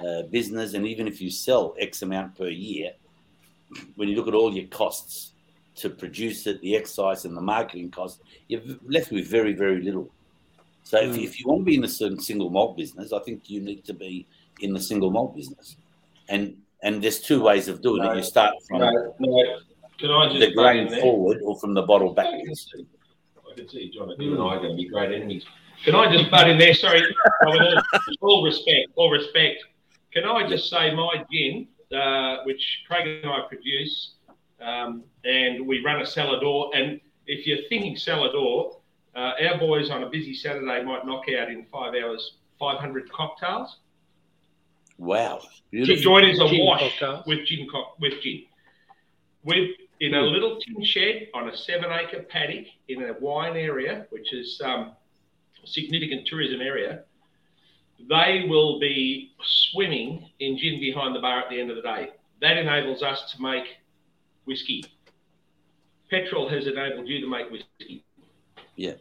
uh, 0.00 0.22
business, 0.30 0.74
and 0.74 0.86
even 0.86 1.08
if 1.08 1.20
you 1.20 1.30
sell 1.30 1.74
X 1.78 2.02
amount 2.02 2.36
per 2.36 2.48
year, 2.48 2.92
when 3.96 4.08
you 4.08 4.16
look 4.16 4.28
at 4.28 4.34
all 4.34 4.54
your 4.54 4.66
costs 4.68 5.32
to 5.76 5.90
produce 5.90 6.46
it, 6.46 6.60
the 6.60 6.76
excise 6.76 7.24
and 7.24 7.36
the 7.36 7.40
marketing 7.40 7.90
cost, 7.90 8.20
you're 8.48 8.62
left 8.86 9.10
with 9.10 9.26
very 9.26 9.52
very 9.52 9.82
little. 9.82 10.10
So 10.84 10.98
if, 10.98 11.16
mm. 11.16 11.24
if 11.24 11.40
you 11.40 11.46
want 11.46 11.62
to 11.62 11.64
be 11.64 11.76
in 11.76 11.80
the 11.80 11.88
certain 11.88 12.20
single 12.20 12.50
malt 12.50 12.76
business, 12.76 13.12
I 13.12 13.20
think 13.20 13.48
you 13.48 13.60
need 13.60 13.84
to 13.86 13.94
be 13.94 14.26
in 14.60 14.72
the 14.72 14.80
single 14.80 15.10
malt 15.10 15.34
business, 15.34 15.76
and 16.28 16.56
and 16.82 17.02
there's 17.02 17.20
two 17.20 17.42
ways 17.42 17.68
of 17.68 17.80
doing 17.80 18.04
it. 18.04 18.16
You 18.16 18.22
start 18.22 18.54
from 18.68 18.80
No, 18.80 19.14
no. 19.18 19.58
Can 19.98 20.10
I 20.10 20.28
just 20.28 20.40
the 20.40 20.52
grain 20.52 20.88
forward 21.00 21.40
or 21.42 21.58
from 21.58 21.72
the 21.72 21.82
bottle 21.82 22.12
backwards. 22.12 22.68
I 22.74 23.56
can 23.56 23.68
see 23.68 23.90
John, 23.90 24.12
you 24.18 24.34
and 24.34 24.42
I 24.42 24.56
are 24.56 24.58
going 24.58 24.70
to 24.70 24.76
be 24.76 24.88
great 24.88 25.12
enemies. 25.12 25.44
Can 25.84 25.94
I 25.94 26.12
just 26.12 26.30
butt 26.30 26.48
in 26.48 26.58
there? 26.58 26.74
Sorry, 26.74 27.02
all, 27.46 27.82
all 28.20 28.44
respect, 28.44 28.88
all 28.96 29.10
respect. 29.10 29.64
Can 30.12 30.24
I 30.24 30.48
just 30.48 30.68
say 30.68 30.94
my 30.94 31.24
gin, 31.30 31.68
uh, 31.92 32.38
which 32.44 32.82
Craig 32.86 33.22
and 33.24 33.30
I 33.32 33.40
produce, 33.48 34.14
um, 34.60 35.04
and 35.24 35.66
we 35.66 35.82
run 35.84 36.00
a 36.00 36.06
cellar 36.06 36.40
door. 36.40 36.70
And 36.74 37.00
if 37.26 37.46
you're 37.46 37.66
thinking 37.68 37.96
cellar 37.96 38.30
door, 38.32 38.80
uh, 39.16 39.32
our 39.48 39.58
boys 39.58 39.90
on 39.90 40.02
a 40.02 40.08
busy 40.10 40.34
Saturday 40.34 40.82
might 40.82 41.06
knock 41.06 41.24
out 41.28 41.48
in 41.50 41.66
five 41.72 41.94
hours 41.94 42.36
500 42.58 43.10
cocktails. 43.12 43.78
Wow, 44.98 45.40
Gin 45.40 45.84
beautiful. 45.84 46.02
joint 46.02 46.26
is 46.28 46.40
a 46.40 46.46
Gin 46.48 46.64
wash 46.66 46.80
cocktails. 46.80 47.26
with 47.26 47.46
gin, 47.46 47.66
co- 47.70 47.94
with 48.00 48.20
gin. 48.22 48.44
We've 49.42 49.74
in 50.00 50.14
a 50.14 50.22
little 50.22 50.58
tin 50.60 50.84
shed 50.84 51.28
on 51.34 51.48
a 51.48 51.56
seven 51.56 51.90
acre 51.90 52.22
paddock 52.28 52.66
in 52.88 53.02
a 53.02 53.12
wine 53.20 53.56
area, 53.56 54.06
which 54.10 54.32
is 54.32 54.60
um, 54.64 54.92
a 55.62 55.66
significant 55.66 56.26
tourism 56.26 56.60
area. 56.60 57.04
They 57.98 58.44
will 58.48 58.78
be 58.80 59.32
swimming 59.42 60.28
in 60.40 60.58
gin 60.58 60.80
behind 60.80 61.14
the 61.14 61.20
bar 61.20 61.40
at 61.40 61.50
the 61.50 61.60
end 61.60 61.70
of 61.70 61.76
the 61.76 61.82
day. 61.82 62.10
That 62.40 62.56
enables 62.58 63.02
us 63.02 63.32
to 63.32 63.42
make 63.42 63.64
whiskey. 64.44 64.84
Petrol 66.10 66.48
has 66.48 66.66
enabled 66.66 67.08
you 67.08 67.20
to 67.20 67.28
make 67.28 67.50
whiskey. 67.50 68.04
Yeah. 68.76 68.94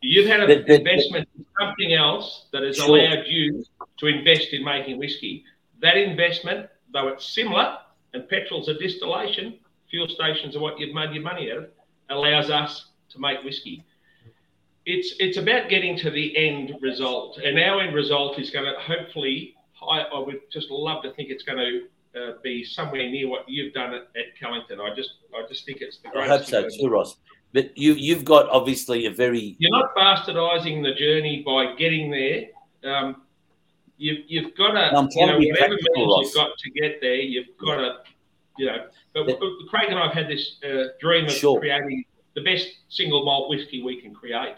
You've 0.00 0.26
had 0.28 0.40
an 0.40 0.50
investment 0.50 1.28
in 1.36 1.46
something 1.60 1.92
else 1.92 2.46
that 2.52 2.62
has 2.62 2.76
Sure. 2.76 2.96
allowed 2.98 3.26
you 3.26 3.64
to 3.98 4.06
invest 4.06 4.52
in 4.52 4.64
making 4.64 4.98
whiskey. 4.98 5.44
That 5.80 5.96
investment, 5.96 6.68
though 6.92 7.08
it's 7.08 7.24
similar, 7.26 7.78
and 8.14 8.28
petrol's 8.28 8.68
a 8.68 8.74
distillation, 8.74 9.58
fuel 9.90 10.08
stations 10.08 10.56
are 10.56 10.60
what 10.60 10.78
you've 10.78 10.94
made 10.94 11.12
your 11.12 11.22
money 11.22 11.50
out 11.50 11.58
of, 11.58 11.70
allows 12.08 12.50
us 12.50 12.86
to 13.10 13.20
make 13.20 13.42
whiskey. 13.42 13.84
It's 14.84 15.14
it's 15.18 15.36
about 15.36 15.68
getting 15.68 15.96
to 15.98 16.10
the 16.10 16.36
end 16.36 16.74
result, 16.80 17.38
and 17.38 17.58
our 17.58 17.80
end 17.80 17.94
result 17.94 18.38
is 18.38 18.50
going 18.50 18.64
to 18.66 18.74
hopefully. 18.80 19.54
I, 19.82 20.02
I 20.14 20.18
would 20.20 20.40
just 20.52 20.70
love 20.70 21.02
to 21.02 21.12
think 21.12 21.28
it's 21.30 21.42
going 21.42 21.58
to 21.58 22.20
uh, 22.20 22.32
be 22.42 22.62
somewhere 22.62 23.08
near 23.10 23.28
what 23.28 23.48
you've 23.48 23.74
done 23.74 23.92
at, 23.94 24.02
at 24.16 24.38
Callington. 24.38 24.80
I 24.80 24.94
just 24.94 25.10
I 25.34 25.44
just 25.48 25.66
think 25.66 25.78
it's 25.80 25.98
the 25.98 26.08
I 26.10 26.12
greatest. 26.12 26.50
hope 26.52 26.70
so 26.70 26.78
too, 26.82 26.88
Ross. 26.88 27.16
But 27.52 27.76
you 27.76 27.94
you've 27.94 28.24
got 28.24 28.48
obviously 28.48 29.06
a 29.06 29.10
very 29.10 29.56
You're 29.58 29.72
not 29.72 29.94
bastardising 29.96 30.82
the 30.84 30.94
journey 30.94 31.42
by 31.44 31.74
getting 31.76 32.10
there. 32.12 32.46
Um, 32.84 33.22
you've, 33.98 34.24
you've 34.28 34.56
got 34.56 34.72
to, 34.72 34.96
I'm 34.96 35.08
you 35.12 35.26
know, 35.26 35.38
whatever 35.38 35.74
means 35.74 35.80
you've 35.94 36.34
got 36.34 36.56
to 36.58 36.70
get 36.70 37.00
there, 37.00 37.14
you've 37.16 37.56
got 37.58 37.76
to, 37.76 37.94
you 38.58 38.66
know. 38.66 38.86
But, 39.14 39.26
But- 39.26 39.38
but 39.40 39.48
Craig 39.68 39.90
and 39.90 39.98
I 39.98 40.04
have 40.06 40.12
had 40.14 40.28
this 40.28 40.56
uh, 40.64 40.88
dream 41.00 41.26
of 41.26 41.32
Sure. 41.32 41.58
creating 41.60 42.04
the 42.34 42.42
best 42.42 42.68
single 42.88 43.24
malt 43.24 43.50
whiskey 43.50 43.82
we 43.82 44.00
can 44.00 44.14
create, 44.14 44.54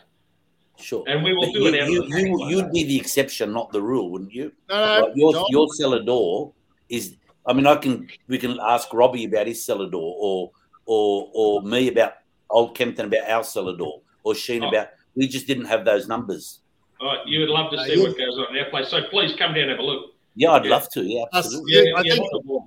sure. 0.79 1.05
and 1.07 1.23
we 1.25 1.33
will 1.35 1.47
But 1.47 1.53
do 1.55 1.61
you, 1.61 1.67
it 1.69 1.81
out 1.83 1.91
you, 1.91 2.03
of 2.03 2.11
the 2.11 2.21
you, 2.21 2.37
paddock. 2.39 2.51
you'd 2.51 2.73
be 2.73 2.85
the 2.85 2.97
exception, 2.99 3.53
not 3.53 3.73
the 3.73 3.81
rule, 3.83 4.11
wouldn't 4.11 4.33
you? 4.33 4.53
No, 4.69 4.75
no, 5.01 5.07
Like 5.07 5.17
your 5.17 5.33
John, 5.33 5.45
your 5.51 5.69
cellar 5.75 6.03
door 6.03 6.53
is. 6.89 7.17
I 7.47 7.53
mean, 7.53 7.67
I 7.67 7.77
can 7.77 8.09
we 8.29 8.39
can 8.39 8.59
ask 8.61 8.93
Robbie 8.93 9.25
about 9.25 9.47
his 9.47 9.63
cellar 9.65 9.89
door, 9.91 10.15
or 10.19 10.51
or 10.87 11.31
or 11.35 11.63
me 11.63 11.89
about 11.89 12.15
Old 12.51 12.75
Kempton 12.77 13.07
about 13.07 13.29
our 13.29 13.45
cellar 13.45 13.77
door, 13.77 14.01
or 14.23 14.35
Shene 14.35 14.65
Oh. 14.65 14.69
about. 14.69 14.89
We 15.17 15.29
just 15.29 15.47
didn't 15.47 15.67
have 15.67 15.85
those 15.85 16.09
numbers. 16.09 16.61
All 17.01 17.07
right, 17.09 17.27
you 17.27 17.41
would 17.41 17.49
love 17.51 17.71
to 17.73 17.77
Uh, 17.77 17.85
see 17.85 17.95
you- 17.95 18.03
what 18.03 18.17
goes 18.19 18.39
on 18.39 18.57
in 18.57 18.65
our 18.65 18.71
place. 18.71 18.89
So 18.89 19.03
please 19.11 19.35
come 19.37 19.53
down 19.53 19.65
and 19.65 19.71
have 19.71 19.79
a 19.81 19.83
look. 19.83 20.13
Yeah, 20.37 20.53
I'd 20.53 20.65
Yeah. 20.65 20.71
love 20.71 20.89
to. 20.91 21.03
Yeah, 21.05 21.25
absolutely. 21.33 21.75
Yeah, 21.75 21.83
Yeah, 21.83 21.95
I 21.97 22.03
yeah, 22.05 22.15
think- 22.15 22.63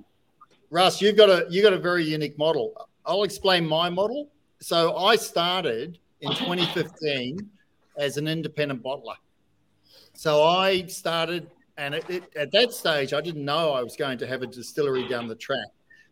Russ, 0.70 1.00
you've 1.02 1.16
got 1.16 1.28
a 1.30 1.46
you 1.50 1.62
got 1.62 1.72
a 1.72 1.78
very 1.78 2.04
unique 2.04 2.38
model. 2.38 2.72
I'll 3.06 3.22
explain 3.22 3.66
my 3.66 3.88
model. 3.90 4.28
So 4.60 4.96
I 4.96 5.16
started 5.16 5.98
in 6.20 6.30
2015 6.34 7.38
as 7.98 8.16
an 8.16 8.28
independent 8.28 8.82
bottler. 8.82 9.16
So 10.14 10.42
I 10.44 10.86
started, 10.86 11.50
and 11.76 11.94
it, 11.94 12.04
it, 12.08 12.24
at 12.36 12.50
that 12.52 12.72
stage, 12.72 13.12
I 13.12 13.20
didn't 13.20 13.44
know 13.44 13.72
I 13.72 13.82
was 13.82 13.96
going 13.96 14.18
to 14.18 14.26
have 14.26 14.42
a 14.42 14.46
distillery 14.46 15.06
down 15.08 15.28
the 15.28 15.34
track. 15.34 15.66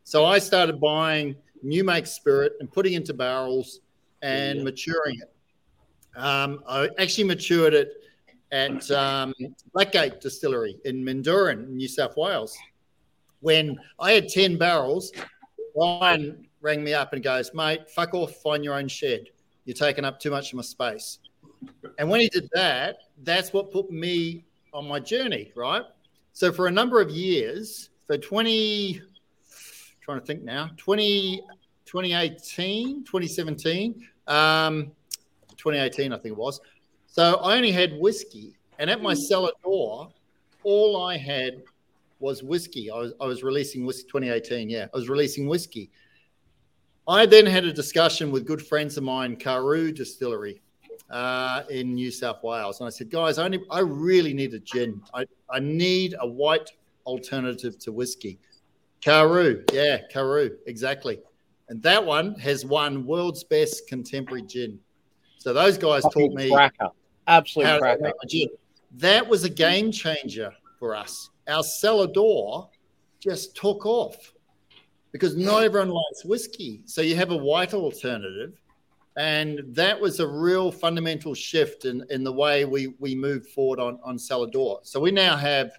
So 0.05 0.25
I 0.25 0.39
started 0.39 0.81
buying 0.81 1.37
new 1.63 1.83
make 1.85 2.07
spirit 2.07 2.53
and 2.61 2.71
putting 2.71 2.93
into 2.93 3.15
barrels 3.15 3.81
and 4.23 4.59
Yeah. 4.59 4.65
maturing 4.65 5.17
it. 5.21 5.33
Um, 6.17 6.63
I 6.69 6.89
actually 6.99 7.25
matured 7.25 7.75
it 7.75 7.89
at 8.53 8.91
um, 8.91 9.35
Blackgate 9.75 10.21
Distillery 10.21 10.77
in 10.85 11.05
Mendooran, 11.05 11.69
New 11.69 11.89
South 11.89 12.17
Wales. 12.17 12.57
When 13.41 13.77
I 13.99 14.13
had 14.13 14.29
10 14.29 14.57
barrels, 14.57 15.13
Ryan 15.77 16.47
rang 16.61 16.83
me 16.83 16.95
up 16.95 17.13
and 17.13 17.23
goes, 17.23 17.53
mate, 17.55 17.91
fuck 17.91 18.15
off, 18.15 18.35
find 18.37 18.65
your 18.65 18.75
own 18.75 18.89
shed. 18.89 19.27
You're 19.65 19.75
taking 19.75 20.05
up 20.05 20.21
too 20.21 20.31
much 20.31 20.53
of 20.53 20.57
my 20.57 20.63
space. 20.63 21.19
And 21.99 22.09
when 22.09 22.21
he 22.21 22.29
did 22.29 22.49
that, 22.53 22.99
that's 23.23 23.53
what 23.53 23.73
put 23.73 23.91
me 23.91 24.45
on 24.73 24.87
my 24.87 25.01
journey, 25.01 25.53
right? 25.57 25.83
So 26.33 26.53
for 26.53 26.67
a 26.67 26.71
number 26.71 27.01
of 27.01 27.11
years, 27.11 27.91
so 28.09 28.17
20, 28.17 29.01
trying 30.01 30.21
to 30.21 30.27
think 30.27 30.43
now, 30.43 30.71
20, 30.77 31.43
2018, 31.87 33.05
2017, 33.05 34.07
um, 34.27 34.93
2018, 35.57 36.13
I 36.13 36.17
think 36.17 36.27
it 36.27 36.37
was. 36.37 36.61
So 37.07 37.37
I 37.37 37.57
only 37.57 37.73
had 37.73 37.95
whiskey, 37.99 38.55
and 38.79 38.91
at 38.91 39.01
my 39.01 39.15
cellar 39.15 39.51
door, 39.63 40.13
all 40.63 41.05
I 41.07 41.17
had 41.17 41.63
was 42.19 42.43
whiskey. 42.43 42.91
I 42.91 42.97
was, 42.97 43.13
I 43.21 43.27
was 43.27 43.43
releasing 43.43 43.87
whiskey 43.87 44.09
2018. 44.09 44.69
Yeah, 44.69 44.87
I 44.93 44.97
was 44.97 45.09
releasing 45.09 45.47
whiskey. 45.47 45.91
I 47.09 47.25
then 47.25 47.47
had 47.47 47.65
a 47.65 47.73
discussion 47.73 48.31
with 48.31 48.47
good 48.47 48.65
friends 48.65 48.97
of 48.97 49.05
mine, 49.05 49.37
Karu 49.37 49.95
Distillery 49.95 50.61
uh, 51.11 51.63
in 51.71 51.95
New 51.95 52.11
South 52.11 52.43
Wales, 52.43 52.81
and 52.81 52.87
I 52.87 52.91
said, 52.91 53.11
guys, 53.11 53.39
I, 53.39 53.49
need, 53.49 53.63
I 53.71 53.81
really 53.81 54.35
need 54.35 54.55
a 54.55 54.59
gin. 54.59 55.01
I, 55.15 55.27
I 55.51 55.61
need 55.61 56.15
a 56.21 56.27
white 56.27 56.71
alternative 57.07 57.79
to 57.81 57.93
whiskey. 57.93 58.39
Karu, 59.05 59.63
yeah, 59.73 59.99
Karu, 60.13 60.51
exactly. 60.67 61.21
And 61.69 61.83
that 61.83 62.05
one 62.05 62.35
has 62.37 62.65
won 62.65 63.07
world's 63.07 63.45
best 63.45 63.89
contemporary 63.89 64.43
gin. 64.43 64.79
So 65.39 65.53
those 65.53 65.79
guys 65.79 66.03
taught 66.03 66.33
me 66.33 66.51
cracker, 66.51 66.89
absolute 67.27 67.79
cracker. 67.79 68.03
make 68.03 68.15
a 68.23 68.27
gin. 68.27 68.49
That 68.93 69.29
was 69.29 69.45
a 69.45 69.51
game 69.51 69.93
changer 69.93 70.51
for 70.79 70.95
us. 70.95 71.31
Our 71.49 71.63
cellar 71.63 72.09
door 72.09 72.71
just 73.21 73.57
took 73.57 73.87
off 73.87 74.33
because 75.13 75.37
not 75.37 75.63
everyone 75.63 75.91
likes 75.91 76.25
whiskey. 76.25 76.83
So 76.85 77.01
you 77.01 77.17
have 77.17 77.31
a 77.31 77.37
white 77.37 77.75
alternative. 77.75 78.55
And 79.17 79.63
that 79.69 79.99
was 79.99 80.21
a 80.21 80.27
real 80.27 80.71
fundamental 80.71 81.35
shift 81.35 81.87
in, 81.87 82.05
in 82.11 82.23
the 82.23 82.33
way 82.33 82.67
we, 82.67 82.89
we 82.99 83.15
moved 83.15 83.47
forward 83.47 83.81
on, 83.81 83.99
on 84.05 84.19
cellar 84.19 84.49
door. 84.49 84.81
So 84.83 85.01
we 85.01 85.11
now 85.11 85.37
have, 85.37 85.73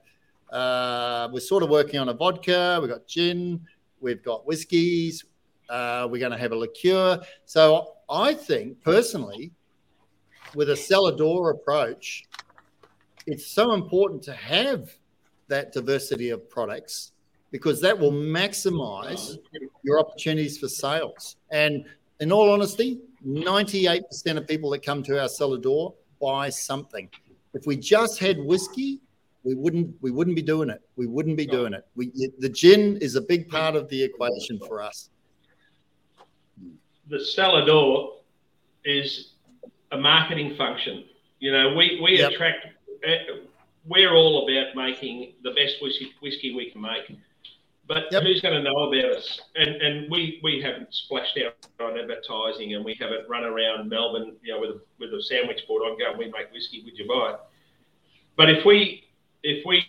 uh, 0.52 1.30
we're 1.32 1.40
sort 1.40 1.62
of 1.62 1.70
working 1.70 2.00
on 2.00 2.10
a 2.10 2.14
vodka, 2.14 2.80
we've 2.82 2.90
got 2.90 3.06
gin, 3.08 3.62
we've 4.02 4.24
got 4.24 4.48
whiskeys, 4.48 5.24
uh, 5.70 6.08
we're 6.10 6.20
going 6.20 6.32
to 6.32 6.38
have 6.38 6.52
a 6.52 6.56
liqueur. 6.56 7.22
So 7.46 7.94
I 8.10 8.34
think 8.34 8.82
personally, 8.82 9.52
with 10.56 10.72
a 10.72 10.76
cellar 10.76 11.16
door 11.16 11.52
approach, 11.52 12.24
it's 13.28 13.46
so 13.46 13.74
important 13.74 14.24
to 14.24 14.34
have 14.34 14.92
that 15.48 15.74
diversity 15.74 16.32
of 16.32 16.50
products 16.50 17.12
because 17.52 17.82
that 17.82 17.98
will 17.98 18.12
maximize 18.12 19.38
your 19.84 20.00
opportunities 20.00 20.58
for 20.58 20.68
sales. 20.68 21.36
And 21.52 21.86
in 22.20 22.32
all 22.32 22.52
honesty, 22.52 23.00
98% 23.26 24.38
of 24.38 24.48
people 24.48 24.70
that 24.72 24.84
come 24.84 25.04
to 25.04 25.20
our 25.22 25.28
cellar 25.30 25.58
door 25.58 25.94
buy 26.22 26.50
something. 26.50 27.10
If 27.54 27.66
we 27.66 27.76
just 27.78 28.20
had 28.20 28.38
whiskey, 28.40 29.00
we 29.44 29.56
wouldn't 29.56 29.96
we 30.02 30.12
wouldn't 30.12 30.36
be 30.36 30.42
doing 30.42 30.70
it. 30.70 30.82
We 30.98 31.08
wouldn't 31.08 31.38
be 31.38 31.46
doing 31.46 31.74
it. 31.74 31.86
We 31.96 32.12
the 32.40 32.50
gin 32.50 32.98
is 32.98 33.16
a 33.16 33.22
big 33.22 33.50
part 33.50 33.76
of 33.76 33.88
the 33.90 34.04
equation 34.04 34.60
for 34.60 34.82
us. 34.82 35.10
the 37.10 37.24
cellar 37.24 37.66
door 37.66 38.18
is 38.84 39.32
a 39.94 39.98
marketing 39.98 40.56
function. 40.58 41.06
You 41.40 41.54
know, 41.54 41.74
we, 41.76 42.02
we 42.04 42.18
Yep. 42.20 42.32
attract, 42.34 42.68
eh, 43.06 43.18
we're 43.86 44.14
all 44.14 44.44
about 44.44 44.76
making 44.76 45.34
the 45.42 45.52
best 45.52 45.76
whiskey, 45.82 46.12
whiskey 46.20 46.54
we 46.54 46.70
can 46.70 46.82
make. 46.82 47.18
But 47.88 48.12
Yep. 48.12 48.24
who's 48.24 48.42
going 48.42 48.54
to 48.54 48.62
know 48.62 48.92
about 48.92 49.16
us? 49.16 49.42
And 49.56 49.82
and 49.82 50.12
we, 50.12 50.40
we 50.44 50.62
haven't 50.62 50.94
splashed 50.94 51.40
out 51.46 51.56
on 51.80 51.98
advertising 51.98 52.76
and 52.76 52.84
we 52.84 52.96
haven't 53.00 53.28
run 53.30 53.44
around 53.46 53.90
Melbourne, 53.90 54.36
you 54.44 54.54
know, 54.54 54.60
with 54.60 54.72
a, 54.72 54.82
with 55.00 55.14
a 55.14 55.24
sandwich 55.24 55.62
board 55.68 55.84
on, 55.84 55.98
go, 55.98 56.18
we 56.18 56.26
make 56.26 56.52
whiskey, 56.52 56.82
would 56.84 56.98
you 56.98 57.08
buy 57.08 57.32
it? 57.34 57.40
But 58.36 58.50
if 58.50 58.66
we, 58.66 59.06
if 59.44 59.66
we, 59.66 59.86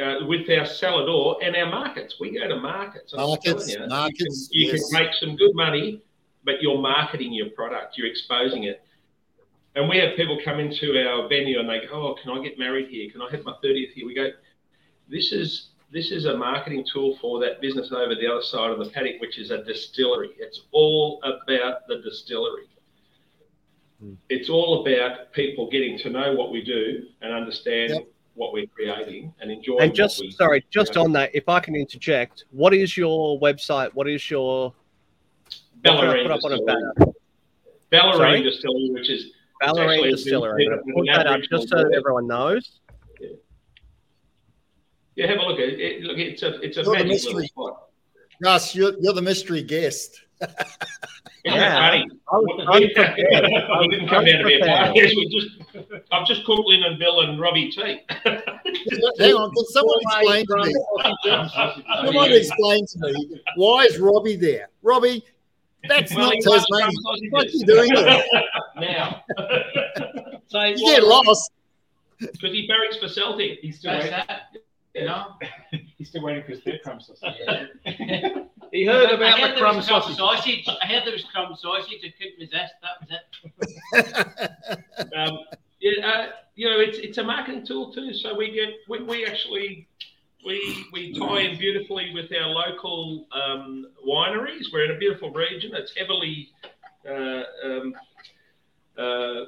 uh, 0.00 0.26
with 0.26 0.48
our 0.48 0.64
cellar 0.64 1.04
door 1.04 1.36
and 1.42 1.54
our 1.56 1.70
markets, 1.70 2.16
we 2.18 2.38
go 2.38 2.48
to 2.48 2.56
markets. 2.56 3.12
I'm 3.12 3.20
Markets, 3.20 3.70
you, 3.70 3.86
markets, 3.86 4.48
you, 4.50 4.68
can, 4.68 4.76
you 4.76 4.80
yes. 4.80 4.90
can 4.90 5.02
make 5.04 5.14
some 5.14 5.36
good 5.36 5.54
money, 5.54 6.02
but 6.44 6.62
you're 6.62 6.78
marketing 6.78 7.32
your 7.32 7.50
product, 7.50 7.98
you're 7.98 8.06
exposing 8.06 8.64
it. 8.64 8.82
And 9.74 9.90
we 9.90 9.98
have 9.98 10.16
people 10.16 10.38
come 10.42 10.58
into 10.58 10.98
our 11.06 11.28
venue 11.28 11.60
and 11.60 11.68
they 11.68 11.80
go, 11.86 11.92
"Oh, 11.92 12.14
can 12.14 12.30
I 12.30 12.42
get 12.42 12.58
married 12.58 12.88
here? 12.88 13.10
Can 13.10 13.20
I 13.20 13.28
have 13.30 13.44
my 13.44 13.54
thirtieth 13.60 13.92
here?" 13.92 14.06
We 14.06 14.14
go, 14.14 14.30
"This 15.06 15.32
is 15.32 15.68
this 15.92 16.10
is 16.10 16.24
a 16.24 16.36
marketing 16.36 16.84
tool 16.92 17.16
for 17.20 17.40
that 17.40 17.60
business 17.60 17.92
over 17.92 18.14
the 18.14 18.26
other 18.26 18.42
side 18.42 18.70
of 18.70 18.78
the 18.78 18.90
paddock, 18.90 19.20
which 19.20 19.38
is 19.38 19.50
a 19.50 19.62
distillery. 19.64 20.30
It's 20.38 20.62
all 20.72 21.20
about 21.22 21.86
the 21.88 21.98
distillery. 22.02 22.64
Hmm. 24.00 24.14
It's 24.28 24.50
all 24.50 24.84
about 24.86 25.32
people 25.32 25.70
getting 25.70 25.98
to 26.00 26.10
know 26.10 26.34
what 26.34 26.50
we 26.50 26.62
do 26.62 27.06
and 27.22 27.32
understand 27.32 27.90
Yep. 27.94 28.08
what 28.34 28.52
we're 28.52 28.66
creating 28.66 29.32
and 29.40 29.50
enjoying. 29.50 29.80
And 29.82 29.94
just 29.94 30.22
sorry, 30.32 30.64
just 30.70 30.96
on 30.96 31.12
that, 31.12 31.30
if 31.34 31.48
I 31.48 31.60
can 31.60 31.74
interject, 31.76 32.44
what 32.50 32.74
is 32.74 32.96
your 32.96 33.38
website? 33.40 33.94
What 33.94 34.08
is 34.08 34.28
your 34.30 34.74
Bellarine 35.84 36.22
put 36.24 36.32
up 36.32 36.44
on 36.44 36.52
a 36.52 36.56
Distillery. 36.56 36.92
banner? 36.96 37.12
Bellarine 37.92 38.42
Distillery, 38.42 38.90
which 38.90 39.08
is 39.08 39.30
Bellarine 39.62 40.10
Distillery. 40.10 40.66
an- 40.66 40.72
I'm 40.72 40.78
gonna 40.80 40.94
put 40.94 41.06
that 41.06 41.26
up 41.28 41.40
just 41.50 41.68
so 41.68 41.76
that 41.76 41.94
everyone 41.94 42.26
knows. 42.26 42.80
Yeah, 45.16 45.26
have 45.28 45.38
a 45.38 45.42
look 45.42 45.58
at 45.58 45.68
it. 45.68 45.80
it 45.80 46.02
look, 46.02 46.18
it's 46.18 46.42
a 46.42 46.60
it's 46.60 46.76
a 46.76 46.82
You're 46.82 46.92
magic 46.92 47.08
mystery. 47.08 47.32
little 47.34 47.48
spot. 47.48 47.82
Russ, 48.42 48.74
you're, 48.74 48.92
you're 49.00 49.14
the 49.14 49.22
mystery 49.22 49.62
guest. 49.62 50.20
Isn't 50.42 50.54
Yeah. 51.44 51.88
funny? 51.90 52.06
I 52.30 52.34
was 52.36 52.66
unprepared. 52.68 53.18
I 53.34 53.80
we 53.80 53.88
was 53.88 53.88
didn't 53.90 54.08
come 54.08 54.24
down 54.26 54.38
to 54.40 54.44
be 54.44 54.54
a 54.54 54.56
unprepared. 54.58 54.84
party. 54.86 55.00
Yes, 55.00 55.14
we 55.16 55.28
just, 55.38 56.02
I've 56.12 56.26
just 56.26 56.44
cooked 56.44 56.66
Lynn 56.66 56.82
and 56.82 56.98
Bill 56.98 57.20
and 57.22 57.40
Robbie 57.40 57.70
tea. 57.70 58.00
Hang 58.26 59.34
on, 59.34 59.54
can 59.54 59.64
someone 59.66 59.96
explain 60.02 60.44
to 60.46 60.56
me? 60.66 60.74
Someone 62.04 62.32
explain 62.32 62.86
to 62.86 62.98
me 63.00 63.40
why 63.56 63.84
is 63.84 63.98
Robbie 63.98 64.36
there? 64.36 64.68
Robbie, 64.82 65.24
that's 65.88 66.14
Well, 66.14 66.26
not 66.30 66.42
Tasmania. 66.42 66.90
What 67.30 67.46
are 67.46 67.48
you 67.48 67.64
doing 67.64 67.94
there? 67.94 68.24
now. 68.78 69.22
So 70.48 70.62
You 70.62 70.76
get 70.76 71.04
lost. 71.04 71.50
Because 72.18 72.52
he 72.52 72.66
barracks 72.66 72.96
for 72.98 73.08
Celtic. 73.08 73.60
He's 73.62 73.78
still 73.78 73.92
That's 73.92 74.10
that. 74.10 74.40
You 74.96 75.04
know, 75.04 75.26
He's 75.98 76.08
still 76.08 76.22
waiting 76.22 76.42
for 76.44 76.52
his 76.52 76.60
third 76.62 76.80
crumb 76.82 77.00
sausage. 77.00 77.34
he 78.72 78.86
heard 78.86 79.10
about 79.10 79.38
heard 79.38 79.50
the 79.50 79.54
there 79.54 79.58
crumb 79.58 79.76
was 79.76 79.86
crumb 79.86 80.02
sausage. 80.02 80.16
sausage. 80.16 80.68
I 80.82 80.86
heard 80.86 81.02
there 81.04 81.12
was 81.12 81.24
crumb 81.24 81.54
sausage. 81.54 82.00
I 82.02 82.14
couldn't 82.16 82.38
resist. 82.40 82.72
That 82.80 82.96
was 83.00 83.10
it. 83.12 84.82
Um, 85.16 85.38
yeah, 85.80 86.06
uh, 86.06 86.26
you 86.54 86.68
know, 86.68 86.80
it's 86.80 86.98
it's 86.98 87.18
a 87.18 87.22
marketing 87.22 87.66
tool 87.66 87.92
too. 87.92 88.14
So 88.14 88.34
we 88.34 88.50
get 88.50 88.70
we, 88.88 89.02
we 89.02 89.26
actually 89.26 89.86
we 90.44 90.86
we 90.92 91.18
tie 91.18 91.40
in 91.40 91.58
beautifully 91.58 92.12
with 92.14 92.32
our 92.32 92.48
local 92.48 93.26
um, 93.32 93.86
wineries. 94.06 94.72
We're 94.72 94.86
in 94.86 94.92
a 94.92 94.98
beautiful 94.98 95.30
region. 95.30 95.72
It's 95.74 95.94
heavily 95.96 96.48
uh, 97.08 97.42
um, 97.64 97.94
uh, 98.96 99.44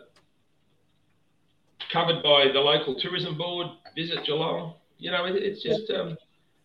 covered 1.90 2.22
by 2.22 2.50
the 2.52 2.60
local 2.60 2.94
tourism 3.00 3.36
board. 3.38 3.68
Visit 3.96 4.24
Geelong. 4.24 4.74
You 4.98 5.10
know, 5.10 5.24
it, 5.24 5.36
it's 5.36 5.62
just 5.62 5.90
um, 5.90 6.16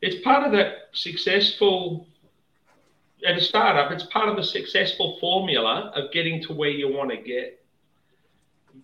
it's 0.01 0.23
part 0.23 0.45
of 0.45 0.51
that 0.53 0.89
successful. 0.93 2.07
At 3.25 3.37
a 3.37 3.41
startup, 3.41 3.89
it's 3.91 4.03
part 4.07 4.27
of 4.27 4.35
the 4.35 4.43
successful 4.43 5.17
formula 5.21 5.93
of 5.95 6.11
getting 6.11 6.43
to 6.43 6.53
where 6.53 6.69
you 6.69 6.91
want 6.91 7.09
to 7.11 7.17
get. 7.17 7.63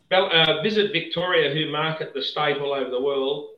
Bel- 0.09 0.31
uh, 0.31 0.61
Visit 0.61 0.93
Victoria, 0.93 1.53
who 1.53 1.69
market 1.71 2.13
the 2.13 2.21
state 2.21 2.57
all 2.57 2.73
over 2.73 2.89
the 2.89 3.01
world, 3.01 3.49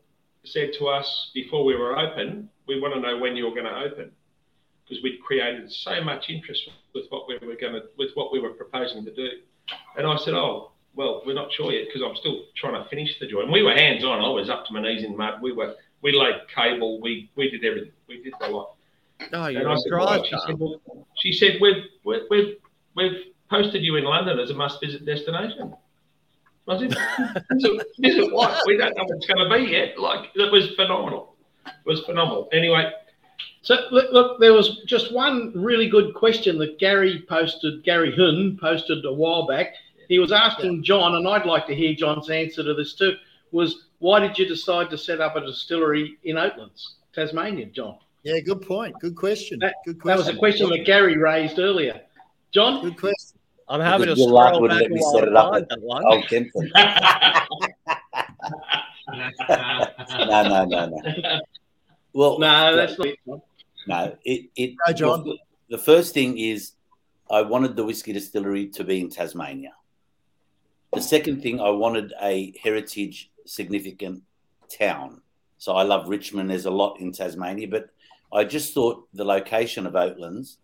said 0.44 0.72
to 0.80 0.88
us 0.88 1.30
before 1.36 1.64
we 1.64 1.76
were 1.76 2.00
open, 2.00 2.50
we 2.68 2.80
want 2.80 2.96
to 2.96 3.00
know 3.00 3.20
when 3.20 3.36
you're 3.36 3.52
going 3.52 3.66
to 3.66 3.78
open, 3.78 4.12
because 4.84 5.04
we'd 5.04 5.22
created 5.22 5.72
so 5.72 6.04
much 6.04 6.30
interest 6.30 6.68
with 6.96 7.06
what 7.10 7.28
we 7.28 7.36
were 7.46 7.56
going 7.56 7.74
to, 7.74 7.84
with 7.98 8.10
what 8.16 8.32
we 8.32 8.40
were 8.40 8.50
proposing 8.52 9.06
to 9.06 9.14
do. 9.14 9.30
And 9.98 10.08
I 10.08 10.18
said, 10.18 10.34
oh, 10.34 10.71
well, 10.96 11.22
we're 11.26 11.34
not 11.34 11.52
sure 11.54 11.72
yet 11.72 11.88
because 11.88 12.02
I'm 12.08 12.16
still 12.16 12.44
trying 12.56 12.82
to 12.82 12.90
finish 12.90 13.20
the 13.20 13.28
joint. 13.28 13.52
We 13.52 13.64
were 13.64 13.74
hands 13.74 14.04
on. 14.04 14.20
I 14.20 14.30
was 14.30 14.50
up 14.50 14.66
to 14.68 14.74
my 14.74 14.82
knees 14.82 15.04
in 15.04 15.16
mud. 15.16 15.42
We 15.42 15.52
were, 15.54 15.76
we 16.02 16.12
laid 16.12 16.36
cable. 16.54 17.00
We 17.02 17.30
we 17.36 17.50
did 17.50 17.64
everything. 17.64 17.94
We 18.08 18.22
did 18.24 18.34
the 18.40 18.48
lot. 18.48 18.76
Oh, 19.34 19.48
you're 19.48 19.70
I 19.70 19.74
a 19.74 19.78
said, 19.78 19.90
drive 19.90 20.08
"Right." 20.08 20.26
She 20.26 20.38
said, 20.48 20.60
well, 20.60 20.82
she 21.16 21.32
said, 21.34 21.58
we've, 21.62 21.84
we've, 22.04 22.22
we've, 22.30 22.56
we've 22.96 23.26
posted 23.50 23.84
you 23.84 23.96
in 23.98 24.04
London 24.04 24.40
as 24.40 24.50
a 24.50 24.56
must 24.56 24.82
visit 24.82 25.06
destination. 25.06 25.76
I 26.68 26.80
said, 26.80 26.98
visit, 27.52 27.88
visit 28.00 28.34
what? 28.34 28.62
We 28.66 28.78
don't 28.78 28.98
know 28.98 29.04
what 29.04 29.18
it's 29.18 29.28
going 29.28 29.48
to 29.48 29.56
be 29.56 29.72
yet. 29.72 30.00
Like, 30.00 30.30
it 30.34 30.52
was 30.52 30.72
phenomenal. 30.76 31.36
It 31.68 31.86
was 31.86 32.02
phenomenal. 32.02 32.50
Anyway, 32.52 32.92
So 33.62 33.76
look, 33.92 34.12
look, 34.12 34.40
there 34.40 34.54
was 34.54 34.82
just 34.88 35.14
one 35.14 35.52
really 35.56 35.88
good 35.88 36.16
question 36.16 36.58
that 36.60 36.80
Gary 36.80 37.24
posted. 37.30 37.84
Gary 37.84 38.16
Hun 38.16 38.58
posted 38.60 39.06
a 39.06 39.14
while 39.14 39.46
back. 39.46 39.76
He 40.12 40.20
was 40.20 40.34
asking 40.34 40.84
John, 40.84 41.16
and 41.16 41.26
I'd 41.26 41.46
like 41.46 41.66
to 41.68 41.74
hear 41.74 41.94
John's 41.94 42.30
answer 42.30 42.64
to 42.64 42.74
this 42.74 42.96
too. 42.96 43.14
Was 43.54 43.86
why 44.00 44.20
did 44.20 44.38
you 44.38 44.46
decide 44.46 44.90
to 44.90 44.98
set 44.98 45.22
up 45.22 45.38
a 45.38 45.40
distillery 45.40 46.18
in 46.26 46.36
Oatlands, 46.36 46.96
Tasmania, 47.16 47.68
John? 47.68 47.98
Yeah, 48.24 48.42
good 48.42 48.62
point. 48.62 48.94
Good 49.00 49.16
question. 49.16 49.58
That- 49.60 49.76
Good 49.86 50.02
That 50.04 50.18
was 50.18 50.28
a 50.28 50.36
question 50.36 50.70
that 50.70 50.80
Gary 50.86 51.16
raised 51.16 51.60
earlier. 51.60 52.02
John, 52.52 52.82
Good 52.84 53.00
question. 53.00 53.40
I'm 53.70 53.80
having 53.80 54.08
to 54.08 54.16
Because 54.16 54.20
your 54.20 54.32
luck 54.34 54.48
scroll 54.50 54.62
wouldn't 54.64 54.80
back 54.82 54.90
let 54.90 54.92
me 54.92 55.00
while 55.00 55.14
set 55.14 55.24
I 55.24 55.28
it 55.28 55.36
up 55.38 55.52
find 55.54 55.64
at 55.64 55.70
that 55.70 55.82
one. 55.82 56.04
Old 56.06 56.28
Kempton. 56.28 56.72
no, 60.28 60.44
no, 60.44 60.66
no, 60.66 60.86
no. 60.90 61.40
Well, 62.12 62.38
No, 62.40 62.76
that's 62.76 62.98
not 62.98 63.08
it. 63.08 63.18
no. 63.88 64.18
It, 64.26 64.50
it. 64.58 64.76
Go, 64.88 64.94
John. 64.94 65.24
well, 65.26 65.38
the 65.70 65.78
first 65.78 66.14
thing 66.14 66.38
is, 66.38 66.74
I 67.30 67.44
wanted 67.44 67.78
the 67.78 67.86
whiskey 67.86 68.12
distillery 68.12 68.68
to 68.72 68.84
be 68.84 69.00
in 69.00 69.10
Tasmania. 69.10 69.72
The 70.94 71.02
second 71.02 71.42
thing, 71.42 71.60
I 71.60 71.70
wanted 71.70 72.14
a 72.22 72.54
heritage 72.62 73.32
significant 73.46 74.24
town. 74.70 75.22
So 75.58 75.74
I 75.74 75.84
love 75.84 76.10
Richmond. 76.10 76.50
There's 76.50 76.66
a 76.66 76.72
lot 76.72 77.00
in 77.00 77.12
Tasmania, 77.12 77.68
but 77.68 77.90
I 78.34 78.44
just 78.44 78.74
thought 78.74 79.08
the 79.14 79.24
location 79.24 79.86
of 79.86 79.94
Oatlands 79.94 80.58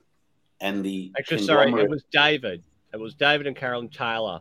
and 0.59 0.83
the 0.83 1.11
Actually, 1.17 1.43
sorry, 1.43 1.71
it 1.71 1.89
was 1.89 2.03
David. 2.11 2.63
It 2.93 2.99
was 2.99 3.13
David 3.13 3.47
and 3.47 3.55
Carolyn 3.55 3.89
Taylor. 3.89 4.39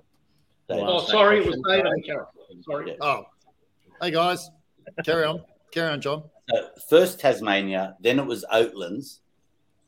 David. 0.69 0.85
Oh, 0.87 1.05
sorry, 1.05 1.41
it 1.41 1.47
was. 1.47 1.61
David 1.69 1.87
and 1.87 2.05
Carol. 2.05 2.29
Sorry. 2.63 2.91
Yeah. 2.91 2.97
Oh, 3.01 3.27
hey 4.01 4.11
guys, 4.11 4.51
carry 5.05 5.25
on, 5.25 5.43
carry 5.73 5.93
on, 5.93 6.01
John. 6.01 6.25
So 6.51 6.69
first 6.89 7.21
Tasmania, 7.21 7.97
then 8.01 8.19
it 8.19 8.27
was 8.27 8.45
Oatlands. 8.53 9.19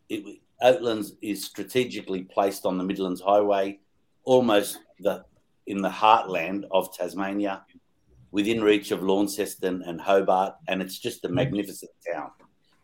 It, 0.08 0.40
Oatlands 0.62 1.12
is 1.22 1.44
strategically 1.44 2.22
placed 2.24 2.66
on 2.66 2.78
the 2.78 2.84
Midlands 2.84 3.20
Highway, 3.20 3.78
almost 4.24 4.78
the 5.00 5.24
in 5.68 5.82
the 5.82 5.88
heartland 5.90 6.64
of 6.70 6.92
Tasmania, 6.96 7.62
within 8.30 8.62
reach 8.62 8.90
of 8.90 9.02
Launceston 9.02 9.82
and 9.82 10.00
Hobart, 10.00 10.54
and 10.66 10.82
it's 10.82 10.98
just 10.98 11.24
a 11.24 11.28
magnificent 11.28 11.90
town. 12.10 12.30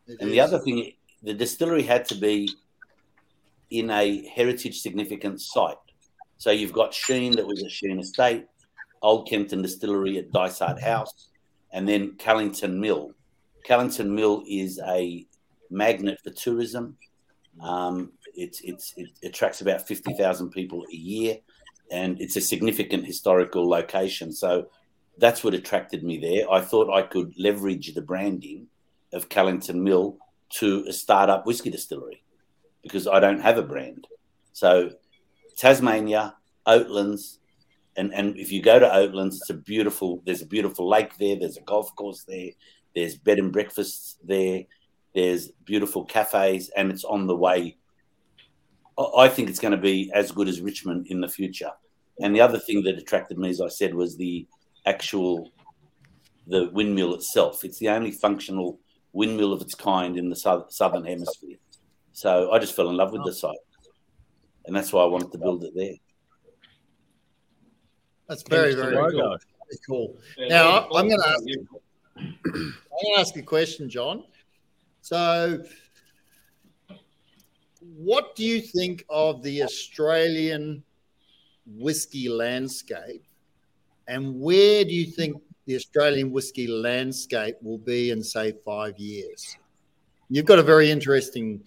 It 0.06 0.18
And 0.20 0.30
the 0.30 0.40
other 0.40 0.58
thing, 0.58 0.92
the 1.22 1.34
distillery 1.34 1.82
had 1.82 2.04
to 2.06 2.14
be 2.14 2.48
in 3.70 3.90
a 3.90 4.26
heritage 4.28 4.80
significant 4.80 5.40
site. 5.40 5.76
So 6.36 6.50
you've 6.50 6.72
got 6.72 6.92
Shene, 6.92 7.34
that 7.36 7.46
was 7.46 7.62
at 7.62 7.70
Shene 7.70 8.00
Estate, 8.00 8.46
Old 9.02 9.28
Kempton 9.28 9.62
Distillery 9.62 10.18
at 10.18 10.30
Dysart 10.30 10.80
House, 10.80 11.28
and 11.72 11.88
then 11.88 12.16
Callington 12.18 12.78
Mill. 12.78 13.12
Callington 13.64 14.14
Mill 14.14 14.44
is 14.46 14.78
a 14.86 15.26
magnet 15.70 16.18
for 16.22 16.30
tourism. 16.30 16.96
Um, 17.60 18.12
it's, 18.34 18.60
it's, 18.60 18.92
it 18.96 19.08
attracts 19.22 19.60
about 19.60 19.86
50,000 19.86 20.50
people 20.50 20.84
a 20.92 20.94
year, 20.94 21.38
and 21.90 22.20
it's 22.20 22.36
a 22.36 22.40
significant 22.40 23.06
historical 23.06 23.68
location. 23.68 24.32
So 24.32 24.68
that's 25.18 25.44
what 25.44 25.54
attracted 25.54 26.02
me 26.02 26.18
there. 26.18 26.50
I 26.50 26.60
thought 26.60 26.92
I 26.92 27.02
could 27.02 27.34
leverage 27.38 27.94
the 27.94 28.02
branding 28.02 28.66
of 29.12 29.28
Callington 29.28 29.82
Mill 29.82 30.18
to 30.50 30.84
a 30.88 30.92
startup 30.92 31.46
whiskey 31.46 31.70
distillery 31.70 32.22
because 32.82 33.06
I 33.06 33.20
don't 33.20 33.40
have 33.40 33.58
a 33.58 33.62
brand. 33.62 34.06
So 34.52 34.90
Tasmania, 35.56 36.36
Oatlands, 36.66 37.38
and, 37.96 38.12
and 38.12 38.36
if 38.36 38.50
you 38.50 38.60
go 38.60 38.78
to 38.78 38.86
Oatlands, 38.86 39.36
it's 39.36 39.50
a 39.50 39.54
beautiful. 39.54 40.22
There's 40.26 40.42
a 40.42 40.46
beautiful 40.46 40.88
lake 40.88 41.16
there. 41.18 41.36
There's 41.36 41.56
a 41.56 41.62
golf 41.62 41.94
course 41.94 42.24
there. 42.26 42.50
There's 42.94 43.16
bed 43.16 43.38
and 43.38 43.52
breakfasts 43.52 44.16
there. 44.24 44.64
There's 45.14 45.48
beautiful 45.64 46.04
cafes, 46.04 46.70
and 46.76 46.90
it's 46.90 47.04
on 47.04 47.26
the 47.26 47.36
way. 47.36 47.76
I- 48.98 49.24
I 49.24 49.28
think 49.28 49.48
it's 49.48 49.58
going 49.60 49.72
to 49.72 49.78
be 49.78 50.10
as 50.14 50.30
good 50.32 50.48
as 50.48 50.60
Richmond 50.60 51.06
in 51.08 51.20
the 51.20 51.28
future. 51.28 51.70
And 52.20 52.34
the 52.34 52.40
other 52.40 52.58
thing 52.58 52.82
that 52.84 52.96
attracted 52.96 53.38
me, 53.38 53.50
as 53.50 53.60
I 53.60 53.68
said, 53.68 53.94
was 53.94 54.16
the 54.16 54.46
actual 54.86 55.50
the 56.46 56.68
windmill 56.72 57.14
itself. 57.14 57.64
It's 57.64 57.78
the 57.78 57.88
only 57.88 58.10
functional 58.10 58.78
windmill 59.12 59.52
of 59.54 59.62
its 59.62 59.74
kind 59.74 60.18
in 60.18 60.28
the 60.28 60.36
south, 60.36 60.70
southern 60.72 61.04
hemisphere. 61.04 61.56
So 62.12 62.52
I 62.52 62.58
just 62.58 62.76
fell 62.76 62.90
in 62.90 62.96
love 62.96 63.12
with 63.12 63.24
the 63.24 63.32
site, 63.32 63.56
and 64.66 64.76
that's 64.76 64.92
why 64.92 65.02
I 65.02 65.06
wanted 65.06 65.32
to 65.32 65.38
build 65.38 65.64
it 65.64 65.72
there. 65.74 65.94
That's 68.28 68.42
very, 68.42 68.74
very 68.74 68.94
cool. 68.94 69.38
Very 69.38 69.78
cool. 69.86 70.16
Now, 70.38 70.88
I'm 70.94 71.08
gonna 71.08 71.22
awesome. 71.22 71.46
ask- 71.48 72.16
I'm 72.16 72.52
going 72.54 73.14
to 73.14 73.20
ask 73.20 73.36
a 73.36 73.42
question, 73.42 73.88
John. 73.88 74.24
So, 75.00 75.62
what 77.96 78.34
do 78.34 78.44
you 78.44 78.60
think 78.60 79.04
of 79.08 79.42
the 79.42 79.62
Australian 79.62 80.82
whiskey 81.66 82.28
landscape, 82.28 83.24
and 84.08 84.38
where 84.40 84.84
do 84.84 84.90
you 84.90 85.06
think 85.06 85.40
the 85.66 85.76
Australian 85.76 86.30
whiskey 86.30 86.66
landscape 86.66 87.56
will 87.62 87.78
be 87.78 88.10
in, 88.10 88.22
say, 88.22 88.52
five 88.64 88.98
years? 88.98 89.56
You've 90.28 90.46
got 90.46 90.58
a 90.58 90.62
very 90.62 90.90
interesting 90.90 91.62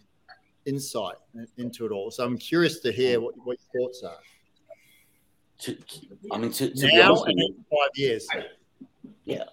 insight 0.66 1.18
into 1.58 1.86
it 1.86 1.92
all, 1.92 2.12
so 2.12 2.24
I'm 2.24 2.38
curious 2.38 2.80
to 2.82 2.92
hear 2.92 3.22
what, 3.22 3.34
what 3.44 3.58
your 3.74 3.88
thoughts 3.88 4.04
are 4.04 4.20
To, 5.60 5.78
I 6.32 6.38
mean, 6.38 6.52
to, 6.52 6.70
to 6.70 6.88
be 6.88 6.96
now 6.96 7.12
honest 7.12 7.26
with 7.28 7.36
you, 7.38 7.48
in 7.48 7.66
five 7.72 7.92
years. 7.96 8.28
Yeah, 9.26 9.46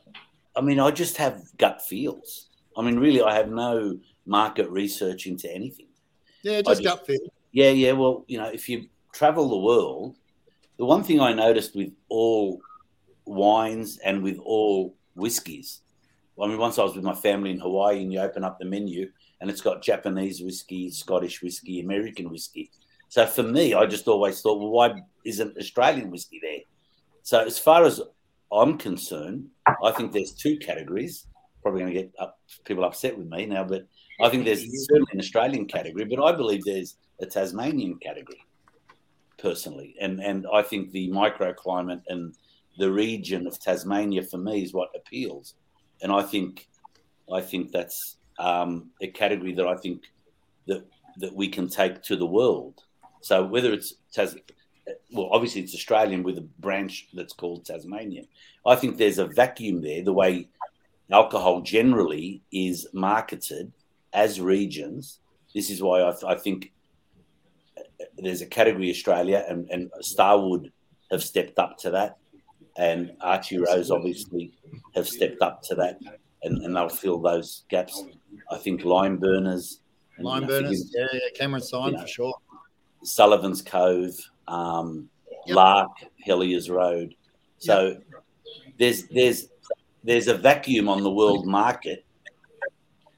I 0.54 0.60
mean, 0.60 0.78
I 0.78 0.90
just 0.90 1.16
have 1.16 1.42
gut 1.56 1.80
feels. 1.80 2.50
I 2.76 2.82
mean, 2.82 2.98
really, 2.98 3.22
I 3.22 3.34
have 3.34 3.48
no 3.48 3.98
market 4.26 4.68
research 4.68 5.26
into 5.26 5.52
anything. 5.52 5.86
Yeah, 6.44 6.62
just 6.62 6.82
just- 6.82 6.82
gut 6.82 7.06
feel. 7.06 7.18
Yeah, 7.52 7.70
yeah. 7.70 7.92
Well, 7.92 8.24
you 8.26 8.38
know, 8.38 8.46
if 8.48 8.68
you 8.68 8.88
travel 9.12 9.48
the 9.48 9.58
world, 9.58 10.16
the 10.76 10.84
one 10.84 11.02
thing 11.04 11.20
I 11.20 11.32
noticed 11.32 11.74
with 11.76 11.92
all 12.08 12.60
wines 13.26 13.98
and 13.98 14.22
with 14.22 14.38
all 14.38 14.94
whiskies, 15.14 15.80
I 16.40 16.46
mean, 16.48 16.58
once 16.58 16.78
I 16.78 16.82
was 16.82 16.96
with 16.96 17.04
my 17.04 17.14
family 17.14 17.50
in 17.52 17.60
Hawaii 17.60 18.02
and 18.02 18.12
you 18.12 18.18
open 18.20 18.42
up 18.42 18.58
the 18.58 18.64
menu 18.64 19.10
and 19.40 19.48
it's 19.48 19.60
got 19.60 19.82
Japanese 19.82 20.42
whiskey, 20.42 20.90
Scottish 20.90 21.42
whiskey, 21.42 21.80
American 21.80 22.28
whiskey. 22.28 22.70
So 23.08 23.24
for 23.26 23.44
me, 23.44 23.72
I 23.74 23.86
just 23.86 24.08
always 24.08 24.40
thought, 24.40 24.58
well, 24.58 24.70
why 24.70 25.00
isn't 25.24 25.56
Australian 25.56 26.10
whiskey 26.10 26.40
there? 26.42 26.60
So 27.22 27.38
as 27.38 27.56
far 27.58 27.84
as 27.84 28.00
I'm 28.52 28.76
concerned, 28.78 29.46
I 29.82 29.92
think 29.92 30.12
there's 30.12 30.32
two 30.32 30.58
categories. 30.58 31.26
Probably 31.62 31.82
going 31.82 31.94
to 31.94 32.00
get 32.02 32.12
up, 32.18 32.40
people 32.64 32.84
upset 32.84 33.16
with 33.16 33.28
me 33.28 33.46
now, 33.46 33.62
but 33.62 33.86
I 34.20 34.28
think 34.28 34.44
there's 34.44 34.64
certainly 34.86 35.10
an 35.12 35.20
Australian 35.20 35.66
category, 35.66 36.04
but 36.04 36.22
I 36.22 36.32
believe 36.32 36.64
there's 36.64 36.96
a 37.20 37.26
Tasmanian 37.26 37.96
category, 37.98 38.44
personally. 39.38 39.94
And 40.00 40.20
and 40.20 40.46
I 40.52 40.62
think 40.62 40.90
the 40.90 41.10
microclimate 41.10 42.02
and 42.08 42.34
the 42.78 42.90
region 42.90 43.46
of 43.46 43.58
Tasmania 43.60 44.22
for 44.22 44.38
me 44.38 44.62
is 44.62 44.72
what 44.72 44.90
appeals. 44.94 45.54
And 46.02 46.12
I 46.12 46.22
think 46.22 46.68
I 47.32 47.40
think 47.40 47.72
that's 47.72 48.16
um, 48.38 48.90
a 49.00 49.08
category 49.08 49.52
that 49.54 49.66
I 49.66 49.76
think 49.76 50.02
that 50.66 50.84
that 51.18 51.34
we 51.34 51.48
can 51.48 51.68
take 51.68 52.02
to 52.02 52.16
the 52.16 52.26
world. 52.26 52.82
So 53.20 53.44
whether 53.44 53.72
it's 53.72 53.94
Tas, 54.12 54.36
well, 55.12 55.28
obviously 55.32 55.62
it's 55.62 55.74
Australian 55.74 56.22
with 56.22 56.38
a 56.38 56.48
branch 56.60 57.08
that's 57.14 57.32
called 57.32 57.64
Tasmanian. 57.64 58.26
I 58.66 58.76
think 58.76 58.96
there's 58.96 59.18
a 59.18 59.26
vacuum 59.26 59.80
there. 59.80 60.02
The 60.02 60.12
way 60.12 60.48
alcohol 61.10 61.62
generally 61.62 62.42
is 62.52 62.86
marketed 62.92 63.72
as 64.14 64.40
regions. 64.40 65.20
This 65.54 65.70
is 65.70 65.82
why 65.82 66.02
I, 66.02 66.12
th- 66.12 66.24
I 66.24 66.34
think 66.36 66.72
there's 68.16 68.40
a 68.42 68.46
category 68.46 68.90
Australia 68.90 69.44
and, 69.48 69.68
and 69.70 69.90
Starward 70.00 70.72
have 71.10 71.22
stepped 71.22 71.58
up 71.58 71.76
to 71.78 71.90
that. 71.90 72.16
And 72.76 73.12
Archie 73.20 73.58
Rose 73.58 73.90
obviously 73.90 74.52
have 74.94 75.06
stepped 75.06 75.42
up 75.42 75.62
to 75.64 75.74
that 75.76 75.98
and, 76.42 76.58
and 76.62 76.74
they'll 76.74 76.88
fill 76.88 77.20
those 77.20 77.64
gaps. 77.68 78.02
I 78.50 78.58
think 78.58 78.82
Limeburners, 78.82 79.78
Lime 80.18 80.46
burners, 80.46 80.92
yeah, 80.94 81.06
yeah, 81.12 81.20
Cameron 81.34 81.62
Syme 81.62 81.86
you 81.86 81.92
know, 81.92 82.02
for 82.02 82.06
sure. 82.08 82.34
Sullivan's 83.02 83.62
Cove, 83.62 84.14
um, 84.48 85.08
Yep. 85.46 85.56
Lark, 85.56 85.90
Hellyers 86.26 86.70
Road. 86.70 87.14
So 87.58 87.98
there's 88.78 89.04
there's 89.08 89.48
there's 90.02 90.28
a 90.28 90.34
vacuum 90.34 90.88
on 90.88 91.02
the 91.02 91.10
world 91.10 91.46
market, 91.46 92.04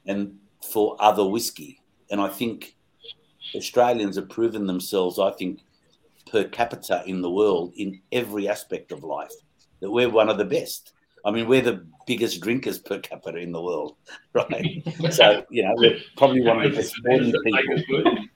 and 0.05 0.37
for 0.67 0.95
other 0.99 1.25
whiskey, 1.25 1.81
and 2.11 2.21
I 2.21 2.29
think 2.29 2.75
Australians 3.55 4.15
have 4.15 4.29
proven 4.29 4.67
themselves. 4.67 5.19
I 5.19 5.31
think 5.31 5.59
per 6.29 6.43
capita 6.45 7.03
in 7.05 7.21
the 7.21 7.31
world 7.31 7.73
in 7.77 7.99
every 8.11 8.47
aspect 8.47 8.91
of 8.91 9.03
life 9.03 9.31
that 9.79 9.89
we're 9.89 10.09
one 10.09 10.29
of 10.29 10.37
the 10.37 10.45
best. 10.45 10.93
I 11.25 11.31
mean, 11.31 11.47
we're 11.47 11.61
the 11.61 11.85
biggest 12.05 12.41
drinkers 12.41 12.79
per 12.79 12.99
capita 12.99 13.37
in 13.37 13.51
the 13.51 13.61
world, 13.61 13.95
right? 14.33 14.83
so 15.11 15.43
you 15.49 15.63
know, 15.63 15.73
we're 15.75 15.99
probably 16.15 16.41
one 16.41 16.63
of 16.63 16.71
the 16.71 16.77
best 16.77 16.95
sporting 16.95 17.33
people. 17.43 18.27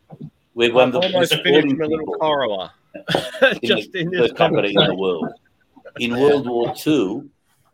We're 0.54 0.74
one 0.74 0.90
of 0.90 0.94
the 0.94 1.02
almost 1.02 1.32
best 1.32 1.42
sporting 1.42 1.78
people 1.78 2.18
Just 3.64 3.94
the, 3.94 4.00
in 4.00 4.12
per 4.12 4.24
this 4.24 4.34
capita 4.34 4.68
in 4.68 4.76
the 4.76 4.96
world. 4.96 5.30
In 6.00 6.20
World 6.20 6.48
War 6.48 6.74
II, 6.86 7.24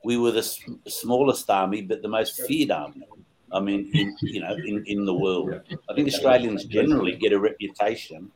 we 0.03 0.17
were 0.17 0.31
the 0.31 0.43
smallest 0.87 1.49
army, 1.49 1.81
but 1.81 2.01
the 2.01 2.07
most 2.07 2.41
feared 2.45 2.71
army. 2.71 3.03
I 3.51 3.59
mean, 3.59 3.89
in, 3.93 4.15
you 4.21 4.41
know, 4.41 4.55
in, 4.55 4.83
in 4.85 5.05
the 5.05 5.13
world. 5.13 5.53
I 5.89 5.93
think 5.93 6.07
Australians 6.07 6.65
generally 6.65 7.15
get 7.15 7.33
a 7.33 7.39
reputation 7.39 8.31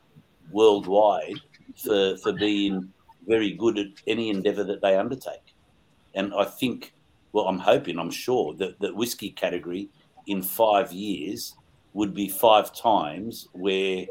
worldwide 0.50 1.40
for 1.76 2.16
for 2.18 2.32
being 2.32 2.92
very 3.26 3.52
good 3.52 3.78
at 3.78 3.86
any 4.06 4.30
endeavour 4.30 4.64
that 4.64 4.82
they 4.82 4.96
undertake. 4.96 5.54
And 6.14 6.34
I 6.34 6.44
think, 6.44 6.92
well, 7.32 7.46
I'm 7.46 7.58
hoping, 7.58 7.98
I'm 7.98 8.10
sure 8.10 8.52
that 8.54 8.80
the 8.80 8.94
whiskey 8.94 9.30
category 9.30 9.88
in 10.26 10.42
five 10.42 10.92
years 10.92 11.54
would 11.94 12.14
be 12.14 12.28
five 12.28 12.74
times 12.74 13.48
where 13.52 14.06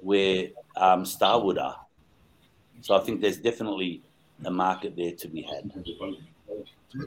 where 0.00 0.48
um, 0.76 1.04
Starward 1.04 1.58
are. 1.58 1.80
So 2.82 2.96
I 2.96 3.00
think 3.00 3.20
there's 3.20 3.38
definitely 3.38 4.02
a 4.44 4.50
market 4.50 4.94
there 4.96 5.12
to 5.12 5.28
be 5.28 5.42
had. 5.42 5.72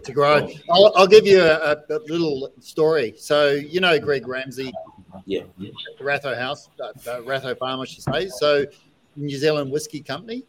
To 0.04 0.12
grow. 0.12 0.50
I'll, 0.70 0.94
I'll 0.96 1.08
give 1.08 1.26
you 1.26 1.42
a, 1.42 1.74
a, 1.90 2.00
little 2.08 2.52
story. 2.60 3.14
So 3.18 3.52
you 3.52 3.80
know 3.80 4.00
Greg 4.00 4.28
Ramsey, 4.28 4.72
Yeah. 5.26 5.44
the 5.58 5.72
Ratho 6.04 6.38
House, 6.38 6.70
uh, 6.80 6.88
uh, 6.88 7.22
Ratho 7.22 7.58
Farm, 7.58 7.80
I 7.80 7.86
should 7.86 8.04
say. 8.04 8.28
So 8.28 8.66
New 9.16 9.38
Zealand 9.38 9.72
Whiskey 9.72 10.02
Company. 10.02 10.44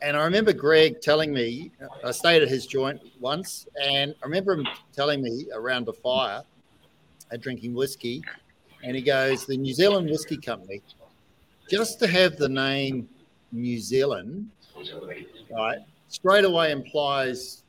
And 0.00 0.16
I 0.16 0.24
remember 0.24 0.52
Greg 0.52 1.00
telling 1.00 1.32
me, 1.32 1.70
I 2.04 2.10
stayed 2.10 2.42
at 2.42 2.48
his 2.48 2.66
joint 2.66 3.00
once, 3.20 3.68
and 3.80 4.14
I 4.20 4.26
remember 4.26 4.54
him 4.54 4.66
telling 4.92 5.22
me 5.22 5.46
around 5.54 5.88
a 5.88 5.92
fire, 5.92 6.42
at 7.30 7.40
drinking 7.40 7.74
whiskey, 7.74 8.22
and 8.82 8.94
he 8.94 9.02
goes, 9.02 9.46
the 9.46 9.56
New 9.56 9.72
Zealand 9.72 10.10
Whiskey 10.10 10.36
Company, 10.36 10.82
just 11.70 11.98
to 12.00 12.06
have 12.06 12.36
the 12.36 12.48
name 12.48 13.08
New 13.52 13.78
Zealand, 13.78 14.50
right, 15.50 15.78
straight 16.08 16.44
away 16.44 16.72
implies 16.72 17.61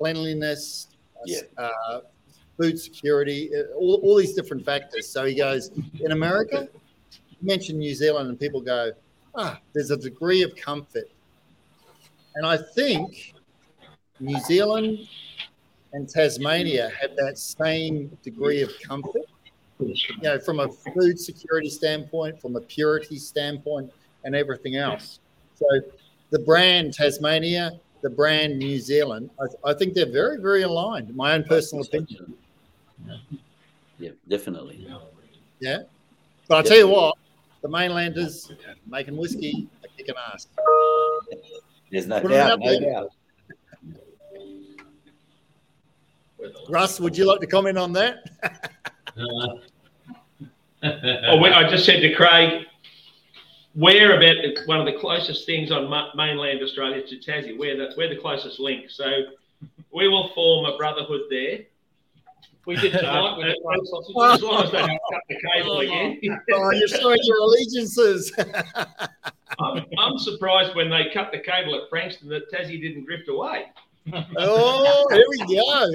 cleanliness, 0.00 0.88
Yeah. 1.26 1.42
uh, 1.58 2.00
food 2.56 2.78
security, 2.78 3.50
uh, 3.54 3.74
all, 3.76 4.00
all 4.02 4.16
these 4.16 4.34
different 4.34 4.64
factors. 4.64 5.06
So 5.06 5.24
he 5.26 5.34
goes, 5.34 5.70
in 6.00 6.12
America, 6.12 6.68
you 7.12 7.36
mention 7.42 7.78
New 7.78 7.94
Zealand, 7.94 8.28
and 8.30 8.40
people 8.40 8.60
go, 8.60 8.92
ah, 9.34 9.60
there's 9.74 9.90
a 9.90 9.96
degree 9.96 10.42
of 10.42 10.54
comfort. 10.56 11.08
And 12.34 12.46
I 12.46 12.56
think 12.74 13.34
New 14.18 14.40
Zealand 14.40 15.08
and 15.92 16.08
Tasmania 16.08 16.90
have 17.00 17.16
that 17.16 17.38
same 17.38 18.16
degree 18.22 18.62
of 18.62 18.70
comfort. 18.82 19.22
You 19.78 19.94
know, 20.22 20.38
from 20.38 20.60
a 20.60 20.68
food 20.68 21.18
security 21.18 21.70
standpoint, 21.70 22.40
from 22.40 22.56
a 22.56 22.60
purity 22.60 23.18
standpoint, 23.18 23.90
and 24.24 24.34
everything 24.34 24.76
else. 24.76 25.20
So 25.54 25.66
the 26.30 26.38
brand 26.40 26.92
Tasmania, 26.92 27.80
the 28.02 28.10
brand 28.10 28.58
New 28.58 28.78
Zealand, 28.78 29.30
I, 29.40 29.70
I 29.70 29.74
think 29.74 29.94
they're 29.94 30.10
very, 30.10 30.38
very 30.40 30.62
aligned. 30.62 31.14
My 31.14 31.34
own 31.34 31.44
personal 31.44 31.84
opinion. 31.84 32.34
Yeah, 33.98 34.10
definitely. 34.28 34.86
Yeah. 35.60 35.78
But 36.48 36.58
I 36.58 36.62
tell 36.68 36.78
you 36.78 36.88
what, 36.88 37.16
the 37.62 37.68
mainlanders 37.68 38.50
making 38.86 39.16
whiskey 39.16 39.68
are 39.84 39.88
kicking 39.96 40.14
ass. 40.32 40.46
There's 41.90 42.06
no 42.06 42.20
Put 42.20 42.30
doubt, 42.30 42.60
no 42.60 42.78
there. 42.80 42.90
doubt. 42.92 43.12
Russ, 46.68 46.98
would 47.00 47.16
you 47.16 47.26
like 47.26 47.40
to 47.40 47.46
comment 47.46 47.76
on 47.78 47.92
that? 47.92 48.30
Oh, 50.82 51.36
we- 51.42 51.50
I 51.50 51.68
just 51.68 51.84
said 51.84 52.00
to 52.00 52.14
Craig, 52.14 52.64
we're 53.74 54.16
about 54.16 54.66
one 54.66 54.80
of 54.80 54.86
the 54.86 54.98
closest 54.98 55.46
things 55.46 55.70
on 55.70 55.88
ma- 55.88 56.10
mainland 56.14 56.60
Australia 56.62 57.06
to 57.06 57.16
Tassie. 57.16 57.56
We're 57.56 57.76
the, 57.76 57.94
we're 57.96 58.08
the 58.08 58.20
closest 58.20 58.58
link. 58.58 58.90
So 58.90 59.04
we 59.92 60.08
will 60.08 60.30
form 60.34 60.66
a 60.66 60.76
brotherhood 60.76 61.22
there. 61.30 61.60
We 62.66 62.76
did 62.76 62.92
tonight 62.98 63.36
with 63.36 63.46
as, 63.46 63.54
the 63.54 63.60
front 63.62 63.88
sausage. 63.88 64.16
as 64.34 64.42
long 64.42 64.64
as 64.64 64.70
they 64.70 64.78
don't 64.78 65.00
cut 65.12 65.22
the 65.28 65.40
cable 65.54 65.80
again. 65.80 66.20
Oh, 66.52 66.70
you're 66.72 66.88
showing 66.88 67.18
your 67.22 67.38
allegiances. 67.38 68.32
I'm, 69.58 69.84
I'm 69.98 70.18
surprised 70.18 70.74
when 70.74 70.90
they 70.90 71.10
cut 71.12 71.32
the 71.32 71.38
cable 71.38 71.74
at 71.74 71.88
Frankston 71.88 72.28
that 72.30 72.50
Tassie 72.52 72.80
didn't 72.80 73.04
drift 73.04 73.28
away. 73.28 73.66
oh, 74.36 75.08
here 75.10 75.24
we 75.28 75.38
go. 75.38 75.86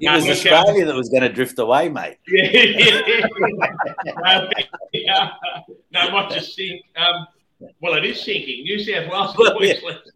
It 0.00 0.10
was 0.12 0.28
Australia 0.28 0.84
that 0.84 0.94
was 0.94 1.08
going 1.08 1.22
to 1.22 1.28
drift 1.28 1.58
away, 1.58 1.88
mate. 1.88 2.18
yeah. 4.92 5.30
No, 6.04 6.10
not 6.10 6.30
just 6.30 6.54
sink. 6.54 6.82
Um, 6.96 7.26
well, 7.80 7.94
it 7.94 8.04
is 8.04 8.20
sinking. 8.20 8.64
New 8.64 8.78
South 8.78 9.10
Wales 9.10 9.34
is 9.38 9.52
Queensland. 9.56 10.00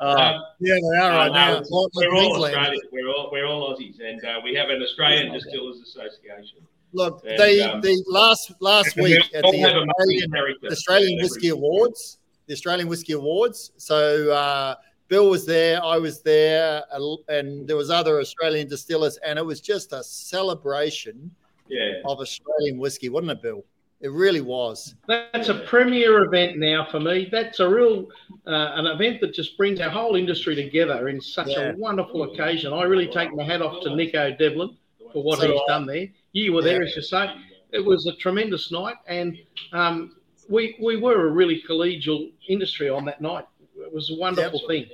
Um, 0.00 0.42
Yeah, 0.58 0.74
they 0.90 0.98
are 0.98 1.10
right 1.12 1.28
no, 1.28 1.32
now. 1.34 1.52
no, 1.52 1.58
It's 1.58 1.70
like 1.70 1.88
we're 1.94 2.12
all 2.16 2.44
Australians. 2.44 2.82
We're 2.90 3.08
all 3.08 3.28
we're 3.30 3.46
all 3.46 3.72
Aussies, 3.76 4.00
and 4.00 4.22
uh, 4.24 4.40
we 4.42 4.52
have 4.56 4.68
an 4.68 4.82
Australian 4.82 5.32
Distillers 5.32 5.78
Association. 5.80 6.58
Look, 6.92 7.22
And, 7.24 7.38
the 7.38 7.72
um, 7.74 7.80
the 7.80 8.02
last 8.08 8.52
last 8.60 8.96
week 8.96 9.20
at 9.32 9.42
the 9.44 9.58
have 9.58 9.76
a 9.76 9.86
Maori 9.86 9.86
Australian, 9.96 10.30
character. 10.32 10.66
Australian 10.72 11.18
Yeah, 11.18 11.22
Whiskey 11.22 11.48
Awards, 11.50 12.18
the 12.48 12.52
Australian 12.54 12.88
Whiskey 12.88 13.12
Awards. 13.12 13.70
So 13.76 14.30
uh, 14.32 14.74
Bill 15.06 15.30
was 15.30 15.46
there, 15.46 15.80
I 15.84 15.98
was 15.98 16.20
there, 16.22 16.82
uh, 16.92 17.14
and 17.28 17.68
there 17.68 17.76
was 17.76 17.90
other 17.90 18.18
Australian 18.18 18.66
distillers, 18.68 19.18
and 19.18 19.38
it 19.38 19.46
was 19.46 19.60
just 19.60 19.92
a 19.92 20.02
celebration 20.02 21.30
Yeah. 21.68 22.00
of 22.04 22.18
Australian 22.18 22.78
whiskey, 22.78 23.08
wasn't 23.08 23.30
it, 23.32 23.42
Bill? 23.42 23.64
It 24.00 24.08
really 24.10 24.40
was. 24.42 24.94
That's 25.08 25.48
a 25.48 25.54
premier 25.60 26.24
event 26.24 26.58
now 26.58 26.86
for 26.90 27.00
me. 27.00 27.28
That's 27.30 27.60
a 27.60 27.68
real 27.68 28.08
uh, 28.46 28.72
an 28.74 28.86
event 28.86 29.20
that 29.22 29.32
just 29.32 29.56
brings 29.56 29.80
our 29.80 29.88
whole 29.88 30.14
industry 30.16 30.54
together 30.54 31.08
in 31.08 31.20
such 31.20 31.48
Yeah. 31.48 31.72
a 31.72 31.76
wonderful 31.76 32.24
occasion. 32.24 32.72
I 32.72 32.82
really 32.82 33.06
take 33.06 33.32
my 33.34 33.44
hat 33.44 33.62
off 33.62 33.82
to 33.84 33.96
Nico 33.96 34.30
Devlin 34.38 34.76
for 35.12 35.22
what 35.22 35.38
So 35.38 35.50
he's 35.50 35.60
I. 35.68 35.72
done 35.72 35.86
there. 35.86 36.06
You 36.32 36.52
were 36.52 36.62
there, 36.62 36.82
as 36.82 36.94
you 36.96 37.02
say. 37.02 37.30
It 37.72 37.84
was 37.84 38.06
a 38.06 38.14
tremendous 38.16 38.70
night, 38.70 38.96
and 39.06 39.38
um, 39.72 40.16
we 40.50 40.76
we 40.80 40.96
were 40.96 41.26
a 41.28 41.30
really 41.30 41.62
collegial 41.68 42.30
industry 42.48 42.90
on 42.90 43.04
that 43.06 43.20
night. 43.20 43.46
It 43.78 43.92
was 43.92 44.10
a 44.10 44.14
wonderful 44.16 44.60
thing. 44.68 44.86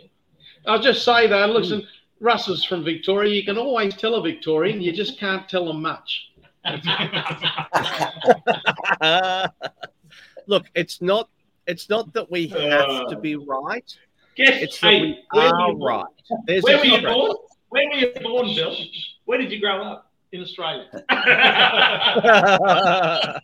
I'll 0.66 0.80
just 0.80 1.04
say 1.04 1.26
though, 1.26 1.46
listen, 1.46 1.86
Russ 2.20 2.48
is 2.48 2.64
from 2.64 2.84
Victoria. 2.84 3.34
You 3.34 3.44
can 3.44 3.58
always 3.58 3.94
tell 3.96 4.14
a 4.14 4.22
Victorian, 4.22 4.80
you 4.80 4.92
just 4.92 5.18
can't 5.18 5.48
tell 5.48 5.66
them 5.66 5.82
much. 5.82 6.29
Look, 10.46 10.66
it's 10.74 11.00
not 11.00 11.28
it's 11.66 11.88
not 11.88 12.12
that 12.14 12.30
we 12.30 12.48
have 12.48 12.88
uh, 12.88 13.08
to 13.10 13.16
be 13.16 13.36
right. 13.36 13.84
Guess, 14.36 14.62
It's 14.62 14.80
that 14.80 14.90
hey, 14.90 15.00
we 15.02 15.18
where 15.32 15.54
are 15.54 15.70
you 15.70 15.84
right. 15.84 16.04
There's 16.46 16.62
Where 16.64 16.78
were 16.78 16.84
you 16.84 17.00
born? 17.02 17.36
Where 17.68 17.88
were 17.88 17.96
you 17.96 18.12
born, 18.22 18.54
Bill? 18.54 18.76
Where 19.26 19.38
did 19.38 19.52
you 19.52 19.60
grow 19.60 19.82
up? 19.82 20.06
In 20.32 20.42
Australia. 20.42 20.86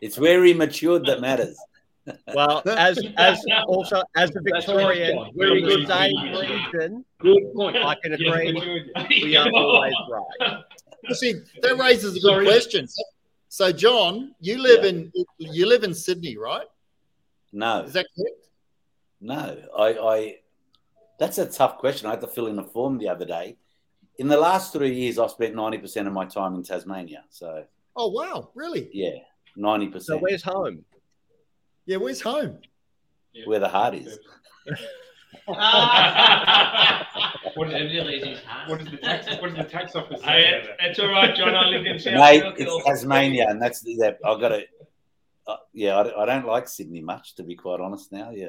It's 0.00 0.18
where 0.18 0.44
he 0.44 0.52
matured 0.52 1.06
that 1.06 1.20
matters. 1.20 1.56
well, 2.34 2.62
as 2.66 2.98
as 3.16 3.42
also 3.66 4.02
as 4.14 4.30
a 4.36 4.40
Victorian 4.40 5.16
John. 5.16 5.30
from 5.32 5.38
Very 5.38 5.62
good. 5.62 5.88
same 5.88 6.12
region, 6.32 7.04
Good 7.18 7.52
point. 7.54 7.76
I 7.78 7.94
can 8.02 8.12
Yes, 8.12 8.20
agree. 8.20 8.52
good. 8.52 8.90
We 9.22 9.36
are 9.36 9.50
always 9.50 9.94
right. 10.10 10.62
You 11.08 11.14
see, 11.14 11.34
that 11.62 11.76
raises 11.78 12.16
a 12.16 12.20
good 12.20 12.44
question. 12.44 12.86
So, 13.48 13.72
John, 13.72 14.34
you 14.40 14.58
live 14.58 14.82
Yeah. 14.84 14.90
in 14.90 15.12
you 15.38 15.66
live 15.66 15.84
in 15.84 15.94
Sydney, 15.94 16.36
right? 16.36 16.66
No, 17.52 17.82
Is 17.82 17.92
that 17.92 18.06
correct? 18.16 18.48
no. 19.20 19.62
I, 19.78 19.88
I. 20.14 20.36
That's 21.18 21.38
a 21.38 21.46
tough 21.46 21.78
question. 21.78 22.06
I 22.08 22.10
had 22.10 22.20
to 22.20 22.26
fill 22.26 22.48
in 22.48 22.58
a 22.58 22.64
form 22.64 22.98
the 22.98 23.08
other 23.08 23.24
day. 23.24 23.56
In 24.18 24.28
the 24.28 24.36
last 24.36 24.72
three 24.72 24.94
years, 24.94 25.18
I've 25.18 25.30
spent 25.30 25.54
ninety 25.54 25.78
percent 25.78 26.06
of 26.08 26.12
my 26.12 26.26
time 26.26 26.54
in 26.54 26.62
Tasmania. 26.62 27.24
So 27.30 27.64
Oh 27.94 28.08
wow, 28.08 28.50
really? 28.54 28.90
yeah, 28.92 29.18
ninety 29.56 29.86
percent. 29.86 30.04
So 30.04 30.12
percent. 30.18 30.22
where's 30.22 30.42
home? 30.42 30.84
Yeah, 31.86 31.98
where's 31.98 32.20
home? 32.20 32.58
Where 33.46 33.58
the 33.60 33.68
heart 33.68 33.94
is. 33.94 34.18
What 37.54 37.70
it 37.70 37.74
really 37.90 38.16
is 38.16 38.24
his 38.26 38.44
heart. 38.44 38.68
What 38.68 38.78
does 38.80 38.90
the 38.90 38.96
tax? 38.98 39.26
What 39.40 39.54
does 39.54 39.56
the 39.56 39.64
tax 39.70 39.96
office 39.96 40.20
say? 40.20 40.26
Hey, 40.26 40.48
about 40.58 40.66
that? 40.66 40.76
that's 40.80 40.98
all 40.98 41.08
right, 41.08 41.34
John. 41.34 41.54
I 41.54 41.64
lived 41.66 41.86
in 41.86 41.98
South 41.98 42.14
Mate, 42.14 42.42
Wales. 42.42 42.54
it's 42.58 42.84
Tasmania, 42.84 43.46
and 43.48 43.62
that's. 43.62 43.80
That, 43.80 44.18
I've 44.24 44.40
got 44.40 44.48
to. 44.50 44.62
Uh, 45.46 45.56
yeah, 45.72 45.96
I, 45.96 46.22
I 46.22 46.26
don't 46.26 46.44
like 46.46 46.68
Sydney 46.68 47.00
much, 47.00 47.34
to 47.36 47.42
be 47.44 47.54
quite 47.54 47.80
honest. 47.80 48.12
Now, 48.12 48.30
yeah, 48.30 48.48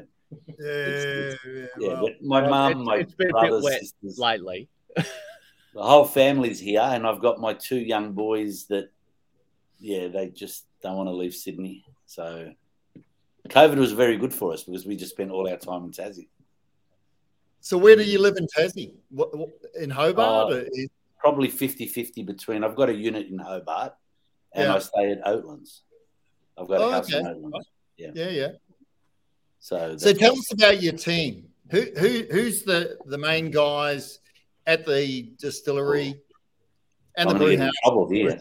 Yeah, 0.60 0.66
It's- 0.66 1.38
yeah, 1.46 1.66
yeah. 1.80 1.88
well, 1.88 2.02
but 2.02 2.22
my 2.22 2.42
Well, 2.42 2.50
mum, 2.50 2.84
my 2.84 2.96
it's 2.98 3.14
been 3.14 3.30
a 3.30 3.34
bit 3.42 3.50
brothers, 3.50 3.80
sisters, 3.80 4.20
lately. 4.20 4.68
the 4.96 5.06
whole 5.76 6.04
family's 6.06 6.60
here, 6.60 6.82
and 6.82 7.08
I've 7.08 7.22
got 7.22 7.40
my 7.40 7.54
two 7.54 7.78
young 7.80 8.12
boys 8.14 8.66
that, 8.66 8.90
yeah, 9.80 10.08
they 10.10 10.28
just 10.30 10.66
don't 10.82 10.98
want 10.98 11.08
to 11.08 11.14
leave 11.14 11.34
Sydney. 11.36 11.86
So, 12.08 12.52
COVID 13.48 13.78
was 13.78 13.94
very 13.94 14.18
good 14.18 14.34
for 14.34 14.52
us 14.52 14.64
because 14.64 14.86
we 14.86 14.98
just 14.98 15.12
spent 15.12 15.32
all 15.32 15.48
our 15.48 15.58
time 15.58 15.86
in 15.86 15.92
Tassie. 15.92 16.28
So 17.60 17.78
where 17.78 17.96
do 17.96 18.04
you 18.04 18.20
live 18.20 18.38
in 18.38 18.48
Tassie? 18.48 18.94
What, 19.10 19.36
what, 19.38 19.50
in 19.80 19.90
Hobart? 19.90 20.52
Oh. 20.54 20.56
or 20.56 20.60
is- 20.72 20.90
Probably 21.20 21.48
50-50 21.50 22.26
between. 22.26 22.64
I've 22.64 22.76
got 22.76 22.90
a 22.90 22.94
unit 22.94 23.28
in 23.28 23.40
Hobart, 23.40 23.94
and 24.54 24.66
Yeah. 24.66 24.76
I 24.76 24.80
stay 24.80 25.12
at 25.12 25.24
Oatlands. 25.26 25.82
I've 26.58 26.68
got 26.68 26.80
Oh, 26.80 26.90
a 26.90 26.92
house 26.92 27.12
in. 27.12 27.26
Oatlands. 27.26 27.64
yeah, 27.98 28.12
yeah. 28.14 28.48
So, 29.60 29.98
So 29.98 30.14
tell 30.14 30.34
us 30.34 30.54
about 30.54 30.82
your 30.82 30.94
team. 30.94 31.50
Who 31.72 31.82
who 31.98 32.24
who's 32.32 32.64
the 32.64 32.98
the 33.08 33.18
main 33.18 33.50
guys 33.52 34.20
at 34.68 34.86
the 34.86 35.34
distillery 35.40 36.22
and 37.18 37.30
the 37.30 37.34
I'm 37.34 37.40
gonna 37.40 37.40
brew 37.40 37.48
get 37.48 37.54
in 37.56 37.60
house? 37.66 37.74
trouble 37.84 38.10
here. 38.10 38.40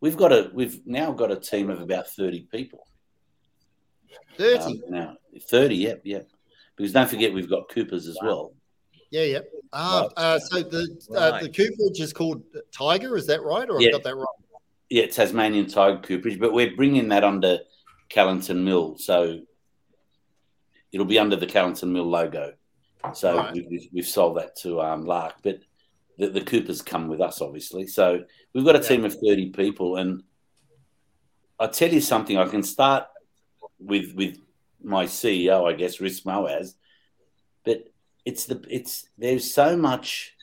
We've 0.00 0.16
got 0.16 0.32
a 0.32 0.50
we've 0.52 0.84
now 0.86 1.12
got 1.12 1.30
a 1.30 1.36
team 1.36 1.70
of 1.70 1.80
about 1.80 2.08
thirty 2.10 2.40
people. 2.52 2.86
Thirty. 4.36 4.82
Um, 4.82 4.90
now 4.90 5.16
thirty, 5.48 5.76
yep, 5.76 6.02
yep. 6.04 6.28
Because 6.76 6.92
don't 6.92 7.08
forget 7.08 7.32
we've 7.32 7.48
got 7.48 7.68
Coopers 7.68 8.06
as 8.08 8.18
well. 8.22 8.52
Yeah, 9.10 9.22
yeah. 9.22 9.38
Ah, 9.72 10.02
Right. 10.02 10.12
uh, 10.16 10.38
so 10.40 10.62
the 10.62 10.98
uh, 11.10 11.30
Right. 11.30 11.42
the 11.42 11.48
cooperage 11.48 12.00
is 12.00 12.12
called 12.12 12.42
Tiger. 12.76 13.16
Is 13.16 13.26
that 13.26 13.42
right, 13.42 13.68
or 13.68 13.80
Yeah. 13.80 13.88
I 13.88 13.92
got 13.92 14.02
that 14.04 14.16
wrong? 14.16 14.26
Yeah, 14.90 15.06
Tasmanian 15.06 15.66
Tiger 15.66 15.98
Cooperage, 16.02 16.38
but 16.38 16.52
we're 16.52 16.74
bringing 16.74 17.08
that 17.08 17.24
under 17.24 17.60
Callington 18.08 18.64
Mill, 18.64 18.96
so 18.98 19.40
it'll 20.92 21.06
be 21.06 21.18
under 21.18 21.36
the 21.36 21.46
Callington 21.46 21.92
Mill 21.92 22.04
logo. 22.08 22.54
So 23.14 23.36
Right. 23.36 23.52
we, 23.54 23.66
we've, 23.70 23.88
we've 23.92 24.06
sold 24.06 24.36
that 24.38 24.56
to 24.56 24.80
um, 24.80 25.04
Lark, 25.04 25.34
but 25.42 25.60
the, 26.18 26.28
the 26.28 26.40
Coopers 26.40 26.80
come 26.82 27.08
with 27.08 27.20
us, 27.20 27.40
obviously. 27.40 27.86
So 27.86 28.24
we've 28.52 28.64
got 28.64 28.76
a 28.76 28.78
Yeah. 28.80 28.88
team 28.88 29.04
of 29.04 29.14
30 29.14 29.50
people. 29.50 29.96
And 29.96 30.22
I'll 31.58 31.70
tell 31.70 31.92
you 31.92 32.00
something, 32.00 32.36
I 32.36 32.46
can 32.46 32.62
start 32.62 33.04
with 33.78 34.14
with 34.14 34.38
my 34.84 35.06
CEO, 35.06 35.68
I 35.68 35.72
guess, 35.72 36.00
Risk 36.00 36.24
Moaz, 36.24 36.74
but 37.64 37.84
it's 38.24 38.46
the 38.46 38.64
it's 38.68 39.08
there's 39.18 39.52
so 39.52 39.76
much 39.76 40.34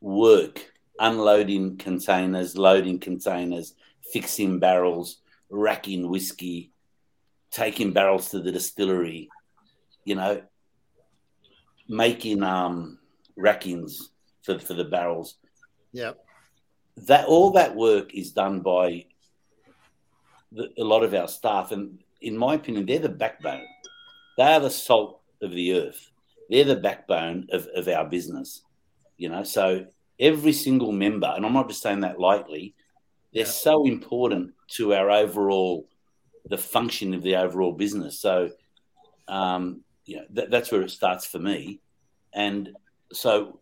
work 0.00 0.72
unloading 0.98 1.76
containers, 1.76 2.56
loading 2.56 2.98
containers, 2.98 3.74
fixing 4.12 4.58
barrels, 4.58 5.18
racking 5.50 6.08
whiskey, 6.08 6.72
taking 7.50 7.92
barrels 7.92 8.30
to 8.30 8.40
the 8.40 8.52
distillery, 8.52 9.28
you 10.04 10.14
know, 10.14 10.42
making 11.88 12.42
um 12.42 12.98
rackings 13.38 14.02
for, 14.42 14.58
for 14.58 14.74
the 14.74 14.84
barrels. 14.84 15.36
Yeah. 15.92 16.12
That 17.06 17.26
all 17.26 17.52
that 17.52 17.76
work 17.76 18.14
is 18.14 18.32
done 18.32 18.60
by 18.60 19.06
the, 20.50 20.72
a 20.78 20.84
lot 20.84 21.04
of 21.04 21.14
our 21.14 21.28
staff, 21.28 21.70
and 21.70 21.98
in 22.20 22.36
my 22.36 22.54
opinion, 22.54 22.86
they're 22.86 22.98
the 22.98 23.08
backbone. 23.08 23.66
They 24.36 24.44
are 24.44 24.60
the 24.60 24.70
salt 24.70 25.20
of 25.42 25.52
the 25.52 25.74
earth. 25.74 26.10
They're 26.50 26.64
the 26.64 26.76
backbone 26.76 27.48
of, 27.52 27.66
of 27.74 27.88
our 27.88 28.04
business. 28.04 28.62
You 29.16 29.28
know, 29.28 29.42
so 29.44 29.86
every 30.18 30.52
single 30.52 30.92
member, 30.92 31.32
and 31.34 31.44
I'm 31.44 31.52
not 31.52 31.68
just 31.68 31.82
saying 31.82 32.00
that 32.00 32.20
lightly, 32.20 32.74
they're 33.32 33.44
so 33.44 33.84
important 33.84 34.54
to 34.68 34.94
our 34.94 35.10
overall 35.10 35.86
the 36.48 36.58
function 36.58 37.14
of 37.14 37.22
the 37.22 37.36
overall 37.36 37.72
business. 37.72 38.18
So, 38.18 38.50
um, 39.28 39.82
you 40.06 40.16
know, 40.16 40.24
that, 40.30 40.50
that's 40.50 40.72
where 40.72 40.82
it 40.82 40.90
starts 40.90 41.26
for 41.26 41.38
me. 41.38 41.80
And 42.32 42.70
so, 43.12 43.60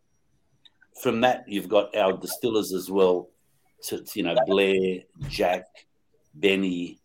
from 1.03 1.21
that, 1.23 1.45
you've 1.49 1.69
got 1.69 1.97
our 1.97 2.13
distillers 2.17 2.73
as 2.73 2.91
well. 2.91 3.29
To, 3.85 4.03
to, 4.03 4.19
you 4.19 4.25
know, 4.25 4.37
Blair, 4.47 5.01
Jack, 5.29 5.65
Benny, 6.35 6.99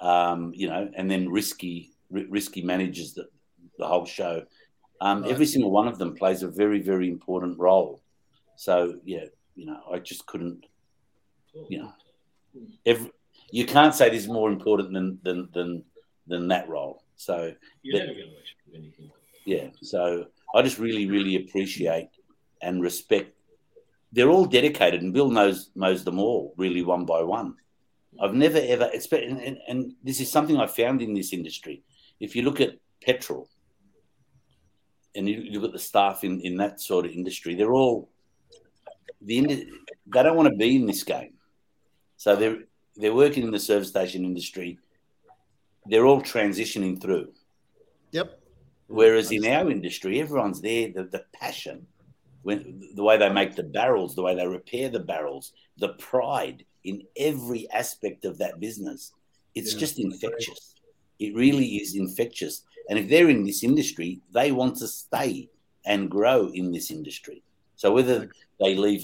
um, 0.00 0.52
you 0.54 0.68
know, 0.68 0.90
and 0.96 1.10
then 1.10 1.28
Risky, 1.28 1.92
Risky 2.10 2.62
manages 2.62 3.14
the, 3.14 3.28
the 3.78 3.86
whole 3.86 4.06
show. 4.06 4.44
Um, 5.00 5.22
Right. 5.22 5.30
Every 5.30 5.46
single 5.46 5.70
one 5.70 5.86
of 5.88 5.98
them 5.98 6.14
plays 6.14 6.42
a 6.42 6.48
very, 6.48 6.80
very 6.80 7.08
important 7.08 7.58
role. 7.58 8.02
So 8.56 8.98
yeah, 9.04 9.26
you 9.54 9.66
know, 9.66 9.80
I 9.92 9.98
just 10.00 10.26
couldn't, 10.26 10.66
you 11.68 11.78
know, 11.82 11.92
every, 12.84 13.10
you 13.50 13.64
can't 13.66 13.94
say 13.94 14.08
this 14.10 14.22
is 14.22 14.28
more 14.28 14.50
important 14.50 14.92
than 14.92 15.18
than 15.22 15.48
than 15.52 15.84
than 16.26 16.48
that 16.48 16.68
role. 16.68 17.02
So 17.16 17.52
You're 17.82 17.98
that- 18.00 18.06
never 18.06 18.18
going 18.18 18.30
to 18.30 18.36
achieve 18.36 18.74
anything. 18.74 19.10
yeah, 19.46 19.68
so 19.82 20.26
I 20.54 20.62
just 20.62 20.78
really, 20.78 21.06
really 21.06 21.36
appreciate 21.36 22.08
and 22.62 22.82
respect. 22.82 23.34
They're 24.12 24.30
all 24.30 24.46
dedicated, 24.46 25.02
and 25.02 25.12
Bill 25.12 25.30
knows 25.30 25.70
knows 25.76 26.02
them 26.04 26.18
all 26.18 26.54
really 26.56 26.82
one 26.82 27.04
by 27.04 27.22
one. 27.22 27.54
I've 28.20 28.34
never 28.34 28.58
ever 28.60 28.90
expect, 28.92 29.24
and, 29.24 29.40
and, 29.40 29.58
and 29.68 29.94
this 30.02 30.20
is 30.20 30.30
something 30.30 30.56
I 30.56 30.66
found 30.66 31.02
in 31.02 31.14
this 31.14 31.32
industry. 31.32 31.82
If 32.20 32.34
you 32.34 32.42
look 32.42 32.60
at 32.60 32.78
petrol, 33.00 33.48
and 35.14 35.28
you 35.28 35.50
look 35.52 35.64
at 35.64 35.72
the 35.72 35.78
staff 35.78 36.24
in, 36.24 36.40
in 36.40 36.56
that 36.56 36.80
sort 36.80 37.04
of 37.04 37.12
industry, 37.12 37.54
they're 37.54 37.72
all 37.72 38.08
the 39.20 39.40
they 39.40 40.22
don't 40.22 40.36
want 40.36 40.48
to 40.48 40.56
be 40.56 40.76
in 40.76 40.86
this 40.86 41.02
game. 41.02 41.34
So 42.16 42.36
they're 42.36 42.58
they're 42.96 43.14
working 43.14 43.44
in 43.44 43.50
the 43.50 43.60
service 43.60 43.88
station 43.88 44.24
industry. 44.24 44.78
They're 45.86 46.06
all 46.06 46.22
transitioning 46.22 47.00
through. 47.00 47.32
Yep. 48.12 48.40
Whereas 48.88 49.30
in 49.30 49.44
our 49.46 49.70
industry, 49.70 50.20
everyone's 50.20 50.60
there, 50.60 50.90
the, 50.92 51.04
the 51.04 51.24
passion, 51.32 51.86
when 52.42 52.82
the 52.94 53.02
way 53.02 53.16
they 53.16 53.28
make 53.28 53.54
the 53.54 53.62
barrels, 53.62 54.14
the 54.14 54.22
way 54.22 54.34
they 54.34 54.46
repair 54.46 54.88
the 54.88 55.00
barrels, 55.00 55.52
the 55.76 55.90
pride 55.90 56.64
in 56.88 57.02
every 57.16 57.62
aspect 57.70 58.24
of 58.24 58.38
that 58.38 58.58
business. 58.66 59.12
It's 59.54 59.72
Yeah. 59.72 59.80
just 59.80 59.98
infectious. 59.98 60.74
It 61.18 61.34
really 61.34 61.70
is 61.82 61.94
infectious. 61.94 62.64
And 62.88 62.98
if 62.98 63.08
they're 63.08 63.28
in 63.28 63.44
this 63.44 63.62
industry, 63.62 64.20
they 64.32 64.52
want 64.52 64.76
to 64.76 64.88
stay 64.88 65.50
and 65.84 66.10
grow 66.10 66.48
in 66.48 66.72
this 66.72 66.90
industry. 66.90 67.42
So 67.76 67.92
whether 67.92 68.30
they 68.60 68.74
leave 68.74 69.02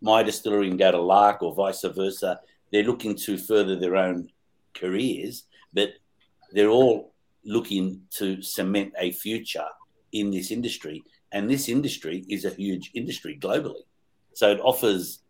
my 0.00 0.22
distillery 0.22 0.68
and 0.68 0.78
go 0.78 0.90
to 0.90 1.00
Lark 1.00 1.42
or 1.42 1.54
vice 1.54 1.82
versa, 1.82 2.40
they're 2.70 2.90
looking 2.90 3.14
to 3.26 3.36
further 3.38 3.76
their 3.76 3.96
own 3.96 4.30
careers, 4.74 5.44
but 5.72 5.90
they're 6.52 6.76
all 6.78 7.12
looking 7.44 7.86
to 8.18 8.42
cement 8.42 8.92
a 8.98 9.12
future 9.12 9.68
in 10.12 10.30
this 10.30 10.50
industry. 10.50 11.02
And 11.32 11.50
this 11.50 11.68
industry 11.68 12.24
is 12.28 12.44
a 12.44 12.50
huge 12.50 12.90
industry 12.94 13.38
globally. 13.38 13.84
So 14.32 14.50
it 14.50 14.60
offers 14.60 15.20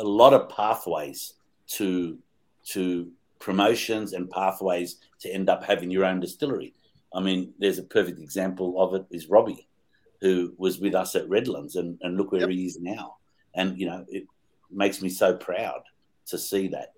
a 0.00 0.04
lot 0.04 0.32
of 0.32 0.48
pathways 0.48 1.34
to 1.68 2.18
to 2.64 3.10
promotions 3.38 4.12
and 4.12 4.30
pathways 4.30 4.96
to 5.20 5.30
end 5.30 5.48
up 5.48 5.62
having 5.62 5.90
your 5.90 6.04
own 6.04 6.20
distillery. 6.20 6.74
I 7.14 7.20
mean, 7.20 7.52
there's 7.58 7.78
a 7.78 7.82
perfect 7.82 8.20
example 8.20 8.80
of 8.80 8.94
it 8.94 9.04
is 9.10 9.28
Robbie, 9.28 9.66
who 10.20 10.54
was 10.58 10.78
with 10.78 10.94
us 10.94 11.16
at 11.16 11.28
Redlands 11.28 11.76
and, 11.76 11.98
and 12.02 12.16
look 12.16 12.32
where 12.32 12.48
he 12.48 12.66
is 12.66 12.80
now. 12.80 13.16
And 13.54 13.78
you 13.78 13.86
know, 13.86 14.04
it 14.08 14.24
makes 14.70 15.02
me 15.02 15.08
so 15.08 15.36
proud 15.36 15.82
to 16.26 16.38
see 16.38 16.68
that 16.68 16.92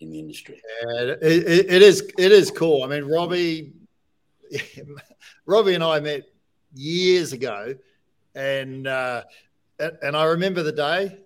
in 0.00 0.10
the 0.10 0.18
industry. 0.18 0.60
Yeah, 0.82 1.00
it, 1.00 1.22
it, 1.22 1.70
it 1.70 1.82
is 1.82 2.10
it 2.18 2.32
is 2.32 2.50
cool. 2.50 2.82
I 2.82 2.86
mean, 2.88 3.04
Robbie, 3.04 3.72
Robbie 5.46 5.74
and 5.74 5.84
I 5.84 6.00
met 6.00 6.22
years 6.74 7.32
ago, 7.32 7.74
and 8.34 8.86
uh, 8.86 9.22
and 9.78 9.98
and 10.02 10.16
I 10.16 10.24
remember 10.24 10.62
the 10.62 10.72
day, 10.72 11.18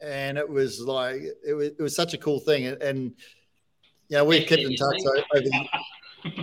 and 0.00 0.38
it 0.38 0.48
was 0.48 0.80
like 0.80 1.22
it 1.46 1.54
was 1.54 1.68
it 1.68 1.80
was 1.80 1.94
such 1.94 2.14
a 2.14 2.18
cool 2.18 2.40
thing, 2.40 2.66
and, 2.66 2.82
and 2.82 3.12
you 4.08 4.16
know 4.16 4.24
we 4.24 4.44
kept 4.44 4.62
in 4.62 4.76
touch 4.76 5.00
o- 5.06 5.22
over. 5.34 5.44
The, 5.44 5.68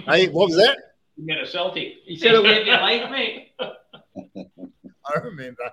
hey, 0.07 0.28
what 0.30 0.48
was 0.48 0.57
that? 0.57 0.78
You 1.18 1.28
get 1.28 1.44
a 1.44 1.48
Celtic. 1.48 1.94
He 2.06 2.18
said 2.18 2.34
it 2.36 2.41
would 2.41 2.65
be 2.65 2.72
like 2.72 3.11
me. 3.11 3.53
I 5.06 5.19
remember, 5.19 5.69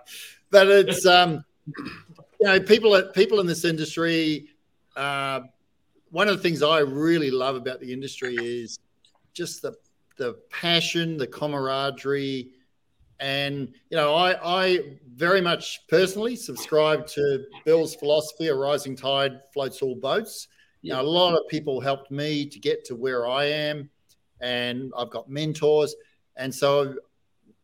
but 0.51 0.69
it's 0.69 1.07
um, 1.07 1.45
you 1.67 2.47
know, 2.47 2.61
people 2.61 2.95
at 2.97 3.15
people 3.15 3.41
in 3.41 3.47
this 3.47 3.65
industry. 3.65 4.49
Uh, 4.97 5.41
one 6.11 6.29
of 6.29 6.37
the 6.37 6.43
things 6.43 6.63
I 6.63 6.79
really 6.81 7.31
love 7.31 7.55
about 7.55 7.81
the 7.81 7.93
industry 7.93 8.35
is 8.39 8.79
just 9.35 9.63
the 9.63 9.75
the 10.17 10.37
passion, 10.51 11.17
the 11.17 11.27
camaraderie, 11.27 12.51
and 13.21 13.75
you 13.91 13.97
know, 13.97 14.15
I 14.15 14.65
I 14.65 14.79
very 15.15 15.41
much 15.41 15.81
personally 15.89 16.37
subscribe 16.37 17.07
to 17.09 17.45
Bill's 17.65 17.95
philosophy: 17.95 18.49
a 18.49 18.55
rising 18.55 18.97
tide 18.97 19.41
floats 19.53 19.83
all 19.83 19.97
boats. 19.97 20.49
You 20.83 20.93
know, 20.93 21.01
a 21.01 21.03
lot 21.03 21.35
of 21.35 21.49
people 21.49 21.81
helped 21.81 22.11
me 22.11 22.47
to 22.47 22.59
get 22.59 22.85
to 22.87 22.95
where 22.95 23.27
I 23.27 23.45
am, 23.47 23.91
and 24.41 24.93
I've 24.97 25.11
got 25.11 25.29
mentors, 25.29 25.95
and 26.37 26.55
so 26.55 26.95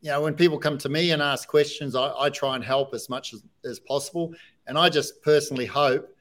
you 0.04 0.10
know, 0.10 0.20
when 0.20 0.34
people 0.34 0.58
come 0.58 0.76
to 0.76 0.90
me 0.90 1.12
and 1.12 1.22
ask 1.22 1.48
questions, 1.48 1.96
I, 1.96 2.12
I 2.18 2.28
try 2.28 2.56
and 2.56 2.62
help 2.62 2.92
as 2.92 3.08
much 3.08 3.32
as, 3.32 3.42
as 3.64 3.80
possible. 3.80 4.34
And 4.66 4.76
I 4.76 4.90
just 4.90 5.22
personally 5.22 5.64
hope 5.64 6.14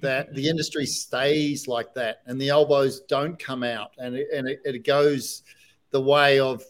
that 0.00 0.34
the 0.34 0.48
industry 0.48 0.86
stays 0.86 1.68
like 1.68 1.94
that 1.94 2.22
and 2.26 2.40
the 2.40 2.48
elbows 2.48 3.02
don't 3.02 3.38
come 3.38 3.62
out 3.62 3.92
and 3.98 4.16
it, 4.16 4.26
and 4.34 4.48
it, 4.48 4.60
it 4.64 4.84
goes 4.84 5.44
the 5.92 6.00
way 6.00 6.40
of 6.40 6.64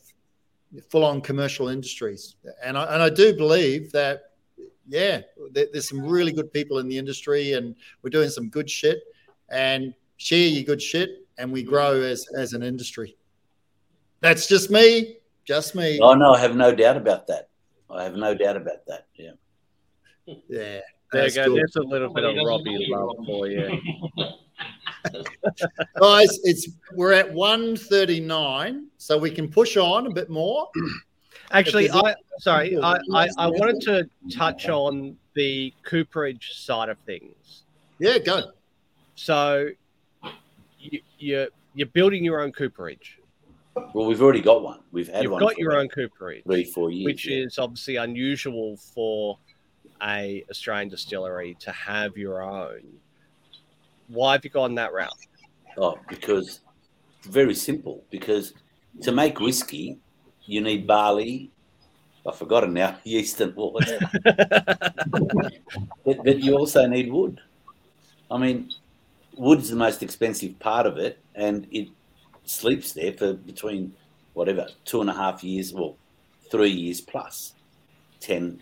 full 0.91 1.05
on 1.05 1.21
commercial 1.21 1.69
industries. 1.69 2.37
And 2.63 2.77
I, 2.77 2.85
and 2.95 3.03
I 3.03 3.11
do 3.11 3.35
believe 3.37 3.93
that, 3.93 4.33
yeah, 4.89 5.23
there, 5.53 5.67
there's 5.73 5.89
some 5.89 6.05
really 6.05 6.33
good 6.33 6.53
people 6.53 6.79
in 6.79 6.89
the 6.89 6.99
industry 6.99 7.53
and 7.53 7.75
we're 8.03 8.11
doing 8.11 8.31
some 8.31 8.49
good 8.49 8.69
shit 8.69 9.01
and 9.51 9.95
share 10.17 10.49
your 10.49 10.65
good 10.65 10.83
shit 10.83 11.27
and 11.39 11.53
we 11.53 11.63
grow 11.63 12.01
as, 12.01 12.27
as 12.37 12.53
an 12.53 12.63
industry. 12.63 13.17
That's 14.21 14.47
just 14.47 14.71
me. 14.71 15.17
Just 15.45 15.75
me. 15.75 15.99
Oh 16.01 16.15
no, 16.15 16.35
I 16.35 16.41
have 16.41 16.55
no 16.55 16.75
doubt 16.75 16.97
about 16.97 17.27
that. 17.27 17.49
I 17.91 18.05
have 18.05 18.15
no 18.15 18.35
doubt 18.35 18.57
about 18.57 18.87
that. 18.87 19.09
Yeah. 19.15 19.33
Yeah. 20.49 20.81
There 21.13 21.27
you 21.27 21.35
go. 21.35 21.45
cool. 21.47 21.57
There's 21.57 21.77
a 21.77 21.83
little 21.83 22.13
bit 22.13 22.25
of 22.25 22.37
Robbie 22.47 22.87
love 22.89 23.17
for 23.27 23.49
you. 23.49 23.79
Guys, 26.01 26.39
it's 26.45 26.69
we're 26.95 27.13
at 27.13 27.33
139, 27.33 28.87
so 28.99 29.19
we 29.19 29.31
can 29.31 29.49
push 29.49 29.77
on 29.77 30.07
a 30.07 30.11
bit 30.11 30.31
more. 30.31 30.69
Actually, 31.51 31.91
I 31.91 32.15
sorry, 32.39 32.79
I, 32.79 32.99
I, 33.13 33.29
I 33.39 33.47
wanted 33.49 33.81
to 33.83 34.09
touch 34.35 34.69
on 34.69 35.17
the 35.35 35.73
cooperage 35.85 36.53
side 36.55 36.89
of 36.89 36.99
things. 37.01 37.65
Yeah, 37.99 38.19
go. 38.19 38.53
So 39.15 39.69
you, 40.79 41.01
you're 41.19 41.49
you're 41.75 41.89
building 41.89 42.25
your 42.25 42.41
own 42.41 42.53
cooperage. 42.53 43.19
Well, 43.95 44.07
we've 44.07 44.21
already 44.21 44.43
got 44.43 44.63
one. 44.63 44.81
We've 44.93 45.09
had 45.09 45.23
You've 45.23 45.33
one. 45.33 45.41
got 45.41 45.57
your 45.57 45.73
about 45.73 45.81
own 45.81 45.89
cooperage, 45.89 46.45
three, 46.45 46.65
four 46.65 46.91
years. 46.91 47.07
which 47.07 47.27
yeah. 47.27 47.45
is 47.45 47.59
obviously 47.59 47.97
unusual 47.97 48.77
for 48.77 49.39
a 50.03 50.45
Australian 50.51 50.89
distillery 50.89 51.57
to 51.61 51.71
have 51.73 52.17
your 52.17 52.43
own. 52.43 52.83
Why 54.13 54.33
have 54.33 54.45
you 54.45 54.51
gone 54.51 54.75
that 54.75 54.93
route? 54.93 55.11
Oh, 55.79 55.99
because 56.09 56.61
it's 57.19 57.29
very 57.29 57.55
simple. 57.55 58.05
Because 58.11 58.53
to 59.03 59.13
make 59.13 59.41
whiskey, 59.41 59.99
you 60.47 60.61
need 60.61 60.87
barley, 60.87 61.51
I've 62.27 62.37
forgotten 62.37 62.75
now. 62.75 62.99
Yeast 63.05 63.41
and 63.41 63.55
water. 63.57 64.01
but, 64.25 65.53
but 66.05 66.41
you 66.41 66.57
also 66.57 66.87
need 66.87 67.11
wood. 67.11 67.41
I 68.31 68.39
mean, 68.39 68.71
wood's 69.37 69.71
the 69.71 69.77
most 69.77 70.03
expensive 70.03 70.59
part 70.59 70.87
of 70.87 70.99
it, 70.99 71.19
and 71.35 71.67
it 71.71 71.89
sleeps 72.45 72.93
there 72.93 73.13
for 73.13 73.33
between 73.33 73.93
whatever 74.35 74.69
two 74.85 75.01
and 75.01 75.11
a 75.11 75.15
half 75.15 75.43
years, 75.43 75.73
well, 75.73 75.97
three 76.51 76.71
years 76.71 77.01
plus 77.01 77.55
10, 78.21 78.61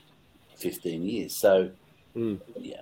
15 0.59 1.03
years. 1.03 1.37
So, 1.37 1.71
Mm. 2.17 2.41
yeah, 2.57 2.81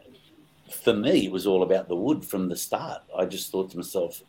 for 0.71 0.95
me, 0.95 1.27
it 1.27 1.33
was 1.33 1.47
all 1.47 1.63
about 1.63 1.89
the 1.89 1.97
wood 1.97 2.25
from 2.25 2.49
the 2.49 2.57
start. 2.57 3.03
I 3.17 3.25
just 3.25 3.51
thought 3.51 3.71
to 3.71 3.77
myself, 3.77 4.23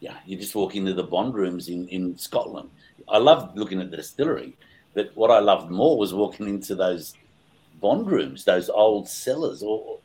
yeah, 0.00 0.16
you 0.26 0.36
just 0.36 0.54
walk 0.54 0.76
into 0.76 0.92
the 0.94 1.02
bond 1.02 1.34
rooms 1.34 1.68
in, 1.68 1.88
in 1.88 2.16
Scotland. 2.18 2.70
I 3.08 3.18
loved 3.18 3.56
looking 3.56 3.80
at 3.80 3.90
the 3.90 3.96
distillery, 3.96 4.56
but 4.94 5.10
what 5.14 5.30
I 5.30 5.38
loved 5.38 5.70
more 5.70 5.96
was 5.96 6.12
walking 6.12 6.48
into 6.48 6.74
those 6.74 7.14
bond 7.80 8.10
rooms, 8.10 8.44
those 8.44 8.68
old 8.68 9.08
cellars, 9.08 9.62
or 9.62 9.98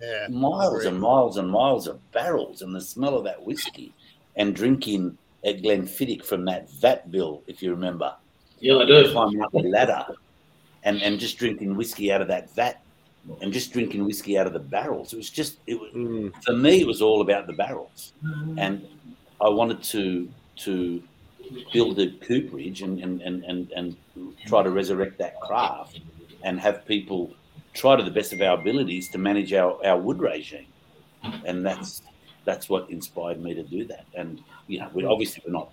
Yeah. 0.00 0.26
miles 0.28 0.84
and 0.84 1.00
miles 1.00 1.36
and 1.38 1.48
miles 1.50 1.86
of 1.86 2.00
barrels 2.12 2.62
and 2.62 2.74
the 2.74 2.80
smell 2.80 3.16
of 3.16 3.24
that 3.24 3.44
whiskey 3.46 3.92
and 4.36 4.54
drinking 4.54 5.16
at 5.44 5.62
Glenfiddich 5.62 6.24
from 6.24 6.44
that 6.46 6.70
vat 6.70 7.10
bill, 7.10 7.42
if 7.46 7.62
you 7.62 7.70
remember. 7.70 8.14
Yeah, 8.58 8.78
I 8.78 8.84
do. 8.86 9.10
Climbing 9.12 9.42
up 9.42 9.52
the 9.52 9.62
ladder 9.62 10.06
and, 10.84 11.00
and 11.02 11.18
just 11.18 11.38
drinking 11.38 11.76
whiskey 11.76 12.12
out 12.12 12.20
of 12.20 12.28
that 12.28 12.54
vat 12.54 12.81
and 13.40 13.52
just 13.52 13.72
drinking 13.72 14.04
whiskey 14.04 14.36
out 14.38 14.46
of 14.46 14.52
the 14.52 14.58
barrels. 14.58 15.12
It 15.12 15.16
was 15.16 15.30
just, 15.30 15.58
it 15.66 15.78
was, 15.80 15.90
Mm. 15.92 16.32
for 16.44 16.52
me, 16.54 16.80
it 16.80 16.86
was 16.86 17.00
all 17.02 17.20
about 17.20 17.46
the 17.46 17.52
barrels. 17.52 18.12
And 18.58 18.86
I 19.40 19.48
wanted 19.48 19.82
to 19.84 20.28
to 20.56 21.02
build 21.72 21.98
a 21.98 22.10
cooperage 22.26 22.82
and, 22.82 23.00
and, 23.00 23.20
and, 23.22 23.44
and, 23.44 23.70
and 23.72 23.96
try 24.46 24.62
to 24.62 24.70
resurrect 24.70 25.18
that 25.18 25.38
craft 25.40 26.00
and 26.44 26.58
have 26.60 26.84
people 26.86 27.30
try 27.74 27.96
to 27.96 28.02
the 28.02 28.10
best 28.10 28.32
of 28.32 28.40
our 28.40 28.58
abilities 28.58 29.08
to 29.10 29.18
manage 29.18 29.52
our, 29.52 29.78
our 29.84 29.98
wood 29.98 30.20
regime. 30.20 30.66
And 31.44 31.64
that's 31.64 32.02
that's 32.44 32.68
what 32.68 32.90
inspired 32.90 33.40
me 33.40 33.54
to 33.54 33.62
do 33.62 33.84
that. 33.86 34.04
And 34.14 34.42
you 34.66 34.80
know, 34.80 34.90
we 34.92 35.04
obviously 35.04 35.42
we're 35.46 35.52
not 35.52 35.70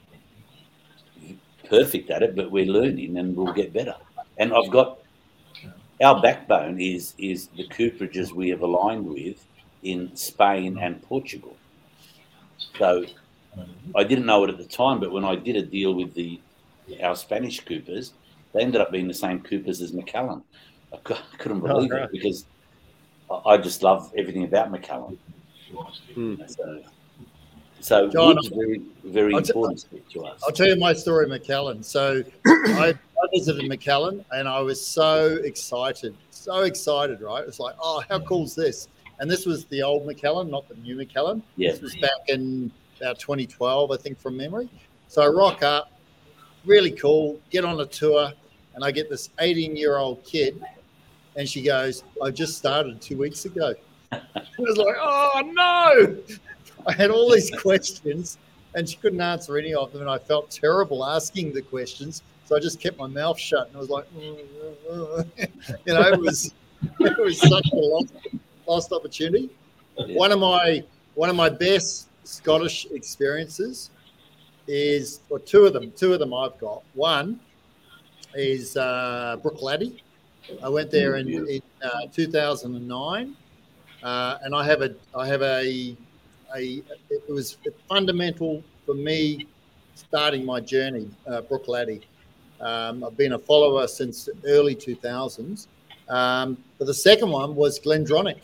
perfect 1.70 2.10
at 2.10 2.24
it, 2.24 2.36
but 2.36 2.52
we're 2.52 2.66
learning 2.66 3.18
and 3.18 3.36
we'll 3.36 3.54
get 3.54 3.74
better. 3.74 3.96
And 4.38 4.54
I've 4.54 4.70
got 4.72 5.00
our 6.02 6.22
backbone 6.22 6.80
is 6.80 7.14
is 7.18 7.48
the 7.58 7.68
cooperages 7.68 8.32
we 8.32 8.50
have 8.50 8.62
aligned 8.62 9.06
with 9.06 9.46
in 9.84 10.16
Spain 10.16 10.78
and 10.80 11.02
Portugal. 11.02 11.56
So 12.78 13.06
I 13.96 14.04
didn't 14.04 14.26
know 14.26 14.44
it 14.44 14.50
at 14.50 14.58
the 14.58 14.66
time, 14.66 15.00
but 15.00 15.12
when 15.12 15.26
I 15.26 15.36
did 15.36 15.56
a 15.56 15.62
deal 15.62 15.94
with 15.94 16.14
the 16.14 16.40
our 17.04 17.16
Spanish 17.16 17.60
coopers, 17.66 18.14
they 18.54 18.62
ended 18.62 18.82
up 18.82 18.92
being 18.92 19.08
the 19.08 19.14
same 19.14 19.42
coopers 19.42 19.82
as 19.82 19.94
Macallan. 19.94 20.42
I 20.94 20.98
couldn't 21.38 21.62
Oh, 21.64 21.68
believe 21.68 21.92
right. 21.92 22.04
it 22.04 22.12
because 22.12 22.46
I- 23.46 23.58
just 23.58 23.84
love 23.84 24.12
everything 24.18 24.44
about 24.44 24.72
Macallan. 24.72 25.18
Hmm. 26.16 26.36
So, 26.48 26.82
so 27.80 28.10
John, 28.10 28.38
very, 28.50 28.82
very 29.04 29.36
I'll 29.36 29.42
t- 29.44 29.50
important 29.52 29.86
to 30.14 30.26
us. 30.26 30.42
I'll 30.44 30.52
tell 30.52 30.68
you 30.68 30.76
my 30.78 30.94
story, 30.94 31.28
Macallan. 31.28 31.84
So 31.84 32.24
I, 32.48 32.98
I 33.22 33.28
visited 33.34 33.68
Macallan 33.68 34.24
and 34.32 34.48
I 34.48 34.62
was 34.62 34.84
so 34.84 35.38
excited, 35.44 36.16
so 36.30 36.62
excited, 36.62 37.22
right? 37.22 37.44
It's 37.48 37.60
like, 37.60 37.76
oh, 37.82 38.04
how 38.10 38.20
cool 38.20 38.44
is 38.46 38.56
this? 38.56 38.88
And 39.20 39.30
this 39.30 39.46
was 39.46 39.66
the 39.66 39.82
old 39.82 40.06
Macallan, 40.06 40.50
not 40.50 40.68
the 40.70 40.76
new 40.76 40.96
Macallan. 40.96 41.44
Yeah. 41.58 41.72
This 41.72 41.82
was 41.82 41.96
back 41.98 42.30
in 42.30 42.72
about 43.00 43.20
2012, 43.20 43.92
I 43.92 43.98
think, 43.98 44.20
from 44.20 44.38
memory. 44.38 44.70
So 45.08 45.22
I 45.22 45.28
rock 45.28 45.64
up, 45.64 45.92
really 46.66 46.92
cool, 46.92 47.40
get 47.50 47.66
on 47.66 47.80
a 47.82 47.86
tour, 47.86 48.32
and 48.76 48.84
I 48.84 48.92
get 48.92 49.10
this 49.10 49.30
18 49.40 49.76
year 49.76 49.98
old 49.98 50.24
kid, 50.24 50.62
and 51.36 51.48
she 51.48 51.62
goes, 51.62 52.04
I 52.24 52.32
just 52.32 52.58
started 52.58 53.02
two 53.02 53.18
weeks 53.18 53.46
ago. 53.46 53.74
I 54.12 54.22
was 54.58 54.78
like, 54.78 54.96
oh 55.00 55.42
no! 55.54 56.18
I 56.88 56.94
had 56.94 57.12
all 57.12 57.32
these 57.32 57.52
questions, 57.52 58.38
and 58.76 58.88
she 58.88 58.98
couldn't 58.98 59.22
answer 59.22 59.58
any 59.58 59.74
of 59.74 59.92
them, 59.92 60.02
and 60.02 60.10
I 60.10 60.18
felt 60.18 60.50
terrible 60.50 61.06
asking 61.06 61.54
the 61.54 61.62
questions. 61.62 62.24
So 62.50 62.56
I 62.56 62.60
just 62.60 62.80
kept 62.80 62.98
my 62.98 63.06
mouth 63.06 63.38
shut, 63.38 63.68
and 63.68 63.76
I 63.76 63.80
was 63.80 63.90
like, 63.92 64.08
you 64.18 65.94
know, 65.94 66.02
it 66.02 66.20
was 66.20 66.52
it 67.00 67.18
was 67.20 67.40
such 67.40 67.70
a 67.72 67.76
lost, 67.76 68.14
lost 68.68 68.92
opportunity. 68.92 69.52
One 70.08 70.32
of 70.32 70.40
my 70.40 70.84
one 71.14 71.30
of 71.30 71.36
my 71.36 71.50
best 71.50 72.08
Scottish 72.24 72.88
experiences 72.90 73.92
is, 74.68 75.20
or 75.30 75.38
two 75.38 75.68
of 75.68 75.74
them, 75.74 75.92
two 75.92 76.12
of 76.12 76.18
them 76.18 76.34
I've 76.34 76.58
got. 76.58 76.82
One 76.96 77.40
is 78.34 78.76
uh, 78.76 79.38
Bruichladdich. 79.44 80.00
I 80.64 80.70
went 80.70 80.90
there 80.90 81.18
in, 81.18 81.30
in 81.30 81.62
uh, 81.84 82.08
2009, 82.12 83.36
uh, 84.02 84.38
and 84.42 84.56
I 84.56 84.66
have 84.66 84.82
a 84.82 84.96
I 85.16 85.28
have 85.28 85.44
a 85.44 85.96
a 86.56 86.82
it 87.12 87.30
was 87.30 87.58
fundamental 87.88 88.64
for 88.88 88.96
me 88.96 89.46
starting 89.94 90.44
my 90.44 90.60
journey, 90.60 91.12
uh, 91.28 91.42
Bruichladdich. 91.42 92.06
Um, 92.62 93.04
I've 93.04 93.18
been 93.18 93.34
a 93.34 93.40
follower 93.40 93.88
since 93.88 94.30
early 94.46 94.76
2000s. 94.76 95.68
Um, 96.10 96.58
but 96.78 96.86
the 96.86 96.94
second 96.94 97.30
one 97.30 97.56
was 97.56 97.80
GlenDronach. 97.80 98.42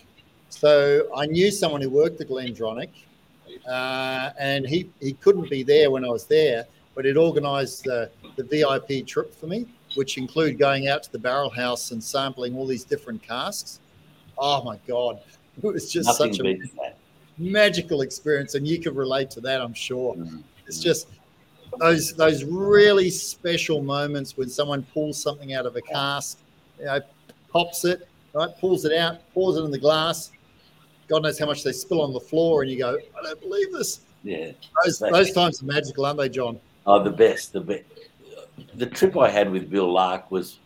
So 0.50 1.10
I 1.16 1.26
knew 1.26 1.52
someone 1.52 1.82
who 1.82 1.90
worked 1.90 2.22
at 2.22 2.30
GlenDronach, 2.30 2.90
uh, 3.68 4.30
and 4.40 4.66
he, 4.66 4.90
he 5.02 5.14
couldn't 5.14 5.50
be 5.50 5.64
there 5.64 5.92
when 5.92 6.06
I 6.06 6.10
was 6.10 6.26
there, 6.26 6.66
but 6.94 7.06
he'd 7.06 7.18
organised 7.18 7.84
the, 7.84 8.10
the 8.36 8.44
VIP 8.44 9.06
trip 9.06 9.34
for 9.34 9.48
me, 9.48 9.66
which 9.96 10.18
included 10.18 10.58
going 10.58 10.88
out 10.88 11.04
to 11.04 11.12
the 11.12 11.20
barrel 11.20 11.50
house 11.50 11.92
and 11.92 12.04
sampling 12.04 12.56
all 12.56 12.68
these 12.68 12.84
different 12.84 13.22
casks. 13.22 13.80
Oh 14.38 14.64
my 14.64 14.78
God. 14.88 15.20
It 15.64 15.64
was 15.64 15.90
just 15.90 16.20
Nothing 16.20 16.34
such 16.34 16.46
a 16.46 16.94
magical 17.38 18.02
experience, 18.02 18.56
and 18.56 18.68
you 18.68 18.78
can 18.78 18.94
relate 18.94 19.30
to 19.32 19.40
that, 19.40 19.62
I'm 19.62 19.74
sure. 19.74 20.14
It's 20.68 20.80
just 20.80 21.08
those 21.80 22.14
those 22.14 22.44
really 22.44 23.10
special 23.10 23.82
moments 23.82 24.38
when 24.38 24.50
someone 24.50 24.84
pulls 24.94 25.22
something 25.22 25.54
out 25.54 25.66
of 25.66 25.76
a 25.76 25.82
cask, 25.82 26.40
you 26.80 26.86
know, 26.86 27.00
pops 27.52 27.86
it, 27.86 28.08
right, 28.34 28.50
pulls 28.60 28.86
it 28.86 28.98
out, 28.98 29.22
pours 29.34 29.58
it 29.58 29.64
in 29.64 29.72
the 29.72 29.80
glass. 29.80 30.32
God 31.08 31.24
knows 31.24 31.38
how 31.38 31.46
much 31.46 31.64
they 31.64 31.72
spill 31.72 32.02
on 32.02 32.14
the 32.14 32.20
floor, 32.20 32.64
and 32.64 32.72
you 32.72 32.80
go, 32.80 32.98
I 33.18 33.24
don't 33.24 33.42
believe 33.42 33.72
this. 33.72 34.02
Yeah. 34.24 34.52
Those 34.84 35.00
those 35.00 35.32
times 35.32 35.62
are 35.62 35.66
magical, 35.66 36.06
aren't 36.06 36.20
they, 36.20 36.30
John? 36.30 36.60
Oh, 36.88 37.04
the 37.04 37.12
best, 37.12 37.54
the 37.54 37.62
best. 37.62 37.84
The 38.76 38.86
trip 38.86 39.18
I 39.18 39.30
had 39.30 39.52
with 39.52 39.70
Bill 39.70 39.92
Lark 39.92 40.32
was 40.32 40.60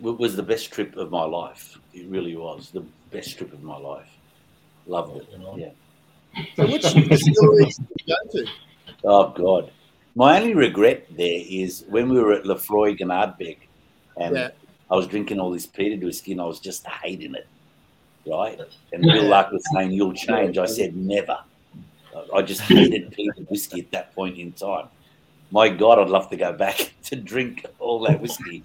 was 0.00 0.36
the 0.36 0.42
best 0.42 0.72
trip 0.72 0.96
of 0.96 1.10
my 1.10 1.24
life. 1.24 1.78
It 1.94 2.06
really 2.08 2.36
was 2.36 2.70
the 2.70 2.84
best 3.10 3.38
trip 3.38 3.52
of 3.52 3.62
my 3.62 3.78
life. 3.78 4.10
Loved 4.86 5.16
it. 5.16 5.28
Yeah. 5.56 5.70
So 6.56 6.66
which 6.70 6.82
distilleries 7.08 7.76
did 7.78 7.88
you 8.04 8.14
go 8.14 8.30
to? 8.32 8.50
Oh 9.04 9.30
God. 9.30 9.70
My 10.14 10.40
only 10.40 10.54
regret 10.54 11.06
there 11.16 11.42
is 11.46 11.84
when 11.88 12.08
we 12.08 12.18
were 12.20 12.32
at 12.32 12.44
Laphroaig 12.44 13.00
and 13.00 13.10
Ardbeg 13.10 13.58
and 14.16 14.34
Yeah. 14.34 14.50
I 14.90 14.94
was 14.96 15.06
drinking 15.06 15.40
all 15.40 15.50
this 15.50 15.66
peated 15.66 16.02
whiskey 16.02 16.32
and 16.32 16.40
I 16.40 16.44
was 16.44 16.60
just 16.60 16.86
hating 16.86 17.34
it. 17.34 17.46
Right? 18.26 18.58
And 18.92 19.02
Bill 19.02 19.24
Lark 19.24 19.52
was 19.52 19.62
saying, 19.72 19.92
You'll 19.92 20.12
change. 20.14 20.58
I 20.58 20.66
said, 20.66 20.96
Never. 20.96 21.38
I 22.34 22.42
just 22.42 22.62
hated 22.62 23.12
peated 23.12 23.48
whiskey 23.50 23.80
at 23.80 23.90
that 23.92 24.14
point 24.14 24.38
in 24.38 24.52
time. 24.52 24.88
My 25.50 25.68
God, 25.68 25.98
I'd 25.98 26.08
love 26.08 26.28
to 26.30 26.36
go 26.36 26.52
back 26.52 26.92
to 27.04 27.16
drink 27.16 27.66
all 27.78 28.00
that 28.00 28.20
whiskey. 28.20 28.62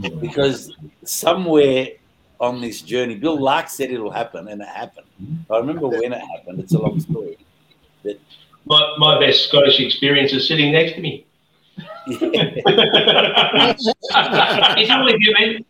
because 0.20 0.74
somewhere 1.04 1.88
on 2.40 2.60
this 2.60 2.80
journey, 2.80 3.16
Bill 3.16 3.38
Lark 3.40 3.68
said 3.68 3.90
it'll 3.90 4.10
happen, 4.10 4.48
and 4.48 4.62
it 4.62 4.68
happened. 4.68 5.06
I 5.50 5.58
remember 5.58 5.88
when 5.88 6.12
it 6.12 6.20
happened. 6.20 6.60
It's 6.60 6.72
a 6.74 6.78
long 6.78 6.98
story. 7.00 7.36
But 8.02 8.18
My, 8.64 8.94
my 8.98 9.18
best 9.18 9.48
Scottish 9.48 9.80
experience 9.80 10.32
is 10.32 10.46
sitting 10.46 10.72
next 10.72 10.94
to 10.94 11.00
me. 11.00 11.26
He's 12.06 12.22
all 14.90 15.04
with 15.04 15.16
you, 15.18 15.34
man. 15.38 15.64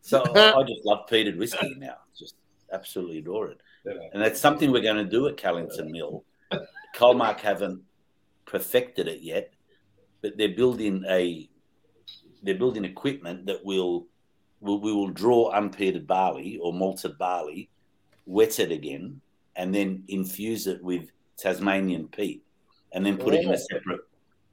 So 0.00 0.22
I 0.34 0.62
just 0.62 0.84
love 0.84 1.06
peated 1.08 1.36
whiskey 1.36 1.74
now. 1.78 1.96
Just 2.18 2.34
absolutely 2.72 3.18
adore 3.18 3.48
it. 3.48 3.60
And 4.12 4.22
that's 4.22 4.40
something 4.40 4.70
we're 4.70 4.80
going 4.80 4.96
to 4.96 5.04
do 5.04 5.28
at 5.28 5.36
Callington 5.36 5.90
Mill. 5.90 6.24
Colmark 6.96 7.40
haven't 7.40 7.82
perfected 8.46 9.08
it 9.08 9.20
yet, 9.22 9.52
but 10.22 10.36
they're 10.38 10.48
building 10.48 11.04
a 11.08 11.48
they're 12.42 12.54
building 12.54 12.84
equipment 12.84 13.46
that 13.46 13.64
will, 13.64 14.06
will 14.60 14.80
we 14.80 14.92
will 14.92 15.08
draw 15.08 15.52
unpeated 15.52 16.06
barley 16.06 16.58
or 16.58 16.72
malted 16.72 17.18
barley, 17.18 17.68
wet 18.26 18.58
it 18.58 18.72
again, 18.72 19.20
and 19.56 19.74
then 19.74 20.04
infuse 20.08 20.66
it 20.66 20.82
with 20.82 21.10
Tasmanian 21.36 22.08
peat, 22.08 22.42
and 22.92 23.04
then 23.04 23.16
put 23.16 23.34
it 23.34 23.42
in 23.42 23.50
a 23.50 23.54
oh. 23.54 23.66
separate. 23.70 24.00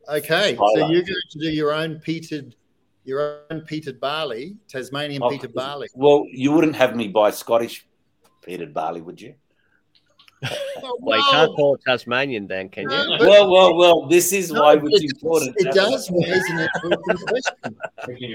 Okay, 0.07 0.55
so 0.55 0.87
you're 0.87 1.01
going 1.01 1.29
to 1.31 1.39
do 1.39 1.49
your 1.49 1.73
own 1.73 1.95
peated, 1.95 2.53
your 3.05 3.41
own 3.49 3.61
peated 3.61 3.99
barley, 3.99 4.55
Tasmanian 4.67 5.23
Oh, 5.23 5.29
peated 5.29 5.53
barley. 5.53 5.87
Well, 5.95 6.25
you 6.29 6.51
wouldn't 6.51 6.75
have 6.75 6.95
me 6.95 7.07
buy 7.07 7.31
Scottish 7.31 7.87
peated 8.45 8.71
barley, 8.71 9.01
would 9.01 9.19
you? 9.19 9.33
Well, 10.99 11.17
you 11.17 11.23
can't 11.31 11.55
call 11.55 11.75
it 11.75 11.81
Tasmanian, 11.85 12.47
then, 12.47 12.69
can 12.69 12.83
you? 12.83 12.89
No, 12.89 13.17
but- 13.17 13.27
Well, 13.27 13.51
well, 13.51 13.75
well. 13.75 14.05
This 14.07 14.31
is 14.33 14.51
No, 14.51 14.61
why 14.61 14.73
it 14.73 14.81
it's 14.83 15.01
does- 15.01 15.11
important. 15.13 15.55
It 15.57 15.73
does 15.73 16.11
raise 16.11 16.49
an 16.51 16.67
important 16.83 17.19
question 17.27 17.75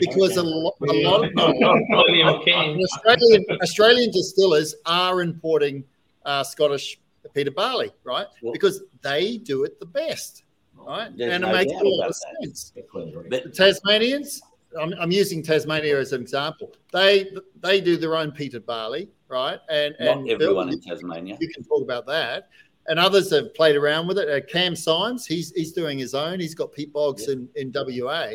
because 0.00 0.36
a 0.36 0.42
lot, 0.42 0.74
a 0.80 0.84
lot 0.86 1.24
of 1.24 1.30
William 1.34 2.28
Australian, 2.28 3.44
Australian 3.62 4.10
distillers 4.10 4.74
are 4.86 5.22
importing 5.22 5.84
uh, 6.24 6.42
Scottish 6.42 6.98
peated 7.34 7.54
barley, 7.54 7.90
right? 8.04 8.26
Yeah. 8.42 8.50
Because 8.52 8.82
they 9.02 9.36
do 9.36 9.64
it 9.64 9.78
the 9.78 9.86
best, 9.86 10.42
right? 10.74 11.10
There's 11.16 11.32
and 11.34 11.42
no 11.42 11.50
it 11.50 11.52
makes 11.52 11.72
a 11.72 11.84
lot 11.84 12.08
of 12.08 12.14
that. 12.14 12.42
sense. 12.42 12.72
But 12.74 13.44
The 13.44 13.50
Tasmanians, 13.50 14.40
I'm, 14.78 14.94
I'm 15.00 15.10
using 15.10 15.42
Tasmania 15.42 15.98
as 15.98 16.12
an 16.12 16.20
example. 16.20 16.72
They 16.92 17.30
they 17.60 17.80
do 17.80 17.96
their 17.96 18.16
own 18.16 18.30
peated 18.30 18.66
barley, 18.66 19.08
right? 19.28 19.58
And 19.68 19.94
not 20.00 20.18
and 20.18 20.30
everyone 20.30 20.66
Bill, 20.68 20.74
in 20.74 20.80
Tasmania. 20.80 21.36
you 21.40 21.48
can 21.48 21.64
talk 21.64 21.82
about 21.82 22.06
that. 22.06 22.48
And 22.86 22.98
others 22.98 23.30
have 23.30 23.54
played 23.54 23.76
around 23.76 24.06
with 24.08 24.18
it. 24.18 24.28
Uh, 24.28 24.44
Cam 24.46 24.74
Symes, 24.74 25.26
he's 25.26 25.52
he's 25.52 25.72
doing 25.72 25.98
his 25.98 26.14
own. 26.14 26.40
He's 26.40 26.54
got 26.54 26.72
peat 26.72 26.92
bogs 26.92 27.28
in, 27.28 27.48
in 27.56 27.72
WA. 27.74 28.32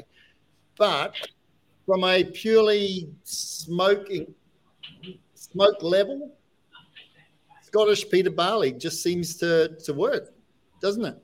But 0.77 1.15
from 1.85 2.03
a 2.03 2.23
purely 2.23 3.09
smoking 3.23 4.33
smoke 5.33 5.81
level, 5.81 6.35
Scottish 7.61 8.05
peated 8.07 8.35
barley 8.35 8.71
just 8.71 9.03
seems 9.03 9.35
to, 9.37 9.75
to 9.83 9.93
work, 9.93 10.33
doesn't 10.81 11.05
it? 11.05 11.17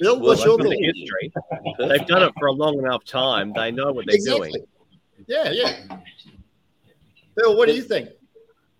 Bill, 0.00 0.16
Well, 0.18 0.28
what's 0.28 0.44
your 0.44 0.56
From 0.58 0.66
thought? 0.66 0.76
the 0.76 0.92
history, 0.94 1.32
they've 1.88 2.06
done 2.06 2.22
it 2.22 2.32
for 2.38 2.46
a 2.48 2.52
long 2.52 2.78
enough 2.78 3.04
time. 3.04 3.52
They 3.54 3.70
know 3.70 3.92
what 3.92 4.06
they're 4.06 4.14
Exactly. 4.16 4.50
doing. 4.52 4.64
Yeah, 5.26 5.50
yeah. 5.50 5.98
Bill, 7.36 7.56
what 7.56 7.68
do 7.68 7.74
you 7.74 7.82
think? 7.82 8.10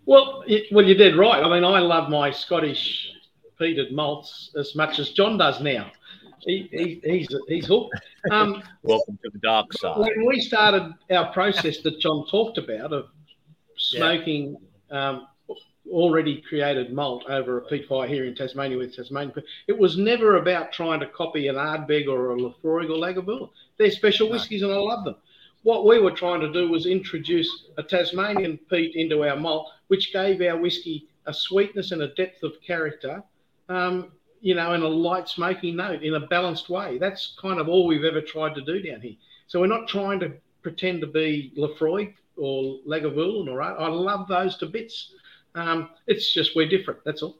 Well, 0.06 0.42
it, 0.46 0.64
well, 0.72 0.84
you 0.86 0.94
did 0.94 1.16
right. 1.16 1.42
I 1.44 1.48
mean, 1.48 1.64
I 1.64 1.80
love 1.80 2.08
my 2.08 2.30
Scottish 2.30 3.12
peated 3.60 3.92
malts 3.92 4.50
as 4.56 4.74
much 4.74 4.98
as 4.98 5.10
John 5.10 5.36
does 5.36 5.60
now. 5.60 5.90
He, 6.40 6.68
he, 6.70 7.00
he's 7.04 7.28
he's 7.48 7.66
hooked. 7.66 7.94
Um, 8.30 8.62
Welcome 8.84 9.18
to 9.24 9.30
the 9.30 9.40
dark 9.40 9.72
side. 9.72 9.98
when 9.98 10.24
we 10.24 10.40
started 10.40 10.94
our 11.10 11.32
process 11.32 11.78
that 11.82 11.98
John 12.00 12.24
talked 12.30 12.58
about 12.58 12.92
of 12.92 13.06
smoking 13.76 14.56
um, 14.90 15.26
already 15.90 16.40
created 16.42 16.92
malt 16.92 17.24
over 17.28 17.58
a 17.58 17.62
peat 17.62 17.86
fire 17.88 18.08
here 18.08 18.24
in 18.24 18.34
Tasmania 18.34 18.78
with 18.78 18.94
Tasmanian, 18.94 19.32
peat, 19.32 19.44
it 19.66 19.78
was 19.78 19.96
never 19.96 20.36
about 20.36 20.72
trying 20.72 21.00
to 21.00 21.06
copy 21.06 21.48
an 21.48 21.56
Ardbeg 21.56 22.08
or 22.08 22.32
a 22.32 22.36
Laphroaig 22.36 22.90
or 22.90 22.98
Lagavulin. 22.98 23.50
They're 23.76 23.90
special 23.90 24.30
whiskies 24.30 24.62
and 24.62 24.72
I 24.72 24.76
love 24.76 25.04
them. 25.04 25.16
What 25.62 25.86
we 25.86 25.98
were 26.00 26.12
trying 26.12 26.40
to 26.40 26.52
do 26.52 26.68
was 26.68 26.86
introduce 26.86 27.66
a 27.76 27.82
Tasmanian 27.82 28.58
peat 28.70 28.94
into 28.94 29.24
our 29.24 29.36
malt, 29.36 29.70
which 29.88 30.12
gave 30.12 30.40
our 30.40 30.56
whiskey 30.56 31.08
a 31.26 31.34
sweetness 31.34 31.92
and 31.92 32.02
a 32.02 32.14
depth 32.14 32.42
of 32.42 32.60
character, 32.66 33.22
um, 33.68 34.12
you 34.40 34.54
know, 34.54 34.72
and 34.72 34.82
a 34.82 34.88
light 34.88 35.28
smoky 35.28 35.72
note 35.72 36.02
in 36.02 36.14
a 36.14 36.26
balanced 36.26 36.68
way. 36.68 36.96
That's 36.98 37.36
kind 37.40 37.60
of 37.60 37.68
all 37.68 37.86
we've 37.86 38.04
ever 38.04 38.20
tried 38.20 38.54
to 38.54 38.62
do 38.62 38.80
down 38.80 39.00
here. 39.00 39.16
So 39.46 39.60
we're 39.60 39.66
not 39.66 39.88
trying 39.88 40.20
to 40.20 40.32
pretend 40.62 41.00
to 41.00 41.06
be 41.06 41.52
Laphroaig 41.56 42.14
or 42.36 42.78
Lagavulin 42.86 43.48
or 43.48 43.60
I 43.60 43.88
love 43.88 44.28
those 44.28 44.56
to 44.58 44.66
bits. 44.66 45.12
Um, 45.54 45.90
it's 46.06 46.32
just 46.32 46.54
we're 46.56 46.68
different. 46.68 47.00
That's 47.04 47.22
all. 47.22 47.38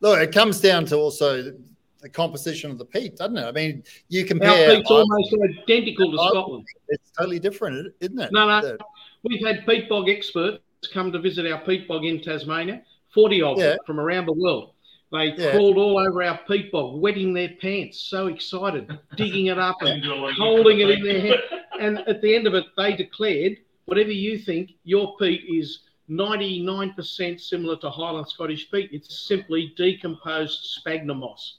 Look, 0.00 0.20
it 0.20 0.32
comes 0.32 0.60
down 0.60 0.84
to 0.86 0.96
also 0.96 1.42
the, 1.42 1.58
the 2.00 2.08
composition 2.08 2.70
of 2.70 2.78
the 2.78 2.84
peat, 2.84 3.16
doesn't 3.16 3.36
it? 3.36 3.44
I 3.44 3.52
mean, 3.52 3.82
you 4.08 4.24
compare. 4.24 4.50
Our 4.50 4.56
compare. 4.56 4.76
peat's 4.76 4.90
almost 4.90 5.34
identical 5.62 6.12
to 6.12 6.18
I- 6.20 6.28
Scotland. 6.28 6.66
It's 6.88 7.10
totally 7.10 7.38
different, 7.38 7.92
isn't 8.00 8.18
it? 8.20 8.30
No, 8.32 8.46
no. 8.48 8.60
The- 8.60 8.78
We've 9.22 9.44
had 9.44 9.64
peat 9.66 9.88
bog 9.88 10.08
experts 10.10 10.60
come 10.92 11.10
to 11.12 11.18
visit 11.18 11.50
our 11.50 11.58
peat 11.64 11.88
bog 11.88 12.04
in 12.04 12.20
Tasmania, 12.20 12.82
40 13.14 13.42
of 13.42 13.58
Yeah. 13.58 13.68
them 13.70 13.78
from 13.86 13.98
around 13.98 14.26
the 14.26 14.34
world. 14.34 14.72
They 15.12 15.32
Yeah. 15.36 15.52
crawled 15.52 15.78
all 15.78 15.98
over 15.98 16.22
our 16.22 16.38
peat 16.46 16.70
bog, 16.70 17.00
wetting 17.00 17.32
their 17.32 17.50
pants, 17.60 18.00
so 18.00 18.26
excited, 18.26 18.90
digging 19.16 19.46
it 19.46 19.58
up 19.58 19.80
and 19.80 20.04
holding 20.36 20.80
it 20.80 20.90
in 20.90 21.02
their 21.04 21.20
hand. 21.20 21.40
And 21.80 21.98
at 22.00 22.20
the 22.20 22.34
end 22.34 22.46
of 22.46 22.54
it, 22.54 22.64
they 22.76 22.94
declared, 22.94 23.56
whatever 23.86 24.10
you 24.12 24.38
think, 24.38 24.72
your 24.84 25.16
peat 25.16 25.42
is 25.48 25.80
99% 26.10 27.40
similar 27.40 27.76
to 27.76 27.90
Highland 27.90 28.28
Scottish 28.28 28.70
peat. 28.70 28.90
It's 28.92 29.26
simply 29.26 29.72
decomposed 29.76 30.60
sphagnum 30.64 31.18
moss. 31.18 31.58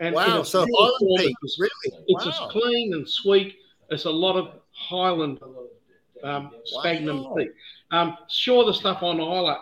And 0.00 0.14
wow, 0.14 0.42
so 0.42 0.60
Highland 0.60 1.18
peat, 1.18 1.36
it's- 1.42 1.58
really? 1.58 2.04
it's 2.08 2.24
wow. 2.26 2.30
as 2.30 2.50
clean 2.50 2.94
and 2.94 3.08
sweet 3.08 3.56
as 3.90 4.06
a 4.06 4.10
lot 4.10 4.36
of 4.36 4.60
Highland 4.72 5.38
um, 6.22 6.50
sphagnum 6.64 7.24
Wow. 7.24 7.34
peat. 7.36 7.50
Um, 7.90 8.16
sure, 8.28 8.64
the 8.64 8.72
stuff 8.72 9.02
on 9.02 9.20
Islay 9.20 9.56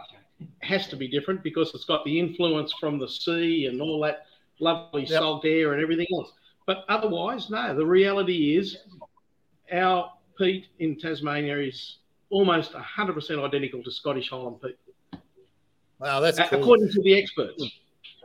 has 0.60 0.86
to 0.88 0.96
be 0.96 1.08
different 1.08 1.42
because 1.42 1.74
it's 1.74 1.84
got 1.84 2.04
the 2.04 2.18
influence 2.18 2.72
from 2.80 2.98
the 2.98 3.08
sea 3.08 3.66
and 3.66 3.80
all 3.82 4.00
that 4.00 4.26
lovely 4.60 5.02
Yep. 5.02 5.10
salt 5.20 5.44
air 5.44 5.72
and 5.72 5.82
everything 5.82 6.06
else. 6.14 6.32
But 6.66 6.84
otherwise, 6.88 7.50
no. 7.50 7.74
The 7.74 7.84
reality 7.84 8.56
is, 8.56 8.78
our 9.72 10.12
peat 10.38 10.68
in 10.78 10.96
Tasmania 10.98 11.58
is 11.58 11.98
almost 12.32 12.72
100% 12.72 13.44
identical 13.44 13.82
to 13.84 13.90
Scottish 13.90 14.30
Highland 14.30 14.60
peat, 14.60 14.76
Wow, 16.00 16.18
that's 16.18 16.38
a- 16.38 16.44
cool. 16.48 16.60
according 16.60 16.88
to 16.90 17.02
the 17.02 17.14
experts. 17.14 17.62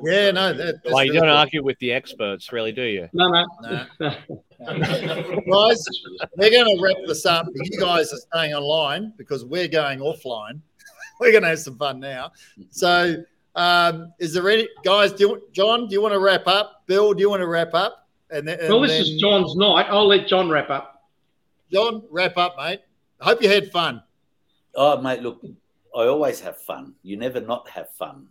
Yeah, 0.03 0.31
no, 0.31 0.53
that, 0.53 0.75
that's 0.83 0.93
Well, 0.93 1.03
you 1.03 1.11
really 1.11 1.21
don't 1.27 1.29
cool. 1.29 1.37
argue 1.37 1.63
with 1.63 1.77
the 1.79 1.91
experts, 1.91 2.51
really, 2.51 2.71
do 2.71 2.83
you? 2.83 3.09
No, 3.13 3.27
no. 3.29 3.85
No. 3.99 4.09
guys, 4.59 5.85
we're 6.37 6.51
going 6.51 6.65
to 6.65 6.79
wrap 6.81 6.97
this 7.05 7.25
up. 7.25 7.45
You 7.53 7.79
guys 7.79 8.11
are 8.13 8.17
staying 8.31 8.53
online 8.53 9.13
because 9.17 9.43
we're 9.45 9.67
going 9.67 9.99
offline. 9.99 10.59
we're 11.19 11.31
going 11.31 11.43
to 11.43 11.49
have 11.49 11.59
some 11.59 11.77
fun 11.77 11.99
now. 11.99 12.31
So, 12.69 13.17
um, 13.55 14.13
is 14.19 14.33
there 14.33 14.47
any 14.49 14.67
guys? 14.83 15.13
Do 15.13 15.27
you, 15.27 15.43
John? 15.51 15.87
Do 15.87 15.93
you 15.93 16.01
want 16.01 16.13
to 16.13 16.19
wrap 16.19 16.47
up? 16.47 16.83
Bill, 16.85 17.13
do 17.13 17.21
you 17.21 17.29
want 17.29 17.41
to 17.41 17.47
wrap 17.47 17.73
up? 17.73 18.07
And, 18.29 18.47
then, 18.47 18.57
well, 18.69 18.83
and 18.83 18.89
this 18.91 19.07
is 19.07 19.19
John's 19.19 19.55
night. 19.55 19.87
I'll 19.89 20.07
let 20.07 20.27
John 20.27 20.49
wrap 20.49 20.69
up. 20.69 21.03
John, 21.71 22.03
wrap 22.11 22.37
up, 22.37 22.55
mate. 22.57 22.81
Hope 23.19 23.41
you 23.41 23.49
had 23.49 23.71
fun. 23.71 24.03
Oh, 24.75 25.01
mate, 25.01 25.21
look, 25.21 25.41
I 25.95 26.05
always 26.05 26.39
have 26.41 26.57
fun. 26.61 26.93
You 27.03 27.17
never 27.17 27.41
not 27.41 27.67
have 27.69 27.89
fun 27.97 28.27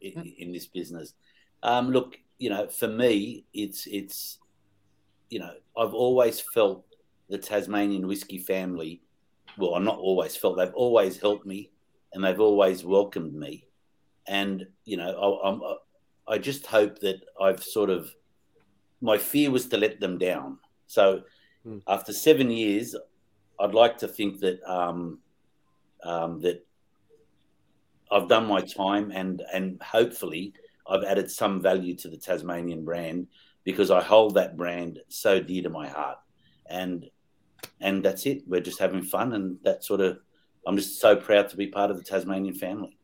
in, 0.00 0.32
in 0.38 0.52
this 0.52 0.66
business. 0.66 1.14
Um, 1.62 1.90
look, 1.90 2.16
you 2.38 2.50
know, 2.50 2.66
for 2.68 2.88
me, 2.88 3.44
it's 3.52 3.86
it's, 3.86 4.38
you 5.30 5.38
know, 5.38 5.52
I've 5.76 5.94
always 5.94 6.40
felt 6.40 6.84
the 7.28 7.38
Tasmanian 7.38 8.06
whiskey 8.06 8.38
family. 8.38 9.02
Well, 9.58 9.74
I'm 9.74 9.84
not 9.84 9.98
always 9.98 10.34
felt. 10.36 10.56
They've 10.56 10.74
always 10.74 11.18
helped 11.20 11.46
me, 11.46 11.70
and 12.12 12.24
they've 12.24 12.40
always 12.40 12.84
welcomed 12.84 13.34
me. 13.34 13.66
And 14.26 14.66
you 14.84 14.96
know, 14.96 15.10
I, 15.10 15.48
I'm, 15.48 15.60
I 16.26 16.38
just 16.38 16.66
hope 16.66 16.98
that 17.00 17.20
I've 17.40 17.62
sort 17.62 17.90
of. 17.90 18.12
My 19.00 19.18
fear 19.18 19.50
was 19.50 19.66
to 19.66 19.76
let 19.76 20.00
them 20.00 20.16
down. 20.18 20.58
So, 20.86 21.22
Hmm. 21.64 21.78
after 21.86 22.12
seven 22.12 22.50
years, 22.50 22.96
I'd 23.62 23.74
like 23.74 23.98
to 23.98 24.08
think 24.08 24.40
that 24.40 24.60
um, 24.68 25.20
um, 26.02 26.40
that 26.40 26.66
I've 28.10 28.28
done 28.28 28.46
my 28.46 28.60
time 28.60 29.12
and 29.12 29.40
and 29.52 29.80
hopefully 29.80 30.52
I've 30.86 31.04
added 31.04 31.30
some 31.30 31.62
value 31.62 31.94
to 31.98 32.08
the 32.08 32.16
Tasmanian 32.16 32.84
brand 32.84 33.28
because 33.62 33.92
I 33.92 34.02
hold 34.02 34.34
that 34.34 34.56
brand 34.56 34.98
so 35.08 35.40
dear 35.40 35.62
to 35.62 35.70
my 35.70 35.88
heart. 35.88 36.18
And 36.68 37.08
and 37.80 38.04
that's 38.04 38.26
it. 38.26 38.42
We're 38.48 38.60
just 38.60 38.80
having 38.80 39.02
fun 39.02 39.32
and 39.32 39.58
that 39.62 39.84
sort 39.84 40.00
of 40.00 40.18
I'm 40.66 40.76
just 40.76 41.00
so 41.00 41.14
proud 41.14 41.48
to 41.50 41.56
be 41.56 41.68
part 41.68 41.92
of 41.92 41.98
the 41.98 42.04
Tasmanian 42.04 42.54
family. 42.54 42.98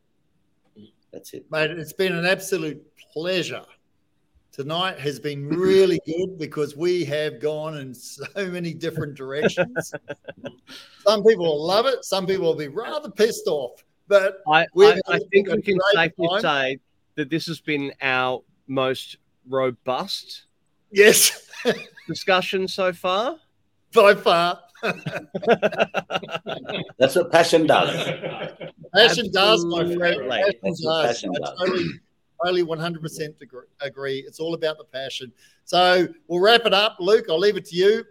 That's 1.13 1.35
it. 1.35 1.47
Mate, 1.51 1.71
it's 1.71 1.93
been 1.93 2.15
an 2.17 2.27
absolute 2.27 2.83
pleasure. 3.13 3.65
Tonight 4.59 4.99
has 4.99 5.21
been 5.21 5.47
really 5.47 6.01
good 6.07 6.37
because 6.37 6.77
we 6.77 7.05
have 7.05 7.39
gone 7.39 7.79
in 7.79 7.95
so 7.95 8.25
many 8.37 8.75
different 8.75 9.15
directions. 9.15 9.95
some 11.07 11.23
people 11.23 11.45
will 11.45 11.65
love 11.65 11.87
it, 11.87 12.05
some 12.05 12.27
people 12.27 12.47
will 12.47 12.57
be 12.57 12.67
rather 12.67 13.09
pissed 13.09 13.47
off. 13.47 13.85
But 14.09 14.39
I, 14.53 14.67
I, 14.77 15.01
I 15.07 15.21
think 15.31 15.49
we 15.49 15.63
can 15.63 15.79
safely 15.93 16.29
time. 16.29 16.41
say 16.41 16.79
that 17.15 17.31
this 17.31 17.47
has 17.47 17.61
been 17.61 17.93
our 18.03 18.43
most 18.67 19.19
robust 19.49 20.47
yes, 20.91 21.53
discussion 22.09 22.67
so 22.67 22.93
far. 22.93 23.37
by 23.95 24.17
far, 24.17 24.59
That's 26.99 27.15
what 27.15 27.31
passion 27.31 27.65
does. 27.65 27.95
passion 28.93 29.31
does, 29.31 29.65
my 29.67 29.85
friend. 29.95 30.33
Absolutely. 30.33 30.43
Passion 30.43 30.61
That's 30.65 30.83
what 30.83 31.03
does. 31.03 31.07
passion 31.07 31.33
does. 31.41 31.99
Totally, 32.44 32.62
totally 32.62 32.98
100% 32.98 33.40
agree, 33.43 33.66
agree. 33.81 34.19
It's 34.27 34.40
all 34.40 34.55
about 34.55 34.78
the 34.78 34.85
passion. 34.85 35.32
So 35.65 36.09
we'll 36.28 36.40
wrap 36.40 36.62
it 36.66 36.74
up. 36.74 36.97
Luke, 37.01 37.27
I'll 37.28 37.39
leave 37.39 37.56
it 37.56 37.66
to 37.66 37.77
you. 37.77 38.05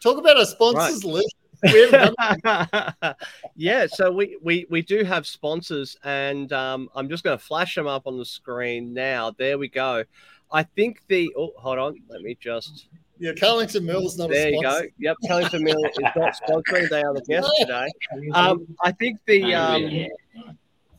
Talk 0.00 0.18
about 0.18 0.38
our 0.38 0.44
sponsors 0.44 1.04
list. 1.04 1.34
We 1.62 1.90
yeah, 3.56 3.86
so 3.86 4.10
we, 4.10 4.38
we 4.42 4.66
we 4.70 4.80
do 4.80 5.04
have 5.04 5.26
sponsors, 5.26 5.94
and 6.04 6.50
um, 6.54 6.88
I'm 6.94 7.08
just 7.08 7.22
going 7.22 7.36
to 7.36 7.44
flash 7.44 7.74
them 7.74 7.86
up 7.86 8.06
on 8.06 8.16
the 8.16 8.24
screen 8.24 8.94
now. 8.94 9.32
There 9.32 9.58
we 9.58 9.68
go. 9.68 10.04
I 10.50 10.62
think 10.62 11.02
the 11.08 11.30
oh, 11.36 11.52
hold 11.56 11.78
on, 11.78 11.96
let 12.08 12.22
me 12.22 12.36
just. 12.40 12.88
Yeah, 13.18 13.32
Callington 13.34 13.84
Mill's 13.84 14.16
not 14.16 14.30
a 14.30 14.34
space. 14.34 14.42
There 14.42 14.48
a 14.48 14.52
you 14.52 14.60
sponsor. 14.62 14.82
go. 14.82 14.88
Yep, 14.98 15.16
Callington 15.26 15.64
Mill 15.64 15.84
is 15.84 15.98
not 16.16 16.34
sponsoring. 16.48 16.88
They 16.88 17.02
are 17.02 17.12
the 17.12 17.20
guest 17.28 17.50
today. 17.60 17.86
Um, 18.32 18.66
I 18.82 18.92
think 18.92 19.18
the 19.26 19.54
um, 19.54 20.08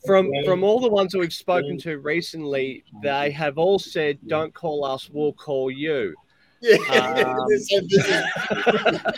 from 0.05 0.31
from 0.45 0.63
all 0.63 0.79
the 0.79 0.89
ones 0.89 1.11
that 1.11 1.19
we've 1.19 1.33
spoken 1.33 1.77
to 1.79 1.99
recently, 1.99 2.83
they 3.01 3.31
have 3.31 3.57
all 3.57 3.79
said, 3.79 4.17
"Don't 4.27 4.53
call 4.53 4.83
us, 4.83 5.09
we'll 5.11 5.33
call 5.33 5.71
you." 5.71 6.15
Yeah. 6.61 6.77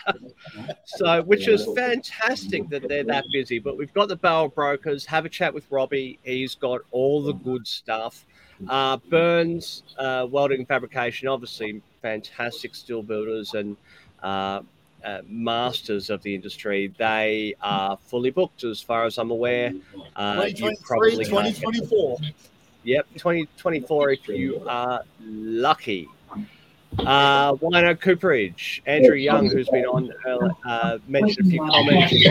Um, 0.06 0.20
so. 0.86 1.22
Which 1.24 1.48
is 1.48 1.68
fantastic 1.76 2.70
that 2.70 2.88
they're 2.88 3.04
that 3.04 3.26
busy. 3.34 3.60
But 3.60 3.78
we've 3.78 3.94
got 3.94 4.08
the 4.08 4.16
barrel 4.16 4.48
brokers. 4.50 5.06
Have 5.06 5.26
a 5.26 5.30
chat 5.30 5.54
with 5.54 5.66
Robbie. 5.70 6.20
He's 6.24 6.56
got 6.56 6.82
all 6.92 7.22
the 7.22 7.34
good 7.34 7.68
stuff. 7.68 8.26
Uh, 8.68 8.98
Burns 9.10 9.84
uh, 9.98 10.28
Welding 10.30 10.60
and 10.60 10.68
Fabrication, 10.68 11.28
obviously 11.28 11.82
fantastic 12.02 12.76
steel 12.76 13.04
builders 13.04 13.54
and 13.54 13.76
uh, 14.22 14.62
uh, 15.04 15.22
masters 15.28 16.10
of 16.10 16.22
the 16.24 16.34
industry. 16.34 16.94
They 16.98 17.56
are 17.62 17.98
fully 17.98 18.30
booked, 18.30 18.64
as 18.64 18.82
far 18.82 19.06
as 19.06 19.18
I'm 19.18 19.32
aware. 19.32 19.74
Uh, 20.16 20.46
2023, 20.46 20.76
probably 20.86 21.26
can't 21.26 21.46
get 21.46 21.56
2024. 21.56 22.18
Yep, 22.84 23.08
2024 23.14 24.12
if 24.12 24.28
you 24.28 24.62
are 24.68 25.04
lucky. 25.22 26.08
Uh, 27.00 27.54
Wino 27.56 28.00
Cooperage, 28.00 28.82
Andrew 28.86 29.16
Young, 29.16 29.50
who's 29.50 29.68
been 29.70 29.86
on, 29.86 30.12
uh, 30.66 31.00
mentioned 31.08 31.48
a 31.48 31.50
few 31.50 31.60
comments. 31.60 32.14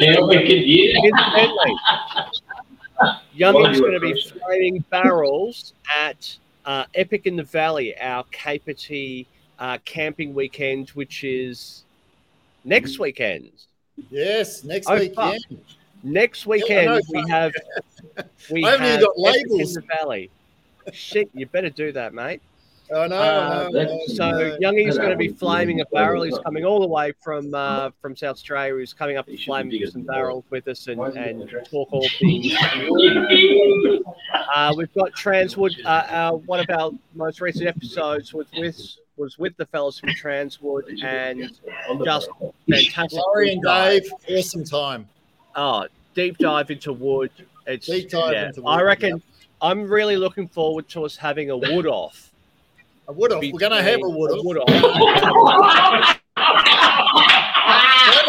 Yeah, 0.00 0.20
we 0.22 0.38
could 0.38 0.64
hear. 0.64 0.92
Incidentally, 0.96 1.74
Young 3.34 3.70
is 3.70 3.80
going 3.80 3.92
to 3.92 4.00
be 4.00 4.20
framing 4.44 4.84
barrels 4.90 5.74
at 5.94 6.36
uh, 6.64 6.84
Epic 6.94 7.26
in 7.26 7.36
the 7.36 7.44
Valley, 7.44 7.96
our 7.98 8.24
Capertee 8.24 9.26
uh, 9.58 9.78
camping 9.84 10.34
weekend, 10.34 10.90
which 10.90 11.22
is 11.24 11.84
next 12.66 12.98
weekend. 12.98 13.50
Yes, 14.10 14.62
next 14.64 14.88
Oh, 14.90 14.98
weekend. 14.98 15.40
Next 16.02 16.46
weekend 16.46 16.86
know, 16.86 17.00
we 17.08 17.30
have 17.30 17.52
we 18.50 18.64
I 18.64 18.72
haven't 18.72 18.86
even 18.86 19.00
got 19.00 19.28
Epic 19.28 19.42
in 19.50 19.72
the 19.72 19.82
Valley. 19.96 20.30
Shit, 20.92 21.30
you 21.32 21.46
better 21.46 21.70
do 21.70 21.90
that, 21.92 22.12
mate. 22.14 22.42
I 22.94 23.08
know, 23.08 23.16
Uh, 23.16 23.66
I 23.68 23.72
know, 23.72 23.80
I 23.80 23.84
know. 23.84 24.00
so 24.06 24.58
Youngie's 24.60 24.96
going 24.96 25.10
to 25.10 25.16
be 25.16 25.28
flaming 25.28 25.80
a 25.80 25.84
barrel. 25.86 26.22
He's 26.22 26.38
coming 26.44 26.64
all 26.64 26.78
the 26.80 26.86
way 26.86 27.12
from 27.24 27.52
uh, 27.52 27.90
from 28.00 28.14
South 28.14 28.36
Australia. 28.36 28.78
He's 28.78 28.92
coming 28.92 29.16
up 29.16 29.26
to 29.26 29.36
flame 29.36 29.72
some 29.90 30.02
barrels 30.02 30.44
with 30.50 30.68
us 30.68 30.86
and, 30.86 31.00
and 31.00 31.50
talk 31.70 31.88
all 31.92 32.06
things. 32.20 32.54
Uh, 34.54 34.72
we've 34.76 34.92
got 34.94 35.12
Transwood. 35.12 35.72
Uh, 35.84 36.06
our, 36.08 36.36
one 36.36 36.60
of 36.60 36.66
our 36.70 36.90
most 37.14 37.40
recent 37.40 37.66
episodes 37.66 38.32
was 38.32 38.46
with 38.56 38.96
was 39.16 39.38
with 39.38 39.56
the 39.56 39.66
fellas 39.66 39.98
from 39.98 40.10
Transwood 40.10 41.02
and 41.02 41.50
just 42.04 42.28
fantastic. 42.68 43.20
Laurie 43.26 43.52
and. 43.52 43.62
Dave, 43.62 44.10
awesome 44.30 44.64
time. 44.64 45.08
Oh, 45.54 45.86
deep 46.14 46.38
dive 46.38 46.70
into 46.70 46.92
wood. 46.92 47.30
It's 47.66 47.86
Deep 47.86 48.10
dive 48.10 48.32
yeah, 48.32 48.48
into 48.48 48.64
I 48.66 48.76
wood, 48.76 48.84
reckon 48.84 49.22
I'm 49.60 49.88
really 49.88 50.16
looking 50.16 50.46
forward 50.48 50.88
to 50.90 51.04
us 51.04 51.16
having 51.16 51.50
a 51.50 51.56
wood 51.56 51.86
off. 51.86 52.30
A 53.08 53.12
wood 53.12 53.32
off. 53.32 53.40
We're 53.42 53.58
going 53.58 53.72
to 53.72 53.82
have 53.82 54.00
a 54.02 54.08
wood 54.08 54.32
off. 54.32 54.44
wood 54.44 54.58
off. 54.58 54.68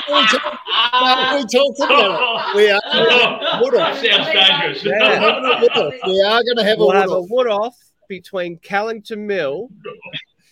We 0.10 0.14
talking- 0.26 0.58
what 1.00 1.18
are 1.18 1.36
we 1.36 1.44
talking 1.44 1.86
about? 1.86 2.56
We 2.56 2.70
are 2.72 2.80
gonna 2.82 3.12
have 3.12 3.42
a 3.42 3.64
wood 3.64 3.76
off. 3.76 3.96
Sounds 4.00 4.28
dangerous. 4.28 4.84
We're 4.84 5.00
having 5.00 5.24
a 5.24 5.62
wood 5.62 5.72
off. 5.72 5.94
We 6.08 6.22
are 6.22 6.44
going 6.44 6.58
to 6.58 6.64
have 6.64 6.78
a 6.78 6.80
we'll 6.80 6.88
wood 6.88 6.96
have 6.96 7.12
a 7.12 7.22
wood 7.22 7.48
off 7.48 7.76
between 8.08 8.58
Callington 8.60 9.28
Mill, 9.28 9.70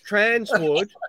Transwood. 0.08 0.90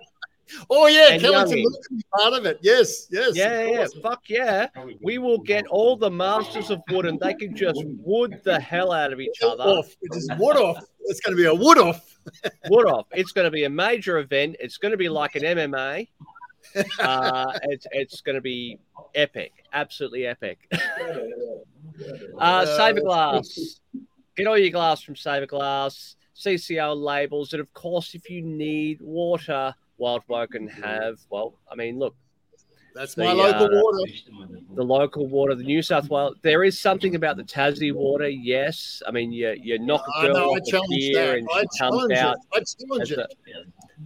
Oh 0.70 0.86
yeah, 0.86 1.14
and 1.14 1.23
Callington 1.23 1.59
Youngie. 1.59 2.01
part 2.16 2.32
of 2.32 2.47
it. 2.47 2.59
Yes, 2.62 3.09
yes. 3.10 3.35
yeah, 3.35 3.51
of 3.62 3.70
yeah, 3.94 4.01
fuck 4.01 4.23
yeah. 4.28 4.68
We 5.02 5.18
will 5.18 5.39
get 5.39 5.66
all 5.66 5.97
the 5.97 6.10
masters 6.10 6.70
of 6.70 6.81
wood 6.90 7.05
and 7.05 7.18
they 7.18 7.35
can 7.35 7.56
just 7.56 7.82
wood 7.85 8.40
the 8.44 8.60
hell 8.60 8.93
out 8.93 9.12
of 9.12 9.20
each 9.20 9.43
other. 9.43 9.64
off. 9.64 9.89
It 10.02 10.14
is 10.16 10.31
wood 10.39 10.56
off. 10.56 10.85
It's 11.06 11.20
going 11.20 11.36
to 11.36 11.43
be 11.43 11.47
a 11.48 11.55
wood 11.55 11.78
off. 11.78 12.12
Wood 12.68 12.86
off. 12.86 13.06
It's 13.12 13.31
going 13.31 13.44
to 13.44 13.52
be 13.52 13.64
a 13.64 13.70
major 13.70 14.18
event. 14.18 14.56
It's 14.59 14.78
going 14.78 14.90
to 14.90 14.97
be 14.98 15.09
like 15.09 15.36
an 15.36 15.43
MMA. 15.43 16.09
Uh, 16.98 17.59
it's 17.64 17.86
it's 17.93 18.20
going 18.20 18.35
to 18.35 18.40
be 18.40 18.81
epic, 19.14 19.52
absolutely 19.73 20.27
epic. 20.27 20.59
uh, 22.39 22.66
Saber 22.77 23.01
Glass. 23.02 23.81
Get 24.36 24.48
all 24.48 24.59
your 24.59 24.70
glass 24.70 25.02
from 25.02 25.14
Saber 25.14 25.47
Glass. 25.47 26.15
CCL 26.39 26.97
labels, 27.03 27.53
and 27.53 27.61
of 27.61 27.73
course, 27.73 28.15
if 28.15 28.29
you 28.31 28.43
need 28.43 29.01
water, 29.01 29.75
Wild 29.99 30.23
Woken 30.29 30.69
have. 30.69 31.19
Well, 31.31 31.55
I 31.71 31.75
mean, 31.75 31.99
look, 31.99 32.15
That's 32.95 33.15
the, 33.15 33.25
my 33.25 33.33
local 33.33 33.67
uh, 33.67 33.83
water. 33.83 34.13
the 34.75 34.83
local 34.85 35.27
water, 35.29 35.55
the 35.55 35.63
New 35.65 35.81
South 35.83 36.11
Wales. 36.11 36.37
There 36.43 36.65
is 36.65 36.79
something 36.79 37.15
about 37.15 37.37
the 37.39 37.43
Tassie 37.45 37.93
water, 37.95 38.29
yes. 38.29 39.03
I 39.07 39.11
mean, 39.13 39.33
you 39.33 39.55
you 39.63 39.79
knock 39.79 40.05
a 40.23 40.27
girl 40.27 40.37
off 40.37 40.59
a 40.59 40.81
pier 40.89 41.15
that. 41.27 41.39
and 41.39 41.49
I 41.53 41.61
she 41.61 41.61
comes 41.61 41.77
challenge 41.79 42.13
out. 42.13 42.37
I 42.55 42.61
challenge 42.61 43.13
it. 43.13 43.19
a- 43.19 43.29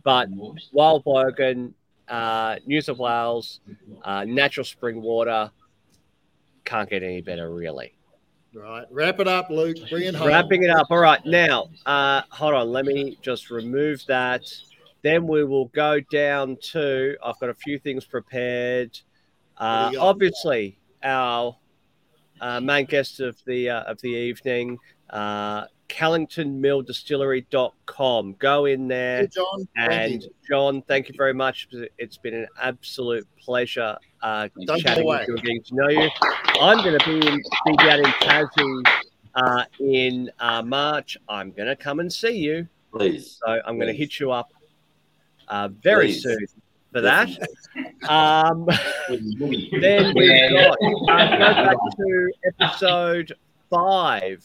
but 0.05 0.29
Wild 0.73 1.03
Wogan, 1.05 1.75
uh, 2.09 2.57
New 2.65 2.81
South 2.81 2.99
Wales, 2.99 3.61
uh, 4.05 4.25
natural 4.25 4.65
spring 4.65 5.03
water 5.03 5.51
can't 6.65 6.89
get 6.89 7.03
any 7.03 7.21
better, 7.23 7.53
really. 7.53 7.93
Right. 8.53 8.85
Wrap 8.91 9.21
it 9.21 9.29
up, 9.29 9.49
Luke. 9.51 9.77
Bring 9.89 10.05
it 10.05 10.15
home. 10.15 10.27
Wrapping 10.29 10.65
it 10.65 10.71
up. 10.71 10.89
All 10.91 10.99
right, 10.99 11.25
now, 11.25 11.69
uh, 11.87 12.23
hold 12.31 12.55
on. 12.55 12.71
Let 12.71 12.85
me 12.85 13.17
just 13.23 13.51
remove 13.51 14.05
that. 14.07 14.43
Then 15.03 15.27
we 15.27 15.45
will 15.45 15.67
go 15.67 16.01
down 16.13 16.57
to. 16.73 17.17
I've 17.25 17.39
got 17.39 17.49
a 17.51 17.55
few 17.55 17.79
things 17.79 18.05
prepared. 18.05 18.99
Uh, 19.57 19.83
What 19.85 19.91
do 19.91 19.95
you 19.95 20.01
got? 20.01 20.09
obviously, 20.09 20.79
our 21.03 21.57
uh, 22.41 22.61
main 22.61 22.87
guest 22.87 23.21
of 23.21 23.37
the 23.47 23.71
uh, 23.71 23.83
of 23.83 24.01
the 24.01 24.09
evening, 24.09 24.79
uh, 25.11 25.65
CallingtonMillDistillery.com. 25.91 28.37
Go 28.39 28.65
in 28.67 28.87
there. 28.89 29.23
Hey, 29.23 29.27
John. 29.27 29.69
And 29.77 30.23
you. 30.23 30.31
John, 30.49 30.83
thank 30.83 31.09
you 31.09 31.15
very 31.17 31.35
much. 31.35 31.67
It's 31.99 32.17
been 32.17 32.35
an 32.35 32.47
absolute 32.63 33.27
pleasure 33.39 33.99
uh, 34.23 34.49
chatting 34.79 35.05
with 35.07 35.27
you 35.29 35.35
and 35.35 35.43
getting 35.43 35.63
to 35.65 35.75
know 35.75 35.89
you. 35.89 36.09
I'm 36.61 36.85
going 36.85 36.97
to 36.99 37.05
be, 37.05 37.17
in, 37.27 37.43
be 37.67 37.77
down 37.77 37.99
in 37.99 38.05
Tassie 38.05 38.87
uh, 39.35 39.65
in 39.81 40.31
uh, 40.39 40.63
March. 40.63 41.19
I'm 41.29 41.51
going 41.51 41.69
to 41.69 41.77
come 41.77 42.01
and 42.01 42.11
see 42.13 42.39
you. 42.39 42.67
Please. 42.93 43.39
So 43.45 43.61
I'm 43.67 43.77
going 43.77 43.93
to 43.93 43.97
hit 43.97 44.19
you 44.19 44.33
up 44.33 44.51
uh, 45.49 45.69
very 45.83 46.07
Please. 46.07 46.23
soon 46.23 46.47
for 46.93 47.01
that. 47.01 47.29
Um, 48.09 48.67
then 49.09 50.13
we've 50.15 50.53
got 50.53 50.79
uh, 50.81 50.87
go 50.87 51.07
back 51.07 51.77
to 51.97 52.33
episode 52.61 53.33
five 53.69 54.45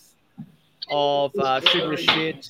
of 0.90 1.32
uh, 1.40 1.60
Shooting 1.62 1.92
the 1.92 1.98
Shit, 1.98 2.50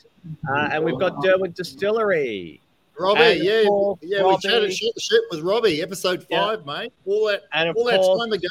uh, 0.50 0.70
and 0.72 0.84
we've 0.84 1.00
got 1.00 1.22
Derwent 1.24 1.56
Distillery. 1.56 2.62
Robbie, 2.98 3.20
And 3.22 3.44
yeah, 3.44 3.64
Paul, 3.68 4.00
yeah, 4.02 4.20
Robbie. 4.22 4.36
we 4.44 4.50
chatted 4.50 4.74
shit, 4.74 4.94
shit 5.02 5.22
with 5.30 5.42
Robbie, 5.42 5.82
episode 5.82 6.26
Yeah. 6.30 6.46
five, 6.46 6.66
mate. 6.66 6.94
All 7.06 7.28
that, 7.28 7.42
And 7.52 7.76
all 7.76 7.84
that 7.86 8.00
course, 8.00 8.20
time 8.22 8.32
ago. 8.32 8.48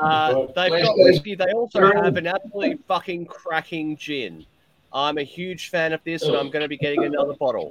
Uh, 0.00 0.46
they've 0.56 0.82
got 0.82 0.94
whiskey. 0.98 1.34
They 1.36 1.52
also 1.52 1.90
have 1.92 2.16
an 2.16 2.26
absolutely 2.26 2.78
fucking 2.88 3.26
cracking 3.26 3.96
gin. 3.96 4.44
I'm 4.92 5.18
a 5.18 5.22
huge 5.22 5.68
fan 5.70 5.92
of 5.92 6.00
this, 6.04 6.22
and 6.22 6.34
I'm 6.36 6.50
going 6.50 6.62
to 6.62 6.68
be 6.68 6.76
getting 6.78 7.04
another 7.04 7.34
bottle 7.34 7.70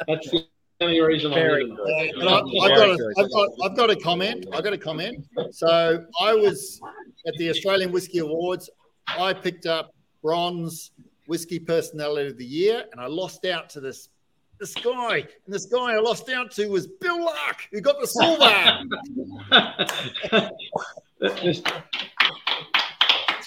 That's 0.06 0.30
the 0.30 0.46
only 0.80 1.00
reason 1.00 1.32
I'm 1.32 1.38
here. 1.38 1.66
good. 1.66 1.78
I, 1.78 2.08
I've, 2.08 2.22
got 2.22 2.88
a, 2.88 3.14
I've, 3.18 3.30
got, 3.30 3.48
I've 3.62 3.76
got 3.76 3.90
a 3.90 3.96
comment. 3.96 4.46
I've 4.52 4.64
got 4.64 4.72
a 4.72 4.78
comment. 4.78 5.26
So 5.50 6.04
I 6.20 6.34
was 6.34 6.80
at 7.26 7.34
the 7.34 7.50
Australian 7.50 7.92
Whiskey 7.92 8.18
Awards. 8.18 8.70
I 9.06 9.32
picked 9.32 9.66
up 9.66 9.94
bronze 10.22 10.92
whiskey 11.26 11.58
personality 11.58 12.30
of 12.30 12.38
the 12.38 12.44
year, 12.44 12.84
and 12.90 13.00
I 13.00 13.06
lost 13.06 13.44
out 13.44 13.68
to 13.70 13.80
this 13.80 14.08
this 14.60 14.74
guy. 14.74 15.16
And 15.18 15.54
this 15.54 15.66
guy 15.66 15.94
I 15.94 15.98
lost 15.98 16.28
out 16.30 16.50
to 16.52 16.68
was 16.68 16.86
Bill 16.86 17.24
Lark, 17.24 17.68
who 17.72 17.80
got 17.80 18.00
the 18.00 18.06
silver. 18.06 18.84
There's, 21.20 21.62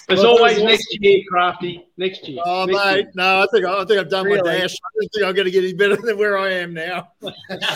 There's 0.08 0.20
Well, 0.24 0.36
always 0.36 0.56
there's 0.56 0.68
next 0.68 0.98
year, 1.00 1.20
Crafty. 1.30 1.86
Next 1.96 2.28
year. 2.28 2.42
Oh 2.44 2.64
Next 2.66 2.84
mate, 2.84 2.96
year. 2.96 3.10
no, 3.14 3.40
I 3.42 3.46
think 3.52 3.64
I 3.64 3.84
think 3.84 4.00
I've 4.00 4.10
done 4.10 4.26
Really? 4.26 4.42
my 4.42 4.58
dash. 4.58 4.74
I 4.74 4.88
don't 5.00 5.08
think 5.14 5.24
I'm 5.26 5.34
going 5.34 5.44
to 5.46 5.50
get 5.50 5.62
any 5.64 5.72
better 5.74 5.96
than 5.96 6.18
where 6.18 6.36
I 6.36 6.50
am 6.54 6.74
now. 6.74 7.08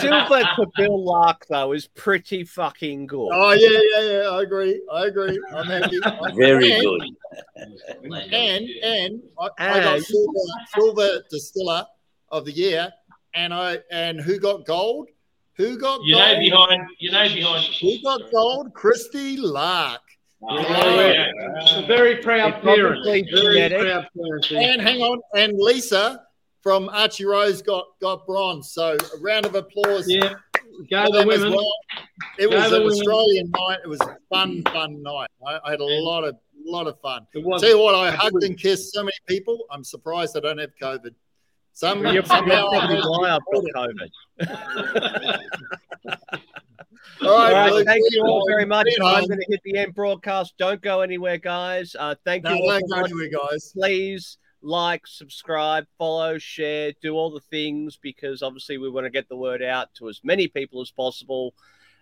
Silver 0.01 0.41
to 0.41 0.67
Bill 0.75 1.03
Lark 1.03 1.47
though 1.47 1.71
is 1.71 1.87
pretty 1.87 2.43
fucking 2.43 3.07
good. 3.07 3.29
Oh 3.33 3.53
yeah, 3.53 3.79
yeah, 3.95 4.11
yeah. 4.23 4.29
I 4.29 4.43
agree. 4.43 4.79
I 4.91 5.05
agree. 5.07 5.39
I'm 5.55 5.65
happy. 5.65 5.97
Very 6.35 6.73
And- 6.73 6.83
good. 6.83 7.01
And 8.33 8.69
and 8.83 9.23
I, 9.39 9.47
I 9.57 9.79
got 9.79 10.01
silver, 10.01 10.39
silver 10.75 11.23
distiller 11.31 11.85
of 12.29 12.45
the 12.45 12.51
year, 12.51 12.91
and 13.37 13.53
I 13.53 13.77
and 13.91 14.19
who 14.19 14.39
got 14.39 14.65
gold? 14.65 15.07
Who 15.57 15.77
got 15.77 16.01
You 16.03 16.15
gold? 16.15 16.27
know 16.27 16.39
behind. 16.39 16.83
You 16.99 17.11
know 17.11 17.27
behind. 17.33 17.65
Who 17.81 18.01
got 18.03 18.21
gold? 18.31 18.73
Kristy 18.73 19.37
Lark. 19.39 20.01
Oh, 20.43 20.59
yeah. 20.59 21.31
It's 21.61 21.73
a 21.73 21.85
very 21.87 22.17
proud 22.17 22.53
It's 22.55 22.63
parent. 22.63 23.03
probably 23.03 23.23
Very 23.31 23.55
genetic. 23.55 23.79
proud 23.81 24.07
parent. 24.15 24.51
And 24.51 24.81
hang 24.81 25.01
on, 25.01 25.19
and 25.35 25.53
Lisa 25.57 26.21
from 26.61 26.89
Archie 26.89 27.25
Rose 27.25 27.61
got 27.61 27.85
got 28.01 28.25
bronze. 28.27 28.71
So 28.71 28.95
a 28.95 29.19
round 29.21 29.45
of 29.45 29.55
applause. 29.55 30.05
Yeah. 30.09 30.33
Go 30.91 31.05
the 31.11 31.25
women. 31.25 31.51
well. 31.53 31.71
It 32.37 32.51
Go 32.51 32.57
was 32.57 32.69
the 32.69 32.75
an 32.77 32.83
women. 32.83 32.99
Australian 32.99 33.51
night. 33.51 33.79
It 33.83 33.87
was 33.87 34.01
a 34.01 34.15
fun, 34.29 34.61
fun 34.71 35.01
night. 35.01 35.29
I, 35.47 35.59
I 35.65 35.71
had 35.71 35.79
a 35.79 35.85
lot 35.85 36.23
of 36.23 36.35
lot 36.63 36.85
of 36.85 36.99
fun. 37.01 37.25
It 37.33 37.43
was. 37.43 37.61
Tell 37.61 37.71
you 37.71 37.79
what, 37.81 37.95
I 37.95 38.11
hugged 38.11 38.43
and 38.43 38.55
kissed 38.55 38.93
so 38.93 39.01
many 39.01 39.17
people. 39.27 39.65
I'm 39.71 39.83
surprised 39.83 40.37
I 40.37 40.41
don't 40.41 40.59
have 40.59 40.75
COVID. 40.79 41.15
Some, 41.77 42.03
of 42.03 42.11
You're 42.11 42.25
somehow 42.25 42.69
probably 42.71 42.99
why 43.01 43.29
I've 43.29 43.41
got. 43.53 43.63
COVID. 43.75 44.09
All 47.21 47.29
All 47.29 47.51
right, 47.51 47.71
right, 47.71 47.85
thank 47.85 48.03
you 48.09 48.23
all 48.23 48.47
very 48.47 48.65
much. 48.65 48.87
I'm 48.99 49.27
going 49.27 49.39
to 49.39 49.45
hit 49.47 49.61
the 49.63 49.77
end 49.77 49.93
broadcast. 49.93 50.55
Don't 50.57 50.81
go 50.81 51.01
anywhere, 51.01 51.37
guys. 51.37 51.95
Uh, 51.99 52.15
thank 52.25 52.45
No, 52.45 52.53
you 52.55 52.63
all 52.63 52.79
don't 52.79 52.89
go 52.89 53.03
anywhere, 53.03 53.29
guys. 53.29 53.73
Please 53.73 54.39
like, 54.63 55.05
subscribe, 55.05 55.85
follow, 55.99 56.39
share, 56.39 56.93
do 56.99 57.13
all 57.13 57.29
the 57.29 57.41
things 57.41 57.99
because 58.01 58.41
obviously 58.41 58.79
we 58.79 58.89
want 58.89 59.05
to 59.05 59.11
get 59.11 59.29
the 59.29 59.37
word 59.37 59.61
out 59.61 59.93
to 59.99 60.09
as 60.09 60.19
many 60.23 60.47
people 60.47 60.81
as 60.81 60.89
possible. 60.89 61.53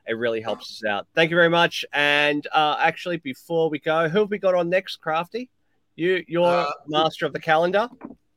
It 0.08 0.14
really 0.14 0.40
helps 0.40 0.72
us 0.72 0.90
out. 0.90 1.06
Thank 1.16 1.32
you 1.32 1.36
very 1.36 1.50
much. 1.50 1.84
And 1.92 2.48
uh, 2.54 2.78
actually, 2.80 3.18
before 3.18 3.70
we 3.70 3.80
go, 3.80 4.08
who 4.08 4.20
have 4.20 4.30
we 4.32 4.38
got 4.38 4.56
on 4.56 4.70
next, 4.70 5.02
Crafty? 5.02 5.50
You, 5.98 6.24
you're 6.30 6.46
Uh, 6.46 6.72
master 6.88 7.26
of 7.26 7.34
the 7.34 7.42
calendar. 7.42 7.90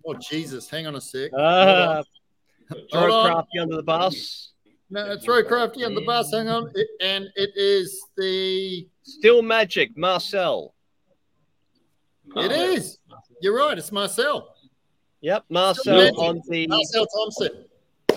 Oh 0.06 0.14
Jesus, 0.14 0.68
hang 0.70 0.86
on 0.86 0.96
a 0.96 1.00
sec. 1.00 1.30
Uh, 1.32 2.02
Hold 2.70 2.84
throw 2.92 3.12
on. 3.14 3.30
Crafty 3.32 3.58
under 3.58 3.76
the 3.76 3.82
bus. 3.82 4.52
No, 4.90 5.18
throw 5.18 5.42
Crafty 5.44 5.84
on 5.84 5.94
the 5.94 6.00
bus. 6.02 6.30
Hang 6.32 6.48
on, 6.48 6.70
It- 6.74 6.88
and 7.02 7.26
it 7.36 7.50
is 7.56 8.00
the. 8.16 8.86
Still 9.02 9.42
magic, 9.42 9.96
Marcel. 9.96 10.74
It 12.36 12.52
is. 12.52 12.98
You're 13.40 13.56
right. 13.56 13.76
It's 13.78 13.92
Marcel. 13.92 14.54
Yep, 15.20 15.44
Marcel 15.48 16.20
on 16.20 16.40
the. 16.48 16.66
Marcel 16.68 17.06
Thompson. 17.06 17.64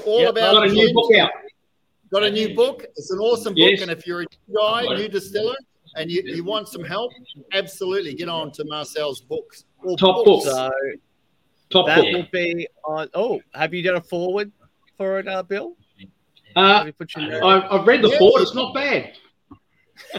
All 0.06 0.22
Yep, 0.22 0.30
about 0.32 0.54
Got 0.54 0.68
a 0.70 0.72
new 0.72 0.94
book 0.94 1.16
out. 1.16 1.32
Got 2.12 2.24
a 2.24 2.32
new 2.32 2.56
book. 2.56 2.86
It's 2.96 3.12
an 3.12 3.20
awesome 3.20 3.54
book, 3.54 3.72
Yes. 3.72 3.82
and 3.82 3.92
if 3.92 4.06
you're 4.06 4.22
a 4.22 4.26
new 4.48 4.56
guy, 4.58 4.82
new 4.96 5.08
distiller, 5.08 5.56
and 5.96 6.12
you, 6.12 6.22
you 6.26 6.44
want 6.44 6.68
some 6.68 6.84
help, 6.84 7.12
absolutely 7.54 8.14
get 8.14 8.28
on 8.28 8.52
to 8.54 8.66
Marcel's 8.66 9.22
books. 9.22 9.64
Or 9.84 9.96
Top 9.98 10.26
books. 10.26 10.46
books. 10.46 10.56
So 10.56 10.72
Top 11.72 11.88
that 11.88 11.98
book. 12.02 12.14
will 12.14 12.28
be 12.32 12.68
on. 12.86 13.08
Oh, 13.14 13.42
have 13.54 13.74
you 13.74 13.82
done 13.82 13.96
a 13.96 14.02
foreword 14.02 14.52
for 14.98 15.20
it, 15.20 15.28
uh, 15.28 15.44
Bill? 15.44 15.76
Uh, 16.56 16.80
Have 16.80 16.88
you 16.88 16.94
put 16.94 17.16
your 17.16 17.46
I, 17.46 17.68
I've 17.70 17.88
read 17.88 18.02
the 18.02 18.10
Yeah. 18.10 18.20
board. 18.20 18.42
It's 18.42 18.54
not 18.54 18.74
bad. 18.74 19.14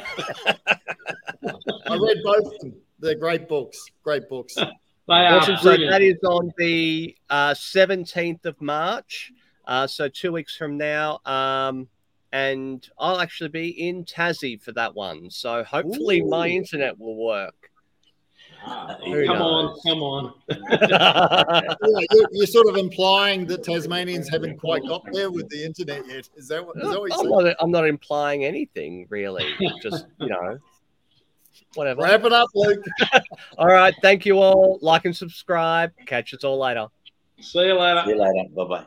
I 1.87 1.97
read 1.99 2.19
both 2.25 2.47
of 2.47 2.59
them. 2.61 2.75
They're 2.99 3.15
great 3.17 3.49
books. 3.49 3.79
Great 4.03 4.29
books. 4.29 4.57
They 5.09 5.15
are 5.15 5.41
Awesome. 5.41 5.57
So 5.57 5.77
that 5.77 6.01
is 6.01 6.15
on 6.23 6.53
the 6.59 7.17
uh, 7.29 7.55
17th 7.55 8.45
of 8.47 8.61
March. 8.61 9.33
Uh, 9.67 9.85
so 9.89 10.09
two 10.09 10.31
weeks 10.31 10.57
from 10.57 10.79
now. 10.79 11.19
Um, 11.27 11.89
and 12.33 12.89
I'll 12.99 13.19
actually 13.21 13.49
be 13.51 13.69
in 13.89 14.05
Tassie 14.05 14.63
for 14.63 14.71
that 14.73 14.95
one. 14.95 15.29
So 15.29 15.65
hopefully 15.65 16.23
my 16.23 16.47
internet 16.47 16.99
will 17.01 17.17
work. 17.17 17.62
Who 19.05 19.27
come 19.27 19.43
on, 19.43 19.81
come 19.87 20.03
on. 20.03 20.35
Yeah, 20.89 22.07
you're, 22.13 22.29
you're 22.33 22.47
sort 22.47 22.69
of 22.69 22.77
implying 22.77 23.47
that 23.47 23.65
Tasmanians 23.65 24.29
haven't 24.29 24.59
quite 24.59 24.83
got 24.87 25.03
there 25.13 25.31
with 25.31 25.49
the 25.49 25.65
internet 25.65 26.07
yet. 26.07 26.29
Is 26.37 26.49
that 26.49 26.65
what, 26.65 26.77
is 26.77 26.83
that 26.83 27.01
what 27.01 27.11
you're 27.11 27.19
I'm, 27.19 27.25
saying? 27.25 27.45
not, 27.45 27.57
I'm 27.61 27.71
not 27.71 27.87
implying 27.87 28.45
anything 28.45 29.07
really. 29.11 29.47
Just, 29.83 30.07
you 30.21 30.29
know, 30.29 30.59
whatever. 31.75 32.03
Wrap 32.03 32.25
it 32.25 32.33
up, 32.33 32.49
Luke. 32.55 32.85
All 33.59 33.67
right. 33.67 33.95
Thank 34.03 34.27
you 34.27 34.39
all. 34.39 34.79
Like 34.81 35.05
and 35.05 35.17
subscribe. 35.17 35.93
Catch 36.07 36.35
us 36.35 36.45
all 36.45 36.59
later. 36.59 36.87
See 37.41 37.67
you 37.67 37.79
later. 37.79 38.03
See 38.05 38.13
you 38.13 38.21
later. 38.21 38.49
Bye 38.55 38.65
bye. 38.65 38.87